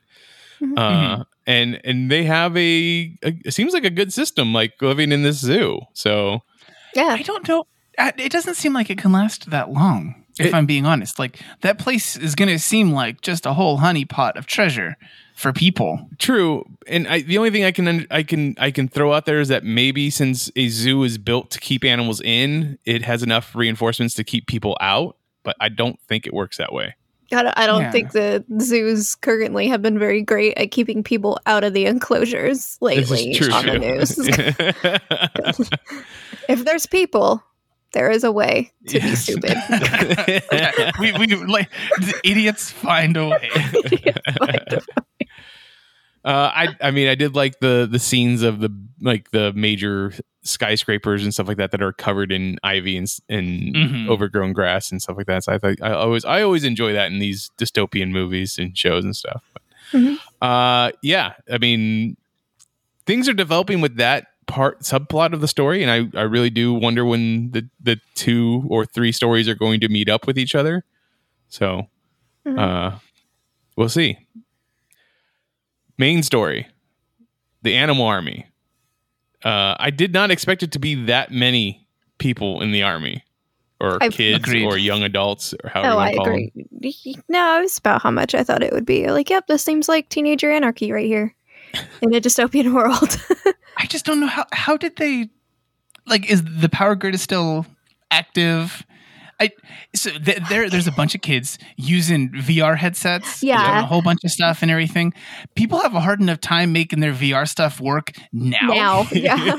Mhm. 0.62 0.78
Uh, 0.78 1.24
and 1.46 1.80
and 1.86 2.12
they 2.12 2.24
have 2.26 2.58
a, 2.58 3.16
a 3.24 3.34
it 3.46 3.54
seems 3.54 3.74
like 3.74 3.86
a 3.86 3.90
good 3.90 4.12
system, 4.12 4.54
like 4.54 4.74
living 4.82 5.12
in 5.14 5.22
this 5.24 5.38
zoo. 5.38 5.80
So 5.94 6.42
Yeah, 6.96 7.08
I 7.08 7.22
don't 7.22 7.48
know. 7.48 7.66
Uh, 7.98 8.12
It 8.18 8.32
doesn't 8.32 8.56
seem 8.56 8.74
like 8.74 8.90
it 8.90 8.98
can 8.98 9.12
last 9.12 9.50
that 9.50 9.72
long. 9.72 10.16
If 10.40 10.48
It- 10.48 10.54
I'm 10.54 10.66
being 10.68 10.86
honest, 10.86 11.18
like 11.18 11.40
that 11.62 11.80
place 11.80 12.16
is 12.16 12.36
going 12.36 12.50
to 12.50 12.60
seem 12.60 12.92
like 12.92 13.22
just 13.22 13.46
a 13.46 13.54
whole 13.54 13.80
honeypot 13.80 14.36
of 14.36 14.46
treasure 14.46 14.96
for 15.36 15.52
people. 15.52 16.08
True, 16.20 16.64
and 16.88 17.08
I, 17.08 17.22
the 17.22 17.38
only 17.40 17.50
thing 17.52 17.64
I 17.64 17.72
can 17.72 18.06
I 18.12 18.22
can 18.24 18.56
I 18.60 18.70
can 18.72 18.88
throw 18.88 19.14
out 19.14 19.26
there 19.26 19.40
is 19.40 19.48
that 19.50 19.64
maybe 19.64 20.10
since 20.12 20.52
a 20.56 20.68
zoo 20.70 21.04
is 21.04 21.18
built 21.18 21.50
to 21.52 21.60
keep 21.60 21.84
animals 21.84 22.22
in, 22.22 22.78
it 22.86 23.04
has 23.04 23.24
enough 23.24 23.56
reinforcements 23.56 24.14
to 24.16 24.24
keep 24.24 24.46
people 24.48 24.78
out. 24.80 25.18
But 25.44 25.56
I 25.60 25.70
don't 25.70 26.00
think 26.08 26.28
it 26.28 26.34
works 26.34 26.58
that 26.58 26.72
way. 26.74 26.96
I 27.34 27.44
don't, 27.44 27.58
I 27.58 27.66
don't 27.68 27.82
Yeah. 27.82 27.92
think 27.92 28.12
the 28.14 28.44
zoos 28.62 29.16
currently 29.16 29.68
have 29.70 29.82
been 29.82 29.98
very 30.00 30.22
great 30.22 30.58
at 30.58 30.72
keeping 30.72 31.04
people 31.04 31.40
out 31.46 31.64
of 31.64 31.74
the 31.74 31.86
enclosures 31.86 32.78
lately 32.80 33.34
true. 33.34 33.52
on 33.52 33.66
the 33.66 33.80
news. 33.80 34.18
if 36.50 36.64
there's 36.64 36.86
people, 36.86 37.44
there 37.94 38.10
is 38.12 38.24
a 38.24 38.32
way 38.32 38.72
to 38.88 39.00
be 39.00 39.16
stupid. 39.16 39.56
we 41.00 41.12
we 41.14 41.28
like 41.46 41.70
the 42.00 42.20
idiots 42.24 42.70
find 42.72 43.16
a 43.18 43.30
way. 43.30 43.50
Uh, 46.26 46.52
I 46.54 46.68
I 46.82 46.92
mean 46.92 47.08
I 47.08 47.16
did 47.16 47.36
like 47.36 47.60
the 47.60 47.88
the 47.90 48.00
scenes 48.00 48.44
of 48.44 48.60
the 48.60 48.70
like 49.02 49.32
the 49.32 49.54
major 49.54 50.14
skyscrapers 50.44 51.24
and 51.24 51.34
stuff 51.34 51.48
like 51.48 51.58
that 51.58 51.72
that 51.72 51.82
are 51.82 51.94
covered 51.94 52.32
in 52.32 52.58
ivy 52.64 52.98
and 52.98 53.06
s- 53.06 53.22
and 53.30 53.74
Mhm. 53.76 54.10
overgrown 54.10 54.52
grass 54.54 54.92
and 54.92 55.02
stuff 55.02 55.16
like 55.18 55.28
that. 55.28 55.44
So 55.44 55.54
I 55.54 55.58
thought 55.58 55.76
I 55.82 55.92
always 55.92 56.26
I 56.26 56.42
always 56.42 56.64
enjoy 56.66 56.94
that 56.94 57.12
in 57.12 57.20
these 57.20 57.50
dystopian 57.58 58.10
movies 58.12 58.58
and 58.58 58.78
shows 58.78 59.06
and 59.06 59.16
stuff. 59.16 59.44
But, 59.54 59.62
Mhm. 59.94 60.18
uh, 60.42 60.92
yeah, 61.02 61.34
I 61.52 61.58
mean 61.60 62.18
things 63.06 63.30
are 63.30 63.34
developing 63.34 63.80
with 63.80 63.96
that 63.98 64.28
part 64.48 64.80
subplot 64.82 65.34
of 65.34 65.42
the 65.42 65.48
story, 65.48 65.84
and 65.84 65.92
I 66.16 66.20
I 66.20 66.24
really 66.24 66.50
do 66.50 66.74
wonder 66.74 67.06
when 67.06 67.52
the 67.52 67.70
the 67.80 68.00
two 68.16 68.64
or 68.70 68.86
three 68.86 69.12
stories 69.12 69.48
are 69.48 69.56
going 69.56 69.80
to 69.82 69.90
meet 69.90 70.10
up 70.10 70.26
with 70.26 70.38
each 70.40 70.56
other. 70.56 70.84
So, 71.50 71.88
Mhm. 72.46 72.60
uh, 72.60 72.98
we'll 73.76 73.90
see. 73.90 74.18
Main 75.98 76.24
story: 76.24 76.68
the 77.64 77.76
Animal 77.76 78.06
Army. 78.06 78.46
Uh, 79.44 79.76
I 79.80 79.90
did 79.92 80.14
not 80.14 80.32
expect 80.32 80.64
it 80.64 80.72
to 80.74 80.80
be 80.80 80.96
that 81.06 81.32
many 81.32 81.88
people 82.18 82.62
in 82.62 82.72
the 82.72 82.84
army, 82.84 83.24
or 83.80 84.02
I've- 84.02 84.16
kids, 84.16 84.40
Agreed. 84.48 84.66
or 84.66 84.78
young 84.78 85.04
adults, 85.04 85.54
or 85.64 85.70
however 85.70 85.90
Oh, 85.90 85.94
you 85.94 85.98
I 86.00 86.04
want 86.04 86.12
to 86.12 86.18
call 86.18 86.26
them. 87.14 87.24
No, 87.30 87.58
it 87.60 87.62
was 87.62 87.78
about 87.78 88.02
how 88.02 88.12
much 88.12 88.34
I 88.36 88.44
thought 88.44 88.64
it 88.64 88.74
would 88.74 88.86
be. 88.86 89.08
Like, 89.10 89.30
yep, 89.30 89.48
this 89.48 89.64
seems 89.64 89.88
like 89.88 90.10
teenager 90.10 90.52
anarchy 90.52 90.92
right 90.92 91.06
here 91.06 91.36
in 92.02 92.14
a 92.16 92.20
dystopian 92.22 92.74
world. 92.74 93.20
I 93.78 93.86
just 93.86 94.06
don't 94.06 94.20
know 94.20 94.28
how 94.28 94.46
how 94.52 94.78
did 94.78 94.96
they 94.98 95.30
like 96.06 96.30
is 96.30 96.44
the 96.44 96.70
power 96.70 96.96
grid 96.96 97.14
is 97.16 97.22
still 97.22 97.66
active? 98.12 98.84
I 99.40 99.52
so 99.96 100.10
th- 100.10 100.40
there 100.50 100.68
there's 100.68 100.88
a 100.88 100.92
bunch 100.92 101.14
of 101.14 101.22
kids 101.22 101.60
using 101.76 102.32
VR 102.32 102.76
headsets, 102.76 103.44
Yeah. 103.44 103.64
doing 103.64 103.78
a 103.84 103.86
whole 103.86 104.02
bunch 104.02 104.24
of 104.24 104.32
stuff 104.32 104.64
and 104.64 104.72
everything. 104.72 105.14
People 105.56 105.80
have 105.82 105.94
a 105.94 106.00
hard 106.00 106.20
enough 106.20 106.40
time 106.42 106.72
making 106.74 107.02
their 107.02 107.14
VR 107.14 107.48
stuff 107.48 107.80
work 107.80 108.14
now. 108.34 108.58
now, 108.64 109.08
yeah, 109.12 109.56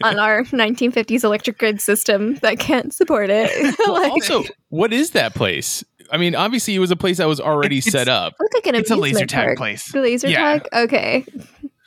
on 0.00 0.20
our 0.20 0.44
1950s 0.44 1.24
electric 1.24 1.58
grid 1.58 1.80
system 1.80 2.36
that 2.36 2.60
can't 2.60 2.94
support 2.94 3.28
it. 3.30 3.50
Well, 3.86 3.94
like, 3.94 4.12
also, 4.12 4.44
what 4.68 4.92
is 4.92 5.10
that 5.10 5.34
place? 5.34 5.82
I 6.12 6.18
mean, 6.18 6.36
obviously, 6.36 6.76
it 6.76 6.78
was 6.78 6.92
a 6.92 6.96
place 6.96 7.16
that 7.16 7.26
was 7.26 7.40
already 7.40 7.78
It's- 7.78 7.90
set 7.90 8.06
up. 8.06 8.34
look 8.38 8.54
like 8.54 8.66
an 8.68 8.76
It's 8.76 8.92
a 8.92 8.94
laser 8.94 9.16
amusement 9.24 9.30
tag 9.30 9.46
park. 9.46 9.58
place. 9.58 9.90
The 9.90 10.00
laser 10.02 10.28
Yeah. 10.28 10.58
tag. 10.60 10.68
Okay. 10.72 11.24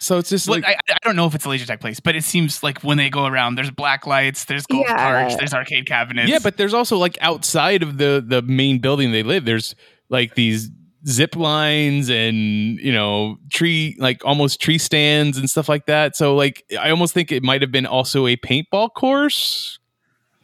So 0.02 0.18
it's 0.18 0.30
just 0.30 0.48
Well, 0.48 0.60
like 0.60 0.66
I, 0.66 0.94
I 0.94 0.98
don't 1.04 1.16
know 1.18 1.26
if 1.28 1.36
it's 1.36 1.44
a 1.46 1.50
laser 1.50 1.66
tag 1.66 1.82
place, 1.82 2.00
but 2.00 2.16
it 2.16 2.24
seems 2.24 2.64
like 2.64 2.82
when 2.84 2.98
they 2.98 3.10
go 3.10 3.26
around, 3.26 3.56
there's 3.56 3.70
black 3.72 4.08
lights, 4.08 4.46
there's 4.46 4.66
golf 4.66 4.86
Yeah. 4.88 4.96
carts, 4.96 5.36
there's 5.36 5.54
arcade 5.54 5.86
cabinets. 5.88 6.30
yeah, 6.30 6.40
but 6.42 6.56
there's 6.58 6.74
also 6.74 6.98
like 6.98 7.18
outside 7.22 7.84
of 7.84 7.98
the 7.98 8.24
the 8.26 8.42
main 8.42 8.80
building 8.80 9.12
they 9.12 9.24
live. 9.24 9.44
There's 9.46 9.76
like 10.10 10.36
these 10.36 10.70
zip 11.08 11.36
lines 11.36 12.10
and 12.10 12.78
you 12.80 12.92
know 12.92 13.38
tree 13.52 13.96
like 14.00 14.24
almost 14.26 14.60
tree 14.62 14.78
stands 14.78 15.38
and 15.38 15.50
stuff 15.50 15.68
like 15.68 15.86
that. 15.88 16.16
So 16.16 16.34
like 16.36 16.64
I 16.80 16.90
almost 16.92 17.14
think 17.14 17.32
it 17.32 17.44
might 17.44 17.62
have 17.62 17.72
been 17.72 17.86
also 17.86 18.26
a 18.26 18.38
paintball 18.38 18.94
course. 18.94 19.80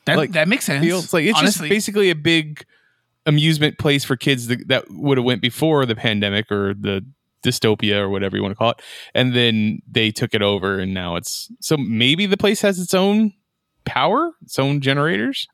that, 0.05 0.17
like, 0.17 0.33
that 0.33 0.47
makes 0.49 0.65
sense. 0.65 0.83
Feels 0.83 1.13
like 1.13 1.25
it's 1.25 1.39
Honestly, 1.39 1.69
just 1.69 1.75
basically 1.75 2.09
a 2.09 2.15
big 2.15 2.65
amusement 3.25 3.77
place 3.79 4.03
for 4.03 4.15
kids 4.15 4.47
that, 4.47 4.67
that 4.67 4.85
would 4.91 5.17
have 5.17 5.25
went 5.25 5.41
before 5.41 5.85
the 5.85 5.95
pandemic 5.95 6.51
or 6.51 6.73
the 6.73 7.03
dystopia 7.45 7.95
or 7.97 8.09
whatever 8.09 8.35
you 8.35 8.41
want 8.43 8.51
to 8.51 8.55
call 8.57 8.71
it 8.71 8.81
and 9.13 9.33
then 9.35 9.79
they 9.89 10.11
took 10.11 10.33
it 10.33 10.41
over 10.41 10.79
and 10.79 10.93
now 10.93 11.15
it's 11.15 11.49
so 11.61 11.77
maybe 11.77 12.25
the 12.25 12.35
place 12.37 12.61
has 12.61 12.79
its 12.79 12.93
own 12.93 13.31
power 13.85 14.31
its 14.41 14.59
own 14.59 14.81
generators 14.81 15.47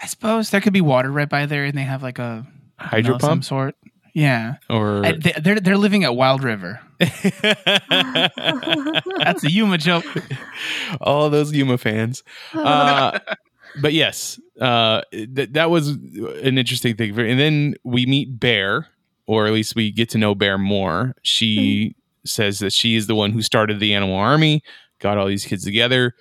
I 0.00 0.06
suppose 0.06 0.50
there 0.50 0.60
could 0.60 0.72
be 0.72 0.80
water 0.80 1.10
right 1.10 1.28
by 1.28 1.46
there, 1.46 1.64
and 1.64 1.76
they 1.76 1.82
have 1.82 2.04
like 2.04 2.20
a 2.20 2.46
hydro 2.78 3.14
know, 3.14 3.18
some 3.18 3.28
pump 3.30 3.44
sort. 3.44 3.74
Yeah, 4.14 4.54
or 4.70 5.04
I- 5.04 5.10
they, 5.12 5.32
they're 5.40 5.58
they're 5.58 5.76
living 5.76 6.04
at 6.04 6.14
Wild 6.14 6.44
River. 6.44 6.78
That's 7.00 7.24
a 9.44 9.50
Yuma 9.50 9.78
joke. 9.78 10.04
all 11.00 11.30
those 11.30 11.52
Yuma 11.52 11.78
fans. 11.78 12.22
Uh, 12.54 13.18
but 13.82 13.92
yes, 13.92 14.38
uh, 14.60 15.02
th- 15.12 15.50
that 15.52 15.70
was 15.70 15.88
an 15.88 16.58
interesting 16.58 16.96
thing. 16.96 17.18
And 17.18 17.38
then 17.40 17.74
we 17.84 18.06
meet 18.06 18.38
Bear, 18.38 18.86
or 19.28 19.46
at 19.46 19.52
least 19.52 19.76
we 19.76 19.92
get 19.92 20.08
to 20.08 20.18
know 20.18 20.34
Bear 20.34 20.56
more. 20.58 21.14
She 21.22 21.94
says 22.24 22.58
that 22.60 22.72
she 22.72 22.96
is 22.96 23.06
the 23.06 23.14
one 23.14 23.30
who 23.30 23.42
started 23.42 23.78
the 23.78 23.94
Animal 23.94 24.16
Army, 24.16 24.62
got 24.98 25.18
all 25.18 25.26
these 25.26 25.44
kids 25.44 25.62
together. 25.64 26.14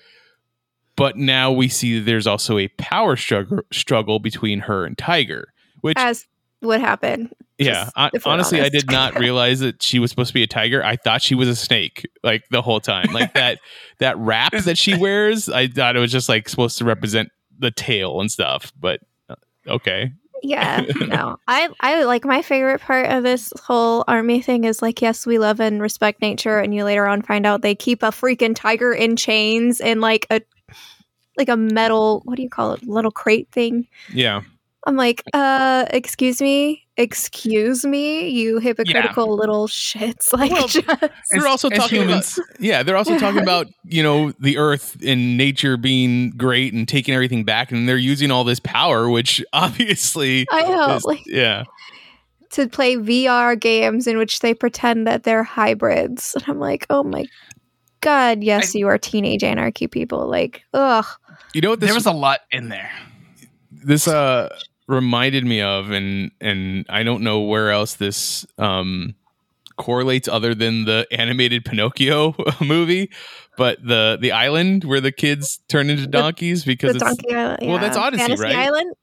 But 0.97 1.15
now 1.15 1.51
we 1.51 1.69
see 1.69 1.99
that 1.99 2.05
there's 2.05 2.27
also 2.27 2.57
a 2.57 2.67
power 2.77 3.15
struggle 3.15 3.61
struggle 3.71 4.19
between 4.19 4.59
her 4.61 4.83
and 4.85 4.97
Tiger, 4.97 5.53
which 5.81 5.97
As 5.97 6.27
would 6.61 6.81
happen. 6.81 7.31
yeah, 7.59 7.83
just 7.85 7.95
hon- 7.95 8.09
if 8.13 8.25
we're 8.25 8.31
honestly, 8.33 8.61
I 8.61 8.67
did 8.69 8.91
not 8.91 9.17
realize 9.19 9.59
that 9.61 9.81
she 9.81 9.99
was 9.99 10.09
supposed 10.09 10.29
to 10.29 10.33
be 10.33 10.43
a 10.43 10.47
tiger. 10.47 10.83
I 10.83 10.95
thought 10.97 11.21
she 11.21 11.35
was 11.35 11.47
a 11.47 11.55
snake, 11.55 12.05
like 12.23 12.43
the 12.49 12.61
whole 12.63 12.79
time. 12.81 13.13
Like 13.13 13.33
that 13.35 13.59
that 13.99 14.17
wrap 14.17 14.51
that 14.53 14.77
she 14.77 14.97
wears, 14.99 15.47
I 15.49 15.67
thought 15.67 15.95
it 15.95 15.99
was 15.99 16.11
just 16.11 16.27
like 16.29 16.49
supposed 16.49 16.77
to 16.79 16.83
represent 16.85 17.29
the 17.57 17.71
tail 17.71 18.19
and 18.19 18.31
stuff. 18.31 18.73
But 18.79 18.99
uh, 19.29 19.35
okay, 19.67 20.11
Yeah, 20.43 20.85
no. 21.07 21.37
I 21.47 21.69
I 21.79 22.03
like 22.03 22.25
my 22.25 22.41
favorite 22.41 22.81
part 22.81 23.09
of 23.09 23.23
this 23.23 23.51
whole 23.63 24.03
army 24.07 24.41
thing 24.41 24.63
is 24.63 24.81
like 24.81 25.01
yes, 25.01 25.25
we 25.25 25.39
love 25.39 25.59
and 25.59 25.81
respect 25.81 26.21
nature 26.21 26.59
and 26.59 26.73
you 26.73 26.83
later 26.83 27.07
on 27.07 27.21
find 27.21 27.45
out 27.45 27.61
they 27.61 27.75
keep 27.75 28.03
a 28.03 28.07
freaking 28.07 28.55
tiger 28.55 28.93
in 28.93 29.15
chains 29.15 29.79
in 29.79 30.01
like 30.01 30.27
a 30.29 30.41
like 31.37 31.49
a 31.49 31.57
metal, 31.57 32.21
what 32.25 32.35
do 32.35 32.41
you 32.43 32.49
call 32.49 32.73
it? 32.73 32.83
Little 32.87 33.11
crate 33.11 33.49
thing. 33.51 33.87
yeah, 34.11 34.41
I'm 34.85 34.95
like, 34.95 35.21
uh, 35.33 35.85
excuse 35.89 36.41
me, 36.41 36.85
excuse 36.95 37.83
me, 37.85 38.29
you 38.29 38.59
hypocritical 38.59 39.35
little 39.35 39.67
shits. 39.67 40.31
Like, 40.37 40.51
Well, 40.51 40.67
just- 40.67 40.87
they're 41.31 41.47
also 41.47 41.69
talking 41.69 42.01
humans. 42.03 42.37
about 42.37 42.61
yeah, 42.61 42.83
they're 42.83 42.95
also 42.95 43.17
talking 43.17 43.41
about 43.41 43.67
you 43.83 44.01
know 44.03 44.31
the 44.39 44.57
Earth 44.57 44.95
and 45.05 45.35
nature 45.37 45.75
being 45.77 46.29
great 46.31 46.73
and 46.73 46.87
taking 46.87 47.13
everything 47.13 47.43
back, 47.43 47.71
and 47.71 47.89
they're 47.89 47.97
using 47.97 48.31
all 48.31 48.43
this 48.43 48.59
power, 48.59 49.09
which 49.09 49.43
obviously 49.53 50.45
I 50.51 50.61
know, 50.63 50.95
is- 50.95 51.03
like 51.05 51.23
yeah. 51.25 51.63
to 52.51 52.69
play 52.69 52.95
VR 52.95 53.59
games 53.59 54.07
in 54.07 54.17
which 54.17 54.39
they 54.39 54.53
pretend 54.53 55.05
that 55.07 55.23
they're 55.23 55.43
hybrids, 55.43 56.33
and 56.35 56.43
I'm 56.47 56.59
like, 56.59 56.85
oh 56.89 57.03
my 57.03 57.25
god, 58.01 58.41
yes, 58.43 58.73
you 58.73 58.87
are 58.87 58.97
teenage 58.97 59.43
anarchy 59.43 59.87
people. 59.87 60.27
Like, 60.29 60.61
ugh. 60.73 61.05
You 61.53 61.59
know 61.61 61.71
what 61.71 61.79
this 61.81 61.87
there 61.89 61.95
was 61.95 62.05
a 62.05 62.11
lot 62.11 62.41
in 62.51 62.69
there. 62.69 62.91
this 63.71 64.07
uh 64.07 64.49
reminded 64.87 65.45
me 65.45 65.61
of 65.61 65.91
and 65.91 66.31
and 66.41 66.85
I 66.89 67.03
don't 67.03 67.21
know 67.23 67.41
where 67.41 67.71
else 67.71 67.95
this 67.95 68.45
um 68.57 69.15
correlates 69.77 70.27
other 70.27 70.55
than 70.55 70.85
the 70.85 71.05
animated 71.11 71.63
Pinocchio 71.65 72.35
movie, 72.61 73.11
but 73.57 73.77
the 73.85 74.17
the 74.19 74.31
island 74.31 74.83
where 74.85 75.01
the 75.01 75.11
kids 75.11 75.59
turn 75.69 75.89
into 75.89 76.07
donkeys 76.07 76.63
because 76.65 76.91
the 76.93 76.95
it's 76.95 77.03
Donkey 77.05 77.33
Island. 77.35 77.59
well, 77.63 77.77
that's 77.79 77.95
yeah. 77.97 78.03
Odyssey, 78.03 78.23
Fantasy 78.23 78.43
right? 78.43 78.55
Island. 78.55 78.95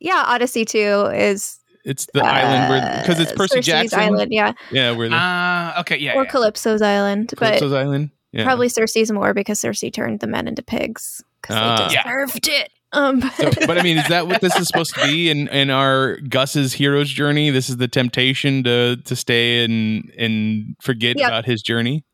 Yeah, 0.00 0.24
Odyssey 0.26 0.64
Two 0.64 1.06
is 1.14 1.60
it's 1.84 2.06
the 2.12 2.24
island 2.24 2.68
where 2.70 3.00
because 3.02 3.20
it's 3.20 3.32
uh, 3.32 3.36
Percy 3.36 3.56
Circe's 3.56 3.66
Jackson. 3.66 3.98
Island, 4.00 4.32
yeah, 4.32 4.52
Yeah, 4.72 4.90
where 4.92 5.08
the 5.08 5.14
Ah, 5.18 5.80
okay, 5.80 5.98
yeah, 5.98 6.14
or 6.14 6.24
yeah. 6.24 6.30
Calypso's 6.30 6.82
Island, 6.82 7.32
Calypso's 7.36 7.70
but 7.72 7.80
Island. 7.80 8.10
Yeah. 8.32 8.44
probably 8.44 8.68
Circe's 8.68 9.12
more 9.12 9.32
because 9.32 9.60
Cersei 9.60 9.92
turned 9.92 10.18
the 10.20 10.26
men 10.26 10.48
into 10.48 10.62
pigs 10.62 11.22
because 11.40 11.56
Ah. 11.56 11.86
they 11.88 11.94
Yeah. 11.94 12.02
deserved 12.02 12.48
it. 12.48 12.70
Um, 12.94 13.20
So, 13.36 13.50
but 13.66 13.76
I 13.78 13.82
mean, 13.82 13.98
is 13.98 14.08
that 14.08 14.26
what 14.26 14.40
this 14.40 14.54
is 14.56 14.66
supposed 14.68 14.94
to 14.94 15.02
be 15.06 15.28
in, 15.30 15.48
in 15.48 15.68
our 15.70 16.16
Gus's 16.28 16.72
hero's 16.72 17.10
journey? 17.10 17.50
This 17.50 17.68
is 17.68 17.76
the 17.78 17.88
temptation 17.88 18.62
to 18.64 18.96
to 18.96 19.16
stay 19.16 19.64
and 19.64 20.10
and 20.18 20.76
forget 20.80 21.18
Yep. 21.18 21.26
about 21.28 21.44
his 21.44 21.60
journey. 21.62 22.04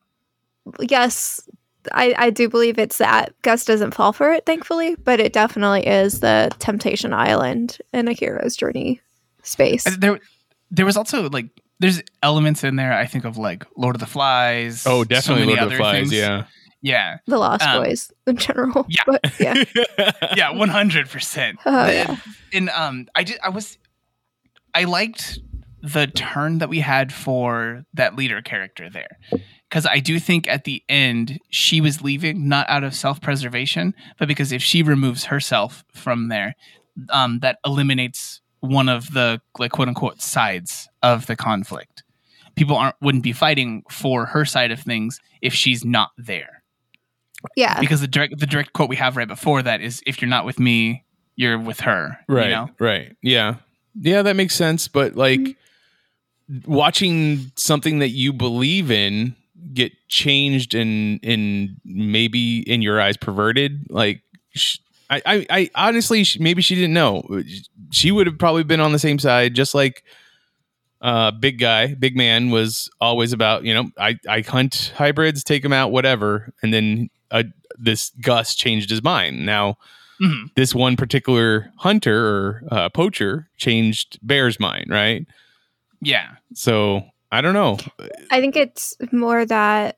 yes, 0.81 1.41
I, 1.93 2.14
I 2.18 2.31
do 2.31 2.49
believe 2.49 2.78
it's 2.78 2.99
that. 2.99 3.33
Gus 3.43 3.64
doesn't 3.64 3.93
fall 3.95 4.12
for 4.12 4.33
it, 4.33 4.45
thankfully, 4.47 4.97
but 4.97 5.20
it 5.20 5.33
definitely 5.33 5.87
is 5.87 6.20
the 6.20 6.51
Temptation 6.59 7.12
Island 7.14 7.78
in 7.93 8.07
a 8.09 8.12
hero's 8.12 8.57
journey 8.57 9.01
space. 9.43 9.85
There, 9.99 10.20
there 10.70 10.85
was 10.87 10.97
also 10.97 11.28
like 11.31 11.47
there's 11.78 12.03
elements 12.22 12.62
in 12.64 12.76
there. 12.76 12.93
I 12.93 13.07
think 13.07 13.24
of 13.24 13.39
like 13.39 13.64
Lord 13.76 13.97
of 13.97 14.01
the 14.01 14.07
Flies. 14.07 14.87
Oh, 14.87 15.05
definitely 15.05 15.46
many 15.46 15.57
Lord 15.59 15.64
of 15.64 15.71
the 15.71 15.76
Flies. 15.79 15.96
things. 16.11 16.13
Yeah. 16.13 16.45
Yeah, 16.83 17.19
the 17.27 17.39
Lost 17.39 17.63
um, 17.63 17.83
Boys 17.83 18.11
in 18.27 18.37
general. 18.37 18.87
yeah. 18.89 19.03
But 19.07 19.21
yeah. 19.39 19.65
yeah, 20.37 20.51
one 20.51 20.69
hundred 20.69 21.09
percent. 21.09 21.59
Oh, 21.67 21.89
yeah. 21.89 22.17
And 22.53 22.71
um, 22.71 23.07
I 23.15 23.25
did. 23.25 23.39
I 23.43 23.51
was, 23.51 23.79
I 24.75 24.85
liked 24.85 25.39
the 25.83 26.07
turn 26.07 26.59
that 26.59 26.69
we 26.69 26.81
had 26.81 27.13
for 27.13 27.85
that 27.95 28.17
leader 28.17 28.41
character 28.43 28.89
there, 28.89 29.19
because 29.69 29.87
I 29.87 29.99
do 29.99 30.19
think 30.19 30.49
at 30.49 30.65
the 30.65 30.83
end 30.89 31.39
she 31.51 31.81
was 31.81 32.03
leaving 32.03 32.49
not 32.49 32.69
out 32.69 32.85
of 32.85 32.95
self 32.95 33.21
preservation, 33.21 33.95
but 34.19 34.29
because 34.29 34.53
if 34.53 34.63
she 34.63 34.83
removes 34.83 35.25
herself 35.25 35.85
from 35.93 36.29
there, 36.29 36.55
um, 37.11 37.41
that 37.41 37.59
eliminates 37.65 38.41
one 38.61 38.89
of 38.89 39.13
the 39.13 39.41
like 39.59 39.73
quote 39.73 39.89
unquote 39.89 40.23
sides 40.23 40.89
of 41.03 41.27
the 41.27 41.37
conflict. 41.37 42.05
People 42.57 42.77
aren't 42.77 42.97
wouldn't 43.03 43.25
be 43.25 43.33
fighting 43.33 43.83
for 43.91 44.27
her 44.27 44.47
side 44.47 44.71
of 44.71 44.81
things 44.81 45.21
if 45.43 45.53
she's 45.53 45.85
not 45.85 46.11
there 46.17 46.59
yeah. 47.57 47.80
because 47.80 48.00
the 48.00 48.08
direct 48.08 48.38
the 48.38 48.46
direct 48.46 48.72
quote 48.72 48.88
we 48.88 48.96
have 48.96 49.17
right 49.17 49.29
before 49.29 49.62
that 49.62 49.80
is 49.80 50.03
if 50.07 50.21
you're 50.21 50.29
not 50.29 50.45
with 50.45 50.58
me 50.58 51.04
you're 51.37 51.58
with 51.58 51.80
her 51.80 52.18
Right. 52.29 52.45
you 52.46 52.50
know 52.50 52.71
Right. 52.79 53.17
Yeah. 53.22 53.57
Yeah, 53.99 54.22
that 54.22 54.37
makes 54.37 54.54
sense. 54.54 54.88
But 54.88 55.17
like 55.17 55.41
mm-hmm. 55.41 56.72
watching 56.72 57.50
something 57.57 57.99
that 58.00 58.11
you 58.11 58.33
believe 58.33 58.91
in 58.91 59.37
get 59.75 59.92
changed 60.08 60.75
and 60.75 61.21
and 61.22 61.76
maybe 61.84 62.61
in 62.61 62.83
your 62.83 63.00
eyes 63.00 63.17
perverted, 63.17 63.87
like 63.91 64.22
sh- 64.54 64.79
I, 65.08 65.22
I, 65.26 65.46
I 65.50 65.71
honestly 65.75 66.25
maybe 66.38 66.62
she 66.62 66.75
didn't 66.75 66.95
know. 66.95 67.22
She 67.91 68.12
would 68.12 68.26
have 68.26 68.38
probably 68.38 68.62
been 68.62 68.80
on 68.80 68.92
the 68.92 68.99
same 68.99 69.18
side, 69.18 69.54
just 69.54 69.75
like 69.75 70.04
uh 71.03 71.31
big 71.31 71.59
guy 71.59 71.95
big 71.95 72.17
man 72.17 72.51
was 72.51 72.91
always 73.01 73.33
about 73.33 73.64
you 73.64 73.72
know 73.72 73.91
i 73.99 74.18
i 74.29 74.41
hunt 74.43 74.93
hybrids 74.97 75.43
take 75.43 75.63
them 75.63 75.72
out 75.72 75.91
whatever 75.93 76.53
and 76.63 76.75
then 76.75 77.09
a 77.31 77.45
this 77.79 78.11
Gus 78.21 78.55
changed 78.55 78.91
his 78.91 79.03
mind. 79.03 79.47
Now, 79.47 79.79
Mhm. 80.21 80.51
this 80.55 80.75
one 80.75 80.97
particular 80.97 81.72
hunter 81.79 82.27
or 82.27 82.63
uh, 82.71 82.89
poacher 82.91 83.49
changed 83.57 84.18
Bear's 84.27 84.61
mind, 84.61 84.91
right? 84.91 85.25
Yeah. 86.03 86.33
So 86.53 87.05
I 87.33 87.41
don't 87.41 87.55
know. 87.55 87.79
I 88.31 88.41
think 88.43 88.55
it's 88.55 88.95
more 89.13 89.47
that 89.47 89.97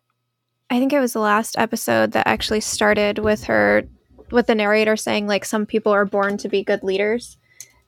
I 0.70 0.78
think 0.78 0.92
it 0.92 1.00
was 1.00 1.12
the 1.14 1.18
last 1.18 1.58
episode 1.58 2.12
that 2.12 2.28
actually 2.28 2.60
started 2.60 3.18
with 3.18 3.44
her 3.44 3.82
with 4.30 4.46
the 4.46 4.54
narrator 4.54 4.96
saying 4.96 5.26
like 5.26 5.44
some 5.44 5.66
people 5.66 5.90
are 5.90 6.04
born 6.04 6.36
to 6.38 6.48
be 6.48 6.62
good 6.62 6.84
leaders 6.84 7.36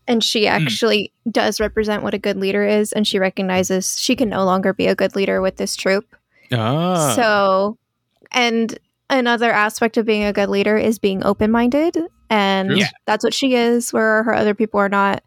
and 0.06 0.22
she 0.22 0.46
actually 0.46 1.12
does 1.30 1.60
represent 1.60 2.02
what 2.02 2.14
a 2.14 2.18
good 2.18 2.36
leader 2.36 2.64
is 2.64 2.92
and 2.92 3.06
she 3.06 3.18
recognizes 3.18 4.00
she 4.00 4.14
can 4.16 4.28
no 4.28 4.44
longer 4.44 4.72
be 4.72 4.86
a 4.86 4.94
good 4.94 5.16
leader 5.16 5.40
with 5.40 5.56
this 5.56 5.76
troop. 5.76 6.14
Ah, 6.52 7.14
So 7.16 7.78
and 8.32 8.78
another 9.10 9.50
aspect 9.50 9.96
of 9.96 10.06
being 10.06 10.24
a 10.24 10.32
good 10.32 10.48
leader 10.48 10.76
is 10.76 10.98
being 10.98 11.24
open-minded 11.24 11.96
and 12.30 12.76
Yeah. 12.76 12.88
that's 13.06 13.24
what 13.24 13.34
she 13.34 13.54
is 13.54 13.92
where 13.92 14.22
her 14.24 14.34
other 14.34 14.54
people 14.54 14.80
are 14.80 14.88
not. 14.88 15.22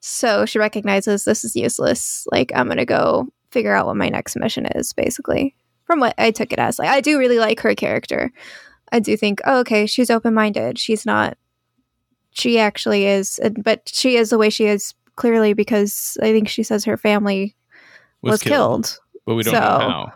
So 0.00 0.46
she 0.46 0.58
recognizes 0.58 1.24
this 1.24 1.44
is 1.44 1.54
useless. 1.54 2.26
Like 2.32 2.52
I'm 2.54 2.66
going 2.66 2.78
to 2.78 2.86
go 2.86 3.28
figure 3.50 3.74
out 3.74 3.86
what 3.86 3.96
my 3.96 4.08
next 4.08 4.36
mission 4.36 4.66
is 4.66 4.92
basically. 4.92 5.54
From 5.84 5.98
what 5.98 6.14
I 6.18 6.30
took 6.30 6.52
it 6.52 6.60
as. 6.60 6.78
Like 6.78 6.88
I 6.88 7.00
do 7.00 7.18
really 7.18 7.38
like 7.40 7.58
her 7.60 7.74
character. 7.74 8.30
I 8.92 9.00
do 9.00 9.16
think, 9.16 9.40
oh, 9.44 9.58
okay, 9.60 9.86
she's 9.86 10.08
open-minded. 10.08 10.78
She's 10.78 11.04
not 11.04 11.36
she 12.32 12.58
actually 12.58 13.06
is, 13.06 13.40
but 13.62 13.90
she 13.92 14.16
is 14.16 14.30
the 14.30 14.38
way 14.38 14.50
she 14.50 14.66
is 14.66 14.94
clearly 15.16 15.52
because 15.52 16.16
I 16.22 16.32
think 16.32 16.48
she 16.48 16.62
says 16.62 16.84
her 16.84 16.96
family 16.96 17.56
was, 18.22 18.42
killed. 18.42 18.98
but 19.26 19.34
we 19.34 19.42
don't 19.42 19.54
know 19.54 19.60
how. 19.60 20.12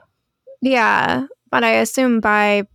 Yeah, 0.60 1.26
but 1.50 1.64
I 1.64 1.72
assume 1.72 2.20
by 2.20 2.66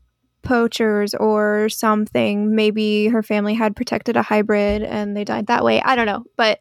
poachers 0.42 1.14
or 1.16 1.70
something. 1.70 2.56
Maybe 2.56 3.08
her 3.08 3.24
family 3.24 3.54
had 3.54 3.76
protected 3.76 4.16
a 4.16 4.22
hybrid 4.22 4.84
and 4.84 5.16
they 5.16 5.24
died 5.24 5.48
that 5.48 5.64
way. 5.64 5.82
I 5.82 5.96
don't 5.96 6.06
know, 6.06 6.24
but 6.38 6.60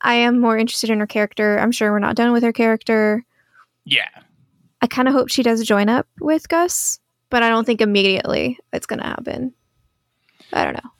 I 0.00 0.14
am 0.14 0.40
more 0.40 0.58
interested 0.58 0.90
in 0.90 1.00
her 1.00 1.06
character. 1.06 1.58
I'm 1.58 1.72
sure 1.72 1.92
we're 1.92 1.98
not 1.98 2.16
done 2.16 2.32
with 2.32 2.42
her 2.42 2.52
character. 2.52 3.24
Yeah. 3.84 4.08
I 4.80 4.86
kind 4.86 5.08
of 5.08 5.14
hope 5.14 5.28
she 5.28 5.42
does 5.42 5.64
join 5.64 5.88
up 5.88 6.08
with 6.20 6.48
Gus, 6.48 6.98
but 7.30 7.42
I 7.42 7.48
don't 7.48 7.64
think 7.64 7.80
immediately 7.80 8.58
it's 8.72 8.86
going 8.86 9.00
to 9.00 9.06
happen. 9.06 9.54
I 10.52 10.64
don't 10.64 10.74
know. 10.74 10.90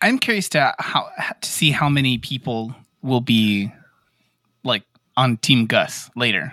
I'm 0.00 0.18
curious 0.18 0.48
to 0.50 0.74
how 0.78 1.08
to 1.40 1.48
see 1.48 1.70
how 1.70 1.88
many 1.88 2.18
people 2.18 2.74
will 3.02 3.20
be 3.20 3.72
like 4.64 4.84
on 5.16 5.36
Team 5.38 5.66
Gus 5.66 6.10
later. 6.14 6.52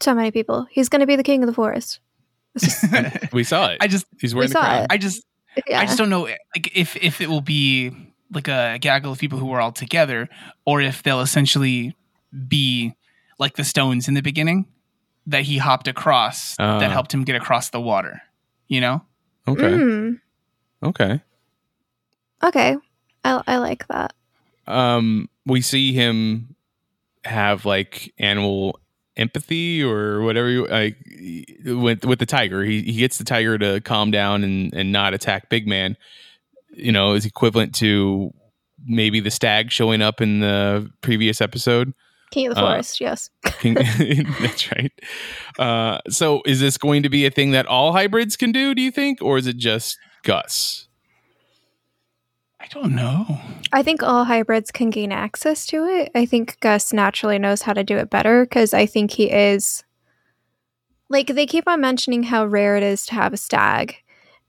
So 0.00 0.14
many 0.14 0.30
people. 0.30 0.66
He's 0.70 0.88
going 0.88 1.00
to 1.00 1.06
be 1.06 1.16
the 1.16 1.22
king 1.22 1.42
of 1.42 1.46
the 1.46 1.54
forest. 1.54 2.00
We 3.32 3.44
saw 3.44 3.68
it. 3.70 3.78
I 3.80 3.86
just 3.88 4.06
He's 4.20 4.34
we 4.34 4.46
the 4.46 4.54
crown. 4.54 4.82
it. 4.84 4.86
I 4.90 4.96
just 4.98 5.22
yeah. 5.66 5.80
I 5.80 5.84
just 5.86 5.98
don't 5.98 6.08
know 6.10 6.22
like 6.54 6.70
if 6.74 6.96
if 6.96 7.20
it 7.20 7.28
will 7.28 7.40
be 7.42 7.92
like 8.32 8.48
a 8.48 8.78
gaggle 8.80 9.12
of 9.12 9.18
people 9.18 9.38
who 9.38 9.50
are 9.52 9.60
all 9.60 9.72
together 9.72 10.28
or 10.64 10.80
if 10.80 11.02
they'll 11.02 11.20
essentially 11.20 11.94
be 12.48 12.94
like 13.38 13.56
the 13.56 13.64
stones 13.64 14.08
in 14.08 14.14
the 14.14 14.22
beginning 14.22 14.66
that 15.26 15.42
he 15.42 15.58
hopped 15.58 15.86
across 15.88 16.56
Ah. 16.58 16.78
that 16.78 16.90
helped 16.90 17.12
him 17.12 17.24
get 17.24 17.36
across 17.36 17.70
the 17.70 17.80
water. 17.80 18.22
You 18.68 18.80
know? 18.80 19.02
Okay. 19.46 19.62
Mm, 19.62 20.20
Okay. 20.82 21.20
Okay. 22.42 22.76
I, 23.24 23.42
I 23.46 23.56
like 23.58 23.86
that. 23.88 24.12
um 24.66 25.28
we 25.44 25.60
see 25.60 25.92
him 25.92 26.54
have 27.24 27.64
like 27.64 28.12
animal 28.18 28.78
empathy 29.16 29.82
or 29.82 30.20
whatever 30.22 30.48
you 30.50 30.66
like 30.66 30.96
with 31.64 32.04
with 32.04 32.18
the 32.18 32.26
tiger 32.26 32.62
he, 32.62 32.82
he 32.82 32.92
gets 32.98 33.16
the 33.18 33.24
tiger 33.24 33.56
to 33.56 33.80
calm 33.80 34.10
down 34.10 34.44
and 34.44 34.72
and 34.74 34.92
not 34.92 35.14
attack 35.14 35.48
big 35.48 35.66
man 35.66 35.96
you 36.74 36.92
know 36.92 37.14
is 37.14 37.24
equivalent 37.24 37.74
to 37.74 38.30
maybe 38.84 39.18
the 39.20 39.30
stag 39.30 39.70
showing 39.72 40.02
up 40.02 40.20
in 40.20 40.40
the 40.40 40.88
previous 41.00 41.40
episode 41.40 41.92
King 42.32 42.48
of 42.48 42.56
the 42.56 42.60
Uh, 42.60 42.70
forest, 42.72 43.00
yes. 43.00 43.30
King- 43.60 43.74
that's 44.40 44.70
right 44.72 44.92
uh 45.58 45.98
so 46.10 46.42
is 46.44 46.60
this 46.60 46.76
going 46.76 47.02
to 47.02 47.08
be 47.08 47.24
a 47.24 47.30
thing 47.30 47.52
that 47.52 47.66
all 47.66 47.92
hybrids 47.92 48.36
can 48.36 48.52
do 48.52 48.74
do 48.74 48.82
you 48.82 48.90
think 48.90 49.22
or 49.22 49.38
is 49.38 49.46
it 49.46 49.56
just 49.56 49.96
gus 50.24 50.88
I 52.66 52.68
don't 52.80 52.96
know. 52.96 53.38
I 53.72 53.82
think 53.84 54.02
all 54.02 54.24
hybrids 54.24 54.72
can 54.72 54.90
gain 54.90 55.12
access 55.12 55.66
to 55.66 55.84
it. 55.84 56.10
I 56.16 56.26
think 56.26 56.58
Gus 56.60 56.92
naturally 56.92 57.38
knows 57.38 57.62
how 57.62 57.72
to 57.72 57.84
do 57.84 57.96
it 57.96 58.10
better 58.10 58.44
because 58.44 58.74
I 58.74 58.86
think 58.86 59.12
he 59.12 59.30
is. 59.30 59.84
Like, 61.08 61.28
they 61.28 61.46
keep 61.46 61.68
on 61.68 61.80
mentioning 61.80 62.24
how 62.24 62.44
rare 62.44 62.76
it 62.76 62.82
is 62.82 63.06
to 63.06 63.14
have 63.14 63.32
a 63.32 63.36
stag. 63.36 63.96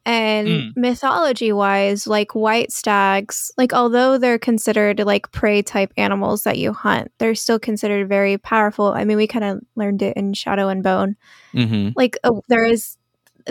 And 0.03 0.48
Mm. 0.48 0.73
mythology 0.77 1.52
wise, 1.52 2.07
like 2.07 2.34
white 2.34 2.72
stags, 2.72 3.52
like 3.57 3.73
although 3.73 4.18
they're 4.18 4.39
considered 4.39 4.99
like 5.02 5.31
prey 5.31 5.61
type 5.61 5.91
animals 5.98 6.44
that 6.44 6.57
you 6.57 6.73
hunt, 6.73 7.11
they're 7.19 7.35
still 7.35 7.60
considered 7.60 8.07
very 8.07 8.38
powerful. 8.38 8.88
I 8.94 9.03
mean, 9.03 9.18
we 9.18 9.27
kind 9.27 9.45
of 9.45 9.60
learned 9.76 10.02
it 10.02 10.15
in 10.18 10.34
Shadow 10.34 10.69
and 10.69 10.81
Bone 10.81 11.18
mm-hmm 11.53 11.89
like 11.95 12.18
uh, 12.23 12.31
there 12.48 12.64
is 12.64 12.97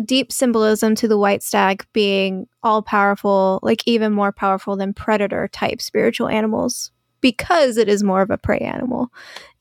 deep 0.04 0.32
symbolism 0.32 0.94
to 0.94 1.08
the 1.08 1.18
white 1.18 1.42
stag 1.42 1.84
being 1.92 2.46
all 2.62 2.82
powerful 2.82 3.60
like 3.62 3.82
even 3.86 4.12
more 4.12 4.32
powerful 4.32 4.76
than 4.76 4.92
predator 4.92 5.48
type 5.48 5.80
spiritual 5.80 6.28
animals 6.28 6.92
because 7.20 7.76
it 7.76 7.88
is 7.88 8.02
more 8.02 8.22
of 8.22 8.30
a 8.30 8.38
prey 8.38 8.58
animal 8.58 9.08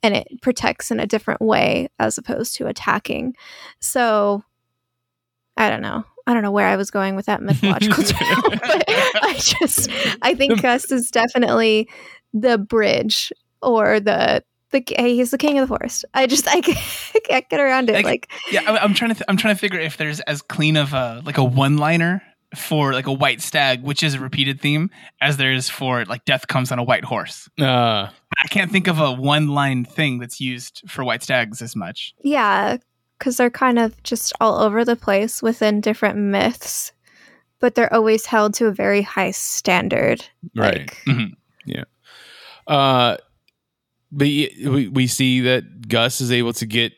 and 0.02 0.14
it 0.14 0.28
protects 0.42 0.90
in 0.90 1.00
a 1.00 1.06
different 1.06 1.40
way 1.40 1.88
as 1.98 2.18
opposed 2.18 2.54
to 2.56 2.66
attacking. 2.66 3.34
So 3.80 4.42
i 5.56 5.70
don't 5.70 5.82
know. 5.82 6.04
I 6.28 6.34
don't 6.34 6.42
know 6.42 6.50
where 6.50 6.66
i 6.66 6.76
was 6.76 6.90
going 6.90 7.14
with 7.14 7.26
that 7.26 7.40
mythological 7.40 8.02
term 8.04 8.42
but 8.50 8.84
i 8.88 9.34
just 9.38 9.88
i 10.22 10.34
think 10.34 10.60
gus 10.60 10.90
is 10.90 11.10
definitely 11.10 11.88
the 12.34 12.58
bridge 12.58 13.32
or 13.62 14.00
the 14.00 14.42
the 14.84 14.94
he's 14.98 15.30
the 15.30 15.38
king 15.38 15.58
of 15.58 15.62
the 15.68 15.68
forest 15.76 16.04
i 16.14 16.26
just 16.26 16.46
i 16.56 16.60
can't, 16.60 16.78
I 17.14 17.18
can't 17.20 17.48
get 17.48 17.60
around 17.60 17.88
it 17.90 17.94
Like- 17.94 18.04
like 18.04 18.30
Yeah, 18.50 18.62
I, 18.66 18.78
I'm 18.78 18.94
trying 18.94 19.10
to. 19.10 19.14
Th- 19.14 19.24
I'm 19.28 19.36
trying 19.36 19.54
to 19.54 19.60
figure 19.60 19.78
if 19.80 19.96
there's 19.96 20.20
as 20.20 20.42
clean 20.42 20.76
of 20.76 20.92
a 20.92 21.22
like 21.24 21.38
a 21.38 21.44
one-liner 21.44 22.22
for 22.54 22.92
like 22.92 23.06
a 23.08 23.12
white 23.12 23.40
stag, 23.40 23.82
which 23.82 24.02
is 24.02 24.14
a 24.14 24.20
repeated 24.20 24.60
theme, 24.60 24.88
as 25.20 25.36
there 25.36 25.52
is 25.52 25.68
for 25.68 26.04
like 26.04 26.24
death 26.24 26.46
comes 26.46 26.70
on 26.72 26.78
a 26.78 26.84
white 26.84 27.04
horse. 27.04 27.48
uh 27.60 28.08
I 28.44 28.48
can't 28.48 28.70
think 28.70 28.86
of 28.86 28.98
a 29.00 29.12
one-line 29.12 29.84
thing 29.84 30.18
that's 30.20 30.40
used 30.40 30.82
for 30.88 31.04
white 31.04 31.22
stags 31.22 31.60
as 31.62 31.74
much. 31.74 32.14
Yeah, 32.22 32.76
because 33.18 33.36
they're 33.36 33.50
kind 33.50 33.78
of 33.78 34.00
just 34.04 34.32
all 34.40 34.60
over 34.60 34.84
the 34.84 34.96
place 34.96 35.42
within 35.42 35.80
different 35.80 36.18
myths, 36.18 36.92
but 37.60 37.74
they're 37.74 37.92
always 37.92 38.26
held 38.26 38.54
to 38.54 38.66
a 38.66 38.72
very 38.72 39.02
high 39.02 39.30
standard. 39.32 40.24
right 40.54 40.90
Like, 41.06 41.32
Uh, 42.66 43.16
but 44.16 44.24
we 44.26 44.90
we 44.92 45.06
see 45.06 45.40
that 45.42 45.88
Gus 45.88 46.20
is 46.20 46.32
able 46.32 46.52
to 46.54 46.66
get 46.66 46.92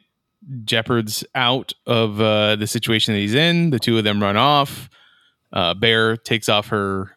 Jepperds 0.65 1.24
out 1.35 1.73
of 1.86 2.20
uh, 2.20 2.57
the 2.57 2.66
situation 2.66 3.12
that 3.15 3.20
he's 3.20 3.35
in. 3.35 3.70
The 3.70 3.78
two 3.78 3.99
of 3.99 4.05
them 4.05 4.23
run 4.23 4.36
off. 4.36 4.89
Uh, 5.53 5.74
Bear 5.74 6.16
takes 6.16 6.49
off 6.49 6.69
her. 6.69 7.15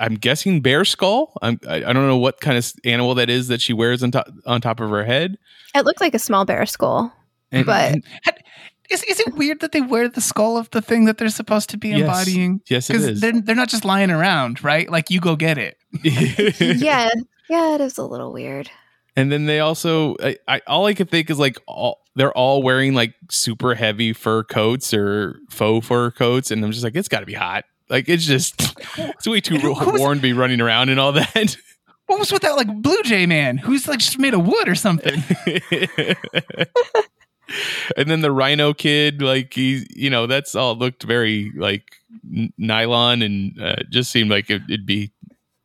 I'm 0.00 0.14
guessing 0.14 0.60
bear 0.62 0.84
skull. 0.84 1.34
I'm, 1.42 1.60
I 1.68 1.76
I 1.76 1.92
don't 1.92 2.08
know 2.08 2.16
what 2.18 2.40
kind 2.40 2.58
of 2.58 2.72
animal 2.84 3.14
that 3.16 3.30
is 3.30 3.46
that 3.48 3.60
she 3.60 3.72
wears 3.72 4.02
on 4.02 4.10
top 4.10 4.26
on 4.46 4.60
top 4.60 4.80
of 4.80 4.90
her 4.90 5.04
head. 5.04 5.36
it 5.74 5.84
looked 5.84 6.00
like 6.00 6.14
a 6.14 6.18
small 6.18 6.44
bear 6.44 6.66
skull, 6.66 7.12
And- 7.52 7.66
but 7.66 7.96
Is, 8.90 9.02
is 9.04 9.20
it 9.20 9.34
weird 9.36 9.60
that 9.60 9.72
they 9.72 9.80
wear 9.80 10.06
the 10.06 10.20
skull 10.20 10.58
of 10.58 10.68
the 10.70 10.82
thing 10.82 11.06
that 11.06 11.16
they're 11.16 11.30
supposed 11.30 11.70
to 11.70 11.78
be 11.78 11.90
Yes. 11.90 12.00
embodying? 12.00 12.60
yes, 12.68 12.90
it 12.90 12.94
Because 12.94 13.20
they're 13.20 13.40
they're 13.40 13.54
not 13.56 13.68
just 13.70 13.84
lying 13.86 14.10
around, 14.10 14.62
right? 14.64 14.90
Like 14.90 15.08
you 15.10 15.18
go 15.20 15.34
get 15.36 15.56
it. 15.56 15.78
yeah, 16.02 17.08
yeah, 17.48 17.74
it 17.76 17.80
is 17.80 17.96
a 17.96 18.04
little 18.04 18.32
weird. 18.32 18.70
And 19.14 19.30
then 19.30 19.46
they 19.46 19.60
also, 19.60 20.16
I, 20.22 20.36
I 20.48 20.62
all 20.66 20.86
I 20.86 20.94
could 20.94 21.10
think 21.10 21.28
is 21.30 21.38
like 21.38 21.58
all 21.66 22.00
they're 22.14 22.32
all 22.32 22.62
wearing 22.62 22.94
like 22.94 23.14
super 23.30 23.74
heavy 23.74 24.12
fur 24.12 24.42
coats 24.42 24.92
or 24.94 25.38
faux 25.50 25.86
fur 25.86 26.10
coats, 26.10 26.50
and 26.50 26.64
I'm 26.64 26.72
just 26.72 26.84
like, 26.84 26.96
it's 26.96 27.08
got 27.08 27.20
to 27.20 27.26
be 27.26 27.34
hot. 27.34 27.64
Like 27.88 28.08
it's 28.08 28.24
just 28.24 28.54
it's 28.98 29.26
way 29.26 29.40
too 29.40 29.58
warm 29.62 30.18
to 30.18 30.22
be 30.22 30.32
running 30.32 30.60
around 30.60 30.88
and 30.88 30.98
all 30.98 31.12
that. 31.12 31.56
What 32.06 32.18
was 32.18 32.32
with 32.32 32.42
that 32.42 32.56
like 32.56 32.82
blue 32.82 33.00
jay 33.04 33.24
man 33.24 33.56
who's 33.56 33.88
like 33.88 34.00
just 34.00 34.18
made 34.18 34.34
of 34.34 34.44
wood 34.44 34.68
or 34.68 34.74
something? 34.74 35.22
and 37.96 38.10
then 38.10 38.20
the 38.20 38.32
rhino 38.32 38.74
kid, 38.74 39.22
like 39.22 39.54
he, 39.54 39.86
you 39.94 40.10
know, 40.10 40.26
that's 40.26 40.54
all 40.54 40.76
looked 40.76 41.04
very 41.04 41.52
like 41.56 41.84
n- 42.30 42.52
nylon 42.58 43.22
and 43.22 43.58
uh, 43.62 43.76
just 43.88 44.10
seemed 44.10 44.30
like 44.30 44.50
it, 44.50 44.62
it'd 44.68 44.84
be 44.84 45.12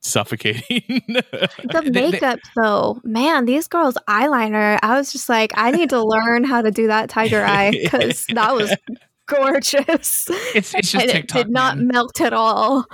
suffocating. 0.07 1.01
The 1.17 1.89
makeup, 1.91 2.39
though, 2.55 2.99
man, 3.03 3.45
these 3.45 3.67
girls' 3.67 3.97
eyeliner. 4.07 4.79
I 4.81 4.97
was 4.97 5.11
just 5.11 5.27
like, 5.29 5.51
I 5.55 5.71
need 5.71 5.89
to 5.89 6.01
learn 6.03 6.43
how 6.43 6.61
to 6.61 6.71
do 6.71 6.87
that 6.87 7.09
tiger 7.09 7.43
eye 7.45 7.71
because 7.71 8.25
that 8.33 8.53
was 8.55 8.73
gorgeous. 9.27 10.27
It's 10.55 10.73
it's 10.73 10.91
just 10.91 10.95
and 10.95 11.11
TikTok. 11.11 11.41
it 11.41 11.43
did 11.45 11.51
not 11.51 11.77
man. 11.77 11.87
melt 11.87 12.21
at 12.21 12.33
all. 12.33 12.85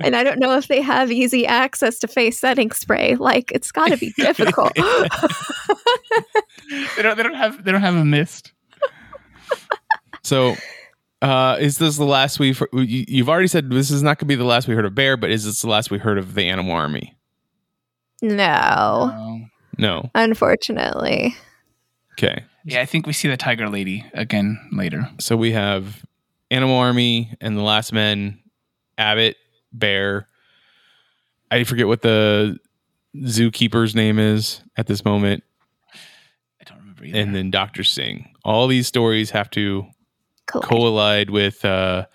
and 0.00 0.16
I 0.16 0.22
don't 0.24 0.38
know 0.40 0.56
if 0.56 0.68
they 0.68 0.80
have 0.82 1.12
easy 1.12 1.46
access 1.46 1.98
to 2.00 2.08
face 2.08 2.38
setting 2.40 2.70
spray. 2.72 3.14
Like 3.14 3.52
it's 3.52 3.70
got 3.70 3.88
to 3.88 3.96
be 3.96 4.12
difficult. 4.16 4.74
they 4.74 4.82
don't 7.02 7.16
they 7.16 7.22
don't 7.22 7.34
have 7.34 7.64
they 7.64 7.72
don't 7.72 7.80
have 7.82 7.94
a 7.96 8.04
mist. 8.04 8.52
So 10.22 10.56
Uh, 11.20 11.56
is 11.58 11.78
this 11.78 11.96
the 11.96 12.04
last 12.04 12.38
we've? 12.38 12.62
you- 12.72 13.04
You've 13.08 13.28
already 13.28 13.48
said 13.48 13.70
this 13.70 13.90
is 13.90 14.02
not 14.02 14.18
going 14.18 14.20
to 14.20 14.24
be 14.26 14.34
the 14.36 14.44
last 14.44 14.68
we 14.68 14.74
heard 14.74 14.84
of 14.84 14.94
Bear, 14.94 15.16
but 15.16 15.30
is 15.30 15.44
this 15.44 15.60
the 15.62 15.68
last 15.68 15.90
we 15.90 15.98
heard 15.98 16.18
of 16.18 16.34
the 16.34 16.44
Animal 16.44 16.72
Army? 16.72 17.16
No, 18.22 19.46
No. 19.76 20.10
unfortunately. 20.14 21.34
Okay. 22.12 22.42
yeah, 22.64 22.80
I 22.80 22.84
think 22.84 23.06
we 23.06 23.12
see 23.12 23.28
the 23.28 23.36
Tiger 23.36 23.68
Lady 23.68 24.04
again 24.12 24.58
later. 24.72 25.08
So 25.20 25.36
we 25.36 25.52
have 25.52 26.04
Animal 26.50 26.76
Army 26.76 27.32
and 27.40 27.56
the 27.56 27.62
Last 27.62 27.92
Men, 27.92 28.40
Abbott, 28.96 29.36
Bear. 29.72 30.26
I 31.50 31.62
forget 31.64 31.86
what 31.86 32.02
the 32.02 32.58
zookeeper's 33.16 33.94
name 33.94 34.18
is 34.18 34.62
at 34.76 34.86
this 34.88 35.04
moment, 35.04 35.44
I 36.60 36.64
don't 36.64 36.78
remember 36.78 37.04
either. 37.04 37.18
and 37.18 37.34
then 37.34 37.50
Doctor 37.50 37.84
Singh. 37.84 38.34
All 38.44 38.66
these 38.66 38.86
stories 38.88 39.30
have 39.30 39.48
to 39.50 39.86
Cool. 40.48 40.62
collide 40.62 41.30
with 41.30 41.64
uh, 41.64 42.06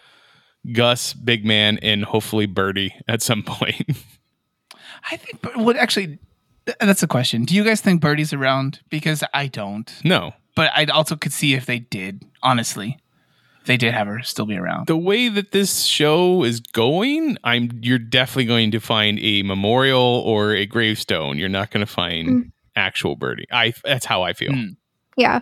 Gus, 0.72 1.14
Big 1.14 1.46
Man, 1.46 1.78
and 1.82 2.04
hopefully 2.04 2.46
Birdie 2.46 2.94
at 3.08 3.22
some 3.22 3.44
point. 3.44 3.86
I 5.12 5.18
think, 5.18 5.42
but 5.42 5.58
what 5.58 5.76
actually, 5.78 6.20
that's 6.80 7.04
a 7.04 7.08
question. 7.08 7.44
Do 7.44 7.56
you 7.56 7.64
guys 7.64 7.82
think 7.82 8.02
Birdie's 8.02 8.34
around? 8.34 8.80
Because 8.90 9.24
I 9.34 9.48
don't. 9.48 9.92
no, 10.04 10.34
But 10.56 10.72
I 10.76 10.86
also 10.86 11.16
could 11.16 11.34
see 11.34 11.54
if 11.54 11.66
they 11.66 11.80
did, 11.80 12.24
honestly. 12.42 12.98
If 13.62 13.68
they 13.68 13.78
did 13.78 13.94
have 13.94 14.08
her 14.08 14.22
still 14.24 14.46
be 14.46 14.58
around. 14.58 14.88
the 14.88 14.98
way 14.98 15.30
that 15.30 15.52
this 15.54 15.84
show 15.84 16.44
is 16.44 16.60
going, 16.60 17.38
I'm 17.46 17.70
you're 17.82 17.98
definitely 18.00 18.46
going 18.46 18.72
to 18.72 18.80
find 18.82 19.18
a 19.22 19.42
memorial 19.44 20.02
or 20.26 20.54
a 20.54 20.66
gravestone. 20.66 21.38
You're 21.38 21.48
not 21.50 21.72
going 21.72 21.86
to 21.86 21.92
find 21.92 22.28
Mm. 22.28 22.52
actual 22.76 23.16
Birdie. 23.16 23.46
I 23.52 23.74
that's 23.86 24.06
how 24.06 24.22
I 24.24 24.34
feel. 24.34 24.52
Mm. 24.52 24.76
Yeah, 25.16 25.42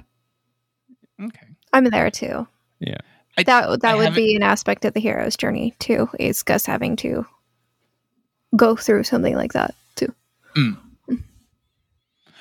Okay. 1.19 1.47
I'm 1.73 1.85
there 1.85 2.11
too. 2.11 2.47
Yeah. 2.81 2.97
I- 3.37 3.43
that 3.43 3.79
that 3.81 3.93
I 3.93 3.95
would 3.95 4.13
be 4.13 4.35
an 4.35 4.43
aspect 4.43 4.83
of 4.83 4.93
the 4.93 4.99
hero's 4.99 5.37
journey 5.37 5.73
too. 5.79 6.09
Is 6.19 6.43
Gus 6.43 6.65
having 6.65 6.97
to 6.97 7.25
go 8.55 8.75
through 8.75 9.03
something 9.03 9.35
like 9.35 9.53
that 9.53 9.73
too? 9.95 10.13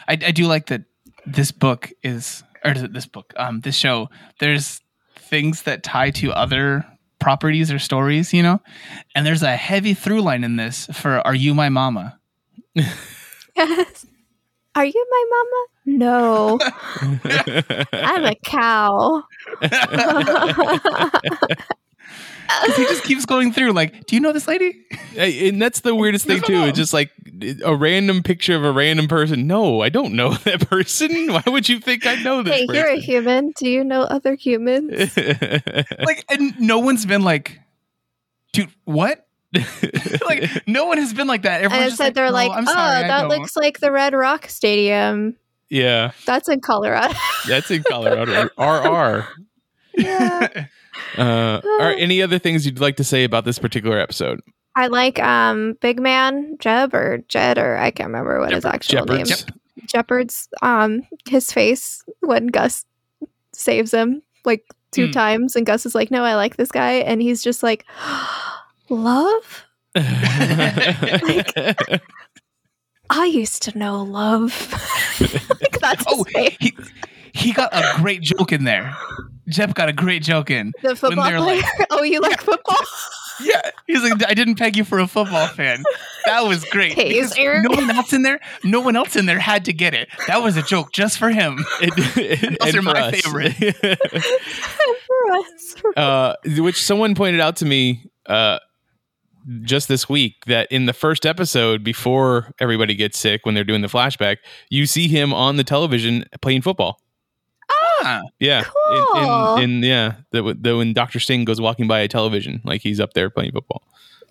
I, 0.08 0.12
I 0.14 0.16
do 0.32 0.46
like 0.46 0.66
that 0.66 0.82
this 1.26 1.52
book 1.52 1.92
is, 2.02 2.42
or 2.64 2.72
is 2.72 2.82
it 2.82 2.92
this 2.92 3.06
book, 3.06 3.32
um, 3.36 3.60
this 3.60 3.76
show, 3.76 4.10
there's 4.40 4.80
things 5.16 5.62
that 5.62 5.84
tie 5.84 6.10
to 6.10 6.32
other 6.32 6.84
properties 7.20 7.70
or 7.70 7.78
stories, 7.78 8.32
you 8.32 8.42
know? 8.42 8.60
And 9.14 9.24
there's 9.24 9.44
a 9.44 9.54
heavy 9.56 9.94
through 9.94 10.22
line 10.22 10.42
in 10.42 10.56
this 10.56 10.86
for 10.92 11.24
Are 11.24 11.34
You 11.34 11.54
My 11.54 11.68
Mama? 11.68 12.18
Yes. 13.56 14.06
Are 14.74 14.84
you 14.84 15.06
my 15.10 15.24
mama? 15.30 15.66
No, 15.86 16.58
I'm 17.92 18.24
a 18.24 18.34
cow. 18.44 19.24
Because 22.62 22.76
he 22.76 22.84
just 22.84 23.04
keeps 23.04 23.24
going 23.26 23.52
through, 23.52 23.72
like, 23.72 24.06
do 24.06 24.16
you 24.16 24.20
know 24.20 24.32
this 24.32 24.48
lady? 24.48 24.84
Hey, 25.12 25.48
and 25.48 25.60
that's 25.60 25.80
the 25.80 25.94
weirdest 25.94 26.26
thing 26.26 26.42
too. 26.42 26.64
It's 26.64 26.76
just 26.76 26.92
like 26.92 27.10
a 27.64 27.74
random 27.74 28.22
picture 28.22 28.56
of 28.56 28.64
a 28.64 28.72
random 28.72 29.08
person. 29.08 29.46
No, 29.46 29.80
I 29.80 29.88
don't 29.88 30.14
know 30.14 30.34
that 30.44 30.68
person. 30.68 31.32
Why 31.32 31.42
would 31.46 31.68
you 31.68 31.80
think 31.80 32.06
I 32.06 32.16
know 32.16 32.42
this 32.42 32.54
hey, 32.54 32.66
you're 32.68 32.88
a 32.88 32.96
human. 32.96 33.52
Do 33.56 33.68
you 33.68 33.84
know 33.84 34.02
other 34.02 34.34
humans? 34.34 35.16
Like, 36.00 36.24
and 36.28 36.58
no 36.60 36.78
one's 36.78 37.06
been 37.06 37.22
like, 37.22 37.60
dude, 38.52 38.70
what? 38.84 39.26
like, 40.26 40.66
no 40.66 40.86
one 40.86 40.98
has 40.98 41.12
been 41.12 41.26
like 41.26 41.42
that. 41.42 41.56
and 41.62 41.64
Everyone's 41.66 41.90
instead 41.92 42.04
just 42.06 42.14
they're 42.14 42.26
"No, 42.26 42.32
like, 42.32 42.50
oh, 42.54 42.64
sorry, 42.64 43.06
that 43.08 43.28
looks 43.28 43.56
like 43.56 43.80
the 43.80 43.90
Red 43.90 44.14
Rock 44.14 44.46
Stadium. 44.48 45.36
yeah, 45.68 46.12
That's 46.26 46.48
in 46.48 46.60
Colorado. 46.60 47.14
that's 47.48 47.70
in 47.70 47.82
Colorado. 47.82 48.48
RR. 48.58 49.26
yeah. 49.96 50.66
Uh, 51.16 51.60
are 51.80 51.90
any 51.98 52.20
other 52.20 52.38
things 52.38 52.66
you'd 52.66 52.80
like 52.80 52.96
to 52.96 53.04
say 53.04 53.24
about 53.24 53.44
this 53.44 53.58
particular 53.58 53.98
episode? 53.98 54.40
I 54.76 54.88
like 54.88 55.18
um 55.20 55.76
Big 55.80 55.98
Man 56.00 56.56
Jeb 56.58 56.94
or 56.94 57.18
Jed 57.28 57.58
or 57.58 57.76
I 57.76 57.90
can't 57.90 58.08
remember 58.08 58.38
what 58.40 58.52
his 58.52 58.64
actual 58.64 59.04
name. 59.06 59.24
Jepperds. 59.24 59.50
Jepperd's 59.86 60.48
um 60.62 61.02
his 61.28 61.50
face 61.52 62.04
when 62.20 62.48
Gus 62.48 62.84
saves 63.52 63.94
him 63.94 64.22
like 64.44 64.64
two 64.90 65.06
Hmm. 65.06 65.12
times 65.12 65.56
and 65.56 65.64
Gus 65.64 65.86
is 65.86 65.94
like, 65.94 66.10
No, 66.10 66.22
I 66.24 66.34
like 66.34 66.56
this 66.56 66.70
guy 66.70 66.94
and 66.94 67.22
he's 67.22 67.42
just 67.42 67.62
like 67.62 67.86
Love? 68.90 69.64
I 73.12 73.24
used 73.24 73.62
to 73.64 73.76
know 73.78 74.02
love. 74.02 74.70
like 75.20 75.78
that's 75.80 76.04
Oh, 76.06 76.24
he, 76.58 76.72
he 77.32 77.52
got 77.52 77.72
a 77.74 77.94
great 78.00 78.22
joke 78.22 78.52
in 78.52 78.64
there. 78.64 78.94
Jeff 79.48 79.74
got 79.74 79.88
a 79.88 79.92
great 79.92 80.22
joke 80.22 80.50
in. 80.50 80.72
The 80.82 80.94
football 80.94 81.24
player. 81.24 81.40
like- 81.40 81.64
oh, 81.90 82.02
you 82.02 82.20
like 82.20 82.40
football? 82.40 82.76
Yeah, 83.40 83.62
he's 83.86 84.02
like, 84.02 84.24
I 84.28 84.34
didn't 84.34 84.56
peg 84.56 84.76
you 84.76 84.84
for 84.84 84.98
a 85.00 85.06
football 85.08 85.46
fan. 85.48 85.82
That 86.26 86.42
was 86.42 86.62
great. 86.66 86.94
because 86.96 87.32
Taser. 87.34 87.62
No 87.62 87.70
one 87.70 87.90
else 87.90 88.12
in 88.12 88.22
there. 88.22 88.38
No 88.64 88.80
one 88.80 88.94
else 88.96 89.16
in 89.16 89.26
there 89.26 89.38
had 89.40 89.64
to 89.64 89.72
get 89.72 89.94
it. 89.94 90.08
That 90.28 90.42
was 90.42 90.56
a 90.56 90.62
joke 90.62 90.92
just 90.92 91.18
for 91.18 91.30
him. 91.30 91.64
And- 91.82 91.92
and- 91.98 92.58
Those 92.60 92.74
and 92.74 92.76
are 92.76 92.82
my 92.82 93.12
for 93.22 93.42
us. 93.42 93.54
For 95.06 95.32
us. 95.32 95.96
uh, 95.96 96.34
which 96.58 96.80
someone 96.84 97.14
pointed 97.16 97.40
out 97.40 97.56
to 97.56 97.64
me 97.64 98.04
uh, 98.26 98.58
just 99.62 99.88
this 99.88 100.08
week 100.08 100.44
that 100.46 100.70
in 100.70 100.86
the 100.86 100.92
first 100.92 101.24
episode, 101.26 101.82
before 101.84 102.52
everybody 102.58 102.94
gets 102.94 103.18
sick, 103.18 103.44
when 103.46 103.54
they're 103.54 103.64
doing 103.64 103.82
the 103.82 103.88
flashback, 103.88 104.38
you 104.68 104.86
see 104.86 105.08
him 105.08 105.32
on 105.32 105.56
the 105.56 105.64
television 105.64 106.24
playing 106.42 106.62
football. 106.62 107.00
Ah, 107.70 108.22
Yeah, 108.38 108.64
Cool. 108.64 109.56
in, 109.56 109.62
in, 109.64 109.76
in 109.76 109.82
yeah, 109.82 110.14
the, 110.32 110.56
the 110.58 110.76
when 110.76 110.92
Doctor 110.92 111.20
Singh 111.20 111.44
goes 111.44 111.60
walking 111.60 111.86
by 111.86 112.00
a 112.00 112.08
television, 112.08 112.60
like 112.64 112.80
he's 112.82 113.00
up 113.00 113.12
there 113.14 113.30
playing 113.30 113.52
football. 113.52 113.82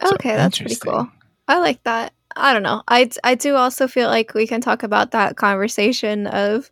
So, 0.04 0.14
Okay, 0.14 0.36
that's 0.36 0.58
pretty 0.58 0.76
cool. 0.76 1.08
I 1.48 1.60
like 1.60 1.84
that. 1.84 2.14
I 2.36 2.54
don't 2.54 2.64
know. 2.64 2.84
I 2.88 3.10
I 3.24 3.36
do 3.36 3.56
also 3.56 3.88
feel 3.88 4.08
like 4.08 4.34
we 4.34 4.46
can 4.48 4.62
talk 4.62 4.84
about 4.84 5.12
that 5.12 5.36
conversation 5.36 6.28
of 6.28 6.70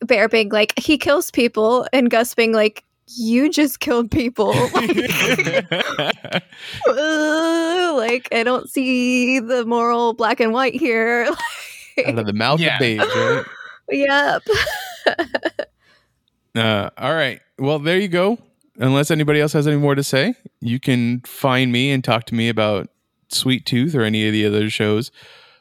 Bear 0.00 0.28
being 0.28 0.50
like 0.50 0.74
he 0.78 0.98
kills 0.98 1.30
people 1.30 1.86
and 1.92 2.10
Gus 2.10 2.34
being 2.34 2.52
like 2.52 2.84
you 3.14 3.50
just 3.50 3.80
killed 3.80 4.10
people. 4.10 4.52
Like, 4.74 6.44
uh, 6.88 7.92
like 7.96 8.28
I 8.32 8.42
don't 8.44 8.68
see 8.68 9.38
the 9.40 9.64
moral 9.66 10.12
black 10.14 10.40
and 10.40 10.52
white 10.52 10.74
here. 10.74 11.28
Out 12.06 12.18
of 12.18 12.26
the 12.26 12.32
mouth 12.32 12.60
Yeah. 12.60 12.74
of 12.74 12.80
babes, 12.80 13.04
right? 13.04 13.44
yep. 13.90 14.42
Uh, 16.54 16.90
all 16.98 17.14
right. 17.14 17.40
Well, 17.58 17.78
there 17.78 17.98
you 17.98 18.08
go. 18.08 18.38
Unless 18.78 19.10
anybody 19.10 19.40
else 19.40 19.52
has 19.54 19.66
any 19.66 19.76
more 19.76 19.94
to 19.94 20.02
say, 20.04 20.34
you 20.60 20.78
can 20.80 21.20
find 21.20 21.72
me 21.72 21.90
and 21.90 22.02
talk 22.04 22.24
to 22.26 22.34
me 22.34 22.48
about 22.48 22.88
Sweet 23.28 23.64
Tooth 23.66 23.94
or 23.94 24.02
any 24.02 24.26
of 24.26 24.32
the 24.32 24.44
other 24.46 24.68
shows 24.70 25.10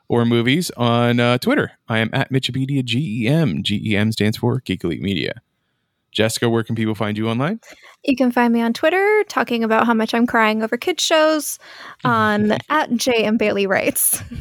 or 0.07 0.25
movies 0.25 0.71
on 0.71 1.19
uh, 1.19 1.37
Twitter. 1.37 1.71
I 1.87 1.99
am 1.99 2.09
at 2.13 2.31
Mitchipedia 2.31 2.83
GEM. 2.83 3.63
GEM 3.63 4.11
stands 4.11 4.37
for 4.37 4.59
Geek 4.59 4.83
Elite 4.83 5.01
Media. 5.01 5.41
Jessica, 6.15 6.49
where 6.49 6.63
can 6.63 6.75
people 6.75 6.95
find 6.95 7.17
you 7.17 7.29
online? 7.29 7.59
You 8.03 8.15
can 8.15 8.31
find 8.31 8.53
me 8.53 8.61
on 8.61 8.73
Twitter 8.73 9.23
talking 9.27 9.63
about 9.63 9.85
how 9.85 9.93
much 9.93 10.13
I'm 10.13 10.25
crying 10.25 10.63
over 10.63 10.77
kids 10.77 11.03
shows 11.03 11.59
on 12.05 12.53
at 12.69 12.91
J 12.95 13.25
and 13.25 13.37
Bailey 13.37 13.67
Writes. 13.67 14.23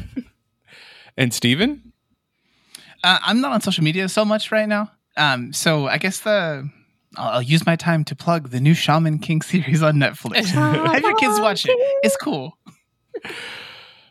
And 1.17 1.33
Steven? 1.33 1.93
uh, 3.01 3.19
I'm 3.23 3.39
not 3.39 3.53
on 3.53 3.61
social 3.61 3.85
media 3.85 4.09
so 4.09 4.25
much 4.25 4.51
right 4.51 4.67
now. 4.67 4.91
Um, 5.15 5.53
so 5.53 5.87
I 5.87 5.97
guess 5.97 6.19
the 6.19 6.69
I'll, 7.15 7.35
I'll 7.35 7.41
use 7.41 7.65
my 7.65 7.77
time 7.77 8.03
to 8.03 8.15
plug 8.17 8.49
the 8.49 8.59
new 8.59 8.73
Shaman 8.73 9.19
King 9.19 9.41
series 9.53 9.81
on 9.81 9.95
Netflix. 9.95 10.47
Have 10.47 11.01
your 11.03 11.15
kids 11.15 11.39
watch 11.39 11.65
it. 11.65 11.77
It's 12.03 12.17
cool. 12.17 12.57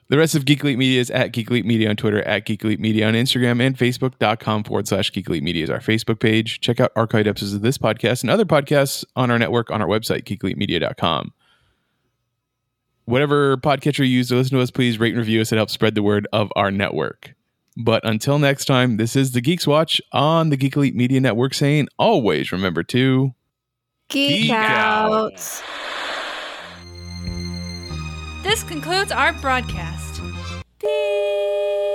The 0.09 0.19
rest 0.19 0.35
of 0.35 0.45
Geek 0.45 0.63
Elite 0.63 0.79
Media 0.79 1.01
is 1.01 1.11
at 1.11 1.33
Geek 1.33 1.51
Elite 1.51 1.65
Media 1.65 1.89
on 1.89 1.97
Twitter, 1.97 2.23
at 2.23 2.45
Geek 2.45 2.63
Elite 2.63 2.81
Media 2.81 3.09
on 3.09 3.15
Instagram, 3.15 3.63
and 3.63 3.77
Facebook.com 3.77 4.65
forward 4.65 4.87
slash 4.87 5.11
Geek 5.11 5.29
Elite 5.29 5.43
Media 5.43 5.65
is 5.65 5.71
our 5.71 5.81
Facebook 5.81 6.21
page. 6.21 6.61
Check 6.61 6.79
out 6.79 6.95
archived 6.95 7.27
episodes 7.27 7.55
of 7.55 7.63
this 7.63 7.79
podcast 7.79 8.23
and 8.23 8.31
other 8.31 8.45
podcasts 8.45 9.05
on 9.17 9.31
our 9.31 9.39
network 9.39 9.71
on 9.71 9.81
our 9.81 9.89
website, 9.89 10.25
geekelitemedia.com. 10.25 11.33
Whatever 13.07 13.57
podcatcher 13.57 14.01
you 14.01 14.17
use 14.17 14.29
to 14.29 14.37
listen 14.37 14.57
to 14.57 14.63
us, 14.63 14.71
please 14.71 14.99
rate 14.99 15.15
and 15.15 15.19
review 15.19 15.41
us. 15.41 15.53
It 15.53 15.57
helps 15.57 15.73
spread 15.73 15.95
the 15.95 16.03
word 16.03 16.27
of 16.33 16.53
our 16.55 16.71
network. 16.71 17.35
But 17.77 18.07
until 18.07 18.39
next 18.39 18.67
time, 18.67 18.99
this 18.99 19.17
is 19.17 19.33
the 19.33 19.41
Geeks 19.41 19.67
Watch 19.67 20.01
on 20.13 20.51
the 20.51 20.57
Geek 20.57 20.77
Elite 20.77 20.95
Media 20.95 21.21
Network 21.21 21.55
saying 21.55 21.89
always 21.99 22.53
remember 22.53 22.83
to. 22.85 23.35
Geek, 24.09 24.43
Geek 24.43 24.51
out. 24.53 25.63
This 28.55 28.63
concludes 28.63 29.11
our 29.11 29.33
broadcast. 29.33 30.23
Beep. 30.79 31.94